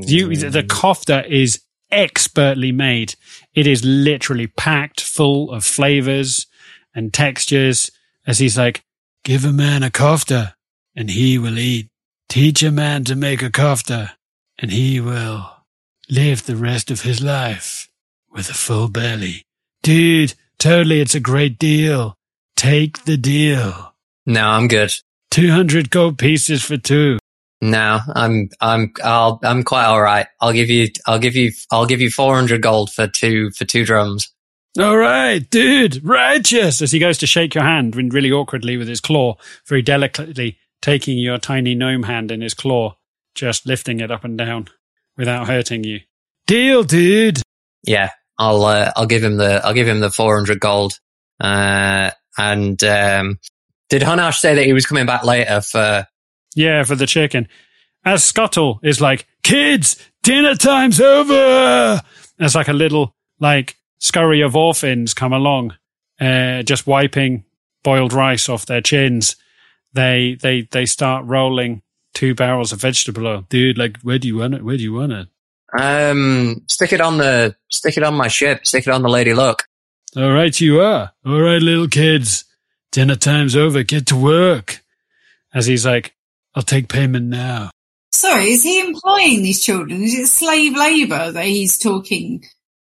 You, 0.02 0.36
the 0.36 0.64
kofta 0.64 1.26
is 1.28 1.62
expertly 1.92 2.72
made. 2.72 3.16
It 3.54 3.66
is 3.66 3.84
literally 3.86 4.48
packed 4.48 5.02
full 5.02 5.52
of 5.52 5.64
flavors 5.64 6.48
and 6.94 7.14
textures. 7.14 7.92
As 8.28 8.40
he's 8.40 8.58
like, 8.58 8.84
give 9.24 9.46
a 9.46 9.54
man 9.54 9.84
a 9.84 9.90
kofta 9.90 10.54
and 10.96 11.10
he 11.10 11.38
will 11.38 11.58
eat. 11.58 11.88
Teach 12.28 12.62
a 12.62 12.72
man 12.72 13.06
to 13.06 13.16
make 13.16 13.42
a 13.42 13.50
kofta 13.50 14.12
and 14.58 14.72
he 14.72 15.00
will 15.00 15.50
live 16.10 16.46
the 16.46 16.56
rest 16.56 16.92
of 16.92 17.02
his 17.02 17.22
life 17.22 17.90
with 18.32 18.50
a 18.50 18.54
full 18.54 18.90
belly. 18.90 19.44
Dude, 19.82 20.34
totally, 20.60 21.02
it's 21.02 21.16
a 21.16 21.20
great 21.20 21.58
deal. 21.58 22.16
Take 22.56 23.06
the 23.06 23.18
deal. 23.18 23.96
No, 24.26 24.48
I'm 24.48 24.68
good. 24.68 24.94
200 25.32 25.90
gold 25.90 26.18
pieces 26.18 26.64
for 26.64 26.78
two. 26.78 27.18
No, 27.62 28.00
I'm, 28.14 28.50
I'm, 28.62 28.94
I'll, 29.04 29.40
I'm 29.44 29.64
quite 29.64 29.86
all 29.86 30.02
right. 30.02 30.28
I'll 30.40 30.54
give 30.54 30.70
you, 30.70 30.88
I'll 31.06 31.20
give 31.20 31.36
you, 31.36 31.52
I'll 31.72 31.86
give 31.86 32.02
you 32.02 32.10
400 32.10 32.62
gold 32.62 32.92
for 32.92 33.08
two, 33.08 33.52
for 33.52 33.66
two 33.66 33.86
drums. 33.86 34.32
All 34.78 34.98
right, 34.98 35.50
dude, 35.50 36.04
righteous. 36.06 36.82
As 36.82 36.92
he 36.92 37.00
goes 37.00 37.18
to 37.18 37.28
shake 37.28 37.56
your 37.56 37.64
hand 37.64 37.96
really 37.96 38.32
awkwardly 38.32 38.78
with 38.78 38.88
his 38.88 39.02
claw, 39.02 39.36
very 39.68 39.82
delicately 39.82 40.58
taking 40.82 41.18
your 41.18 41.38
tiny 41.38 41.76
gnome 41.76 42.04
hand 42.04 42.32
in 42.32 42.42
his 42.42 42.54
claw, 42.54 42.96
just 43.36 43.66
lifting 43.66 44.00
it 44.00 44.12
up 44.12 44.24
and 44.24 44.38
down 44.38 44.68
without 45.18 45.48
hurting 45.48 45.84
you. 45.84 46.02
Deal, 46.48 46.84
dude. 46.84 47.42
Yeah, 47.84 48.12
I'll, 48.40 48.64
uh, 48.64 48.92
I'll 48.96 49.06
give 49.06 49.24
him 49.24 49.38
the, 49.38 49.62
I'll 49.64 49.74
give 49.74 49.88
him 49.88 50.00
the 50.00 50.10
400 50.10 50.60
gold. 50.60 50.94
Uh, 51.40 52.12
and, 52.38 52.84
um, 52.84 53.40
did 53.90 54.02
Hunnarsh 54.02 54.40
say 54.40 54.56
that 54.56 54.66
he 54.66 54.74
was 54.74 54.86
coming 54.86 55.06
back 55.06 55.24
later 55.24 55.62
for, 55.62 56.08
Yeah, 56.56 56.84
for 56.84 56.96
the 56.96 57.06
chicken. 57.06 57.48
As 58.06 58.24
Scuttle 58.24 58.80
is 58.82 59.02
like, 59.02 59.28
kids, 59.44 59.98
dinner 60.24 60.56
time's 60.56 61.02
over. 61.02 62.02
There's 62.38 62.56
like 62.56 62.70
a 62.70 62.74
little, 62.74 63.14
like, 63.40 63.76
scurry 64.00 64.42
of 64.42 64.56
orphans 64.56 65.14
come 65.14 65.34
along, 65.34 65.76
uh, 66.20 66.64
just 66.64 66.88
wiping 66.88 67.44
boiled 67.84 68.14
rice 68.14 68.48
off 68.50 68.66
their 68.66 68.82
chins. 68.82 69.36
They, 69.94 70.38
they, 70.42 70.68
they 70.72 70.86
start 70.86 71.26
rolling 71.26 71.82
two 72.14 72.36
barrels 72.36 72.72
of 72.72 72.82
vegetable 72.82 73.28
oil. 73.28 73.46
Dude, 73.50 73.78
like, 73.78 73.98
where 74.02 74.20
do 74.20 74.28
you 74.28 74.38
want 74.38 74.54
it? 74.54 74.64
Where 74.64 74.78
do 74.78 74.84
you 74.84 74.94
want 74.94 75.12
it? 75.12 75.28
Um, 75.78 76.64
stick 76.68 76.94
it 76.94 77.02
on 77.02 77.18
the, 77.18 77.56
stick 77.70 77.98
it 77.98 78.04
on 78.04 78.16
my 78.16 78.28
ship, 78.28 78.66
stick 78.66 78.88
it 78.88 78.92
on 78.94 79.02
the 79.02 79.10
Lady 79.10 79.34
Luck. 79.34 79.64
All 80.16 80.32
right, 80.32 80.60
you 80.60 80.82
are. 80.82 81.12
All 81.26 81.40
right, 81.42 81.62
little 81.62 81.88
kids. 81.88 82.46
Dinner 82.92 83.16
time's 83.16 83.56
over. 83.56 83.84
Get 83.84 84.08
to 84.08 84.16
work. 84.16 84.82
As 85.54 85.68
he's 85.68 85.86
like, 85.86 86.16
I'll 86.56 86.64
take 86.64 86.88
payment 86.90 87.28
now. 87.28 87.70
Sorry, 88.12 88.50
is 88.52 88.64
he 88.64 88.80
employing 88.80 89.44
these 89.44 89.64
children? 89.64 90.02
Is 90.04 90.14
it 90.16 90.28
slave 90.28 90.76
labour 90.76 91.32
that 91.32 91.46
he's 91.46 91.78
talking, 91.78 92.44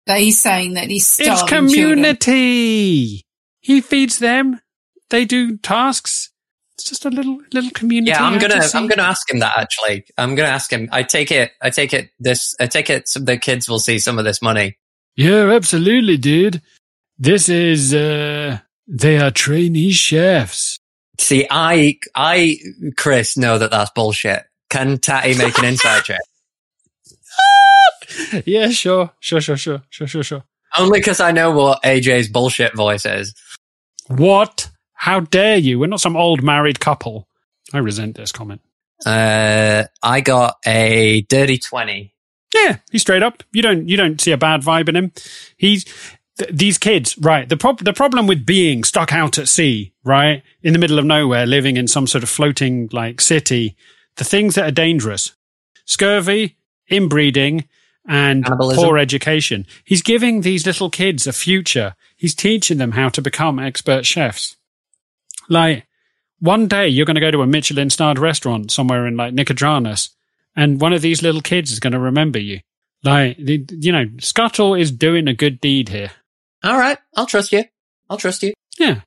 that 0.08 0.20
he's 0.20 0.41
saying 0.41 0.74
that 0.74 0.88
he's 0.90 1.20
It's 1.20 1.40
starving 1.41 1.70
children? 1.70 1.99
community. 1.99 3.24
He 3.60 3.82
feeds 3.82 4.18
them. 4.18 4.60
They 5.12 5.26
do 5.26 5.58
tasks. 5.58 6.31
It's 6.82 6.90
just 6.90 7.06
a 7.06 7.10
little 7.10 7.38
little 7.53 7.70
community. 7.72 8.10
Yeah, 8.10 8.24
I'm 8.24 8.40
gonna, 8.40 8.68
to. 8.68 8.78
I'm 8.78 8.88
gonna 8.88 9.03
ask 9.03 9.32
him 9.32 9.40
that 9.40 9.56
actually. 9.56 10.03
I'm 10.18 10.34
gonna 10.34 10.49
ask 10.49 10.72
him. 10.74 10.90
I 10.91 11.03
take 11.03 11.32
it, 11.32 11.52
I 11.62 11.70
take 11.70 11.94
it 11.94 12.10
this, 12.20 12.56
I 12.60 12.66
take 12.66 12.90
it 12.90 13.08
some, 13.08 13.26
the 13.26 13.38
kids 13.38 13.70
will 13.70 13.80
see 13.80 13.99
some 13.99 14.18
of 14.18 14.26
this 14.26 14.41
money. 14.41 14.78
Yeah, 15.16 15.52
absolutely, 15.52 16.18
dude. 16.18 16.62
This 17.20 17.49
is 17.49 17.94
uh 17.94 18.58
they 18.88 19.20
are 19.20 19.30
trainee 19.30 19.91
chefs. 19.91 20.80
See, 21.20 21.45
I, 21.52 21.99
I, 22.16 22.58
Chris, 22.98 23.38
know 23.38 23.60
that 23.60 23.70
that's 23.70 23.91
bullshit. 23.91 24.44
Can 24.72 24.98
Tatty 24.98 25.38
make 25.38 25.58
an 25.60 25.66
insight 25.66 26.03
check? 26.03 26.20
Yeah, 28.45 28.70
sure. 28.70 29.12
Sure, 29.20 29.40
sure, 29.40 29.56
sure. 29.56 29.84
Sure, 29.90 30.08
sure, 30.08 30.24
sure. 30.24 30.44
Only 30.78 30.99
because 30.99 31.20
I 31.20 31.32
know 31.32 31.52
what 31.52 31.82
AJ's 31.84 32.28
bullshit 32.28 32.76
voice 32.76 33.06
is. 33.06 33.34
What? 34.08 34.70
How 35.02 35.22
dare 35.22 35.57
you? 35.57 35.80
We're 35.80 35.88
not 35.88 35.99
some 35.99 36.15
old 36.15 36.44
married 36.44 36.80
couple. 36.80 37.28
I 37.73 37.80
resent 37.80 38.15
this 38.15 38.32
comment. 38.32 38.61
Uh, 39.03 39.86
I 40.03 40.22
got 40.22 40.57
a 40.64 41.22
dirty 41.22 41.57
20. 41.57 42.14
Yeah, 42.53 42.78
he's 42.91 43.02
straight 43.02 43.23
up. 43.23 43.41
You 43.52 43.64
don't 43.64 43.90
you 43.90 43.98
don't 43.98 44.22
see 44.22 44.32
a 44.32 44.38
bad 44.38 44.61
vibe 44.61 44.90
in 44.90 44.95
him. 44.95 45.11
He's 45.57 45.86
th- 46.38 46.52
these 46.53 46.78
kids, 46.78 47.18
right? 47.18 47.49
The 47.49 47.57
prob- 47.57 47.84
the 47.84 47.94
problem 47.94 48.28
with 48.28 48.45
being 48.45 48.84
stuck 48.84 49.11
out 49.11 49.40
at 49.40 49.48
sea, 49.49 49.91
right, 50.03 50.44
in 50.61 50.73
the 50.73 50.80
middle 50.80 50.99
of 50.99 51.06
nowhere, 51.06 51.48
living 51.48 51.78
in 51.78 51.88
some 51.88 52.06
sort 52.06 52.22
of 52.23 52.30
floating 52.30 52.88
like 52.91 53.22
city, 53.22 53.76
the 54.18 54.23
things 54.23 54.53
that 54.53 54.68
are 54.68 54.72
dangerous: 54.86 55.34
scurvy, 55.86 56.57
inbreeding, 56.91 57.68
and 58.07 58.45
Cannibalism. 58.45 58.84
poor 58.84 58.99
education. 58.99 59.65
He's 59.84 60.03
giving 60.03 60.41
these 60.41 60.68
little 60.68 60.91
kids 60.91 61.26
a 61.26 61.34
future. 61.34 61.95
He's 62.18 62.36
teaching 62.36 62.78
them 62.78 62.91
how 62.91 63.10
to 63.10 63.22
become 63.23 63.57
expert 63.57 64.06
chefs. 64.06 64.57
Like 65.52 65.86
one 66.40 66.68
day, 66.68 66.88
you're 66.88 67.06
going 67.06 67.15
to 67.15 67.22
go 67.22 67.30
to 67.30 67.41
a 67.41 67.48
Michelin-starred 67.48 68.18
restaurant 68.18 68.72
somewhere 68.72 69.06
in 69.06 69.18
like 69.18 69.34
Nicodranas, 69.34 70.10
and 70.56 70.80
one 70.80 70.94
of 70.94 71.02
these 71.02 71.22
little 71.22 71.41
kids 71.41 71.72
is 71.72 71.80
going 71.80 71.94
to 71.94 71.99
remember 71.99 72.40
you. 72.40 72.61
Like, 73.03 73.36
you 73.38 73.91
know, 73.91 74.06
Scuttle 74.19 74.76
is 74.76 74.91
doing 74.91 75.28
a 75.28 75.34
good 75.34 75.60
deed 75.60 75.90
here. 75.90 76.11
All 76.64 76.78
right. 76.78 76.98
I'll 77.15 77.26
trust 77.26 77.52
you. 77.52 77.64
I'll 78.10 78.18
trust 78.18 78.44
you. 78.44 78.53
Yeah. 78.78 79.02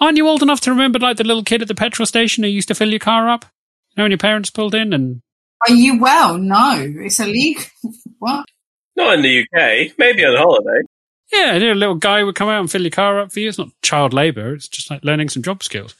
Aren't 0.00 0.18
you 0.18 0.28
old 0.28 0.42
enough 0.42 0.60
to 0.62 0.70
remember, 0.70 0.98
like, 0.98 1.16
the 1.16 1.24
little 1.24 1.42
kid 1.44 1.62
at 1.62 1.68
the 1.68 1.74
petrol 1.74 2.06
station 2.06 2.44
who 2.44 2.50
used 2.50 2.68
to 2.68 2.74
fill 2.74 2.90
your 2.90 2.98
car 2.98 3.28
up? 3.28 3.46
You 3.90 3.94
know, 3.96 4.04
when 4.04 4.10
your 4.10 4.18
parents 4.18 4.50
pulled 4.50 4.74
in 4.74 4.92
and 4.92 5.22
Are 5.66 5.74
you 5.74 5.98
well? 5.98 6.38
No, 6.38 6.74
it's 6.78 7.20
illegal. 7.20 7.64
What? 8.18 8.46
Not 8.94 9.14
in 9.14 9.22
the 9.22 9.40
UK. 9.40 9.98
Maybe 9.98 10.24
on 10.24 10.36
holiday. 10.36 10.86
Yeah, 11.32 11.56
a 11.56 11.74
little 11.74 11.94
guy 11.94 12.22
would 12.22 12.34
come 12.34 12.48
out 12.48 12.60
and 12.60 12.70
fill 12.70 12.82
your 12.82 12.90
car 12.90 13.18
up 13.18 13.32
for 13.32 13.40
you. 13.40 13.48
It's 13.48 13.58
not 13.58 13.70
child 13.82 14.12
labour. 14.12 14.54
It's 14.54 14.68
just 14.68 14.90
like 14.90 15.04
learning 15.04 15.30
some 15.30 15.42
job 15.42 15.62
skills. 15.62 15.94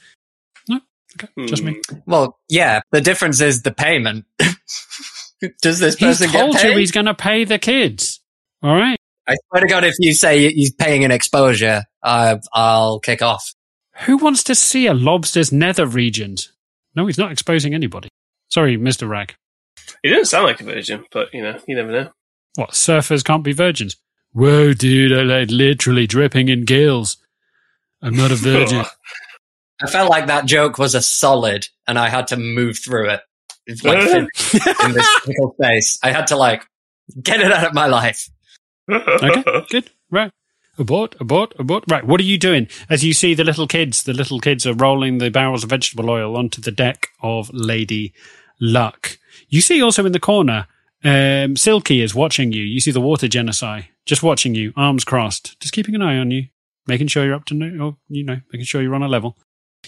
No, 0.69 0.79
okay, 1.17 1.47
just 1.47 1.63
me. 1.63 1.81
Well, 2.05 2.39
yeah. 2.49 2.81
The 2.91 3.01
difference 3.01 3.41
is 3.41 3.63
the 3.63 3.71
payment. 3.71 4.25
Does 5.61 5.79
this 5.79 5.95
He's 5.95 6.19
person 6.19 6.31
get 6.31 6.39
told 6.39 6.61
you 6.61 6.77
he's 6.77 6.91
going 6.91 7.07
to 7.07 7.13
pay 7.13 7.43
the 7.43 7.59
kids. 7.59 8.21
All 8.61 8.75
right. 8.75 8.97
I 9.27 9.35
swear 9.49 9.61
to 9.61 9.67
God, 9.67 9.83
if 9.83 9.95
you 9.99 10.13
say 10.13 10.49
he's 10.53 10.71
paying 10.71 11.03
an 11.03 11.11
exposure, 11.11 11.83
uh, 12.01 12.37
I'll 12.53 12.99
kick 12.99 13.21
off. 13.21 13.53
Who 14.05 14.17
wants 14.17 14.43
to 14.43 14.55
see 14.55 14.87
a 14.87 14.93
lobster's 14.93 15.51
nether 15.51 15.85
regions? 15.85 16.51
No, 16.95 17.07
he's 17.07 17.17
not 17.17 17.31
exposing 17.31 17.73
anybody. 17.73 18.09
Sorry, 18.49 18.77
Mr. 18.77 19.07
Rag. 19.07 19.35
He 20.01 20.09
didn't 20.09 20.25
sound 20.25 20.45
like 20.45 20.61
a 20.61 20.63
virgin, 20.63 21.05
but 21.11 21.33
you 21.33 21.41
know, 21.41 21.59
you 21.67 21.75
never 21.75 21.91
know. 21.91 22.11
What, 22.55 22.71
surfers 22.71 23.23
can't 23.23 23.43
be 23.43 23.53
virgins? 23.53 23.97
Whoa, 24.33 24.73
dude, 24.73 25.13
I 25.13 25.21
like 25.21 25.51
literally 25.51 26.07
dripping 26.07 26.49
in 26.49 26.65
gills. 26.65 27.17
I'm 28.01 28.15
not 28.15 28.31
a 28.31 28.35
virgin. 28.35 28.83
I 29.81 29.87
felt 29.87 30.09
like 30.09 30.27
that 30.27 30.45
joke 30.45 30.77
was 30.77 30.95
a 30.95 31.01
solid, 31.01 31.67
and 31.87 31.99
I 31.99 32.09
had 32.09 32.27
to 32.27 32.37
move 32.37 32.79
through 32.79 33.09
it. 33.11 33.21
It's 33.67 33.83
like 33.83 33.99
in 34.07 34.27
this 34.93 35.07
physical 35.19 35.55
space. 35.59 35.99
I 36.03 36.11
had 36.11 36.27
to 36.27 36.35
like 36.35 36.65
get 37.21 37.41
it 37.41 37.51
out 37.51 37.67
of 37.67 37.73
my 37.73 37.85
life. 37.85 38.29
okay, 38.89 39.43
good. 39.69 39.89
Right. 40.09 40.31
Abort, 40.79 41.15
abort, 41.19 41.53
abort. 41.59 41.83
Right. 41.87 42.03
What 42.03 42.19
are 42.19 42.25
you 42.25 42.39
doing? 42.39 42.67
As 42.89 43.03
you 43.03 43.13
see 43.13 43.35
the 43.35 43.43
little 43.43 43.67
kids, 43.67 44.03
the 44.03 44.13
little 44.13 44.39
kids 44.39 44.65
are 44.65 44.73
rolling 44.73 45.19
the 45.19 45.29
barrels 45.29 45.63
of 45.63 45.69
vegetable 45.69 46.09
oil 46.09 46.35
onto 46.35 46.61
the 46.61 46.71
deck 46.71 47.09
of 47.21 47.51
Lady 47.53 48.13
Luck. 48.59 49.19
You 49.49 49.61
see 49.61 49.81
also 49.81 50.05
in 50.05 50.11
the 50.11 50.19
corner, 50.19 50.67
um, 51.03 51.55
Silky 51.55 52.01
is 52.01 52.15
watching 52.15 52.51
you. 52.51 52.63
You 52.63 52.79
see 52.79 52.91
the 52.91 53.01
water 53.01 53.27
genasi 53.27 53.87
just 54.05 54.23
watching 54.23 54.55
you, 54.55 54.73
arms 54.75 55.03
crossed, 55.03 55.59
just 55.59 55.73
keeping 55.73 55.95
an 55.95 56.01
eye 56.01 56.17
on 56.17 56.31
you, 56.31 56.47
making 56.87 57.07
sure 57.07 57.25
you're 57.25 57.35
up 57.35 57.45
to, 57.45 57.53
no- 57.53 57.85
or, 57.85 57.97
you 58.09 58.23
know, 58.23 58.37
making 58.51 58.65
sure 58.65 58.81
you're 58.81 58.95
on 58.95 59.03
a 59.03 59.07
level. 59.07 59.37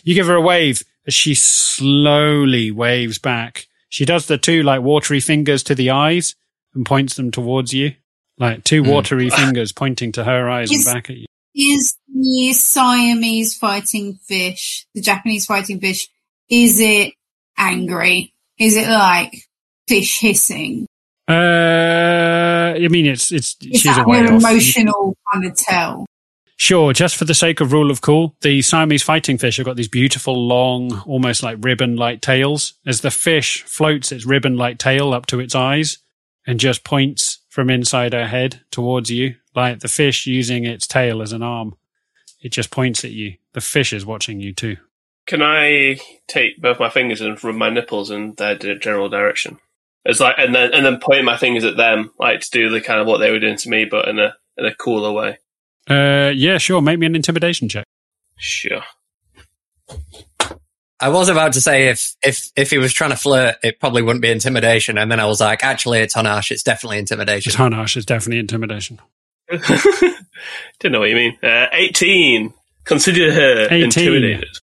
You 0.03 0.13
give 0.15 0.27
her 0.27 0.35
a 0.35 0.41
wave 0.41 0.83
as 1.07 1.13
she 1.13 1.35
slowly 1.35 2.71
waves 2.71 3.17
back. 3.17 3.67
She 3.89 4.05
does 4.05 4.27
the 4.27 4.37
two 4.37 4.63
like 4.63 4.81
watery 4.81 5.19
fingers 5.19 5.63
to 5.63 5.75
the 5.75 5.91
eyes 5.91 6.35
and 6.73 6.85
points 6.85 7.15
them 7.15 7.31
towards 7.31 7.73
you. 7.73 7.93
Like 8.37 8.65
two 8.65 8.83
watery 8.83 9.29
fingers 9.29 9.71
pointing 9.71 10.11
to 10.13 10.23
her 10.23 10.49
eyes 10.49 10.69
and 10.71 10.83
back 10.83 11.09
at 11.09 11.17
you. 11.17 11.25
Is 11.55 11.95
the 12.13 12.51
Siamese 12.51 13.57
fighting 13.57 14.19
fish, 14.27 14.85
the 14.93 14.99
Japanese 14.99 15.45
fighting 15.45 15.79
fish, 15.79 16.09
is 16.49 16.81
it 16.81 17.13
angry? 17.57 18.33
Is 18.59 18.75
it 18.75 18.89
like 18.89 19.33
fish 19.87 20.19
hissing? 20.19 20.85
Uh, 21.29 22.24
I 22.75 22.87
mean, 22.87 23.05
it's, 23.05 23.31
it's, 23.31 23.55
Is 23.61 23.81
she's 23.81 23.91
a 23.93 23.95
that 23.95 24.07
way 24.07 24.19
an 24.19 24.25
off. 24.27 24.41
emotional 24.41 25.17
kind 25.31 25.45
of 25.45 25.55
tell? 25.55 26.05
Sure, 26.57 26.93
just 26.93 27.17
for 27.17 27.25
the 27.25 27.33
sake 27.33 27.59
of 27.59 27.73
rule 27.73 27.91
of 27.91 27.99
cool, 28.01 28.35
the 28.41 28.61
Siamese 28.61 29.03
fighting 29.03 29.37
fish 29.37 29.57
have 29.57 29.65
got 29.65 29.75
these 29.75 29.89
beautiful, 29.89 30.47
long, 30.47 31.01
almost 31.05 31.43
like 31.43 31.57
ribbon 31.59 31.97
like 31.97 32.21
tails. 32.21 32.75
As 32.85 33.01
the 33.01 33.11
fish 33.11 33.63
floats 33.63 34.11
its 34.11 34.25
ribbon 34.25 34.55
like 34.55 34.77
tail 34.77 35.13
up 35.13 35.25
to 35.27 35.39
its 35.41 35.53
eyes 35.53 35.97
and 36.47 36.59
just 36.59 36.85
points 36.85 37.39
from 37.49 37.69
inside 37.69 38.13
her 38.13 38.27
head 38.27 38.61
towards 38.71 39.09
you, 39.09 39.35
like 39.53 39.79
the 39.79 39.89
fish 39.89 40.25
using 40.27 40.65
its 40.65 40.87
tail 40.87 41.21
as 41.21 41.33
an 41.33 41.43
arm. 41.43 41.75
It 42.41 42.53
just 42.53 42.71
points 42.71 43.03
at 43.03 43.11
you. 43.11 43.35
The 43.53 43.61
fish 43.61 43.91
is 43.91 44.05
watching 44.05 44.39
you 44.39 44.53
too. 44.53 44.77
Can 45.25 45.41
I 45.41 45.99
take 46.27 46.61
both 46.61 46.79
my 46.79 46.89
fingers 46.89 47.19
and 47.19 47.41
rub 47.43 47.55
my 47.55 47.69
nipples 47.69 48.11
in 48.11 48.33
their 48.35 48.55
general 48.55 49.09
direction? 49.09 49.57
It's 50.05 50.19
like, 50.19 50.35
and 50.37 50.53
then 50.53 50.73
and 50.73 50.85
then 50.85 50.99
pointing 50.99 51.25
my 51.25 51.37
fingers 51.37 51.63
at 51.63 51.77
them, 51.77 52.11
like 52.19 52.41
to 52.41 52.49
do 52.51 52.69
the 52.69 52.81
kind 52.81 52.99
of 52.99 53.07
what 53.07 53.17
they 53.17 53.31
were 53.31 53.39
doing 53.39 53.57
to 53.57 53.69
me, 53.69 53.85
but 53.85 54.07
in 54.07 54.19
a 54.19 54.35
in 54.57 54.65
a 54.65 54.73
cooler 54.75 55.11
way. 55.11 55.39
Uh, 55.89 56.31
yeah, 56.35 56.57
sure. 56.57 56.81
Make 56.81 56.99
me 56.99 57.05
an 57.05 57.15
intimidation 57.15 57.69
check. 57.69 57.85
Sure. 58.37 58.83
I 60.99 61.09
was 61.09 61.27
about 61.27 61.53
to 61.53 61.61
say 61.61 61.89
if 61.89 62.15
if 62.23 62.51
if 62.55 62.69
he 62.69 62.77
was 62.77 62.93
trying 62.93 63.09
to 63.09 63.17
flirt, 63.17 63.55
it 63.63 63.79
probably 63.79 64.01
wouldn't 64.01 64.21
be 64.21 64.31
intimidation, 64.31 64.97
and 64.97 65.11
then 65.11 65.19
I 65.19 65.25
was 65.25 65.41
like, 65.41 65.63
actually, 65.63 65.99
it's 65.99 66.15
Hunnarsh. 66.15 66.51
It's 66.51 66.63
definitely 66.63 66.99
intimidation. 66.99 67.49
It's 67.49 67.57
Hunnarsh. 67.57 67.97
It's 67.97 68.05
definitely 68.05 68.39
intimidation. 68.39 69.01
Didn't 69.49 70.91
know 70.91 70.99
what 70.99 71.09
you 71.09 71.15
mean. 71.15 71.37
Uh, 71.43 71.67
Eighteen. 71.73 72.53
Consider 72.85 73.33
her 73.33 73.65
18. 73.65 73.83
intimidated. 73.83 74.59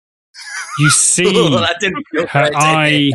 You 0.81 0.91
see 0.91 1.25
that 1.51 1.77
didn't 1.81 2.05
feel 2.11 2.27
her 2.27 2.51
great, 2.51 2.55
eye 2.57 3.11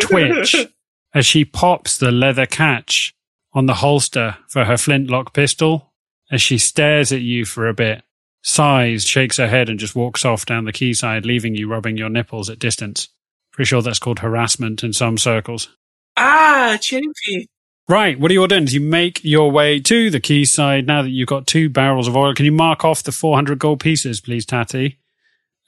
twitch 0.00 0.56
as 1.14 1.26
she 1.26 1.44
pops 1.44 1.98
the 1.98 2.12
leather 2.12 2.46
catch 2.46 3.14
on 3.52 3.66
the 3.66 3.74
holster 3.74 4.36
for 4.48 4.64
her 4.64 4.76
flintlock 4.76 5.32
pistol 5.32 5.92
as 6.30 6.40
she 6.40 6.58
stares 6.58 7.12
at 7.12 7.20
you 7.20 7.44
for 7.44 7.68
a 7.68 7.74
bit, 7.74 8.02
sighs, 8.42 9.04
shakes 9.04 9.36
her 9.38 9.48
head, 9.48 9.68
and 9.68 9.80
just 9.80 9.96
walks 9.96 10.24
off 10.24 10.46
down 10.46 10.64
the 10.64 10.72
quayside, 10.72 11.26
leaving 11.26 11.54
you 11.54 11.68
rubbing 11.68 11.96
your 11.96 12.08
nipples 12.08 12.48
at 12.48 12.58
distance. 12.58 13.08
Pretty 13.52 13.68
sure 13.68 13.82
that's 13.82 13.98
called 13.98 14.20
harassment 14.20 14.84
in 14.84 14.92
some 14.92 15.18
circles. 15.18 15.68
Ah, 16.16 16.76
Chimpy. 16.80 17.46
Right, 17.88 18.20
what 18.20 18.30
are 18.30 18.34
you 18.34 18.42
all 18.42 18.46
doing? 18.46 18.64
As 18.64 18.74
you 18.74 18.80
make 18.80 19.24
your 19.24 19.50
way 19.50 19.80
to 19.80 20.10
the 20.10 20.20
quayside, 20.20 20.86
now 20.86 21.02
that 21.02 21.10
you've 21.10 21.26
got 21.26 21.48
two 21.48 21.68
barrels 21.68 22.06
of 22.06 22.16
oil, 22.16 22.34
can 22.34 22.44
you 22.44 22.52
mark 22.52 22.84
off 22.84 23.02
the 23.02 23.10
400 23.10 23.58
gold 23.58 23.80
pieces, 23.80 24.20
please, 24.20 24.46
Tatty? 24.46 25.00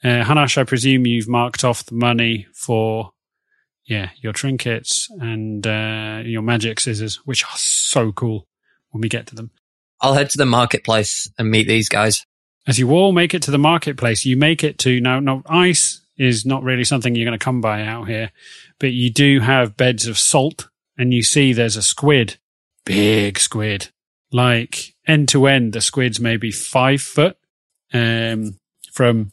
Uh, 0.01 0.23
Hunnarsh, 0.23 0.57
I 0.57 0.63
presume 0.63 1.05
you've 1.05 1.27
marked 1.27 1.63
off 1.63 1.85
the 1.85 1.95
money 1.95 2.47
for, 2.53 3.11
yeah, 3.85 4.09
your 4.21 4.33
trinkets 4.33 5.09
and 5.19 5.65
uh, 5.65 6.21
your 6.23 6.41
magic 6.41 6.79
scissors, 6.79 7.17
which 7.25 7.43
are 7.43 7.57
so 7.57 8.11
cool 8.11 8.47
when 8.91 9.01
we 9.01 9.09
get 9.09 9.27
to 9.27 9.35
them. 9.35 9.51
I'll 10.01 10.13
head 10.13 10.29
to 10.31 10.37
the 10.37 10.45
marketplace 10.45 11.29
and 11.37 11.49
meet 11.49 11.67
these 11.67 11.89
guys. 11.89 12.25
As 12.67 12.79
you 12.79 12.91
all 12.91 13.11
make 13.11 13.33
it 13.33 13.41
to 13.43 13.51
the 13.51 13.57
marketplace, 13.57 14.25
you 14.25 14.37
make 14.37 14.63
it 14.63 14.77
to 14.79 15.01
now. 15.01 15.19
Now, 15.19 15.43
ice 15.47 16.01
is 16.17 16.45
not 16.45 16.63
really 16.63 16.83
something 16.83 17.15
you're 17.15 17.25
going 17.25 17.37
to 17.37 17.43
come 17.43 17.61
by 17.61 17.83
out 17.83 18.07
here, 18.07 18.31
but 18.79 18.91
you 18.91 19.09
do 19.09 19.39
have 19.39 19.75
beds 19.75 20.07
of 20.07 20.17
salt, 20.17 20.69
and 20.97 21.13
you 21.13 21.23
see 21.23 21.51
there's 21.51 21.75
a 21.75 21.81
squid, 21.81 22.37
big 22.85 23.39
squid, 23.39 23.89
like 24.31 24.93
end 25.07 25.27
to 25.29 25.47
end. 25.47 25.73
The 25.73 25.81
squid's 25.81 26.19
maybe 26.19 26.51
five 26.51 27.01
foot, 27.01 27.37
um, 27.93 28.59
from 28.91 29.31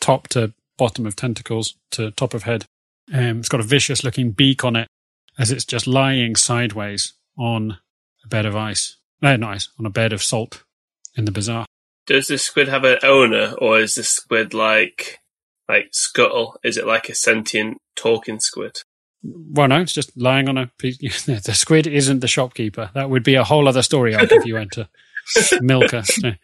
top 0.00 0.28
to 0.28 0.52
bottom 0.76 1.06
of 1.06 1.16
tentacles 1.16 1.74
to 1.92 2.10
top 2.12 2.34
of 2.34 2.44
head. 2.44 2.66
Um, 3.12 3.38
it's 3.40 3.48
got 3.48 3.60
a 3.60 3.64
vicious 3.64 4.04
looking 4.04 4.32
beak 4.32 4.64
on 4.64 4.76
it, 4.76 4.88
as 5.38 5.50
it's 5.50 5.64
just 5.64 5.86
lying 5.86 6.36
sideways 6.36 7.14
on 7.36 7.78
a 8.24 8.28
bed 8.28 8.46
of 8.46 8.56
ice. 8.56 8.96
No, 9.20 9.36
not 9.36 9.54
ice, 9.54 9.68
on 9.78 9.86
a 9.86 9.90
bed 9.90 10.12
of 10.12 10.22
salt 10.22 10.64
in 11.16 11.24
the 11.24 11.32
bazaar. 11.32 11.66
Does 12.06 12.28
this 12.28 12.42
squid 12.42 12.68
have 12.68 12.84
an 12.84 12.98
owner, 13.02 13.54
or 13.60 13.78
is 13.80 13.94
this 13.96 14.08
squid 14.08 14.54
like 14.54 15.18
like 15.68 15.88
Scuttle? 15.92 16.58
Is 16.64 16.76
it 16.76 16.86
like 16.86 17.08
a 17.08 17.14
sentient 17.14 17.78
talking 17.96 18.40
squid? 18.40 18.82
Well, 19.22 19.68
no, 19.68 19.80
it's 19.80 19.92
just 19.92 20.16
lying 20.16 20.48
on 20.48 20.56
a 20.56 20.70
piece. 20.78 20.98
the 21.26 21.54
squid 21.54 21.86
isn't 21.86 22.20
the 22.20 22.28
shopkeeper. 22.28 22.90
That 22.94 23.10
would 23.10 23.24
be 23.24 23.34
a 23.34 23.44
whole 23.44 23.68
other 23.68 23.82
story 23.82 24.14
arc 24.14 24.32
if 24.32 24.46
you 24.46 24.54
went 24.54 24.72
to 24.72 24.88
Milker. 25.60 26.02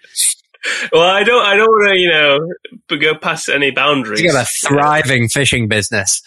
So, 0.64 0.88
Well, 0.92 1.10
I 1.10 1.22
don't. 1.24 1.44
I 1.44 1.56
don't 1.56 1.68
want 1.68 1.90
to, 1.90 1.98
you 1.98 2.10
know, 2.10 2.98
go 2.98 3.14
past 3.14 3.48
any 3.48 3.70
boundaries. 3.70 4.20
You 4.20 4.32
got 4.32 4.44
a 4.44 4.66
thriving 4.66 5.28
fishing 5.28 5.68
business. 5.68 6.22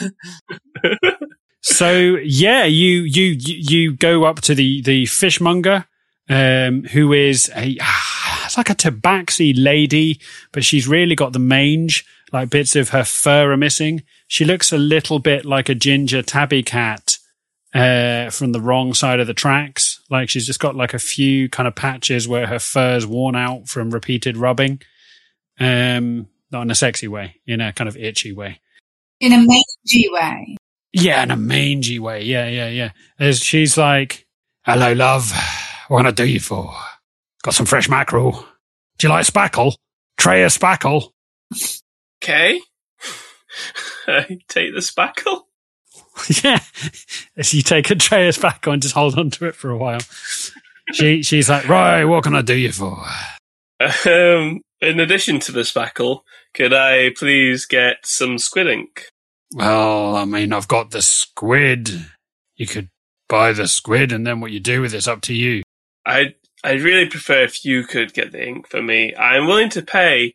so 1.62 2.16
yeah, 2.22 2.64
you 2.64 3.02
you 3.02 3.24
you 3.24 3.54
you 3.58 3.96
go 3.96 4.24
up 4.24 4.40
to 4.42 4.54
the 4.54 4.82
the 4.82 5.06
fishmonger, 5.06 5.86
um, 6.28 6.84
who 6.84 7.12
is 7.12 7.50
a 7.56 7.76
it's 8.44 8.56
like 8.56 8.70
a 8.70 8.74
tabaxi 8.74 9.54
lady, 9.56 10.20
but 10.52 10.64
she's 10.64 10.88
really 10.88 11.14
got 11.14 11.32
the 11.32 11.38
mange. 11.38 12.04
Like 12.32 12.50
bits 12.50 12.76
of 12.76 12.90
her 12.90 13.04
fur 13.04 13.52
are 13.52 13.56
missing. 13.56 14.02
She 14.28 14.44
looks 14.44 14.72
a 14.72 14.78
little 14.78 15.18
bit 15.18 15.44
like 15.44 15.68
a 15.68 15.74
ginger 15.74 16.22
tabby 16.22 16.62
cat 16.62 17.18
uh, 17.74 18.30
from 18.30 18.52
the 18.52 18.60
wrong 18.60 18.94
side 18.94 19.18
of 19.18 19.26
the 19.26 19.34
tracks. 19.34 19.89
Like 20.10 20.28
she's 20.28 20.46
just 20.46 20.60
got 20.60 20.74
like 20.74 20.92
a 20.92 20.98
few 20.98 21.48
kind 21.48 21.66
of 21.66 21.74
patches 21.74 22.26
where 22.26 22.46
her 22.46 22.58
fur's 22.58 23.06
worn 23.06 23.36
out 23.36 23.68
from 23.68 23.90
repeated 23.90 24.36
rubbing. 24.36 24.82
Um, 25.58 26.28
not 26.50 26.62
in 26.62 26.70
a 26.70 26.74
sexy 26.74 27.06
way, 27.06 27.36
in 27.46 27.60
a 27.60 27.72
kind 27.72 27.88
of 27.88 27.96
itchy 27.96 28.32
way. 28.32 28.60
In 29.20 29.32
a 29.32 29.38
mangy 29.38 30.08
way. 30.10 30.56
Yeah, 30.92 31.22
in 31.22 31.30
a 31.30 31.36
mangy 31.36 31.98
way. 31.98 32.22
Yeah, 32.24 32.48
yeah, 32.48 32.68
yeah. 32.68 32.90
As 33.18 33.40
she's 33.40 33.76
like, 33.78 34.26
"Hello, 34.64 34.92
love. 34.92 35.32
What 35.88 35.98
can 35.98 36.06
I 36.06 36.10
do 36.10 36.26
you 36.26 36.40
for? 36.40 36.74
Got 37.42 37.54
some 37.54 37.66
fresh 37.66 37.88
mackerel. 37.88 38.44
Do 38.98 39.06
you 39.06 39.12
like 39.12 39.26
spackle? 39.26 39.74
Tray 40.16 40.42
of 40.42 40.52
spackle." 40.52 41.12
Okay. 42.22 42.60
I 44.06 44.38
take 44.48 44.74
the 44.74 44.80
spackle. 44.80 45.42
yeah. 46.44 46.60
As 47.36 47.54
you 47.54 47.62
take 47.62 47.90
a 47.90 47.94
tray 47.94 48.28
of 48.28 48.36
spackle 48.36 48.72
and 48.72 48.82
just 48.82 48.94
hold 48.94 49.18
on 49.18 49.30
to 49.30 49.46
it 49.46 49.54
for 49.54 49.70
a 49.70 49.76
while. 49.76 50.00
She 50.92 51.22
she's 51.22 51.48
like, 51.48 51.68
"Right, 51.68 52.04
what 52.04 52.24
can 52.24 52.34
I 52.34 52.42
do 52.42 52.54
you 52.54 52.72
for?" 52.72 53.04
Um, 53.80 54.60
in 54.80 55.00
addition 55.00 55.40
to 55.40 55.52
the 55.52 55.60
spackle, 55.60 56.20
could 56.54 56.72
I 56.72 57.10
please 57.16 57.66
get 57.66 58.04
some 58.04 58.38
squid 58.38 58.66
ink? 58.66 59.06
Well, 59.54 60.16
I 60.16 60.24
mean, 60.24 60.52
I've 60.52 60.68
got 60.68 60.90
the 60.90 61.02
squid. 61.02 62.06
You 62.56 62.66
could 62.66 62.88
buy 63.28 63.52
the 63.52 63.68
squid, 63.68 64.12
and 64.12 64.26
then 64.26 64.40
what 64.40 64.50
you 64.50 64.60
do 64.60 64.80
with 64.80 64.94
it's 64.94 65.08
up 65.08 65.20
to 65.22 65.34
you. 65.34 65.62
I 66.04 66.34
I'd 66.62 66.82
really 66.82 67.06
prefer 67.06 67.42
if 67.44 67.64
you 67.64 67.84
could 67.84 68.12
get 68.12 68.32
the 68.32 68.46
ink 68.46 68.68
for 68.68 68.82
me. 68.82 69.14
I'm 69.14 69.46
willing 69.46 69.70
to 69.70 69.82
pay, 69.82 70.34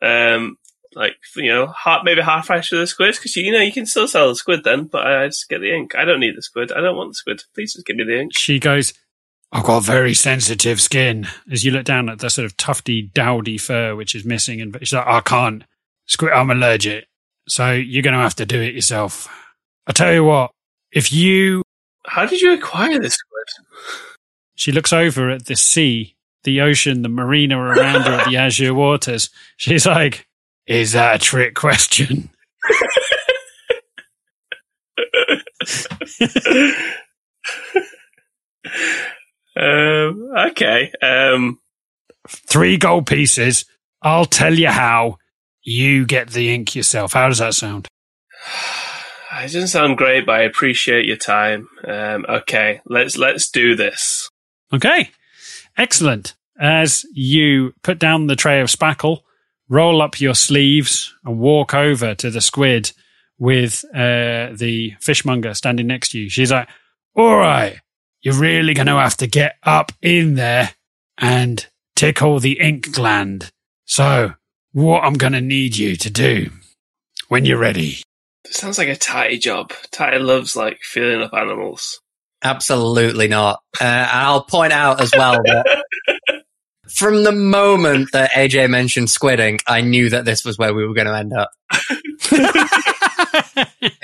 um, 0.00 0.56
like 0.96 1.16
you 1.36 1.52
know, 1.52 1.66
half, 1.66 2.02
maybe 2.04 2.22
half 2.22 2.46
price 2.46 2.68
for 2.68 2.76
the 2.76 2.86
squid 2.86 3.14
because 3.14 3.36
you 3.36 3.52
know 3.52 3.60
you 3.60 3.72
can 3.72 3.84
still 3.84 4.08
sell 4.08 4.28
the 4.28 4.34
squid 4.34 4.64
then, 4.64 4.84
but 4.84 5.06
I 5.06 5.26
just 5.26 5.48
get 5.48 5.60
the 5.60 5.72
ink. 5.72 5.94
I 5.94 6.06
don't 6.06 6.20
need 6.20 6.36
the 6.36 6.42
squid. 6.42 6.72
I 6.72 6.80
don't 6.80 6.96
want 6.96 7.10
the 7.10 7.14
squid. 7.14 7.42
Please 7.54 7.74
just 7.74 7.86
give 7.86 7.96
me 7.96 8.04
the 8.04 8.18
ink. 8.18 8.32
She 8.34 8.58
goes, 8.58 8.94
I've 9.52 9.64
got 9.64 9.84
very 9.84 10.14
sensitive 10.14 10.80
skin. 10.80 11.28
As 11.52 11.64
you 11.64 11.70
look 11.70 11.84
down 11.84 12.08
at 12.08 12.18
the 12.18 12.30
sort 12.30 12.46
of 12.46 12.56
tufty, 12.56 13.02
dowdy 13.02 13.58
fur 13.58 13.94
which 13.94 14.14
is 14.14 14.24
missing, 14.24 14.60
and 14.60 14.74
she's 14.80 14.94
like, 14.94 15.06
I 15.06 15.20
can't. 15.20 15.64
Squid, 16.06 16.32
I'm 16.32 16.50
allergic. 16.50 17.06
So 17.46 17.72
you're 17.72 18.02
going 18.02 18.14
to 18.14 18.20
have 18.20 18.36
to 18.36 18.46
do 18.46 18.60
it 18.60 18.74
yourself. 18.74 19.28
I 19.86 19.92
tell 19.92 20.12
you 20.12 20.24
what, 20.24 20.50
if 20.92 21.12
you 21.12 21.62
How 22.06 22.24
did 22.24 22.40
you 22.40 22.54
acquire 22.54 22.98
this 22.98 23.14
squid? 23.14 23.66
She 24.54 24.72
looks 24.72 24.92
over 24.92 25.28
at 25.28 25.44
the 25.44 25.56
sea, 25.56 26.16
the 26.44 26.62
ocean, 26.62 27.02
the 27.02 27.10
marina 27.10 27.58
around 27.58 28.02
her 28.02 28.12
at 28.12 28.28
the 28.30 28.36
azure 28.38 28.72
waters. 28.72 29.28
She's 29.58 29.84
like, 29.86 30.25
Is 30.66 30.92
that 30.92 31.16
a 31.16 31.18
trick 31.18 31.54
question? 31.54 32.30
um, 39.56 40.30
okay. 40.50 40.92
Um, 41.02 41.58
Three 42.28 42.76
gold 42.76 43.06
pieces. 43.06 43.64
I'll 44.02 44.24
tell 44.24 44.54
you 44.54 44.68
how. 44.68 45.18
You 45.62 46.06
get 46.06 46.30
the 46.30 46.54
ink 46.54 46.76
yourself. 46.76 47.12
How 47.12 47.28
does 47.28 47.38
that 47.38 47.54
sound? 47.54 47.88
it 49.32 49.52
doesn't 49.52 49.68
sound 49.68 49.98
great, 49.98 50.26
but 50.26 50.36
I 50.36 50.42
appreciate 50.42 51.06
your 51.06 51.16
time. 51.16 51.68
Um, 51.86 52.24
okay, 52.28 52.80
let's 52.86 53.16
let's 53.16 53.50
do 53.50 53.74
this. 53.74 54.30
Okay. 54.72 55.10
Excellent. 55.76 56.34
As 56.58 57.04
you 57.12 57.74
put 57.82 57.98
down 57.98 58.28
the 58.28 58.36
tray 58.36 58.60
of 58.60 58.68
spackle, 58.68 59.20
roll 59.68 60.02
up 60.02 60.20
your 60.20 60.34
sleeves 60.34 61.14
and 61.24 61.38
walk 61.38 61.74
over 61.74 62.14
to 62.14 62.30
the 62.30 62.40
squid 62.40 62.92
with 63.38 63.84
uh, 63.94 64.54
the 64.54 64.94
fishmonger 65.00 65.54
standing 65.54 65.86
next 65.86 66.10
to 66.10 66.18
you. 66.18 66.28
She's 66.28 66.52
like, 66.52 66.68
all 67.14 67.36
right, 67.36 67.80
you're 68.22 68.34
really 68.34 68.74
going 68.74 68.86
to 68.86 68.96
have 68.96 69.16
to 69.18 69.26
get 69.26 69.56
up 69.62 69.92
in 70.02 70.34
there 70.34 70.70
and 71.18 71.66
tickle 71.94 72.40
the 72.40 72.60
ink 72.60 72.92
gland. 72.92 73.50
So 73.84 74.34
what 74.72 75.04
I'm 75.04 75.14
going 75.14 75.32
to 75.32 75.40
need 75.40 75.76
you 75.76 75.96
to 75.96 76.10
do 76.10 76.50
when 77.28 77.44
you're 77.44 77.58
ready. 77.58 78.02
sounds 78.46 78.78
like 78.78 78.88
a 78.88 78.96
tidy 78.96 79.38
job. 79.38 79.72
Tidy 79.90 80.18
loves 80.18 80.56
like 80.56 80.78
feeling 80.82 81.22
up 81.22 81.34
animals. 81.34 82.00
Absolutely 82.42 83.28
not. 83.28 83.60
Uh, 83.80 83.84
and 83.84 84.10
I'll 84.10 84.44
point 84.44 84.72
out 84.72 85.00
as 85.00 85.12
well 85.16 85.40
that 85.44 85.84
from 86.88 87.24
the 87.24 87.32
moment 87.32 88.10
that 88.12 88.30
AJ 88.32 88.70
mentioned 88.70 89.10
squid 89.10 89.40
ink, 89.40 89.62
I 89.66 89.80
knew 89.80 90.10
that 90.10 90.24
this 90.24 90.44
was 90.44 90.58
where 90.58 90.74
we 90.74 90.86
were 90.86 90.94
going 90.94 91.06
to 91.06 91.16
end 91.16 91.32
up. 91.32 91.50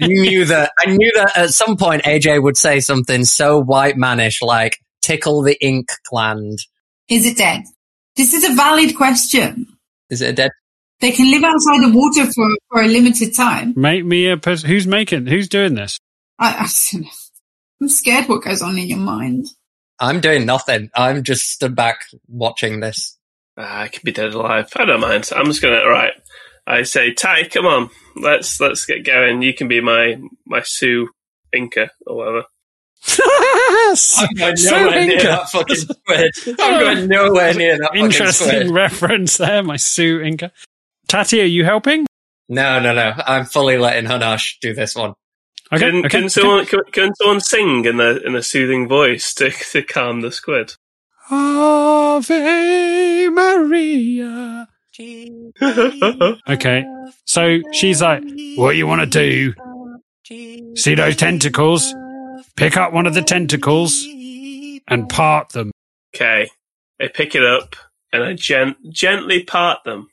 I 0.01 0.07
knew 0.07 0.45
that. 0.47 0.73
I 0.79 0.91
knew 0.91 1.13
that 1.17 1.33
at 1.37 1.51
some 1.51 1.77
point 1.77 2.03
AJ 2.03 2.43
would 2.43 2.57
say 2.57 2.81
something 2.81 3.25
so 3.25 3.61
white 3.61 3.97
manish 3.97 4.43
like 4.43 4.79
"tickle 5.01 5.43
the 5.43 5.57
ink 5.65 5.89
gland." 6.09 6.59
Is 7.09 7.27
it 7.27 7.37
dead? 7.37 7.63
This 8.17 8.35
is 8.35 8.45
a 8.45 8.55
valid 8.55 8.97
question. 8.97 9.67
Is 10.11 10.21
it 10.21 10.31
a 10.31 10.33
dead? 10.33 10.51
They 11.01 11.11
can 11.11 11.31
live 11.31 11.43
outside 11.43 11.83
the 11.83 11.91
water 11.93 12.31
for, 12.31 12.49
for 12.71 12.83
a 12.83 12.87
limited 12.87 13.35
time. 13.35 13.75
Make 13.77 14.05
me 14.05 14.29
a 14.29 14.37
person. 14.37 14.69
Who's 14.69 14.87
making, 14.87 15.27
who's 15.27 15.49
doing 15.49 15.75
this? 15.75 15.99
I, 16.39 16.55
I 16.55 16.69
don't 16.93 17.03
know. 17.03 17.11
I'm 17.81 17.89
scared 17.89 18.29
what 18.29 18.45
goes 18.45 18.63
on 18.63 18.79
in 18.79 18.87
your 18.87 18.99
mind. 18.99 19.47
I'm 20.03 20.21
doing 20.21 20.45
nothing. 20.45 20.91
I'm 20.97 21.23
just 21.23 21.49
stood 21.49 21.77
back 21.77 22.01
watching 22.27 22.81
this. 22.81 23.17
Ah, 23.57 23.83
I 23.83 23.89
could 23.89 24.03
be 24.03 24.11
dead 24.11 24.35
alive. 24.35 24.69
I 24.75 24.85
don't 24.85 25.01
mind. 25.01 25.31
I'm 25.35 25.47
just 25.47 25.63
gonna 25.63 25.89
right. 25.89 26.13
I 26.67 26.83
say, 26.83 27.15
Ty, 27.15 27.45
come 27.49 27.67
on, 27.67 27.89
let's 28.17 28.61
let's 28.61 28.85
get 28.85 29.05
going. 29.05 29.43
You 29.43 29.55
can 29.55 29.69
be 29.69 29.81
my 29.81 30.21
my 30.45 30.63
Sue 30.63 31.09
Inca 31.55 31.91
or 32.05 32.17
whatever. 32.17 32.45
I'm 33.19 34.35
going 34.37 34.55
nowhere 34.65 35.07
near 35.07 35.23
that 35.23 35.49
fucking 35.51 35.77
squid. 35.77 36.31
I'm 36.61 36.81
going 36.81 37.09
nowhere 37.09 37.55
near 37.55 37.79
that 37.79 37.87
fucking 37.89 38.05
Interesting 38.05 38.49
squid. 38.49 38.71
reference 38.71 39.37
there, 39.37 39.63
my 39.63 39.77
Sue 39.77 40.21
Inca. 40.21 40.51
Tatty, 41.09 41.41
are 41.43 41.45
you 41.45 41.65
helping? 41.65 42.07
No, 42.49 42.81
no, 42.81 42.93
no. 42.93 43.13
I'm 43.27 43.45
fully 43.45 43.79
letting 43.79 44.09
Hunnarsh 44.11 44.55
do 44.61 44.75
this 44.75 44.95
one. 44.95 45.15
Okay, 45.73 45.91
can, 45.91 45.99
okay, 46.01 46.09
can 46.09 46.29
someone 46.29 46.67
can, 46.67 46.81
can 46.93 47.15
someone 47.15 47.41
sing 47.41 47.85
in 47.85 47.99
a 48.01 48.17
in 48.17 48.35
a 48.35 48.43
soothing 48.43 48.89
voice 48.89 49.33
to 49.35 49.51
to 49.51 49.83
calm 49.83 50.21
the 50.21 50.31
squid? 50.31 50.75
Ave 51.31 53.29
Maria. 53.29 54.69
Okay, 56.49 56.85
so 57.25 57.61
she's 57.73 58.03
like, 58.03 58.23
What 58.57 58.77
you 58.77 58.87
want 58.87 59.01
to 59.01 59.07
do? 59.07 59.55
See 60.77 60.95
those 60.95 61.17
tentacles? 61.17 61.95
Pick 62.57 62.77
up 62.77 62.93
one 62.93 63.07
of 63.07 63.15
the 63.15 63.23
tentacles 63.23 64.05
and 64.87 65.09
part 65.09 65.51
them. 65.51 65.71
Okay, 66.15 66.51
I 67.01 67.09
pick 67.09 67.35
it 67.35 67.43
up 67.45 67.75
and 68.13 68.23
I 68.23 68.35
gent- 68.35 68.77
gently 68.91 69.43
part 69.43 69.83
them. 69.85 70.09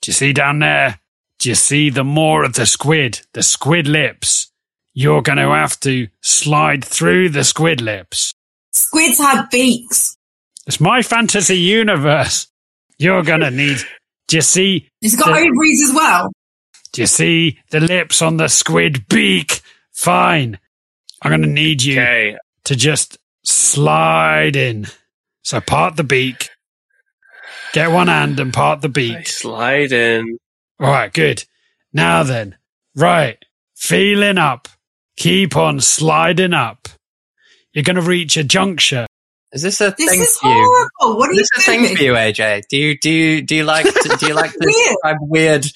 Do 0.00 0.10
you 0.10 0.14
see 0.14 0.32
down 0.32 0.60
there? 0.60 1.00
Do 1.38 1.48
you 1.48 1.54
see 1.56 1.90
the 1.90 2.04
more 2.04 2.44
of 2.44 2.52
the 2.54 2.66
squid? 2.66 3.22
The 3.32 3.42
squid 3.42 3.88
lips. 3.88 4.49
You're 4.94 5.22
going 5.22 5.38
to 5.38 5.48
have 5.50 5.78
to 5.80 6.08
slide 6.20 6.84
through 6.84 7.30
the 7.30 7.44
squid 7.44 7.80
lips. 7.80 8.32
Squids 8.72 9.18
have 9.18 9.50
beaks. 9.50 10.16
It's 10.66 10.80
my 10.80 11.02
fantasy 11.02 11.56
universe. 11.58 12.48
You're 12.98 13.22
going 13.22 13.40
to 13.40 13.50
need. 13.50 13.78
Do 14.28 14.36
you 14.36 14.42
see? 14.42 14.88
It's 15.00 15.16
got 15.16 15.26
the- 15.26 15.32
ovaries 15.48 15.82
as 15.88 15.94
well. 15.94 16.30
Do 16.92 17.02
you 17.02 17.06
see 17.06 17.58
the 17.70 17.80
lips 17.80 18.20
on 18.20 18.36
the 18.36 18.48
squid 18.48 19.06
beak? 19.08 19.60
Fine. 19.92 20.58
I'm 21.22 21.30
going 21.30 21.42
to 21.42 21.46
need 21.48 21.82
you 21.82 22.00
Okay, 22.00 22.36
to 22.64 22.74
just 22.74 23.16
slide 23.44 24.56
in. 24.56 24.86
So 25.42 25.60
part 25.60 25.96
the 25.96 26.04
beak. 26.04 26.50
Get 27.72 27.90
one 27.92 28.08
hand 28.08 28.40
and 28.40 28.52
part 28.52 28.80
the 28.80 28.88
I 28.88 28.92
beak. 28.92 29.28
slide 29.28 29.92
in. 29.92 30.38
All 30.80 30.88
right, 30.90 31.12
good. 31.12 31.44
Now 31.92 32.22
then, 32.24 32.56
right, 32.96 33.38
feeling 33.76 34.38
up. 34.38 34.68
Keep 35.16 35.56
on 35.56 35.80
sliding 35.80 36.54
up. 36.54 36.88
You're 37.72 37.84
going 37.84 37.96
to 37.96 38.02
reach 38.02 38.36
a 38.36 38.44
juncture. 38.44 39.06
Is 39.52 39.62
this 39.62 39.80
a 39.80 39.94
This 39.96 40.08
thing 40.10 40.20
is 40.20 40.36
for 40.38 40.48
you? 40.48 40.54
horrible. 41.00 41.18
What 41.18 41.28
are 41.28 41.32
Is 41.32 41.38
you 41.38 41.42
this 41.42 41.50
a 41.58 41.60
thing 41.70 41.80
doing? 41.82 41.96
for 41.96 42.02
you, 42.02 42.12
AJ? 42.12 42.62
Do 42.70 42.76
you 42.76 42.98
do 42.98 43.10
you 43.10 43.42
do 43.42 43.56
you 43.56 43.64
like 43.64 43.84
to, 43.86 44.16
do 44.18 44.26
you 44.28 44.34
like 44.34 44.52
to 44.52 44.58
Weird. 44.60 44.76
describe 44.88 45.16
weird 45.20 45.66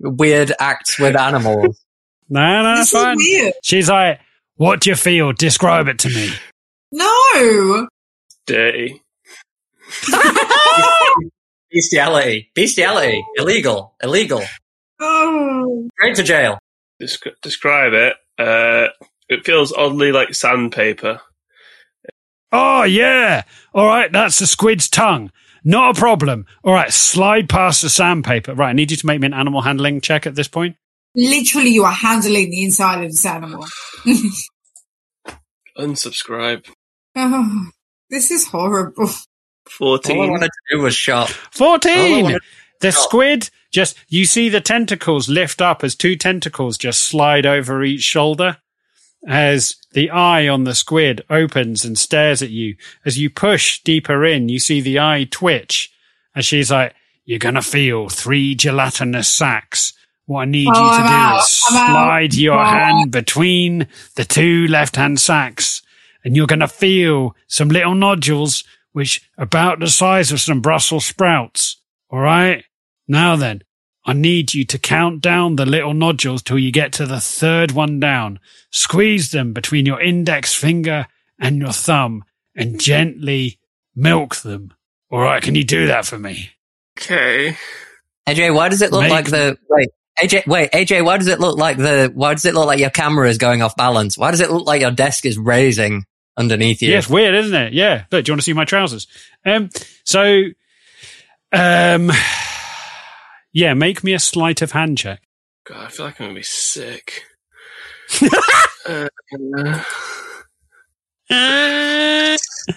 weird 0.00 0.52
acts 0.58 0.98
with 0.98 1.16
animals? 1.16 1.80
No, 2.28 2.62
no, 2.62 2.76
This 2.76 2.90
that's 2.92 3.04
fine. 3.04 3.16
is 3.20 3.26
weird. 3.26 3.52
She's 3.62 3.88
like, 3.88 4.20
what 4.56 4.80
do 4.80 4.90
you 4.90 4.96
feel? 4.96 5.32
Describe 5.32 5.86
it 5.88 5.98
to 6.00 6.08
me. 6.08 6.30
No. 6.92 7.86
Dirty. 8.46 9.00
Bestiality, 11.72 12.50
bestiality, 12.54 13.24
illegal, 13.36 13.94
illegal. 14.02 14.42
Oh. 14.98 15.88
Straight 16.00 16.16
to 16.16 16.22
jail. 16.24 16.58
Descri- 17.00 17.34
describe 17.42 17.92
it. 17.92 18.14
Uh, 18.40 18.88
it 19.28 19.44
feels 19.44 19.72
oddly 19.72 20.12
like 20.12 20.34
sandpaper. 20.34 21.20
Oh, 22.52 22.82
yeah. 22.84 23.42
All 23.74 23.86
right, 23.86 24.10
that's 24.10 24.38
the 24.38 24.46
squid's 24.46 24.88
tongue. 24.88 25.30
Not 25.62 25.96
a 25.96 26.00
problem. 26.00 26.46
All 26.64 26.72
right, 26.72 26.92
slide 26.92 27.48
past 27.48 27.82
the 27.82 27.90
sandpaper. 27.90 28.54
Right, 28.54 28.70
I 28.70 28.72
need 28.72 28.90
you 28.90 28.96
to 28.96 29.06
make 29.06 29.20
me 29.20 29.26
an 29.26 29.34
animal 29.34 29.60
handling 29.60 30.00
check 30.00 30.26
at 30.26 30.34
this 30.34 30.48
point. 30.48 30.76
Literally, 31.14 31.70
you 31.70 31.84
are 31.84 31.92
handling 31.92 32.50
the 32.50 32.64
inside 32.64 33.04
of 33.04 33.10
this 33.10 33.26
animal. 33.26 33.66
Unsubscribe. 35.78 36.66
oh, 37.16 37.70
this 38.10 38.30
is 38.30 38.46
horrible. 38.46 39.04
All 39.04 39.10
I 39.10 39.70
Fourteen. 39.70 40.30
wanted 40.30 40.46
to 40.50 40.76
do 40.76 40.82
was 40.82 40.94
shop. 40.94 41.28
14. 41.28 42.22
wanna- 42.24 42.38
The 42.80 42.88
oh. 42.88 42.90
squid 42.90 43.50
just, 43.70 43.96
you 44.08 44.24
see 44.24 44.48
the 44.48 44.60
tentacles 44.60 45.28
lift 45.28 45.60
up 45.62 45.84
as 45.84 45.94
two 45.94 46.16
tentacles 46.16 46.76
just 46.78 47.04
slide 47.04 47.46
over 47.46 47.82
each 47.84 48.02
shoulder 48.02 48.58
as 49.28 49.76
the 49.92 50.10
eye 50.10 50.48
on 50.48 50.64
the 50.64 50.74
squid 50.74 51.22
opens 51.28 51.84
and 51.84 51.98
stares 51.98 52.42
at 52.42 52.50
you. 52.50 52.76
As 53.04 53.18
you 53.18 53.28
push 53.30 53.82
deeper 53.82 54.24
in, 54.24 54.48
you 54.48 54.58
see 54.58 54.80
the 54.80 54.98
eye 54.98 55.26
twitch 55.30 55.92
and 56.34 56.44
she's 56.44 56.70
like, 56.70 56.94
you're 57.26 57.38
going 57.38 57.54
to 57.54 57.62
feel 57.62 58.08
three 58.08 58.54
gelatinous 58.54 59.28
sacks. 59.28 59.92
What 60.26 60.42
I 60.42 60.44
need 60.46 60.68
Oh, 60.68 60.70
you 60.84 60.88
to 60.90 60.94
I'm 61.02 61.06
do 61.06 61.12
out. 61.12 61.38
is 61.40 61.64
I'm 61.70 61.76
out. 61.76 61.86
slide 61.86 62.34
your 62.34 62.58
Oh. 62.60 62.64
hand 62.64 63.10
between 63.10 63.88
the 64.16 64.24
two 64.24 64.66
left 64.68 64.96
hand 64.96 65.20
sacks 65.20 65.82
and 66.24 66.34
you're 66.34 66.46
going 66.46 66.60
to 66.60 66.68
feel 66.68 67.36
some 67.46 67.68
little 67.68 67.94
nodules 67.94 68.64
which 68.92 69.22
are 69.38 69.44
about 69.44 69.80
the 69.80 69.88
size 69.88 70.32
of 70.32 70.40
some 70.40 70.60
Brussels 70.60 71.04
sprouts. 71.04 71.76
All 72.10 72.18
right. 72.20 72.64
Now 73.10 73.34
then, 73.34 73.62
I 74.06 74.12
need 74.12 74.54
you 74.54 74.64
to 74.66 74.78
count 74.78 75.20
down 75.20 75.56
the 75.56 75.66
little 75.66 75.94
nodules 75.94 76.42
till 76.42 76.60
you 76.60 76.70
get 76.70 76.92
to 76.94 77.06
the 77.06 77.20
third 77.20 77.72
one 77.72 77.98
down. 77.98 78.38
Squeeze 78.70 79.32
them 79.32 79.52
between 79.52 79.84
your 79.84 80.00
index 80.00 80.54
finger 80.54 81.06
and 81.38 81.58
your 81.58 81.72
thumb 81.72 82.22
and 82.54 82.80
gently 82.80 83.58
milk 83.96 84.36
them. 84.36 84.72
All 85.10 85.20
right, 85.20 85.42
can 85.42 85.56
you 85.56 85.64
do 85.64 85.88
that 85.88 86.06
for 86.06 86.18
me? 86.20 86.50
Okay. 86.98 87.56
AJ, 88.28 88.54
why 88.54 88.68
does 88.68 88.80
it 88.80 88.92
look 88.92 89.02
Make- 89.02 89.10
like 89.10 89.26
the 89.26 89.58
wait? 89.68 89.88
AJ, 90.20 90.46
wait, 90.46 90.70
AJ, 90.70 91.04
why 91.04 91.16
does 91.18 91.26
it 91.26 91.40
look 91.40 91.58
like 91.58 91.76
the? 91.78 92.12
Why 92.14 92.32
does 92.34 92.44
it 92.44 92.54
look 92.54 92.66
like 92.66 92.78
your 92.78 92.90
camera 92.90 93.28
is 93.28 93.38
going 93.38 93.60
off 93.60 93.74
balance? 93.74 94.16
Why 94.16 94.30
does 94.30 94.40
it 94.40 94.50
look 94.52 94.66
like 94.66 94.82
your 94.82 94.90
desk 94.92 95.26
is 95.26 95.36
raising 95.36 96.04
underneath 96.36 96.80
you? 96.80 96.90
Yeah, 96.92 96.98
it's 96.98 97.08
weird, 97.08 97.34
isn't 97.34 97.54
it? 97.54 97.72
Yeah. 97.72 98.04
Look, 98.12 98.24
do 98.24 98.30
you 98.30 98.34
want 98.34 98.40
to 98.42 98.44
see 98.44 98.52
my 98.52 98.64
trousers? 98.66 99.08
Um, 99.44 99.70
so, 100.04 100.42
um, 101.52 102.12
yeah, 103.52 103.74
make 103.74 104.04
me 104.04 104.12
a 104.12 104.18
sleight 104.18 104.62
of 104.62 104.72
hand 104.72 104.98
check. 104.98 105.22
God, 105.64 105.86
I 105.86 105.88
feel 105.88 106.06
like 106.06 106.20
I'm 106.20 106.28
gonna 106.28 106.38
be 106.38 106.42
sick. 106.42 107.22
uh, 108.88 109.08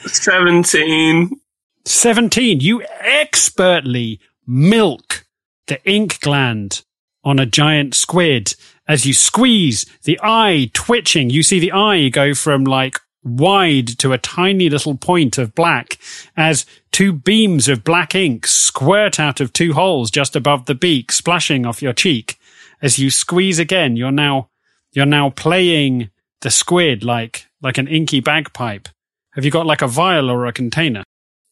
Seventeen. 0.05 1.39
17. 1.85 2.59
You 2.61 2.83
expertly 3.01 4.19
milk 4.47 5.25
the 5.67 5.83
ink 5.89 6.19
gland 6.21 6.83
on 7.23 7.39
a 7.39 7.45
giant 7.45 7.95
squid 7.95 8.55
as 8.87 9.05
you 9.05 9.13
squeeze 9.13 9.85
the 10.03 10.19
eye 10.21 10.69
twitching. 10.73 11.29
You 11.29 11.43
see 11.43 11.59
the 11.59 11.71
eye 11.71 12.09
go 12.09 12.33
from 12.33 12.63
like 12.63 12.99
wide 13.23 13.87
to 13.99 14.13
a 14.13 14.17
tiny 14.17 14.69
little 14.69 14.95
point 14.95 15.37
of 15.37 15.55
black 15.55 15.97
as 16.35 16.65
two 16.91 17.13
beams 17.13 17.67
of 17.67 17.83
black 17.83 18.15
ink 18.15 18.45
squirt 18.45 19.19
out 19.19 19.39
of 19.39 19.53
two 19.53 19.73
holes 19.73 20.11
just 20.11 20.35
above 20.35 20.65
the 20.65 20.75
beak, 20.75 21.11
splashing 21.11 21.65
off 21.65 21.81
your 21.81 21.93
cheek. 21.93 22.37
As 22.81 22.99
you 22.99 23.09
squeeze 23.09 23.59
again, 23.59 23.95
you're 23.95 24.11
now, 24.11 24.49
you're 24.91 25.05
now 25.05 25.29
playing 25.29 26.09
the 26.41 26.51
squid 26.51 27.03
like, 27.03 27.47
like 27.61 27.77
an 27.77 27.87
inky 27.87 28.19
bagpipe. 28.19 28.89
Have 29.31 29.45
you 29.45 29.51
got 29.51 29.65
like 29.65 29.81
a 29.81 29.87
vial 29.87 30.29
or 30.29 30.45
a 30.45 30.53
container? 30.53 31.03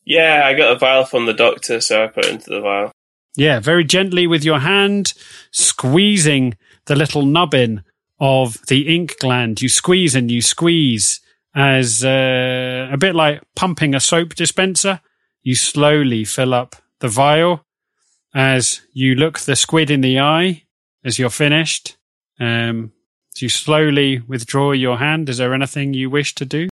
Yeah, 0.03 0.43
I 0.45 0.53
got 0.53 0.75
a 0.75 0.79
vial 0.79 1.05
from 1.05 1.25
the 1.25 1.33
doctor, 1.33 1.79
so 1.79 2.03
I 2.03 2.07
put 2.07 2.25
it 2.25 2.33
into 2.33 2.49
the 2.49 2.61
vial. 2.61 2.91
Yeah, 3.35 3.59
very 3.59 3.85
gently 3.85 4.27
with 4.27 4.43
your 4.43 4.59
hand, 4.59 5.13
squeezing 5.51 6.57
the 6.85 6.95
little 6.95 7.25
nubbin 7.25 7.83
of 8.19 8.57
the 8.67 8.93
ink 8.93 9.15
gland. 9.19 9.61
You 9.61 9.69
squeeze 9.69 10.15
and 10.15 10.29
you 10.29 10.41
squeeze 10.41 11.21
as 11.55 12.03
uh, 12.03 12.89
a 12.91 12.97
bit 12.97 13.15
like 13.15 13.41
pumping 13.55 13.93
a 13.95 13.99
soap 13.99 14.35
dispenser. 14.35 15.01
You 15.41 15.55
slowly 15.55 16.23
fill 16.23 16.53
up 16.53 16.75
the 16.99 17.07
vial 17.07 17.65
as 18.33 18.81
you 18.93 19.15
look 19.15 19.39
the 19.39 19.55
squid 19.55 19.89
in 19.89 20.01
the 20.01 20.19
eye 20.19 20.63
as 21.03 21.19
you're 21.19 21.29
finished. 21.29 21.97
Um, 22.39 22.93
as 23.35 23.41
you 23.41 23.49
slowly 23.49 24.19
withdraw 24.19 24.71
your 24.71 24.97
hand, 24.97 25.29
is 25.29 25.37
there 25.37 25.53
anything 25.53 25.93
you 25.93 26.09
wish 26.09 26.35
to 26.35 26.45
do? 26.45 26.69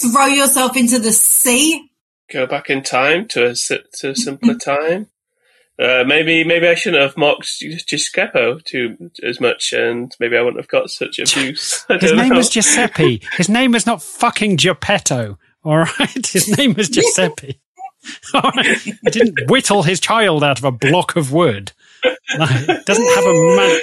Throw 0.00 0.26
yourself 0.26 0.76
into 0.76 0.98
the 0.98 1.12
sea. 1.12 1.90
Go 2.32 2.46
back 2.46 2.70
in 2.70 2.82
time 2.82 3.28
to 3.28 3.50
a, 3.50 3.54
to 3.54 4.10
a 4.10 4.16
simpler 4.16 4.54
time. 4.54 5.08
Uh, 5.76 6.04
maybe 6.06 6.44
maybe 6.44 6.68
I 6.68 6.74
shouldn't 6.74 7.02
have 7.02 7.16
mocked 7.16 7.58
Giuseppe 7.58 8.60
too 8.64 9.10
as 9.24 9.40
much, 9.40 9.72
and 9.72 10.14
maybe 10.20 10.36
I 10.36 10.40
wouldn't 10.40 10.60
have 10.60 10.68
got 10.68 10.90
such 10.90 11.18
abuse. 11.18 11.84
His 12.00 12.12
name 12.12 12.28
know. 12.28 12.36
was 12.36 12.48
Giuseppe. 12.48 13.22
His 13.32 13.48
name 13.48 13.72
was 13.72 13.84
not 13.84 14.00
fucking 14.00 14.56
Geppetto. 14.56 15.38
All 15.64 15.78
right. 15.78 16.26
His 16.26 16.56
name 16.56 16.74
was 16.74 16.88
Giuseppe. 16.88 17.60
All 18.34 18.52
right. 18.54 18.78
He 18.78 18.92
didn't 19.10 19.50
whittle 19.50 19.82
his 19.82 19.98
child 19.98 20.44
out 20.44 20.58
of 20.58 20.64
a 20.64 20.70
block 20.70 21.16
of 21.16 21.32
wood. 21.32 21.72
He 22.02 22.36
doesn't 22.38 23.14
have 23.14 23.24
a 23.24 23.56
man. 23.56 23.80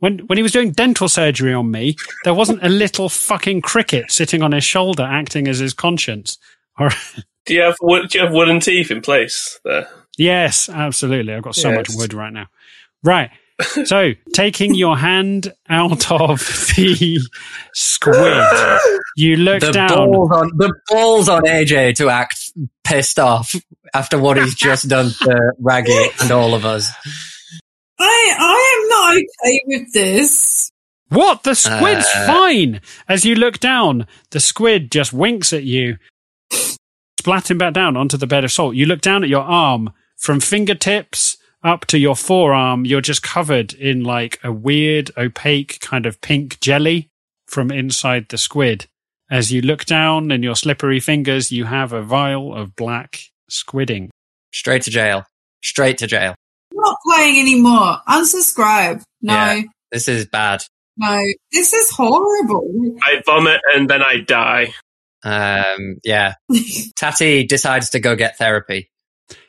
When, 0.00 0.18
when 0.26 0.36
he 0.36 0.42
was 0.42 0.52
doing 0.52 0.72
dental 0.72 1.08
surgery 1.08 1.54
on 1.54 1.70
me, 1.70 1.96
there 2.24 2.34
wasn't 2.34 2.62
a 2.62 2.68
little 2.68 3.08
fucking 3.08 3.62
cricket 3.62 4.12
sitting 4.12 4.42
on 4.42 4.52
his 4.52 4.64
shoulder 4.64 5.02
acting 5.02 5.48
as 5.48 5.60
his 5.60 5.72
conscience. 5.72 6.36
All 6.78 6.88
right. 6.88 7.24
Do 7.46 7.54
you 7.54 7.62
have 7.62 7.76
do 7.80 8.18
you 8.18 8.24
have 8.24 8.32
wooden 8.34 8.60
teeth 8.60 8.90
in 8.90 9.00
place 9.00 9.58
there? 9.64 9.88
Yes, 10.18 10.68
absolutely. 10.68 11.34
I've 11.34 11.42
got 11.42 11.54
so 11.54 11.72
much 11.72 11.88
wood 11.90 12.14
right 12.14 12.32
now. 12.32 12.46
Right. 13.02 13.30
So, 13.84 14.12
taking 14.34 14.74
your 14.74 14.96
hand 14.96 15.52
out 15.68 16.10
of 16.10 16.40
the 16.76 17.18
squid, 17.72 18.80
you 19.16 19.36
look 19.36 19.60
the 19.60 19.70
down. 19.72 19.88
balls 20.10 20.30
on 20.32 20.50
the 20.56 20.72
balls 20.88 21.28
on 21.28 21.42
AJ 21.44 21.96
to 21.96 22.08
act 22.10 22.52
pissed 22.82 23.18
off 23.18 23.54
after 23.94 24.18
what 24.18 24.36
he's 24.36 24.54
just 24.54 24.88
done 24.88 25.10
to 25.22 25.52
Wraggy 25.62 26.22
and 26.22 26.30
all 26.32 26.54
of 26.54 26.64
us. 26.64 26.88
I 27.98 28.34
I 28.38 28.80
am 28.82 28.88
not 28.88 29.16
okay 29.16 29.60
with 29.66 29.92
this. 29.92 30.70
What? 31.10 31.44
The 31.44 31.54
squid's 31.54 32.06
Uh, 32.12 32.26
fine. 32.26 32.80
As 33.08 33.24
you 33.24 33.36
look 33.36 33.60
down, 33.60 34.06
the 34.30 34.40
squid 34.40 34.90
just 34.90 35.12
winks 35.12 35.52
at 35.52 35.62
you, 35.62 35.98
splatting 37.20 37.58
back 37.58 37.74
down 37.74 37.96
onto 37.96 38.16
the 38.16 38.26
bed 38.26 38.42
of 38.44 38.50
salt. 38.50 38.74
You 38.74 38.86
look 38.86 39.00
down 39.00 39.22
at 39.22 39.28
your 39.30 39.42
arm 39.42 39.92
from 40.16 40.40
fingertips 40.40 41.36
up 41.62 41.86
to 41.86 41.98
your 41.98 42.16
forearm. 42.16 42.84
You're 42.84 43.00
just 43.00 43.22
covered 43.22 43.72
in 43.72 44.04
like 44.04 44.38
a 44.44 44.52
weird, 44.52 45.10
opaque 45.16 45.80
kind 45.80 46.06
of 46.06 46.20
pink 46.20 46.60
jelly 46.60 47.08
from 47.46 47.70
inside 47.70 48.26
the 48.28 48.38
squid. 48.38 48.86
As 49.30 49.50
you 49.50 49.62
look 49.62 49.84
down 49.86 50.30
in 50.30 50.42
your 50.42 50.54
slippery 50.56 51.00
fingers, 51.00 51.50
you 51.50 51.64
have 51.64 51.92
a 51.92 52.02
vial 52.02 52.54
of 52.54 52.76
black 52.76 53.18
squidding. 53.50 54.10
Straight 54.52 54.82
to 54.82 54.90
jail. 54.90 55.24
Straight 55.62 55.98
to 55.98 56.06
jail. 56.06 56.34
Not 56.72 56.96
playing 57.06 57.40
anymore. 57.40 57.98
Unsubscribe. 58.08 59.02
No, 59.22 59.32
Yeah. 59.34 59.62
This 59.90 60.08
is 60.08 60.26
bad. 60.26 60.62
no. 60.96 61.22
This 61.52 61.72
is 61.72 61.90
horrible. 61.90 62.96
I 63.04 63.22
vomit 63.24 63.60
and 63.74 63.88
then 63.88 64.02
I 64.02 64.18
die. 64.18 64.74
Um, 65.22 65.96
yeah. 66.04 66.34
Tatty 66.96 67.46
decides 67.46 67.90
to 67.90 68.00
go 68.00 68.14
get 68.16 68.36
therapy. 68.36 68.90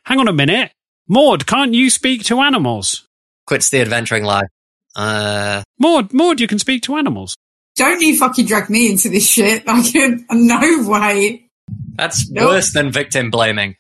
Hang 0.06 0.20
on 0.20 0.28
a 0.28 0.34
minute. 0.34 0.72
Maud, 1.08 1.46
can't 1.46 1.74
you 1.74 1.90
speak 1.90 2.24
to 2.26 2.40
animals? 2.42 3.08
Quits 3.48 3.70
the 3.70 3.82
adventuring 3.82 4.24
life. 4.24 4.48
Uh, 4.96 5.62
Maud, 5.80 6.14
Maud, 6.14 6.40
you 6.40 6.48
can 6.48 6.60
speak 6.60 6.84
to 6.84 6.96
animals. 6.96 7.36
Don't 7.76 8.02
you 8.02 8.18
fucking 8.18 8.46
drag 8.46 8.70
me 8.70 8.90
into 8.90 9.10
this 9.10 9.28
shit. 9.30 9.64
I 9.68 9.82
can, 9.84 10.26
no 10.32 10.60
way. 10.90 11.50
that's 11.96 12.30
Nope. 12.30 12.50
worse 12.50 12.74
than 12.74 12.92
victim 12.92 13.30
blaming. 13.30 13.76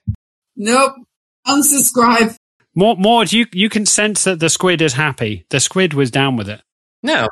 Nope. 0.55 0.93
Unsubscribe. 1.47 2.35
Maud, 2.75 2.99
Maud, 2.99 3.31
you, 3.31 3.45
you 3.53 3.69
can 3.69 3.85
sense 3.85 4.23
that 4.25 4.39
the 4.39 4.49
squid 4.49 4.81
is 4.81 4.93
happy. 4.93 5.45
The 5.49 5.59
squid 5.59 5.93
was 5.93 6.11
down 6.11 6.35
with 6.35 6.49
it. 6.49 6.61
No. 7.01 7.27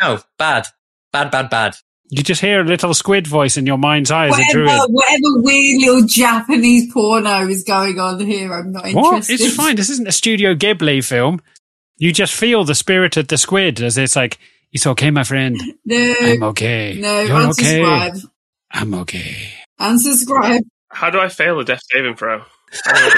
No. 0.00 0.20
Bad. 0.38 0.66
Bad, 1.12 1.30
bad, 1.30 1.50
bad. 1.50 1.76
You 2.08 2.22
just 2.22 2.40
hear 2.40 2.60
a 2.60 2.64
little 2.64 2.94
squid 2.94 3.26
voice 3.26 3.56
in 3.56 3.66
your 3.66 3.78
mind's 3.78 4.10
eye 4.12 4.28
as 4.28 4.38
a 4.38 4.44
druid. 4.52 4.66
Whatever, 4.68 4.86
whatever 4.92 5.42
weird 5.42 5.80
little 5.82 6.06
Japanese 6.06 6.92
porno 6.92 7.48
is 7.48 7.64
going 7.64 7.98
on 7.98 8.20
here, 8.20 8.52
I'm 8.54 8.70
not 8.72 8.84
What? 8.92 9.14
interested. 9.14 9.40
It's 9.40 9.56
fine. 9.56 9.74
This 9.76 9.90
isn't 9.90 10.06
a 10.06 10.12
Studio 10.12 10.54
Ghibli 10.54 11.04
film. 11.04 11.40
You 11.98 12.12
just 12.12 12.32
feel 12.34 12.62
the 12.64 12.74
spirit 12.76 13.16
of 13.16 13.26
the 13.28 13.36
squid 13.38 13.80
as 13.80 13.98
it's 13.98 14.14
like, 14.14 14.38
it's 14.72 14.86
okay, 14.86 15.10
my 15.10 15.24
friend. 15.24 15.56
No, 15.84 16.14
I'm 16.20 16.42
okay. 16.44 16.98
no, 17.00 17.20
You're 17.20 17.48
okay. 17.50 18.12
I'm 18.70 18.94
okay. 18.94 19.36
Unsubscribe. 19.80 20.60
How 20.90 21.10
do 21.10 21.18
I 21.20 21.28
fail 21.28 21.58
a 21.60 21.64
death 21.64 21.80
saving 21.92 22.16
throw? 22.16 22.40
How 22.84 22.92
do 22.92 23.00
I 23.00 23.10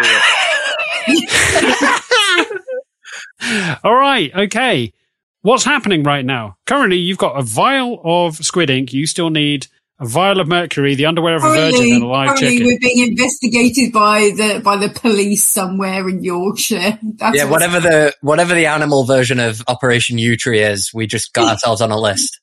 do 1.09 1.19
that? 3.41 3.79
All 3.85 3.95
right. 3.95 4.35
Okay. 4.35 4.93
What's 5.43 5.65
happening 5.65 6.03
right 6.03 6.25
now? 6.25 6.57
Currently, 6.67 6.97
you've 6.97 7.19
got 7.19 7.39
a 7.39 7.43
vial 7.43 8.01
of 8.05 8.37
squid 8.37 8.71
ink. 8.71 8.93
You 8.93 9.07
still 9.07 9.31
need 9.31 9.69
a 10.01 10.07
vial 10.07 10.41
of 10.41 10.49
mercury, 10.49 10.95
the 10.95 11.07
underwear 11.07 11.37
of 11.37 11.45
a 11.45 11.49
virgin, 11.49 11.95
and 11.95 12.03
a 12.03 12.07
live 12.07 12.29
currently 12.29 12.51
chicken. 12.51 12.67
we're 12.67 12.79
being 12.81 13.09
investigated 13.09 13.93
by 13.93 14.31
the 14.37 14.61
by 14.65 14.77
the 14.77 14.89
police 14.89 15.45
somewhere 15.45 16.09
in 16.09 16.23
Yorkshire. 16.23 16.99
That's 17.03 17.37
yeah, 17.37 17.45
whatever 17.45 17.81
the 17.81 18.15
whatever 18.21 18.55
the 18.55 18.67
animal 18.67 19.05
version 19.05 19.39
of 19.39 19.63
Operation 19.69 20.19
Yewtree 20.19 20.69
is, 20.71 20.93
we 20.93 21.07
just 21.07 21.33
got 21.33 21.53
ourselves 21.53 21.81
on 21.81 21.91
a 21.91 21.99
list. 21.99 22.41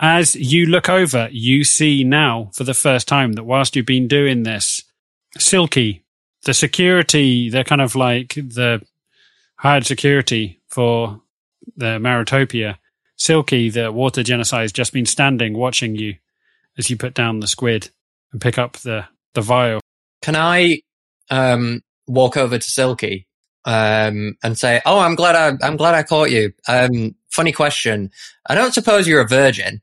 As 0.00 0.36
you 0.36 0.66
look 0.66 0.88
over, 0.88 1.28
you 1.32 1.64
see 1.64 2.04
now 2.04 2.50
for 2.54 2.62
the 2.62 2.74
first 2.74 3.08
time 3.08 3.32
that 3.32 3.44
whilst 3.44 3.74
you've 3.74 3.86
been 3.86 4.06
doing 4.06 4.44
this, 4.44 4.82
Silky, 5.36 6.04
the 6.44 6.54
security, 6.54 7.50
the 7.50 7.64
kind 7.64 7.80
of 7.80 7.96
like 7.96 8.34
the 8.34 8.80
hired 9.56 9.86
security 9.86 10.60
for 10.68 11.20
the 11.76 11.98
Maritopia, 11.98 12.78
Silky, 13.16 13.70
the 13.70 13.90
water 13.92 14.22
genasi, 14.22 14.62
has 14.62 14.72
just 14.72 14.92
been 14.92 15.06
standing 15.06 15.56
watching 15.56 15.96
you 15.96 16.16
as 16.76 16.88
you 16.90 16.96
put 16.96 17.14
down 17.14 17.40
the 17.40 17.46
squid 17.46 17.90
and 18.32 18.40
pick 18.40 18.58
up 18.58 18.76
the, 18.78 19.06
the 19.34 19.40
vial. 19.40 19.80
Can 20.22 20.36
I 20.36 20.82
um, 21.30 21.82
walk 22.06 22.36
over 22.36 22.58
to 22.58 22.70
Silky 22.70 23.26
um, 23.64 24.36
and 24.42 24.58
say, 24.58 24.80
"Oh, 24.86 24.98
I'm 24.98 25.14
glad 25.14 25.34
I 25.36 25.66
I'm 25.66 25.76
glad 25.76 25.94
I 25.94 26.02
caught 26.02 26.30
you." 26.30 26.52
Um, 26.66 27.14
funny 27.30 27.52
question. 27.52 28.10
I 28.46 28.54
don't 28.54 28.74
suppose 28.74 29.06
you're 29.06 29.20
a 29.20 29.28
virgin. 29.28 29.82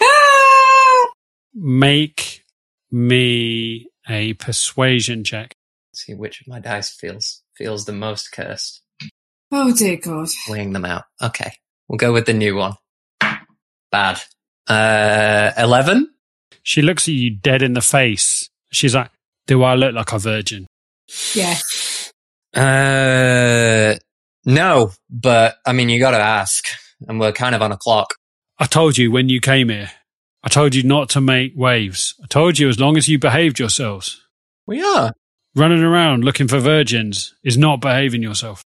Make 1.54 2.44
me 2.90 3.88
a 4.08 4.34
persuasion 4.34 5.24
check. 5.24 5.54
Let's 5.92 6.06
see 6.06 6.14
which 6.14 6.40
of 6.40 6.46
my 6.46 6.60
dice 6.60 6.90
feels 6.90 7.42
feels 7.54 7.84
the 7.84 7.92
most 7.92 8.32
cursed. 8.32 8.82
Oh 9.50 9.74
dear 9.74 9.96
God. 9.96 10.28
weighing 10.48 10.72
them 10.72 10.84
out. 10.84 11.04
Okay, 11.22 11.52
we'll 11.88 11.96
go 11.98 12.12
with 12.12 12.26
the 12.26 12.34
new 12.34 12.56
one. 12.56 12.74
Bad. 13.90 14.20
Uh, 14.66 15.52
eleven. 15.56 16.10
She 16.62 16.82
looks 16.82 17.08
at 17.08 17.14
you 17.14 17.30
dead 17.30 17.62
in 17.62 17.72
the 17.72 17.80
face. 17.80 18.50
She's 18.70 18.94
like, 18.94 19.10
Do 19.46 19.62
I 19.62 19.74
look 19.74 19.94
like 19.94 20.12
a 20.12 20.18
virgin? 20.18 20.66
Yeah. 21.34 21.56
Uh, 22.54 23.94
no, 24.44 24.92
but 25.08 25.56
I 25.66 25.72
mean, 25.72 25.88
you 25.88 25.98
got 25.98 26.10
to 26.10 26.18
ask, 26.18 26.66
and 27.06 27.18
we're 27.18 27.32
kind 27.32 27.54
of 27.54 27.62
on 27.62 27.72
a 27.72 27.76
clock. 27.78 28.14
I 28.58 28.66
told 28.66 28.98
you 28.98 29.10
when 29.10 29.28
you 29.28 29.40
came 29.40 29.68
here. 29.70 29.90
I 30.42 30.48
told 30.48 30.74
you 30.74 30.82
not 30.82 31.08
to 31.10 31.20
make 31.20 31.52
waves. 31.56 32.14
I 32.22 32.26
told 32.26 32.58
you 32.58 32.68
as 32.68 32.78
long 32.78 32.96
as 32.96 33.08
you 33.08 33.18
behaved 33.18 33.58
yourselves. 33.58 34.20
We 34.66 34.82
are. 34.82 35.12
Running 35.54 35.82
around 35.82 36.24
looking 36.24 36.48
for 36.48 36.58
virgins 36.58 37.34
is 37.42 37.58
not 37.58 37.80
behaving 37.80 38.22
yourself. 38.22 38.62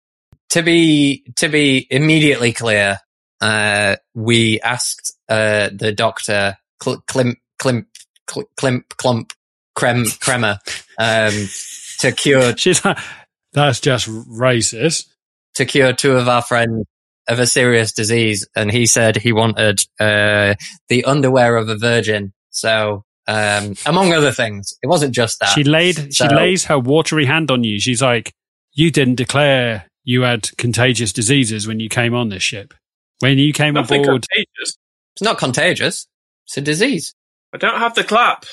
To 0.52 0.64
be 0.64 1.26
to 1.36 1.50
be 1.50 1.86
immediately 1.90 2.54
clear, 2.54 3.00
uh, 3.42 3.98
we 4.14 4.62
asked 4.62 5.16
uh, 5.28 5.70
the 5.74 5.92
doctor 5.92 6.58
Cl- 6.82 7.04
Klimp 7.08 7.36
Klimp 7.60 7.86
Cl- 8.30 8.50
Klimp 8.58 8.90
Clump 8.98 9.34
Crem 9.78 10.06
Kremer 10.20 10.60
um, 10.98 11.48
to 12.00 12.12
cure 12.12 12.56
She's 12.58 12.84
like, 12.84 12.98
That's 13.54 13.80
just 13.80 14.08
racist. 14.08 15.08
to 15.56 15.66
cure 15.66 15.94
two 15.94 16.14
of 16.14 16.28
our 16.28 16.42
friends 16.42 16.86
of 17.28 17.40
a 17.40 17.46
serious 17.46 17.92
disease, 17.92 18.48
and 18.56 18.72
he 18.72 18.86
said 18.86 19.18
he 19.18 19.34
wanted 19.34 19.82
uh, 20.00 20.56
the 20.88 21.04
underwear 21.06 21.58
of 21.58 21.68
a 21.68 21.76
virgin. 21.76 22.32
So, 22.52 23.04
um, 23.28 23.76
among 23.86 24.14
other 24.14 24.32
things, 24.32 24.74
it 24.82 24.88
wasn't 24.88 25.14
just 25.14 25.40
that. 25.42 25.50
She 25.50 25.64
laid 25.64 26.16
she 26.16 26.28
lays 26.28 26.66
her 26.66 26.80
watery 26.80 27.26
hand 27.26 27.52
on 27.52 27.64
you. 27.64 27.80
She's 27.80 28.02
like, 28.02 28.34
You 28.74 28.90
didn't 28.92 29.16
declare 29.16 29.86
you 30.08 30.22
had 30.22 30.56
contagious 30.58 31.12
diseases 31.12 31.68
when 31.68 31.82
you 31.82 31.90
came 31.90 32.14
on 32.16 32.30
this 32.30 32.42
ship. 32.42 32.74
When 33.20 33.38
you 33.38 33.52
came 33.52 33.74
Nothing 33.74 34.06
aboard, 34.06 34.26
contagious. 34.30 34.78
It's 35.16 35.22
not 35.22 35.38
contagious. 35.38 36.08
It's 36.46 36.56
a 36.56 36.62
disease. 36.62 37.14
I 37.54 37.58
don't 37.58 37.78
have 37.78 37.94
the 37.94 38.06
clap. 38.06 38.46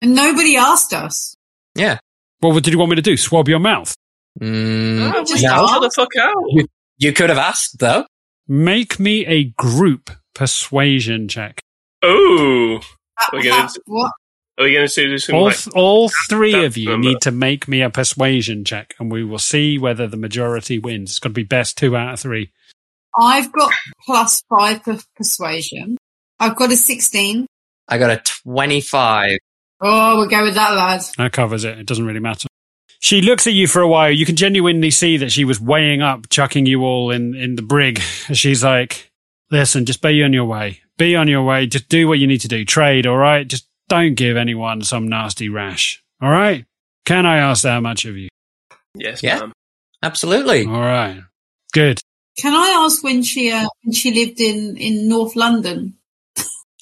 And 0.00 0.14
nobody 0.14 0.56
asked 0.56 0.94
us. 0.94 1.36
Yeah. 1.74 1.98
well, 2.40 2.52
what 2.52 2.64
did 2.64 2.72
you 2.72 2.78
want 2.78 2.90
me 2.90 2.96
to 2.96 3.02
do? 3.02 3.18
Swab 3.18 3.46
your 3.46 3.58
mouth? 3.58 3.94
Mm, 4.40 5.12
Oh, 5.14 5.22
just 5.24 5.44
no. 5.44 5.80
the 5.80 5.90
fuck 5.94 6.08
out. 6.18 6.32
You- 6.48 6.66
you 6.96 7.12
could 7.12 7.28
have 7.28 7.38
asked 7.38 7.78
though. 7.78 8.06
Make 8.48 8.98
me 8.98 9.26
a 9.26 9.44
group 9.44 10.08
persuasion 10.34 11.28
check. 11.28 11.60
Oh, 12.02 12.80
We're 13.34 13.42
gonna- 13.42 13.68
what? 13.84 14.12
Are 14.58 14.64
we 14.64 14.74
going 14.74 14.86
to 14.86 14.94
do 15.08 15.18
some 15.18 15.34
All, 15.36 15.44
like 15.44 15.56
all 15.74 16.10
three 16.28 16.52
that 16.52 16.64
of 16.64 16.76
you 16.76 16.90
number. 16.90 17.08
need 17.08 17.20
to 17.22 17.30
make 17.30 17.66
me 17.68 17.80
a 17.82 17.90
persuasion 17.90 18.64
check, 18.64 18.94
and 18.98 19.10
we 19.10 19.24
will 19.24 19.38
see 19.38 19.78
whether 19.78 20.06
the 20.06 20.16
majority 20.16 20.78
wins. 20.78 21.10
It's 21.10 21.18
going 21.18 21.32
to 21.32 21.34
be 21.40 21.42
best 21.44 21.78
two 21.78 21.96
out 21.96 22.14
of 22.14 22.20
three. 22.20 22.52
I've 23.18 23.52
got 23.52 23.72
plus 24.06 24.42
five 24.48 24.82
for 24.82 24.98
persuasion. 25.16 25.96
I've 26.40 26.56
got 26.56 26.72
a 26.72 26.76
16. 26.76 27.46
I 27.88 27.98
got 27.98 28.10
a 28.10 28.22
twenty-five. 28.44 29.38
Oh, 29.80 30.16
we'll 30.16 30.28
go 30.28 30.44
with 30.44 30.54
that, 30.54 30.74
lads. 30.74 31.12
That 31.18 31.32
covers 31.32 31.64
it. 31.64 31.78
It 31.78 31.86
doesn't 31.86 32.06
really 32.06 32.20
matter. 32.20 32.46
She 33.00 33.20
looks 33.20 33.48
at 33.48 33.52
you 33.52 33.66
for 33.66 33.82
a 33.82 33.88
while. 33.88 34.12
You 34.12 34.24
can 34.24 34.36
genuinely 34.36 34.92
see 34.92 35.16
that 35.16 35.32
she 35.32 35.44
was 35.44 35.60
weighing 35.60 36.02
up, 36.02 36.28
chucking 36.30 36.66
you 36.66 36.84
all 36.84 37.10
in, 37.10 37.34
in 37.34 37.56
the 37.56 37.62
brig. 37.62 37.98
She's 38.32 38.62
like, 38.62 39.10
listen, 39.50 39.84
just 39.84 40.00
be 40.00 40.22
on 40.22 40.32
your 40.32 40.44
way. 40.44 40.80
Be 40.98 41.16
on 41.16 41.26
your 41.26 41.42
way. 41.42 41.66
Just 41.66 41.88
do 41.88 42.06
what 42.06 42.20
you 42.20 42.28
need 42.28 42.42
to 42.42 42.48
do. 42.48 42.64
Trade, 42.64 43.06
all 43.08 43.16
right? 43.16 43.46
Just 43.46 43.66
don't 43.88 44.14
give 44.14 44.36
anyone 44.36 44.82
some 44.82 45.08
nasty 45.08 45.48
rash. 45.48 46.02
All 46.20 46.30
right? 46.30 46.64
Can 47.04 47.26
I 47.26 47.38
ask 47.38 47.62
that 47.64 47.82
much 47.82 48.04
of 48.04 48.16
you? 48.16 48.28
yes, 48.94 49.22
Yeah. 49.22 49.40
ma'am. 49.40 49.52
Absolutely. 50.02 50.66
All 50.66 50.80
right. 50.80 51.20
Good. 51.72 52.00
Can 52.38 52.54
I 52.54 52.84
ask 52.84 53.02
when 53.04 53.22
she 53.22 53.50
uh, 53.50 53.66
when 53.82 53.92
she 53.92 54.12
lived 54.12 54.40
in 54.40 54.76
in 54.76 55.08
North 55.08 55.36
London? 55.36 55.96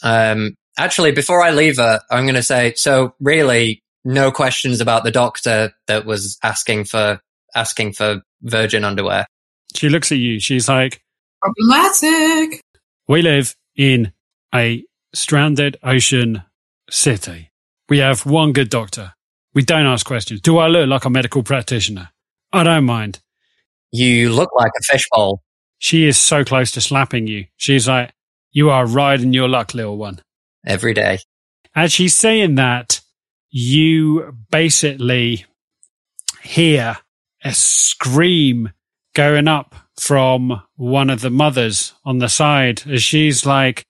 Um, 0.02 0.54
actually, 0.78 1.12
before 1.12 1.42
I 1.42 1.50
leave 1.50 1.76
her, 1.76 2.00
I'm 2.10 2.24
going 2.24 2.34
to 2.36 2.42
say 2.42 2.74
so. 2.76 3.14
Really, 3.20 3.82
no 4.04 4.30
questions 4.30 4.80
about 4.80 5.04
the 5.04 5.10
doctor 5.10 5.72
that 5.88 6.06
was 6.06 6.38
asking 6.42 6.84
for 6.84 7.20
asking 7.54 7.92
for 7.92 8.22
virgin 8.42 8.84
underwear. 8.84 9.26
She 9.74 9.88
looks 9.88 10.10
at 10.12 10.18
you. 10.18 10.40
She's 10.40 10.68
like, 10.68 11.02
Problematic. 11.42 12.60
We 13.08 13.22
live 13.22 13.54
in 13.76 14.12
a 14.54 14.84
stranded 15.14 15.76
ocean 15.82 16.42
city. 16.90 17.50
We 17.88 17.98
have 17.98 18.26
one 18.26 18.52
good 18.52 18.70
doctor. 18.70 19.14
We 19.54 19.62
don't 19.62 19.86
ask 19.86 20.06
questions. 20.06 20.40
Do 20.40 20.58
I 20.58 20.68
look 20.68 20.88
like 20.88 21.04
a 21.04 21.10
medical 21.10 21.42
practitioner? 21.42 22.10
I 22.52 22.62
don't 22.62 22.84
mind. 22.84 23.20
You 23.90 24.32
look 24.32 24.50
like 24.54 24.70
a 24.78 24.82
fishbowl. 24.84 25.42
She 25.78 26.06
is 26.06 26.16
so 26.16 26.44
close 26.44 26.70
to 26.72 26.80
slapping 26.80 27.26
you. 27.26 27.46
She's 27.56 27.88
like, 27.88 28.12
You 28.52 28.70
are 28.70 28.86
riding 28.86 29.32
your 29.32 29.48
luck, 29.48 29.74
little 29.74 29.96
one. 29.96 30.20
every 30.64 30.94
day. 30.94 31.18
As 31.74 31.92
she's 31.92 32.14
saying 32.14 32.56
that, 32.56 33.00
you 33.50 34.36
basically 34.50 35.46
hear 36.42 36.96
a 37.44 37.52
scream 37.52 38.70
going 39.14 39.48
up 39.48 39.74
from 39.98 40.62
one 40.76 41.10
of 41.10 41.20
the 41.20 41.30
mothers 41.30 41.92
on 42.04 42.18
the 42.18 42.28
side 42.28 42.82
as 42.88 43.02
she's 43.02 43.44
like, 43.46 43.84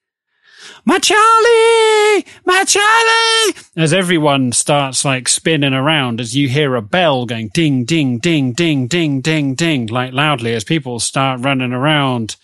my 0.85 0.99
Charlie, 0.99 2.25
my 2.45 2.63
Charlie, 2.65 3.55
as 3.75 3.93
everyone 3.93 4.51
starts 4.51 5.05
like 5.05 5.27
spinning 5.27 5.73
around 5.73 6.19
as 6.19 6.35
you 6.35 6.49
hear 6.49 6.75
a 6.75 6.81
bell 6.81 7.25
going 7.25 7.49
ding, 7.53 7.85
ding, 7.85 8.17
ding, 8.17 8.51
ding, 8.51 8.87
ding, 8.87 9.21
ding, 9.21 9.55
ding, 9.55 9.87
like 9.87 10.13
loudly 10.13 10.53
as 10.53 10.63
people 10.63 10.99
start 10.99 11.41
running 11.41 11.73
around 11.73 12.35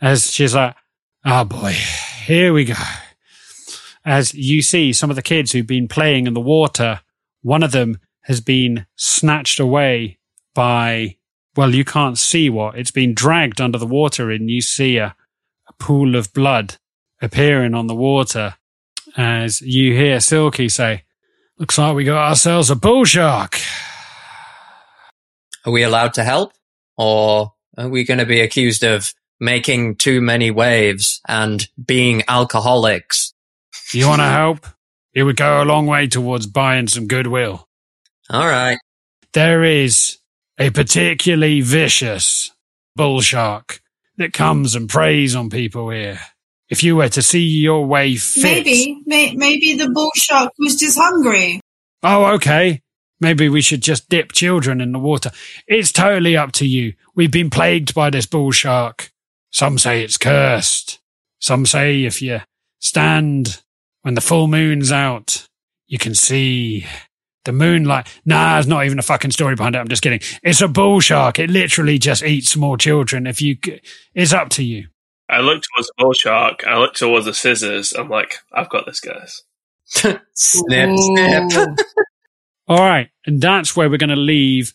as 0.00 0.32
she's 0.32 0.54
like, 0.54 0.74
oh 1.24 1.44
boy, 1.44 1.72
here 2.24 2.52
we 2.52 2.64
go. 2.64 2.74
As 4.04 4.32
you 4.32 4.62
see 4.62 4.92
some 4.92 5.10
of 5.10 5.16
the 5.16 5.22
kids 5.22 5.52
who've 5.52 5.66
been 5.66 5.88
playing 5.88 6.26
in 6.26 6.34
the 6.34 6.40
water, 6.40 7.00
one 7.42 7.62
of 7.62 7.72
them 7.72 8.00
has 8.22 8.40
been 8.40 8.86
snatched 8.96 9.60
away 9.60 10.18
by, 10.54 11.16
well, 11.56 11.74
you 11.74 11.84
can't 11.84 12.18
see 12.18 12.48
what. 12.48 12.78
It's 12.78 12.90
been 12.90 13.14
dragged 13.14 13.60
under 13.60 13.78
the 13.78 13.86
water, 13.86 14.30
and 14.30 14.50
you 14.50 14.60
see 14.60 14.96
a, 14.96 15.14
a 15.66 15.72
pool 15.74 16.16
of 16.16 16.32
blood 16.32 16.76
appearing 17.20 17.74
on 17.74 17.86
the 17.86 17.94
water 17.94 18.54
as 19.16 19.60
you 19.60 19.94
hear 19.94 20.20
Silky 20.20 20.68
say, 20.68 21.04
Looks 21.58 21.76
like 21.76 21.96
we 21.96 22.04
got 22.04 22.28
ourselves 22.28 22.70
a 22.70 22.76
bull 22.76 23.04
shark. 23.04 23.58
Are 25.66 25.72
we 25.72 25.82
allowed 25.82 26.14
to 26.14 26.22
help, 26.22 26.52
or 26.96 27.54
are 27.76 27.88
we 27.88 28.04
going 28.04 28.18
to 28.18 28.26
be 28.26 28.40
accused 28.40 28.84
of 28.84 29.12
making 29.40 29.96
too 29.96 30.20
many 30.20 30.52
waves 30.52 31.20
and 31.26 31.68
being 31.84 32.22
alcoholics? 32.28 33.34
You 33.92 34.06
want 34.06 34.20
to 34.20 34.26
help? 34.26 34.66
It 35.14 35.24
would 35.24 35.36
go 35.36 35.60
a 35.60 35.64
long 35.64 35.86
way 35.86 36.06
towards 36.06 36.46
buying 36.46 36.86
some 36.86 37.08
goodwill. 37.08 37.66
All 38.30 38.46
right. 38.46 38.78
there 39.32 39.64
is 39.64 40.18
a 40.58 40.70
particularly 40.70 41.60
vicious 41.60 42.52
bull 42.94 43.20
shark 43.20 43.80
that 44.16 44.32
comes 44.32 44.74
and 44.74 44.88
preys 44.88 45.34
on 45.34 45.50
people 45.50 45.90
here. 45.90 46.20
If 46.70 46.82
you 46.82 46.96
were 46.96 47.08
to 47.10 47.22
see 47.22 47.40
your 47.44 47.86
way 47.86 48.16
fit, 48.16 48.42
Maybe, 48.42 49.02
may, 49.06 49.34
maybe 49.34 49.74
the 49.74 49.88
bull 49.90 50.10
shark 50.14 50.52
was 50.58 50.76
just 50.76 50.98
hungry. 50.98 51.60
oh, 52.02 52.26
okay, 52.34 52.82
maybe 53.20 53.48
we 53.48 53.62
should 53.62 53.80
just 53.82 54.08
dip 54.08 54.32
children 54.32 54.80
in 54.80 54.92
the 54.92 54.98
water. 54.98 55.30
It's 55.66 55.92
totally 55.92 56.36
up 56.36 56.52
to 56.52 56.66
you. 56.66 56.92
We've 57.14 57.30
been 57.32 57.50
plagued 57.50 57.94
by 57.94 58.10
this 58.10 58.26
bull 58.26 58.50
shark. 58.52 59.10
Some 59.50 59.78
say 59.78 60.02
it's 60.02 60.18
cursed. 60.18 61.00
Some 61.40 61.64
say 61.64 62.04
if 62.04 62.20
you 62.20 62.40
stand 62.80 63.62
when 64.02 64.14
the 64.14 64.20
full 64.20 64.46
moon's 64.46 64.92
out, 64.92 65.48
you 65.86 65.96
can 65.98 66.14
see 66.14 66.84
the 67.44 67.52
moonlight. 67.52 68.06
Nah, 68.26 68.58
it's 68.58 68.68
not 68.68 68.84
even 68.84 68.98
a 68.98 69.02
fucking 69.02 69.30
story 69.30 69.54
behind 69.54 69.74
it. 69.74 69.78
I'm 69.78 69.88
just 69.88 70.02
kidding. 70.02 70.20
It's 70.42 70.60
a 70.60 70.68
bull 70.68 71.00
shark. 71.00 71.38
It 71.38 71.48
literally 71.48 71.98
just 71.98 72.22
eats 72.22 72.50
small 72.50 72.76
children. 72.76 73.26
If 73.26 73.40
you, 73.40 73.56
it's 74.14 74.34
up 74.34 74.50
to 74.50 74.62
you. 74.62 74.88
I 75.28 75.40
look 75.40 75.62
towards 75.62 75.88
the 75.88 75.94
bull 75.98 76.12
shark. 76.12 76.66
I 76.66 76.78
look 76.78 76.94
towards 76.94 77.26
the 77.26 77.34
scissors. 77.34 77.92
I'm 77.92 78.08
like, 78.08 78.36
I've 78.52 78.70
got 78.70 78.86
this, 78.86 79.00
guys. 79.00 79.42
snip, 79.84 80.20
snip. 80.34 81.52
All 82.68 82.78
right. 82.78 83.10
And 83.26 83.40
that's 83.40 83.76
where 83.76 83.88
we're 83.88 83.98
going 83.98 84.10
to 84.10 84.16
leave 84.16 84.74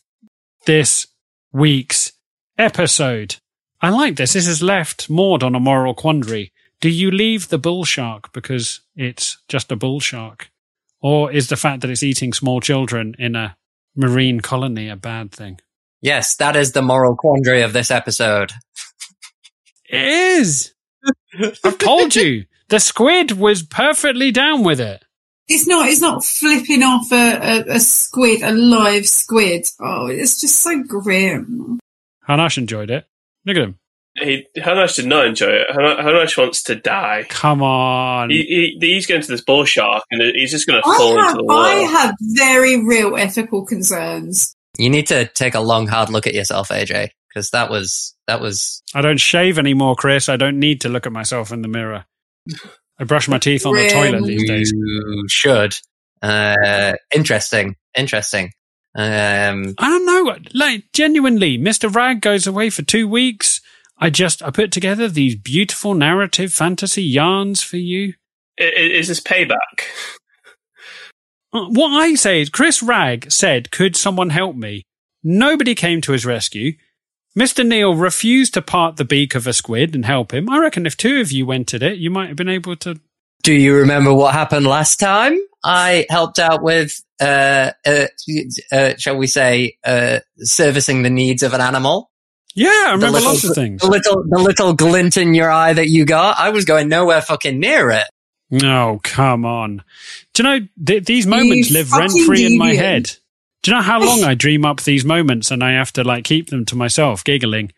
this 0.65 1.07
week's 1.51 2.13
episode. 2.57 3.38
I 3.81 3.89
like 3.89 4.15
this. 4.15 4.34
This 4.34 4.47
has 4.47 4.63
left 4.63 5.09
Maud 5.09 5.43
on 5.43 5.55
a 5.55 5.59
moral 5.59 5.93
quandary. 5.93 6.51
Do 6.80 6.89
you 6.89 7.11
leave 7.11 7.49
the 7.49 7.57
bull 7.57 7.85
shark 7.85 8.31
because 8.34 8.81
it's 8.95 9.38
just 9.47 9.71
a 9.71 9.75
bull 9.75 9.99
shark? 9.99 10.49
Or 11.01 11.31
is 11.31 11.49
the 11.49 11.57
fact 11.57 11.81
that 11.81 11.89
it's 11.89 12.03
eating 12.03 12.34
small 12.34 12.61
children 12.61 13.15
in 13.19 13.35
a 13.35 13.57
marine 13.95 14.39
colony 14.39 14.89
a 14.89 14.95
bad 14.95 15.31
thing? 15.31 15.59
Yes, 16.01 16.35
that 16.38 16.55
is 16.55 16.71
the 16.71 16.81
moral 16.81 17.15
quandary 17.15 17.61
of 17.61 17.73
this 17.73 17.91
episode. 17.91 18.51
It 19.93 20.07
is. 20.07 20.73
I've 21.63 21.77
told 21.77 22.15
you. 22.15 22.45
The 22.69 22.79
squid 22.79 23.33
was 23.33 23.61
perfectly 23.61 24.31
down 24.31 24.63
with 24.63 24.79
it. 24.79 25.03
It's 25.47 25.67
not. 25.67 25.87
It's 25.89 26.01
not 26.01 26.23
flipping 26.23 26.81
off 26.81 27.11
a, 27.11 27.15
a, 27.15 27.75
a 27.75 27.79
squid, 27.79 28.41
a 28.41 28.51
live 28.51 29.05
squid. 29.05 29.67
Oh, 29.79 30.07
it's 30.07 30.39
just 30.39 30.61
so 30.61 30.81
grim. 30.81 31.79
Hunnarsh 32.27 32.57
enjoyed 32.57 32.89
it. 32.89 33.05
Look 33.45 33.57
at 33.57 33.63
him. 33.63 33.79
He, 34.15 34.47
Hunnarsh 34.57 34.95
did 34.95 35.07
not 35.07 35.25
enjoy 35.25 35.49
it. 35.49 35.67
Han- 35.71 36.05
Hunnarsh 36.05 36.37
wants 36.37 36.63
to 36.63 36.75
die. 36.75 37.25
Come 37.29 37.61
on. 37.61 38.29
He, 38.29 38.77
he, 38.79 38.87
he's 38.93 39.05
going 39.05 39.21
to 39.21 39.27
this 39.27 39.41
bull 39.41 39.65
shark 39.65 40.03
and 40.11 40.21
he's 40.35 40.51
just 40.51 40.67
going 40.67 40.81
to 40.81 40.83
fall 40.83 41.19
have, 41.19 41.31
into 41.31 41.37
the 41.37 41.43
water. 41.43 41.67
I 41.67 41.73
have 41.73 42.15
very 42.19 42.83
real 42.85 43.17
ethical 43.17 43.65
concerns. 43.65 44.55
You 44.77 44.89
need 44.89 45.07
to 45.07 45.25
take 45.25 45.55
a 45.55 45.59
long, 45.59 45.87
hard 45.87 46.09
look 46.09 46.27
at 46.27 46.33
yourself, 46.33 46.69
AJ, 46.69 47.09
because 47.34 47.49
that 47.51 47.69
was 47.69 48.15
that 48.27 48.39
was 48.41 48.84
I 48.93 49.01
don't 49.01 49.19
shave 49.19 49.57
anymore, 49.57 49.95
Chris. 49.95 50.30
I 50.30 50.38
don't 50.38 50.60
need 50.60 50.81
to 50.81 50.89
look 50.89 51.05
at 51.05 51.11
myself 51.11 51.51
in 51.51 51.61
the 51.61 51.68
mirror. 51.68 52.05
I 52.99 53.05
brush 53.05 53.27
my 53.27 53.39
teeth 53.39 53.65
on 53.65 53.73
the 53.73 53.89
toilet 53.89 54.26
these 54.27 54.47
days. 54.47 54.72
you 54.72 55.26
should. 55.27 55.76
Uh, 56.22 56.93
interesting, 57.14 57.76
interesting. 57.97 58.51
Um, 58.95 59.73
I 59.80 59.88
don't 59.89 60.05
know. 60.05 60.38
Like, 60.53 60.84
genuinely, 60.93 61.57
Mr. 61.57 61.93
Rag 61.93 62.22
goes 62.22 62.45
away 62.45 62.69
for 62.69 62.84
two 62.84 63.07
weeks. 63.07 63.60
I 63.97 64.10
just, 64.11 64.43
I 64.43 64.51
put 64.51 64.72
together 64.72 65.07
these 65.07 65.35
beautiful 65.35 65.95
narrative 65.95 66.53
fantasy 66.53 67.03
yarns 67.03 67.61
for 67.64 67.77
you. 67.77 68.14
I- 68.60 68.65
I- 68.65 68.68
Is 68.99 69.07
this 69.07 69.19
payback? 69.19 69.57
Uh, 71.51 71.65
What 71.69 71.89
I 71.89 72.15
say 72.15 72.41
is, 72.41 72.49
Chris 72.49 72.81
Rag 72.84 73.31
said, 73.31 73.72
Could 73.72 73.95
someone 73.95 74.30
help 74.30 74.55
me? 74.55 74.84
Nobody 75.23 75.76
came 75.76 76.01
to 76.01 76.11
his 76.11 76.26
rescue. 76.26 76.73
Mr. 77.38 77.65
Neal 77.65 77.95
refused 77.95 78.53
to 78.53 78.61
part 78.61 78.97
the 78.97 79.05
beak 79.05 79.34
of 79.35 79.47
a 79.47 79.53
squid 79.53 79.95
and 79.95 80.05
help 80.05 80.34
him. 80.34 80.49
I 80.49 80.60
reckon 80.60 80.85
if 80.85 80.95
two 80.95 81.19
of 81.19 81.31
you 81.31 81.45
went 81.45 81.73
at 81.73 81.81
it, 81.81 81.97
you 81.97 82.11
might 82.11 82.27
have 82.27 82.38
been 82.38 82.49
able 82.49 82.76
to. 82.77 82.99
do 83.43 83.53
you 83.53 83.76
remember 83.76 84.14
what 84.14 84.34
happened 84.34 84.68
last 84.68 84.99
time? 84.99 85.38
I 85.65 86.05
helped 86.10 86.39
out 86.39 86.61
with, 86.61 87.01
uh, 87.19 87.72
uh, 87.85 88.05
uh 88.72 88.93
shall 88.97 89.18
we 89.18 89.27
say, 89.27 89.77
uh, 89.84 90.19
servicing 90.38 91.03
the 91.03 91.10
needs 91.10 91.41
of 91.43 91.53
an 91.53 91.61
animal. 91.61 92.11
Yeah, 92.55 92.69
I 92.69 92.85
The 92.91 92.91
remember 92.97 93.11
little- 93.18 93.30
lots 93.31 93.43
of 93.45 93.55
things. 93.55 93.81
The 93.81 93.89
little, 93.89 94.23
the 94.30 94.39
little 94.39 94.73
glint 94.73 95.18
in 95.18 95.34
your 95.34 95.49
eye 95.49 95.73
that 95.73 95.89
you 95.89 96.05
got. 96.05 96.38
I 96.39 96.49
was 96.49 96.65
going 96.65 96.88
nowhere 96.88 97.22
fucking 97.22 97.60
near 97.60 97.89
it. 97.89 98.03
No, 98.51 98.99
come 99.03 99.45
on. 99.45 99.84
Do 100.34 100.43
you 100.43 100.49
know 100.49 100.68
th- 100.85 101.05
these 101.05 101.26
moments 101.26 101.72
You 101.72 101.77
live 101.77 101.91
rent 101.93 102.11
free 102.27 102.45
in 102.45 102.57
my 102.57 102.76
head? 102.76 103.15
Do 103.64 103.72
you 103.72 103.77
know 103.77 103.84
how 103.84 104.03
long 104.03 104.23
I 104.23 104.35
dream 104.35 104.65
up 104.65 104.81
these 104.81 105.06
moments 105.06 105.49
and 105.49 105.64
I 105.64 105.72
have 105.72 105.94
to 105.94 106.03
like 106.03 106.26
keep 106.26 106.49
them 106.49 106.65
to 106.65 106.76
myself, 106.76 107.23
giggling? 107.23 107.72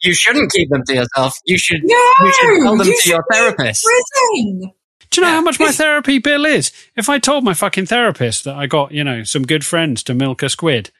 You 0.00 0.14
shouldn't 0.14 0.52
keep 0.52 0.70
them 0.70 0.84
to 0.86 0.94
yourself. 0.94 1.36
You 1.44 1.58
should, 1.58 1.82
No, 1.84 1.94
you 2.20 2.32
should 2.32 2.62
tell 2.62 2.76
them 2.76 2.86
you 2.86 3.00
to 3.00 3.08
your 3.08 3.18
should 3.18 3.24
be 3.28 3.36
in 3.36 3.42
therapist. 3.42 3.84
Prison. 3.84 4.72
Do 5.10 5.20
you 5.20 5.26
know 5.26 5.32
how 5.32 5.40
much 5.42 5.60
my 5.60 5.72
therapy 5.72 6.18
bill 6.18 6.46
is? 6.46 6.72
If 6.96 7.08
I 7.08 7.18
told 7.18 7.44
my 7.44 7.54
fucking 7.54 7.86
therapist 7.86 8.44
that 8.44 8.54
I 8.54 8.66
got, 8.66 8.92
you 8.92 9.04
know, 9.04 9.24
some 9.24 9.42
good 9.42 9.64
friends 9.64 10.02
to 10.04 10.14
milk 10.14 10.42
a 10.42 10.48
squid, 10.48 10.90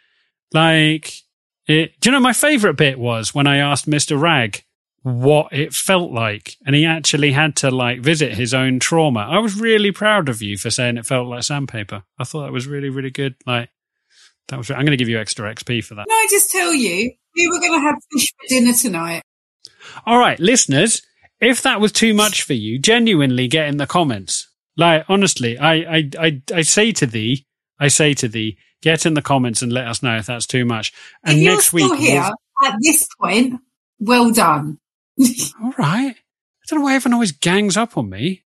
like, 0.52 1.22
it, 1.66 1.98
do 2.00 2.10
you 2.10 2.12
know 2.12 2.20
my 2.20 2.32
favorite 2.32 2.76
bit 2.76 2.98
was 2.98 3.34
when 3.34 3.46
I 3.46 3.56
asked 3.56 3.88
Mr. 3.88 4.20
Rag 4.20 4.64
what 5.02 5.52
it 5.52 5.72
felt 5.72 6.12
like 6.12 6.56
and 6.64 6.76
he 6.76 6.84
actually 6.84 7.32
had 7.32 7.56
to 7.56 7.70
like 7.70 8.00
visit 8.00 8.34
his 8.34 8.54
own 8.54 8.78
trauma. 8.78 9.20
I 9.20 9.38
was 9.38 9.58
really 9.58 9.90
proud 9.90 10.28
of 10.28 10.42
you 10.42 10.56
for 10.56 10.70
saying 10.70 10.96
it 10.96 11.06
felt 11.06 11.26
like 11.26 11.42
sandpaper. 11.42 12.04
I 12.18 12.24
thought 12.24 12.42
that 12.42 12.52
was 12.52 12.66
really, 12.66 12.88
really 12.88 13.10
good. 13.10 13.34
Like, 13.46 13.70
that 14.48 14.58
was, 14.58 14.70
I'm 14.70 14.78
going 14.78 14.90
to 14.90 14.96
give 14.96 15.08
you 15.08 15.18
extra 15.18 15.52
XP 15.54 15.84
for 15.84 15.94
that. 15.94 16.06
Can 16.08 16.12
I 16.12 16.26
just 16.30 16.50
tell 16.50 16.72
you, 16.72 17.12
we 17.36 17.48
were 17.48 17.60
going 17.60 17.72
to 17.72 17.80
have 17.80 17.96
fish 18.12 18.32
for 18.32 18.48
dinner 18.48 18.72
tonight. 18.72 19.22
All 20.06 20.18
right, 20.18 20.38
listeners, 20.38 21.02
if 21.40 21.62
that 21.62 21.80
was 21.80 21.92
too 21.92 22.14
much 22.14 22.42
for 22.42 22.54
you, 22.54 22.78
genuinely 22.78 23.48
get 23.48 23.68
in 23.68 23.76
the 23.76 23.86
comments. 23.86 24.48
Like, 24.76 25.04
honestly, 25.08 25.58
I, 25.58 25.74
I, 25.74 26.10
I, 26.18 26.42
I 26.54 26.62
say 26.62 26.92
to 26.92 27.06
thee, 27.06 27.46
I 27.78 27.88
say 27.88 28.14
to 28.14 28.28
thee, 28.28 28.58
get 28.80 29.06
in 29.06 29.14
the 29.14 29.22
comments 29.22 29.62
and 29.62 29.72
let 29.72 29.86
us 29.86 30.02
know 30.02 30.16
if 30.16 30.26
that's 30.26 30.46
too 30.46 30.64
much. 30.64 30.92
And 31.24 31.38
if 31.38 31.44
you're 31.44 31.52
next 31.54 31.66
still 31.68 31.90
week, 31.90 32.00
here 32.00 32.30
at 32.64 32.74
this 32.80 33.08
point, 33.20 33.60
well 33.98 34.32
done. 34.32 34.78
all 35.62 35.74
right. 35.78 36.14
I 36.16 36.64
don't 36.68 36.78
know 36.78 36.84
why 36.84 36.94
everyone 36.94 37.14
always 37.14 37.32
gangs 37.32 37.76
up 37.76 37.96
on 37.96 38.08
me. 38.08 38.44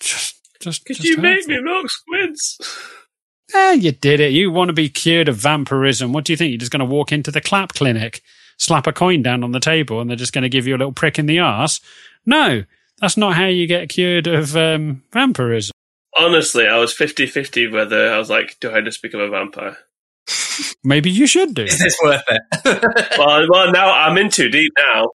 Just, 0.00 0.36
just, 0.60 0.84
Could 0.84 0.96
just 0.96 1.08
you 1.08 1.16
make 1.18 1.46
me 1.46 1.60
milk 1.60 1.90
squids? 1.90 2.58
Eh, 3.52 3.72
you 3.72 3.92
did 3.92 4.20
it. 4.20 4.32
You 4.32 4.50
want 4.50 4.68
to 4.68 4.72
be 4.72 4.88
cured 4.88 5.28
of 5.28 5.36
vampirism. 5.36 6.12
What 6.12 6.24
do 6.24 6.32
you 6.32 6.36
think? 6.36 6.50
You're 6.50 6.58
just 6.58 6.72
going 6.72 6.80
to 6.80 6.86
walk 6.86 7.12
into 7.12 7.30
the 7.30 7.40
clap 7.40 7.74
clinic, 7.74 8.22
slap 8.56 8.86
a 8.86 8.92
coin 8.92 9.22
down 9.22 9.44
on 9.44 9.52
the 9.52 9.60
table, 9.60 10.00
and 10.00 10.08
they're 10.08 10.16
just 10.16 10.32
going 10.32 10.42
to 10.42 10.48
give 10.48 10.66
you 10.66 10.74
a 10.74 10.78
little 10.78 10.92
prick 10.92 11.18
in 11.18 11.26
the 11.26 11.40
arse? 11.40 11.80
No, 12.24 12.64
that's 13.00 13.16
not 13.16 13.34
how 13.34 13.46
you 13.46 13.66
get 13.66 13.88
cured 13.88 14.26
of 14.26 14.56
um, 14.56 15.02
vampirism. 15.12 15.72
Honestly, 16.16 16.66
I 16.66 16.78
was 16.78 16.92
50 16.92 17.26
50 17.26 17.68
whether 17.68 18.12
I 18.12 18.18
was 18.18 18.30
like, 18.30 18.56
do 18.60 18.72
I 18.72 18.80
just 18.80 19.02
become 19.02 19.20
a 19.20 19.28
vampire? 19.28 19.76
Maybe 20.84 21.10
you 21.10 21.26
should 21.26 21.54
do. 21.54 21.64
Is 21.64 21.78
this 21.78 21.98
worth 22.02 22.22
it? 22.28 22.42
well, 23.18 23.46
well, 23.50 23.72
now 23.72 23.92
I'm 23.92 24.16
in 24.16 24.30
too 24.30 24.48
deep 24.48 24.72
now. 24.78 25.10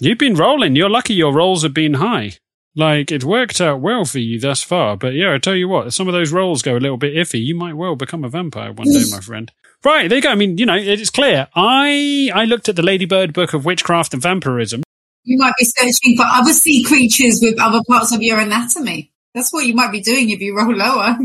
You've 0.00 0.18
been 0.18 0.34
rolling. 0.34 0.76
You're 0.76 0.90
lucky 0.90 1.14
your 1.14 1.32
rolls 1.32 1.62
have 1.62 1.74
been 1.74 1.94
high. 1.94 2.32
Like, 2.76 3.12
it 3.12 3.22
worked 3.22 3.60
out 3.60 3.80
well 3.80 4.04
for 4.04 4.18
you 4.18 4.40
thus 4.40 4.62
far. 4.62 4.96
But 4.96 5.14
yeah, 5.14 5.32
I 5.32 5.38
tell 5.38 5.54
you 5.54 5.68
what, 5.68 5.88
if 5.88 5.94
some 5.94 6.08
of 6.08 6.14
those 6.14 6.32
rolls 6.32 6.62
go 6.62 6.76
a 6.76 6.78
little 6.78 6.96
bit 6.96 7.14
iffy, 7.14 7.44
you 7.44 7.54
might 7.54 7.74
well 7.74 7.94
become 7.94 8.24
a 8.24 8.28
vampire 8.28 8.72
one 8.72 8.88
day, 8.88 9.04
my 9.10 9.20
friend. 9.22 9.52
Right, 9.84 10.08
there 10.08 10.16
you 10.16 10.22
go. 10.22 10.30
I 10.30 10.34
mean, 10.34 10.56
you 10.56 10.66
know, 10.66 10.76
it's 10.76 11.10
clear. 11.10 11.46
I 11.54 12.30
I 12.34 12.46
looked 12.46 12.70
at 12.70 12.76
the 12.76 12.82
Ladybird 12.82 13.34
Book 13.34 13.52
of 13.52 13.66
Witchcraft 13.66 14.14
and 14.14 14.22
Vampirism. 14.22 14.82
You 15.24 15.38
might 15.38 15.52
be 15.58 15.66
searching 15.66 16.16
for 16.16 16.24
other 16.26 16.52
sea 16.52 16.82
creatures 16.82 17.40
with 17.42 17.60
other 17.60 17.80
parts 17.86 18.14
of 18.14 18.22
your 18.22 18.38
anatomy. 18.38 19.12
That's 19.34 19.52
what 19.52 19.66
you 19.66 19.74
might 19.74 19.92
be 19.92 20.00
doing 20.00 20.30
if 20.30 20.40
you 20.40 20.56
roll 20.56 20.74
lower. 20.74 21.18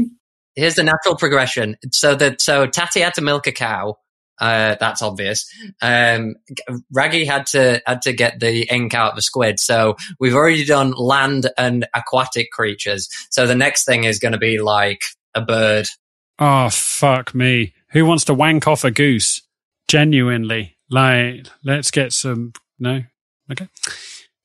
Here's 0.56 0.76
the 0.76 0.84
natural 0.84 1.16
progression. 1.16 1.78
So 1.92 2.16
that 2.16 2.42
so 2.42 2.66
Tatty 2.68 3.00
had 3.00 3.14
to 3.14 3.22
milk 3.22 3.48
a 3.48 3.54
cow. 3.54 3.96
Uh, 4.40 4.76
that's 4.80 5.02
obvious. 5.02 5.52
Um, 5.82 6.36
Wraggy 6.96 7.26
had 7.26 7.46
to 7.48 7.82
had 7.86 8.02
to 8.04 8.14
get 8.14 8.40
the 8.40 8.64
ink 8.74 8.94
out 8.94 9.14
of 9.14 9.18
a 9.18 9.22
squid. 9.22 9.60
So 9.60 9.98
we've 10.20 10.36
already 10.36 10.66
done 10.66 10.92
land 10.92 11.50
and 11.58 11.88
aquatic 11.94 12.52
creatures. 12.52 13.10
So 13.30 13.46
the 13.46 13.56
next 13.56 13.86
thing 13.86 14.06
is 14.06 14.20
going 14.20 14.32
to 14.32 14.38
be 14.38 14.60
like 14.60 15.04
a 15.36 15.42
bird. 15.42 15.88
Oh, 16.40 16.70
fuck 16.70 17.36
me. 17.36 17.74
Who 17.90 18.06
wants 18.06 18.24
to 18.26 18.34
wank 18.34 18.68
off 18.68 18.84
a 18.84 18.92
goose? 18.92 19.42
Genuinely. 19.88 20.78
Like, 20.90 21.48
let's 21.64 21.92
get 21.92 22.14
some. 22.14 22.54
No? 22.80 23.04
Okay. 23.52 23.68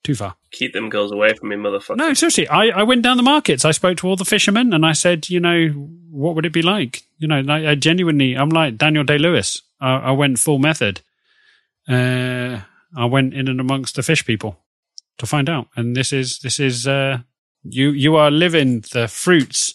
Too 0.03 0.15
far. 0.15 0.37
Keep 0.51 0.75
them 0.75 0.91
girls 0.91 1.13
away 1.13 1.33
from 1.35 1.49
me, 1.49 1.57
motherfucker. 1.57 1.97
No, 1.97 2.13
seriously. 2.13 2.47
I, 2.49 2.67
I 2.67 2.83
went 2.83 3.03
down 3.03 3.17
the 3.17 3.23
markets. 3.23 3.65
I 3.65 3.71
spoke 3.71 3.97
to 3.99 4.09
all 4.09 4.17
the 4.17 4.25
fishermen 4.25 4.73
and 4.73 4.85
I 4.85 4.93
said, 4.93 5.31
you 5.31 5.41
know, 5.41 5.69
what 6.11 6.35
would 6.35 6.45
it 6.45 6.53
be 6.53 6.63
like? 6.63 7.03
You 7.19 7.29
know, 7.29 7.41
like, 7.41 7.65
I 7.65 7.75
genuinely, 7.75 8.35
I'm 8.35 8.51
like 8.51 8.77
Daniel 8.77 9.05
Day 9.05 9.17
Lewis. 9.19 9.63
I, 9.85 9.97
I 9.99 10.11
went 10.13 10.39
full 10.39 10.59
method. 10.59 11.03
Uh, 11.89 12.61
I 12.97 13.05
went 13.05 13.35
in 13.35 13.49
and 13.49 13.61
amongst 13.61 13.97
the 13.97 14.03
fish 14.03 14.25
people 14.25 14.59
to 15.19 15.27
find 15.27 15.49
out. 15.49 15.69
And 15.77 15.95
this 15.95 16.13
is, 16.13 16.39
this 16.39 16.59
is, 16.59 16.87
uh, 16.87 17.19
you, 17.63 17.91
you 17.91 18.17
are 18.17 18.31
living 18.31 18.83
the 18.93 19.09
fruits 19.09 19.75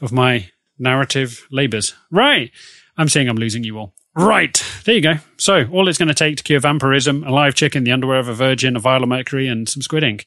of 0.00 0.12
my 0.12 0.48
narrative 0.78 1.46
labors. 1.50 1.94
Right. 2.10 2.50
I'm 2.96 3.08
saying 3.08 3.28
I'm 3.28 3.36
losing 3.36 3.64
you 3.64 3.78
all. 3.78 3.94
Right. 4.16 4.62
There 4.84 4.94
you 4.94 5.00
go. 5.00 5.14
So, 5.36 5.66
all 5.70 5.88
it's 5.88 5.98
going 5.98 6.08
to 6.08 6.14
take 6.14 6.36
to 6.38 6.42
cure 6.42 6.60
vampirism, 6.60 7.22
a 7.24 7.30
live 7.30 7.54
chicken, 7.54 7.84
the 7.84 7.92
underwear 7.92 8.18
of 8.18 8.28
a 8.28 8.34
virgin, 8.34 8.76
a 8.76 8.80
vial 8.80 9.02
of 9.02 9.08
mercury, 9.08 9.46
and 9.46 9.68
some 9.68 9.82
squid 9.82 10.02
ink. 10.02 10.26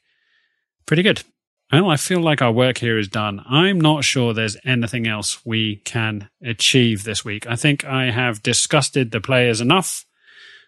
Pretty 0.85 1.03
good. 1.03 1.23
Well, 1.71 1.89
I 1.89 1.97
feel 1.97 2.19
like 2.19 2.41
our 2.41 2.51
work 2.51 2.77
here 2.77 2.99
is 2.99 3.07
done. 3.07 3.43
I'm 3.49 3.81
not 3.81 4.03
sure 4.03 4.33
there's 4.33 4.57
anything 4.63 5.07
else 5.07 5.43
we 5.45 5.77
can 5.77 6.29
achieve 6.43 7.03
this 7.03 7.25
week. 7.25 7.47
I 7.47 7.55
think 7.55 7.83
I 7.83 8.11
have 8.11 8.43
disgusted 8.43 9.11
the 9.11 9.21
players 9.21 9.59
enough. 9.59 10.05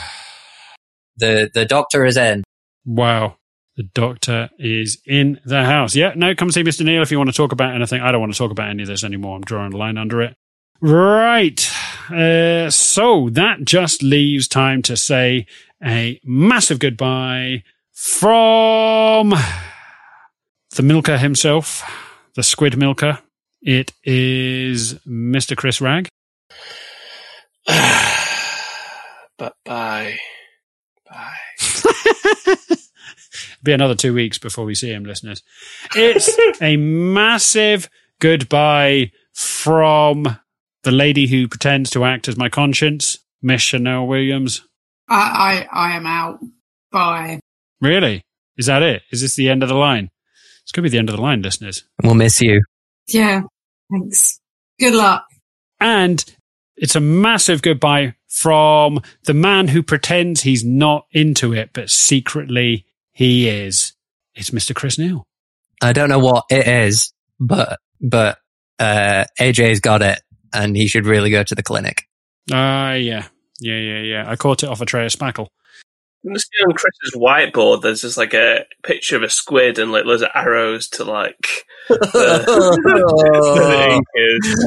The, 1.17 1.51
the 1.53 1.65
doctor 1.65 2.05
is 2.05 2.17
in. 2.17 2.45
wow. 2.85 3.37
The 3.77 3.85
doctor 3.95 4.51
is 4.59 5.01
in 5.07 5.41
the 5.45 5.65
house. 5.65 5.95
Yeah, 5.95 6.13
no, 6.17 6.35
come 6.35 6.51
see 6.51 6.65
Mr. 6.65 6.85
Neal 6.85 7.01
if 7.01 7.13
you 7.13 7.19
want 7.19 7.31
to 7.31 7.37
talk 7.37 7.53
about 7.53 7.77
anything. 7.77 8.01
I 8.01 8.11
don't 8.11 8.21
want 8.21 8.33
to 8.33 8.39
talk 8.39 8.51
about 8.51 8.71
any 8.71 8.83
of 8.83 8.89
this 8.89 9.05
anymore. 9.05 9.37
I'm 9.37 9.43
drawing 9.43 9.73
a 9.73 9.77
line 9.77 9.97
under 9.97 10.21
it. 10.21 10.35
Right. 10.81 11.71
Uh, 12.11 12.71
so 12.71 13.29
that 13.31 13.65
just 13.65 14.03
leaves 14.03 14.49
time 14.49 14.83
to 14.83 14.97
say 14.97 15.47
a 15.85 16.21
massive 16.25 16.79
goodbye 16.79 17.63
from 17.93 19.35
the 20.75 20.83
milker 20.83 21.19
himself, 21.19 21.83
the 22.35 22.43
squid 22.43 22.77
milker. 22.77 23.19
It 23.61 23.93
is 24.05 24.95
Mr. 25.07 25.57
Chris 25.57 25.81
Rag. 25.81 26.09
but 29.37 29.55
bye. 29.65 30.17
Bye. 31.09 31.37
Be 33.63 33.73
another 33.73 33.97
two 33.97 34.15
weeks 34.15 34.39
before 34.39 34.65
we 34.65 34.75
see 34.75 34.91
him, 34.91 35.05
listeners. 35.05 35.43
It's 35.95 36.31
a 36.63 36.77
massive 36.77 37.91
goodbye 38.21 39.13
from 39.33 40.39
the 40.83 40.93
lady 40.93 41.27
who 41.27 41.49
pretends 41.49 41.91
to 41.91 42.05
act 42.05 42.29
as 42.29 42.37
my 42.37 42.49
conscience, 42.49 43.19
Miss 43.43 43.63
Chanelle 43.63 44.07
Williams. 44.07 44.63
I, 45.09 45.67
I, 45.73 45.89
I 45.89 45.97
am 45.97 46.07
out. 46.07 46.41
Bye. 46.91 47.41
Really? 47.81 48.23
Is 48.57 48.67
that 48.67 48.83
it? 48.83 49.03
Is 49.11 49.21
this 49.21 49.37
the 49.37 49.49
end 49.49 49.63
of 49.63 49.69
the 49.69 49.75
line? 49.75 50.11
It's 50.63 50.73
going 50.73 50.83
to 50.83 50.91
be 50.91 50.93
the 50.93 50.99
end 50.99 51.09
of 51.09 51.17
the 51.17 51.23
line, 51.23 51.43
listeners. 51.43 51.85
We'll 52.03 52.15
miss 52.15 52.41
you. 52.41 52.63
Yeah. 53.07 53.43
Thanks. 53.91 54.41
Good 54.79 54.95
luck. 54.95 55.25
And 55.81 56.25
it's 56.77 56.97
a 56.97 57.01
massive 57.01 57.63
goodbye 57.63 58.15
from 58.29 59.01
the 59.25 59.35
man 59.35 59.69
who 59.69 59.83
pretends 59.83 60.43
he's 60.43 60.65
not 60.65 61.07
into 61.13 61.55
it, 61.55 61.71
but 61.73 61.91
secretly 61.91 62.85
he 63.13 63.49
is. 63.49 63.95
It's 64.35 64.51
Mr. 64.51 64.75
Chris 64.75 64.99
Neal. 64.99 65.25
I 65.81 65.93
don't 65.93 66.09
know 66.09 66.19
what 66.19 66.45
it 66.51 66.67
is, 66.67 67.13
but, 67.41 67.79
but, 68.01 68.39
uh, 68.79 69.25
AJ's 69.41 69.81
got 69.81 70.03
it 70.03 70.21
and 70.53 70.77
he 70.77 70.87
should 70.87 71.07
really 71.07 71.31
go 71.31 71.43
to 71.43 71.55
the 71.55 71.63
clinic. 71.63 72.09
Ah, 72.53 72.93
yeah. 72.93 73.27
Yeah, 73.61 73.79
yeah, 73.79 74.01
yeah. 74.01 74.31
I 74.31 74.37
caught 74.37 74.63
it 74.63 74.69
off 74.69 74.81
a 74.81 74.87
tray 74.87 75.05
of 75.07 75.13
spackle. 75.13 75.49
You 76.23 76.37
see 76.39 76.49
on 76.67 76.73
Chris's 76.75 77.15
whiteboard, 77.15 77.83
there's 77.83 78.03
just 78.03 78.17
like 78.17 78.35
a 78.35 78.65
picture 78.83 79.17
of 79.17 79.23
a 79.23 79.31
squid 79.31 79.79
and 79.79 79.93
like 79.93 80.05
loads 80.05 80.23
of 80.23 80.31
arrows 80.35 80.89
to 80.91 81.05
like. 81.05 81.65
The, 81.89 81.97
the 82.85 83.91
ink 83.91 84.05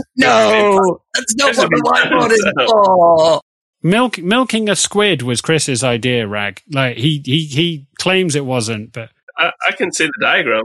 no, 0.18 1.00
that's 1.14 1.36
not 1.36 1.58
what 1.58 1.70
the 1.70 1.82
whiteboard 1.86 2.32
is 2.32 2.52
for. 2.56 3.42
Milk, 3.84 4.20
milking 4.20 4.70
a 4.70 4.76
squid 4.76 5.24
was 5.24 5.42
Chris's 5.42 5.84
idea, 5.84 6.28
Rag. 6.28 6.62
Like 6.72 6.98
he, 6.98 7.22
he, 7.26 7.46
he 7.46 7.88
claims 7.98 8.36
it 8.36 8.46
wasn't, 8.46 8.94
but 8.94 9.10
I, 9.38 9.52
I 9.68 9.72
can 9.74 9.92
see 9.92 10.06
the 10.06 10.14
diagram. 10.22 10.64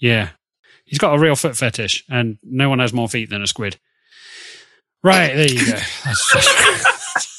yeah, 0.00 0.30
he's 0.84 0.98
got 0.98 1.14
a 1.14 1.18
real 1.18 1.36
foot 1.36 1.56
fetish, 1.56 2.04
and 2.08 2.38
no 2.42 2.68
one 2.68 2.80
has 2.80 2.92
more 2.92 3.08
feet 3.08 3.30
than 3.30 3.42
a 3.42 3.46
squid. 3.46 3.78
Right 5.06 5.34
there 5.34 5.48
you 5.48 5.66
go. 5.66 5.78
That's, 6.04 7.32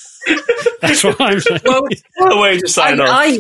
that's 0.82 1.04
what 1.04 1.20
I'm 1.22 1.40
saying. 1.40 1.62
Well, 1.66 1.82
What 2.18 2.40
way 2.42 2.60
to 2.60 2.68
sign 2.68 3.00
I, 3.00 3.04
off. 3.04 3.10
I, 3.12 3.40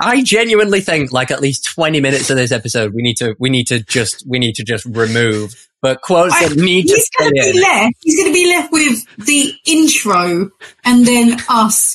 I 0.00 0.22
genuinely 0.22 0.80
think 0.80 1.12
like 1.12 1.30
at 1.30 1.40
least 1.40 1.64
20 1.66 2.00
minutes 2.00 2.30
of 2.30 2.36
this 2.36 2.52
episode, 2.52 2.92
we 2.94 3.02
need 3.02 3.16
to, 3.18 3.34
we 3.38 3.50
need 3.50 3.66
to 3.68 3.82
just, 3.82 4.24
we 4.26 4.38
need 4.38 4.54
to 4.56 4.64
just 4.64 4.84
remove, 4.86 5.68
but 5.82 6.00
quotes 6.02 6.34
I- 6.34 6.48
that 6.48 6.56
need 6.56 6.86
to 6.88 6.94
he's 6.94 7.06
stay 7.06 7.24
going 7.24 7.34
to 7.34 7.40
in. 7.48 7.52
be 7.52 7.60
left. 7.60 7.94
He's 8.00 8.16
going 8.20 8.32
to 8.32 8.34
be 8.34 8.48
left 8.48 8.72
with 8.72 9.26
the 9.26 9.54
intro 9.66 10.50
and 10.84 11.06
then 11.06 11.38
us 11.48 11.94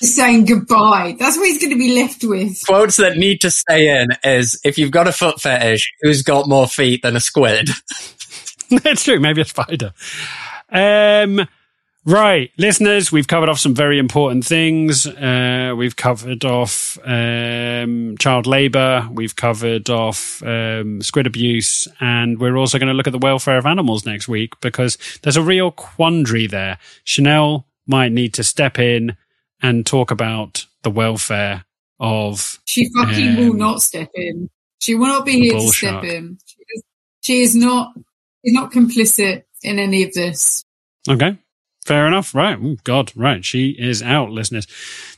saying 0.00 0.44
goodbye. 0.46 1.16
That's 1.18 1.36
what 1.36 1.46
he's 1.48 1.60
going 1.60 1.72
to 1.72 1.78
be 1.78 1.94
left 2.00 2.24
with. 2.24 2.58
Quotes 2.66 2.96
that 2.96 3.16
need 3.16 3.40
to 3.42 3.50
stay 3.50 3.88
in 4.00 4.08
is 4.24 4.60
if 4.64 4.78
you've 4.78 4.90
got 4.92 5.08
a 5.08 5.12
foot 5.12 5.40
fetish, 5.40 5.92
who's 6.02 6.22
got 6.22 6.48
more 6.48 6.66
feet 6.66 7.02
than 7.02 7.16
a 7.16 7.20
squid? 7.20 7.68
That's 8.82 9.04
true. 9.04 9.18
Maybe 9.18 9.40
a 9.40 9.44
spider. 9.46 9.92
Um, 10.70 11.46
right, 12.04 12.50
listeners, 12.58 13.10
we've 13.10 13.26
covered 13.28 13.48
off 13.48 13.58
some 13.58 13.74
very 13.74 13.98
important 13.98 14.44
things. 14.44 15.06
Uh, 15.06 15.74
we've 15.76 15.96
covered 15.96 16.44
off 16.44 16.98
um, 17.04 18.16
child 18.18 18.46
labour. 18.46 19.08
We've 19.12 19.34
covered 19.36 19.88
off 19.90 20.42
um, 20.42 21.00
squid 21.02 21.26
abuse, 21.26 21.88
and 22.00 22.38
we're 22.38 22.56
also 22.56 22.78
going 22.78 22.88
to 22.88 22.94
look 22.94 23.06
at 23.06 23.12
the 23.12 23.18
welfare 23.18 23.58
of 23.58 23.66
animals 23.66 24.04
next 24.04 24.28
week 24.28 24.58
because 24.60 24.98
there's 25.22 25.36
a 25.36 25.42
real 25.42 25.70
quandary 25.70 26.46
there. 26.46 26.78
Chanelle 27.06 27.64
might 27.86 28.12
need 28.12 28.34
to 28.34 28.44
step 28.44 28.78
in 28.78 29.16
and 29.62 29.86
talk 29.86 30.10
about 30.10 30.66
the 30.82 30.90
welfare 30.90 31.64
of 31.98 32.60
She 32.66 32.88
fucking 32.94 33.36
will 33.36 33.50
Um, 33.52 33.58
not 33.58 33.82
step 33.82 34.10
in. 34.14 34.50
She 34.80 34.94
will 34.94 35.08
not 35.08 35.26
be 35.26 35.40
here 35.40 35.54
to 35.54 35.60
step 35.68 35.72
shark. 35.94 36.04
in. 36.04 36.38
She 36.46 36.56
is, 36.76 36.82
she 37.22 37.42
is 37.42 37.56
not. 37.56 37.92
She's 38.44 38.54
not 38.54 38.70
complicit 38.70 39.42
in 39.62 39.78
any 39.78 40.02
of 40.04 40.12
this. 40.12 40.64
Okay. 41.08 41.38
Fair 41.84 42.06
enough. 42.06 42.34
Right. 42.34 42.58
Oh, 42.62 42.76
God. 42.84 43.12
Right. 43.16 43.42
She 43.44 43.70
is 43.70 44.02
out, 44.02 44.30
listeners. 44.30 44.66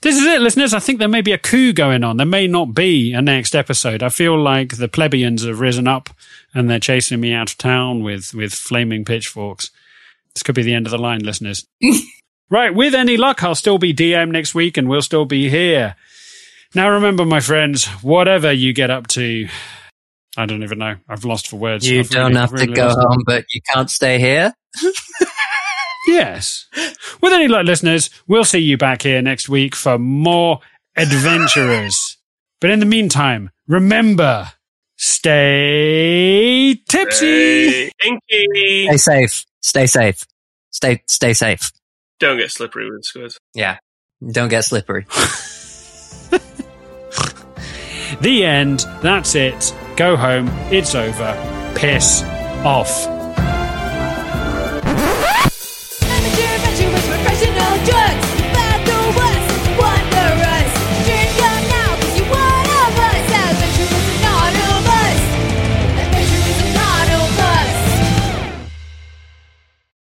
This 0.03 0.17
is 0.17 0.25
it, 0.25 0.41
listeners. 0.41 0.73
I 0.73 0.79
think 0.79 0.99
there 0.99 1.09
may 1.09 1.21
be 1.21 1.33
a 1.33 1.39
coup 1.39 1.73
going 1.73 2.05
on. 2.05 2.17
There 2.17 2.27
may 2.27 2.47
not 2.47 2.75
be 2.75 3.13
a 3.13 3.21
next 3.21 3.57
episode. 3.57 4.03
I 4.05 4.09
feel 4.09 4.41
like 4.41 4.77
the 4.77 4.87
plebeians 4.87 5.45
have 5.45 5.59
risen 5.59 5.89
up 5.89 6.11
and 6.55 6.71
they're 6.71 6.79
chasing 6.79 7.21
me 7.21 7.33
out 7.33 7.51
of 7.51 7.59
town 7.59 8.05
with, 8.05 8.35
with 8.35 8.53
flaming 8.53 9.05
pitchforks. 9.05 9.71
This 10.35 10.45
could 10.45 10.55
be 10.55 10.63
the 10.63 10.75
end 10.75 10.87
of 10.87 10.93
the 10.93 10.99
line, 10.99 11.25
listeners. 11.25 11.67
right. 12.51 12.73
With 12.73 12.95
any 12.95 13.17
luck, 13.17 13.43
I'll 13.43 13.57
still 13.57 13.79
be 13.79 13.93
DM 13.93 14.31
next 14.31 14.55
week 14.55 14.77
and 14.77 14.89
we'll 14.89 15.03
still 15.03 15.25
be 15.25 15.49
here. 15.49 15.97
Now, 16.73 16.91
remember, 16.91 17.25
my 17.25 17.41
friends, 17.41 17.87
whatever 18.01 18.53
you 18.53 18.73
get 18.73 18.91
up 18.91 19.09
to, 19.09 19.49
I 20.37 20.47
don't 20.47 20.63
even 20.63 20.79
know. 20.79 20.97
I've 21.09 21.25
lost 21.25 21.49
for 21.49 21.57
words. 21.57 21.89
You 21.89 22.01
I've 22.01 22.09
don't 22.11 22.29
really- 22.29 22.41
have 22.41 22.53
really 22.53 22.67
to 22.69 22.73
go 22.73 22.87
lost- 22.87 22.99
home, 23.01 23.23
but 23.27 23.45
you 23.53 23.61
can't 23.73 23.91
stay 23.91 24.19
here. 24.19 24.53
Yes. 26.09 26.67
With 27.21 27.33
any 27.35 27.47
luck, 27.47 27.67
listeners, 27.67 28.09
we'll 28.27 28.43
see 28.45 28.59
you 28.59 28.79
back 28.79 29.03
here 29.03 29.21
next 29.21 29.49
week 29.51 29.77
for 29.77 29.99
more 29.99 30.61
adventurers. 30.97 32.17
But 32.61 32.71
in 32.71 32.81
the 32.81 32.87
meantime, 32.87 33.51
remember, 33.69 34.51
stay 34.97 36.75
tipsy. 36.89 37.71
Hey, 37.71 37.91
Inky! 38.05 38.87
Stay 38.87 38.97
safe. 38.97 39.45
Stay 39.63 39.87
safe. 39.87 40.25
Stay, 40.71 41.03
stay 41.07 41.33
safe. 41.35 41.71
Don't 42.19 42.39
get 42.39 42.51
slippery 42.51 42.91
with 42.91 43.05
squids. 43.05 43.39
Yeah. 43.55 43.79
Don't 44.33 44.49
get 44.49 44.65
slippery. 44.65 45.07
The 48.21 48.45
end. 48.45 48.81
That's 49.03 49.35
it. 49.37 49.73
Go 50.01 50.17
home. 50.17 50.49
It's 50.73 50.95
over. 50.95 51.35
Piss 51.77 52.23
off. 52.65 53.20